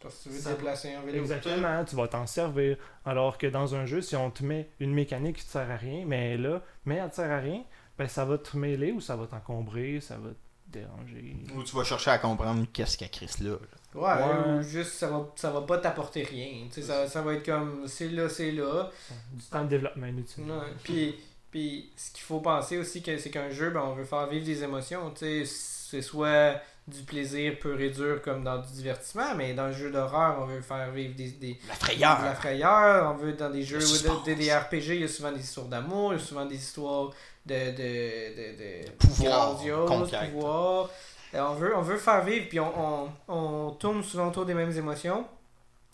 Parce 0.01 0.17
que 0.19 0.23
tu 0.23 0.29
veux 0.29 0.39
Ça- 0.39 0.51
te 0.51 0.55
déplacer 0.57 0.95
en 0.95 1.01
vélo. 1.01 1.17
Exactement, 1.17 1.83
tu 1.83 1.95
vas 1.95 2.07
t'en 2.07 2.27
servir. 2.27 2.77
Alors 3.05 3.37
que 3.39 3.47
dans 3.47 3.73
un 3.73 3.85
jeu, 3.87 4.01
si 4.01 4.15
on 4.15 4.29
te 4.29 4.43
met 4.43 4.69
une 4.79 4.93
mécanique 4.93 5.37
qui 5.37 5.45
te 5.45 5.49
sert 5.49 5.69
à 5.71 5.75
rien, 5.77 6.05
mais 6.05 6.37
là, 6.37 6.61
mais 6.85 6.95
elle 6.97 7.09
te 7.09 7.15
sert 7.15 7.31
à 7.31 7.39
rien, 7.39 7.63
ben 7.97 8.07
ça 8.07 8.23
va 8.25 8.37
te 8.37 8.55
mêler 8.55 8.91
ou 8.91 9.01
ça 9.01 9.15
va 9.15 9.25
t'encombrer, 9.25 9.99
ça 10.01 10.17
va 10.17 10.29
te 10.29 10.35
déranger. 10.77 11.35
Ou 11.55 11.63
tu 11.63 11.75
vas 11.75 11.83
chercher 11.83 12.11
à 12.11 12.19
comprendre 12.19 12.67
qu'est-ce 12.71 12.97
qu'elle 12.99 13.09
Chris 13.09 13.31
là. 13.41 13.51
là. 13.51 13.57
Ouais, 13.95 14.23
Ouais. 14.23 14.59
ou 14.59 14.61
juste 14.61 14.91
ça 14.91 15.07
va, 15.09 15.27
ça 15.35 15.49
va 15.49 15.61
pas 15.61 15.77
t'apporter 15.79 16.21
rien. 16.23 16.65
Tu 16.67 16.73
sais, 16.73 16.81
ça, 16.83 17.07
ça 17.07 17.21
va 17.23 17.33
être 17.33 17.45
comme 17.45 17.87
c'est 17.87 18.09
là, 18.09 18.29
c'est 18.29 18.51
là. 18.51 18.91
Du 19.33 19.43
temps 19.45 19.63
de 19.63 19.69
développement 19.69 20.05
inutile. 20.07 20.43
Ouais. 20.43 20.73
Puis, 20.83 21.15
puis 21.55 21.89
ce 21.95 22.11
qu'il 22.11 22.23
faut 22.23 22.41
penser 22.41 22.77
aussi, 22.77 23.01
que, 23.01 23.17
c'est 23.17 23.29
qu'un 23.29 23.49
jeu, 23.49 23.69
ben, 23.69 23.79
on 23.81 23.93
veut 23.93 24.03
faire 24.03 24.27
vivre 24.27 24.45
des 24.45 24.61
émotions. 24.61 25.13
C'est 25.15 26.01
soit 26.01 26.55
du 26.85 27.01
plaisir 27.03 27.57
pur 27.59 27.79
et 27.79 27.91
dur 27.91 28.21
comme 28.21 28.43
dans 28.43 28.57
du 28.57 28.69
divertissement, 28.73 29.33
mais 29.37 29.53
dans 29.53 29.67
le 29.67 29.71
jeu 29.71 29.89
d'horreur, 29.89 30.35
on 30.41 30.47
veut 30.47 30.59
faire 30.59 30.91
vivre 30.91 31.15
des, 31.15 31.29
des, 31.29 31.57
La 31.65 31.73
de 31.75 31.79
frayeur. 31.79 32.21
la 32.25 32.35
frayeur. 32.35 33.09
On 33.09 33.17
veut 33.17 33.31
dans 33.31 33.49
des 33.49 33.63
jeux 33.63 33.77
de, 33.79 33.85
suspense. 33.85 34.25
de- 34.25 34.33
des 34.33 34.53
RPG, 34.53 34.95
il 34.95 35.01
y 35.01 35.03
a 35.05 35.07
souvent 35.07 35.31
des 35.31 35.39
histoires 35.39 35.67
d'amour, 35.67 36.11
il 36.13 36.19
y 36.19 36.21
a 36.21 36.25
souvent 36.25 36.45
des 36.45 36.55
histoires 36.57 37.11
de, 37.45 37.53
de, 37.55 38.81
de, 38.81 38.83
de 38.85 38.91
Pouvoir, 38.97 39.57
pouvoir. 39.57 40.89
Euh, 41.35 41.39
on 41.39 41.53
veut 41.53 41.77
on 41.77 41.81
veut 41.81 41.97
faire 41.97 42.21
vivre 42.25 42.47
puis 42.49 42.59
on, 42.59 42.73
on, 42.77 43.09
on 43.29 43.71
tourne 43.71 44.03
souvent 44.03 44.27
autour 44.27 44.45
des 44.45 44.53
mêmes 44.53 44.77
émotions, 44.77 45.25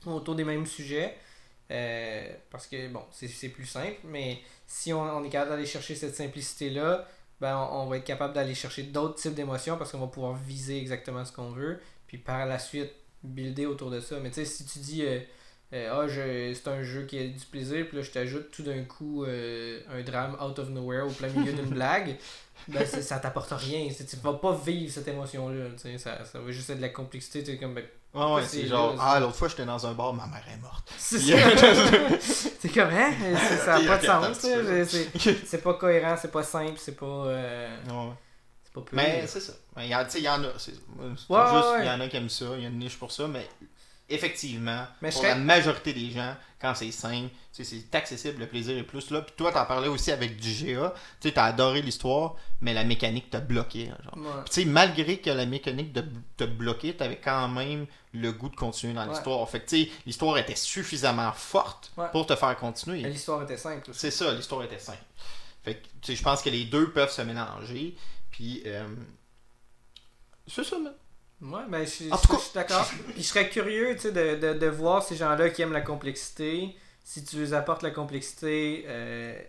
autour 0.08 0.34
des 0.34 0.44
mêmes 0.44 0.66
sujets. 0.66 1.16
Euh, 1.72 2.28
parce 2.50 2.68
que 2.68 2.88
bon, 2.90 3.02
c'est 3.12 3.50
plus 3.50 3.66
simple, 3.66 3.98
mais 4.06 4.40
si 4.68 4.94
on, 4.94 5.02
on 5.02 5.24
est 5.24 5.30
capable 5.30 5.52
d'aller 5.52 5.66
chercher 5.66 5.96
cette 5.96 6.16
simplicité-là, 6.16 7.08
ben 7.40 7.58
on, 7.58 7.84
on 7.84 7.86
va 7.88 7.98
être 7.98 8.04
capable 8.06 8.34
d'aller 8.34 8.54
chercher 8.56 8.84
d'autres 8.84 9.16
types 9.16 9.34
d'émotions 9.34 9.78
parce 9.78 9.92
qu'on 9.92 10.00
va 10.00 10.08
pouvoir 10.08 10.36
viser 10.36 10.78
exactement 10.80 11.26
ce 11.26 11.32
qu'on 11.32 11.52
veut, 11.52 11.80
puis 12.08 12.18
par 12.18 12.46
la 12.46 12.60
suite 12.60 12.92
builder 13.24 13.66
autour 13.68 13.90
de 13.92 14.00
ça. 14.00 14.20
Mais 14.20 14.30
tu 14.30 14.36
sais, 14.36 14.46
si 14.46 14.66
tu 14.66 14.80
dis 14.80 15.04
euh, 15.06 15.20
euh, 15.74 15.90
ah, 16.04 16.08
je- 16.08 16.54
c'est 16.54 16.68
un 16.68 16.84
jeu 16.84 17.06
qui 17.06 17.18
a 17.20 17.24
du 17.28 17.46
plaisir, 17.46 17.88
puis 17.88 17.98
là 17.98 18.04
je 18.04 18.12
t'ajoute 18.12 18.52
tout 18.52 18.64
d'un 18.64 18.84
coup 18.84 19.24
euh, 19.26 19.80
un 19.90 20.02
drame 20.04 20.36
out 20.42 20.60
of 20.60 20.70
nowhere 20.70 21.04
au 21.08 21.12
plein 21.12 21.30
milieu 21.30 21.54
d'une 21.54 21.70
blague, 21.70 22.18
ben 22.68 22.86
ça 22.86 23.20
t'apporte 23.20 23.52
rien. 23.54 23.88
Tu 23.90 24.16
vas 24.18 24.34
pas 24.34 24.56
vivre 24.56 24.92
cette 24.92 25.08
émotion-là. 25.08 25.70
Ça, 25.98 26.26
ça 26.26 26.40
va 26.40 26.52
juste 26.52 26.70
être 26.70 26.78
de 26.78 26.82
la 26.82 26.90
complexité. 26.90 27.44
Tu 27.44 27.58
comme, 27.58 27.74
ben, 27.76 27.86
Ouais, 28.14 28.34
ouais, 28.34 28.44
C'est 28.46 28.68
genre, 28.68 28.96
ah, 29.00 29.20
l'autre 29.22 29.36
fois, 29.36 29.48
j'étais 29.48 29.64
dans 29.66 29.88
un 29.88 29.94
bar, 29.94 30.14
ma 30.14 30.26
mère 30.28 30.44
est 30.54 30.58
morte. 30.62 30.92
c'est 30.98 31.18
c'est 32.20 32.70
comme, 32.70 32.90
hein? 32.90 33.12
Ça 33.66 33.80
n'a 33.80 33.88
pas 33.88 33.98
de 33.98 34.06
sens. 34.06 34.38
C'est- 35.46 35.58
pas 35.64 35.74
cohérent, 35.76 36.16
c'est 36.22 36.32
pas 36.32 36.44
simple, 36.44 36.74
c'est 36.78 36.98
pas. 36.98 37.06
euh, 37.06 37.78
Ouais. 37.88 38.14
c'est 38.64 38.74
pas 38.74 38.82
pur. 38.82 38.90
Mais 38.98 39.26
c'est 39.28 39.40
ça. 39.40 39.54
Il 39.78 39.86
y, 39.88 39.96
en- 39.96 40.04
tu 40.04 40.10
sais, 40.12 40.20
il 40.20 40.26
y 40.26 40.30
en 40.30 40.44
a. 40.44 40.48
c'est- 40.58 40.72
Ouais, 40.72 41.10
juste, 41.16 41.68
Il 41.80 41.86
y 41.86 41.90
en 41.90 42.02
a 42.02 42.08
qui 42.10 42.18
aiment 42.18 42.30
ça, 42.30 42.46
il 42.58 42.64
y 42.64 42.66
a 42.66 42.70
une 42.70 42.80
niche 42.80 42.98
pour 43.00 43.12
ça, 43.14 43.28
mais 43.28 43.48
effectivement, 44.14 44.86
Mais 45.02 45.10
pour 45.10 45.20
serais- 45.20 45.30
la 45.30 45.36
majorité 45.36 45.94
des 45.94 46.12
gens, 46.12 46.36
quand 46.60 46.74
c'est 46.76 46.92
simple, 46.92 47.30
c'est 47.52 47.96
accessible, 47.96 48.40
le 48.40 48.48
plaisir 48.48 48.78
est 48.78 48.84
plus 48.84 49.10
là. 49.12 49.22
Puis 49.22 49.34
toi, 49.38 49.52
t'en 49.52 49.66
parlais 49.66 49.88
aussi 49.88 50.12
avec 50.12 50.38
du 50.38 50.52
GA. 50.52 50.94
Tu 51.20 51.28
sais, 51.30 51.34
t'as 51.34 51.46
adoré 51.46 51.82
l'histoire, 51.82 52.36
mais 52.62 52.74
la 52.74 52.84
mécanique 52.84 53.30
t'a 53.30 53.40
bloqué. 53.40 53.88
genre. 53.88 54.18
Ouais. 54.18 54.44
Puis 54.52 54.66
malgré 54.66 55.18
que 55.18 55.30
la 55.30 55.46
mécanique 55.46 55.96
te 56.38 56.44
bloquait, 56.44 56.94
t'avais 56.94 57.18
quand 57.18 57.48
même 57.50 57.86
le 58.14 58.32
goût 58.32 58.50
de 58.50 58.56
continuer 58.56 58.94
dans 58.94 59.04
Ouais. 59.08 59.10
l'histoire. 59.14 59.50
Fait 59.50 59.60
que 59.62 59.70
tu 59.70 59.84
sais, 59.86 59.92
l'histoire 60.06 60.38
était 60.38 60.56
suffisamment 60.56 61.32
forte 61.34 61.92
Ouais. 61.98 62.08
pour 62.12 62.26
te 62.26 62.36
faire 62.36 62.56
continuer. 62.58 63.02
L'histoire 63.04 63.42
était 63.44 63.58
simple. 63.58 63.90
aussi. 63.90 64.00
C'est 64.00 64.12
ça, 64.12 64.34
l'histoire 64.34 64.64
était 64.64 64.80
simple. 64.80 64.98
Fait 65.64 65.76
que, 65.76 65.84
tu 66.02 66.12
sais, 66.12 66.16
je 66.16 66.24
pense 66.24 66.42
que 66.42 66.50
les 66.50 66.66
deux 66.66 66.90
peuvent 66.92 67.12
se 67.12 67.22
mélanger. 67.22 67.96
Puis, 68.32 68.64
euh, 68.66 68.88
c'est 70.48 70.64
ça, 70.64 70.78
man. 70.80 70.94
Ouais, 71.42 71.62
ben, 71.70 71.84
je, 71.84 71.90
suis- 71.90 72.12
En 72.12 72.18
tout 72.18 72.24
je 72.24 72.32
cas- 72.34 72.40
suis 72.40 72.54
d'accord. 72.54 72.86
Puis 73.14 73.24
je 73.24 73.28
serais 73.28 73.50
curieux, 73.50 73.96
tu 73.96 74.02
sais, 74.04 74.12
de, 74.12 74.36
de, 74.36 74.54
de 74.60 74.68
voir 74.68 75.02
ces 75.04 75.16
gens-là 75.16 75.50
qui 75.50 75.62
aiment 75.64 75.74
la 75.74 75.82
complexité. 75.82 76.76
Si 77.04 77.24
tu 77.24 77.38
les 77.38 77.54
apportes 77.54 77.82
la 77.84 77.90
complexité. 77.92 78.84
Euh, 78.88 79.40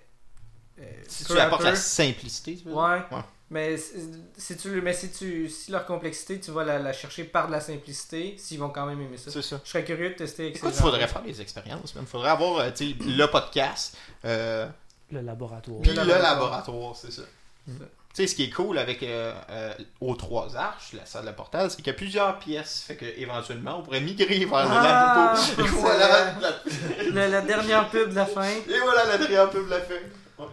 euh, 0.80 0.84
Si 1.06 1.24
tu 1.24 1.38
apportes 1.38 1.62
peu. 1.62 1.68
la 1.68 1.76
simplicité, 1.76 2.56
tu 2.56 2.64
veux 2.64 2.70
dire? 2.72 2.80
Ouais. 2.80 3.16
Ouais. 3.16 3.22
Mais 3.50 3.76
si 3.76 4.56
tu 4.56 4.80
mais 4.80 4.94
si 4.94 5.10
tu 5.10 5.50
si 5.50 5.70
leur 5.70 5.84
complexité, 5.84 6.40
tu 6.40 6.50
vas 6.52 6.64
la, 6.64 6.78
la 6.78 6.94
chercher 6.94 7.24
par 7.24 7.48
de 7.48 7.52
la 7.52 7.60
simplicité, 7.60 8.34
s'ils 8.38 8.58
vont 8.58 8.70
quand 8.70 8.86
même 8.86 8.98
aimer 9.02 9.18
ça. 9.18 9.30
C'est 9.30 9.42
ça. 9.42 9.60
Je 9.62 9.68
serais 9.68 9.84
curieux 9.84 10.08
de 10.08 10.14
tester 10.14 10.44
avec 10.44 10.56
Écoute, 10.56 10.72
il 10.74 10.80
faudrait 10.80 11.06
faire 11.06 11.20
des 11.22 11.38
expériences, 11.42 11.94
man. 11.94 12.06
faudrait 12.06 12.30
avoir, 12.30 12.56
euh, 12.60 12.70
tu 12.74 12.92
sais, 12.92 12.96
le 13.04 13.26
podcast, 13.26 13.94
euh, 14.24 14.66
Le 15.10 15.20
laboratoire. 15.20 15.82
puis 15.82 15.90
Le 15.90 15.96
laboratoire. 15.96 16.32
laboratoire, 16.32 16.96
c'est 16.96 17.12
ça. 17.12 17.22
Tu 18.14 18.22
sais, 18.22 18.26
ce 18.26 18.34
qui 18.34 18.44
est 18.44 18.50
cool 18.50 18.76
avec 18.76 19.02
euh, 19.02 19.32
euh, 19.48 19.72
aux 20.00 20.14
trois 20.14 20.54
arches, 20.54 20.92
la 20.92 21.06
salle 21.06 21.24
de 21.24 21.30
portal, 21.30 21.70
c'est 21.70 21.76
qu'il 21.76 21.86
y 21.86 21.90
a 21.90 21.94
plusieurs 21.94 22.38
pièces. 22.38 22.82
Fait 22.86 22.96
que 22.96 23.06
éventuellement, 23.16 23.78
on 23.78 23.82
pourrait 23.82 24.02
migrer 24.02 24.44
vers 24.44 24.54
Ah, 24.54 24.64
le 24.64 24.74
laboratoire. 24.74 25.38
Et 25.58 25.62
c'est 25.62 25.68
voilà, 25.68 26.34
la... 27.12 27.28
La 27.28 27.40
dernière 27.40 27.88
pub 27.88 28.10
de 28.10 28.14
la 28.14 28.26
fin. 28.26 28.44
et 28.44 28.78
voilà 28.82 29.06
la 29.06 29.16
dernière 29.18 29.48
pub 29.48 29.64
de 29.64 29.70
la 29.70 29.80
fin. 29.80 29.94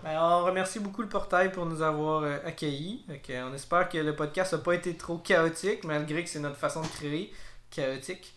Ben, 0.04 0.18
on 0.22 0.46
remercie 0.46 0.80
beaucoup 0.80 1.02
le 1.02 1.10
portail 1.10 1.52
pour 1.52 1.66
nous 1.66 1.82
avoir 1.82 2.24
euh, 2.24 2.38
accueillis. 2.46 3.04
On 3.30 3.54
espère 3.54 3.90
que 3.90 3.98
le 3.98 4.16
podcast 4.16 4.54
n'a 4.54 4.60
pas 4.60 4.74
été 4.76 4.96
trop 4.96 5.18
chaotique, 5.18 5.84
malgré 5.84 6.24
que 6.24 6.30
c'est 6.30 6.40
notre 6.40 6.58
façon 6.58 6.82
de 6.82 6.88
créer 6.88 7.34
chaotique. 7.72 8.34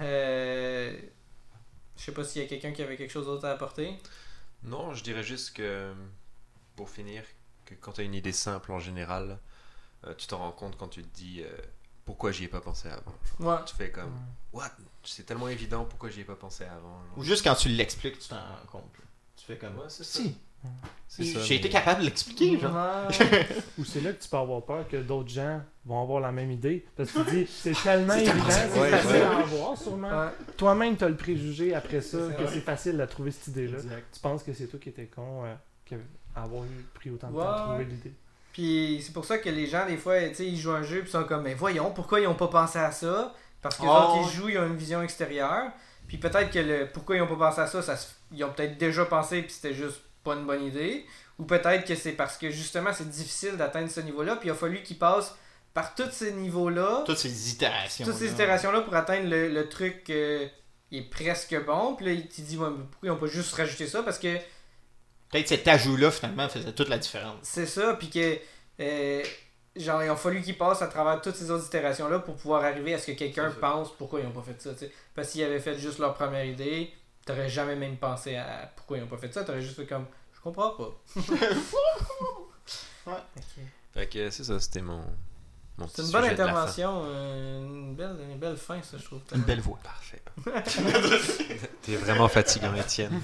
Euh, 0.00 0.92
je 1.96 2.04
sais 2.04 2.12
pas 2.12 2.24
s'il 2.24 2.42
y 2.42 2.44
a 2.44 2.48
quelqu'un 2.48 2.72
qui 2.72 2.82
avait 2.82 2.96
quelque 2.96 3.12
chose 3.12 3.26
d'autre 3.26 3.46
à 3.46 3.52
apporter. 3.52 3.94
Non, 4.62 4.92
je 4.94 5.02
dirais 5.02 5.22
juste 5.22 5.56
que, 5.56 5.92
pour 6.76 6.90
finir, 6.90 7.22
que 7.66 7.74
quand 7.74 7.92
tu 7.92 8.00
as 8.00 8.04
une 8.04 8.14
idée 8.14 8.32
simple 8.32 8.72
en 8.72 8.78
général, 8.78 9.38
euh, 10.06 10.14
tu 10.16 10.26
t'en 10.26 10.38
rends 10.38 10.52
compte 10.52 10.76
quand 10.78 10.88
tu 10.88 11.02
te 11.02 11.14
dis 11.16 11.42
euh, 11.42 11.48
pourquoi 12.04 12.32
j'y 12.32 12.44
ai 12.44 12.48
pas 12.48 12.60
pensé 12.60 12.88
avant. 12.88 13.14
Ouais. 13.40 13.58
Tu 13.66 13.74
fais 13.74 13.90
comme 13.90 14.12
What? 14.52 14.70
C'est 15.04 15.26
tellement 15.26 15.48
évident, 15.48 15.84
pourquoi 15.84 16.08
j'y 16.08 16.20
ai 16.20 16.24
pas 16.24 16.34
pensé 16.36 16.64
avant 16.64 17.00
Ou 17.16 17.22
juste 17.22 17.44
quand 17.44 17.54
tu 17.54 17.68
l'expliques, 17.68 18.18
tu 18.18 18.28
t'en 18.28 18.36
rends 18.36 18.66
compte. 18.72 18.90
Tu 19.36 19.44
fais 19.44 19.58
comme. 19.58 19.76
Ouais, 19.76 19.84
c'est 19.88 20.04
ça. 20.04 20.20
Si, 21.06 21.38
j'ai 21.44 21.56
été 21.56 21.68
capable 21.68 22.00
de 22.00 22.06
l'expliquer, 22.06 22.58
genre. 22.58 22.74
Ouais. 22.74 23.46
Ou 23.78 23.84
c'est 23.84 24.00
là 24.00 24.12
que 24.12 24.20
tu 24.22 24.28
peux 24.28 24.36
avoir 24.36 24.64
peur 24.64 24.88
que 24.88 24.96
d'autres 24.96 25.28
gens 25.28 25.62
vont 25.84 26.02
avoir 26.02 26.20
la 26.20 26.32
même 26.32 26.50
idée. 26.50 26.84
Parce 26.96 27.12
que 27.12 27.20
tu 27.20 27.44
dis, 27.44 27.46
c'est 27.46 27.72
tellement 27.84 28.14
évident, 28.14 28.34
c'est. 28.48 28.80
Ouais, 28.80 28.90
facile 28.90 29.10
ouais. 29.10 29.22
à 29.22 29.38
avoir 29.38 29.78
sûrement. 29.78 30.08
Ouais. 30.08 30.30
Toi-même, 30.56 30.96
tu 30.96 31.04
as 31.04 31.08
le 31.08 31.16
préjugé 31.16 31.74
après 31.74 32.00
ça, 32.00 32.18
que 32.36 32.46
c'est 32.48 32.62
facile 32.62 32.96
de 32.96 33.04
trouver 33.06 33.30
cette 33.30 33.48
idée-là. 33.48 33.78
Tu 34.12 34.20
penses 34.20 34.42
que 34.42 34.52
c'est 34.54 34.66
toi 34.66 34.80
qui 34.80 34.88
étais 34.88 35.06
con, 35.06 35.44
euh, 35.44 35.54
qui 35.84 35.94
avait- 35.94 36.04
à 36.36 36.42
avoir 36.44 36.64
eu 36.64 36.86
pris 36.94 37.10
autant 37.10 37.28
de 37.30 37.34
Ouais, 37.36 37.42
temps 37.44 37.52
à 37.54 37.60
trouver 37.68 37.84
l'idée. 37.86 38.12
Puis 38.52 39.02
c'est 39.04 39.12
pour 39.12 39.24
ça 39.24 39.38
que 39.38 39.48
les 39.48 39.66
gens, 39.66 39.86
des 39.86 39.96
fois, 39.96 40.20
tu 40.28 40.34
sais, 40.36 40.46
ils 40.46 40.58
jouent 40.58 40.72
un 40.72 40.82
jeu 40.82 41.00
puis 41.00 41.08
ils 41.08 41.12
sont 41.12 41.24
comme, 41.24 41.42
mais 41.42 41.54
voyons, 41.54 41.90
pourquoi 41.90 42.20
ils 42.20 42.26
ont 42.26 42.34
pas 42.34 42.48
pensé 42.48 42.78
à 42.78 42.90
ça? 42.92 43.34
Parce 43.60 43.76
que 43.76 43.82
les 43.82 43.88
Oh, 43.88 43.92
autres, 43.92 44.14
ouais. 44.18 44.22
ils 44.26 44.30
jouent, 44.36 44.48
ils 44.48 44.58
ont 44.58 44.66
une 44.66 44.76
vision 44.76 45.02
extérieure. 45.02 45.70
Puis 46.08 46.18
peut-être 46.18 46.50
que 46.50 46.58
le 46.60 46.86
pourquoi 46.92 47.16
ils 47.16 47.22
ont 47.22 47.26
pas 47.26 47.48
pensé 47.50 47.60
à 47.62 47.66
ça, 47.66 47.82
ça 47.82 47.96
se- 47.96 48.12
ils 48.32 48.44
ont 48.44 48.50
peut-être 48.52 48.78
déjà 48.78 49.04
pensé 49.04 49.42
puis 49.42 49.52
c'était 49.52 49.74
juste 49.74 50.00
pas 50.22 50.34
une 50.34 50.46
bonne 50.46 50.62
idée. 50.62 51.04
Ou 51.38 51.44
peut-être 51.44 51.84
que 51.84 51.94
c'est 51.96 52.12
parce 52.12 52.38
que 52.38 52.48
justement 52.50 52.92
c'est 52.92 53.10
difficile 53.10 53.56
d'atteindre 53.56 53.90
ce 53.90 54.00
niveau-là. 54.00 54.36
Puis 54.36 54.48
il 54.48 54.52
a 54.52 54.54
fallu 54.54 54.82
qu'ils 54.82 54.98
passent 54.98 55.34
par 55.74 55.94
tous 55.94 56.10
ces 56.12 56.32
niveaux-là, 56.32 57.02
Toutes 57.04 57.18
ces 57.18 57.50
itérations. 57.50 58.06
toutes 58.06 58.14
ces 58.16 58.26
là. 58.28 58.32
itérations-là 58.32 58.80
pour 58.82 58.94
atteindre 58.94 59.28
le, 59.28 59.48
le 59.48 59.68
truc 59.68 60.08
euh, 60.08 60.46
qui 60.88 60.98
est 60.98 61.10
presque 61.10 61.54
bon. 61.66 61.94
Puis 61.96 62.06
là, 62.06 62.12
il 62.12 62.26
te 62.28 62.40
dit, 62.40 62.56
ouais, 62.56 62.70
mais 62.70 62.84
pourquoi 62.90 63.08
ils 63.08 63.10
ont 63.12 63.16
pas 63.18 63.26
juste 63.26 63.52
rajouté 63.54 63.86
ça? 63.86 64.02
Parce 64.02 64.18
que 64.18 64.28
Peut-être 65.30 65.48
cet 65.48 65.66
ajout-là, 65.68 66.10
finalement, 66.10 66.48
faisait 66.48 66.72
toute 66.72 66.88
la 66.88 66.98
différence. 66.98 67.38
C'est 67.42 67.66
ça, 67.66 67.94
puis 67.94 68.10
que 68.10 68.38
euh, 68.80 69.22
genre 69.74 70.02
il 70.02 70.08
a 70.08 70.16
fallu 70.16 70.42
qu'ils 70.42 70.56
passent 70.56 70.82
à 70.82 70.86
travers 70.86 71.20
toutes 71.20 71.36
ces 71.36 71.50
autres 71.50 71.66
itérations 71.66 72.08
là 72.08 72.18
pour 72.18 72.36
pouvoir 72.36 72.64
arriver 72.64 72.94
à 72.94 72.98
ce 72.98 73.06
que 73.08 73.12
quelqu'un 73.12 73.50
pense 73.50 73.92
pourquoi 73.96 74.20
ils 74.20 74.26
ont 74.26 74.32
pas 74.32 74.42
fait 74.42 74.60
ça, 74.60 74.72
tu 74.72 74.80
sais. 74.80 74.92
Parce 75.14 75.30
qu'ils 75.30 75.42
avaient 75.44 75.60
fait 75.60 75.78
juste 75.78 75.98
leur 75.98 76.14
première 76.14 76.44
idée, 76.44 76.92
t'aurais 77.24 77.48
jamais 77.48 77.76
même 77.76 77.96
pensé 77.96 78.36
à 78.36 78.72
pourquoi 78.76 78.98
ils 78.98 79.04
ont 79.04 79.08
pas 79.08 79.18
fait 79.18 79.32
ça, 79.32 79.44
t'aurais 79.44 79.62
juste 79.62 79.76
fait 79.76 79.86
comme 79.86 80.06
je 80.34 80.40
comprends 80.40 80.70
pas. 80.70 80.96
Ouais. 83.06 83.12
Ok. 83.36 83.64
Fait 83.94 84.06
que 84.08 84.30
c'est 84.30 84.42
ça, 84.42 84.58
c'était 84.58 84.82
mon 84.82 85.04
C'est 85.94 86.02
une 86.02 86.10
bonne 86.10 86.24
intervention, 86.24 87.02
euh, 87.04 87.58
une 87.66 87.94
belle 87.94 88.16
une 88.30 88.38
belle 88.38 88.56
fin 88.56 88.80
ça 88.82 88.96
je 88.98 89.04
trouve. 89.04 89.20
Une 89.34 89.42
belle 89.42 89.60
voix. 89.60 89.78
Parfait. 89.82 90.22
T'es 91.82 91.96
vraiment 91.96 92.28
fatigant, 92.28 92.74
Étienne. 92.74 93.20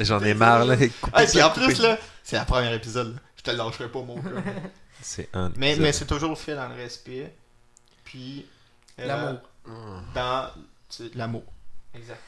J'en 0.00 0.20
ai 0.22 0.34
marre, 0.34 0.64
là. 0.64 0.74
Et 0.74 0.90
puis 1.26 1.42
en 1.42 1.50
plus, 1.50 1.78
là, 1.78 1.98
c'est 2.24 2.36
la 2.36 2.44
première 2.44 2.72
épisode. 2.72 3.14
là. 3.14 3.20
Je 3.36 3.42
te 3.42 3.50
lâcherai 3.52 3.88
pas, 3.90 4.02
mon 4.02 4.16
gars. 4.16 4.30
C'est 5.00 5.28
un. 5.34 5.52
Mais, 5.56 5.68
épisode. 5.70 5.82
mais 5.84 5.92
c'est 5.92 6.06
toujours 6.06 6.36
fait 6.38 6.54
dans 6.56 6.68
le 6.68 6.74
respect. 6.74 7.32
Puis. 8.04 8.46
euh, 8.98 9.06
L'amour. 9.06 9.40
Dans 10.14 10.50
tu 10.88 11.04
sais, 11.04 11.10
l'amour. 11.14 11.44
Exact. 11.94 12.20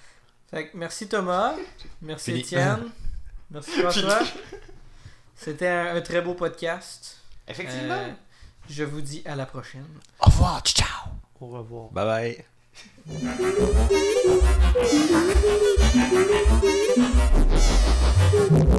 Fait 0.51 0.69
que 0.69 0.77
merci 0.77 1.09
Thomas, 1.09 1.55
merci 2.01 2.31
Fini. 2.31 2.41
Étienne, 2.41 2.89
merci 3.51 3.71
François. 3.81 4.21
C'était 5.37 5.69
un, 5.69 5.97
un 5.97 6.01
très 6.01 6.23
beau 6.23 6.35
podcast. 6.35 7.19
Effectivement. 7.47 7.95
Euh, 7.95 8.13
je 8.71 8.85
vous 8.85 9.01
dis 9.01 9.23
à 9.25 9.35
la 9.37 9.47
prochaine. 9.47 9.87
Au 10.21 10.27
revoir. 10.27 10.63
Ciao. 10.63 10.87
Au 11.41 11.47
revoir. 11.47 11.91
Bye 11.91 12.45
bye. 18.51 18.75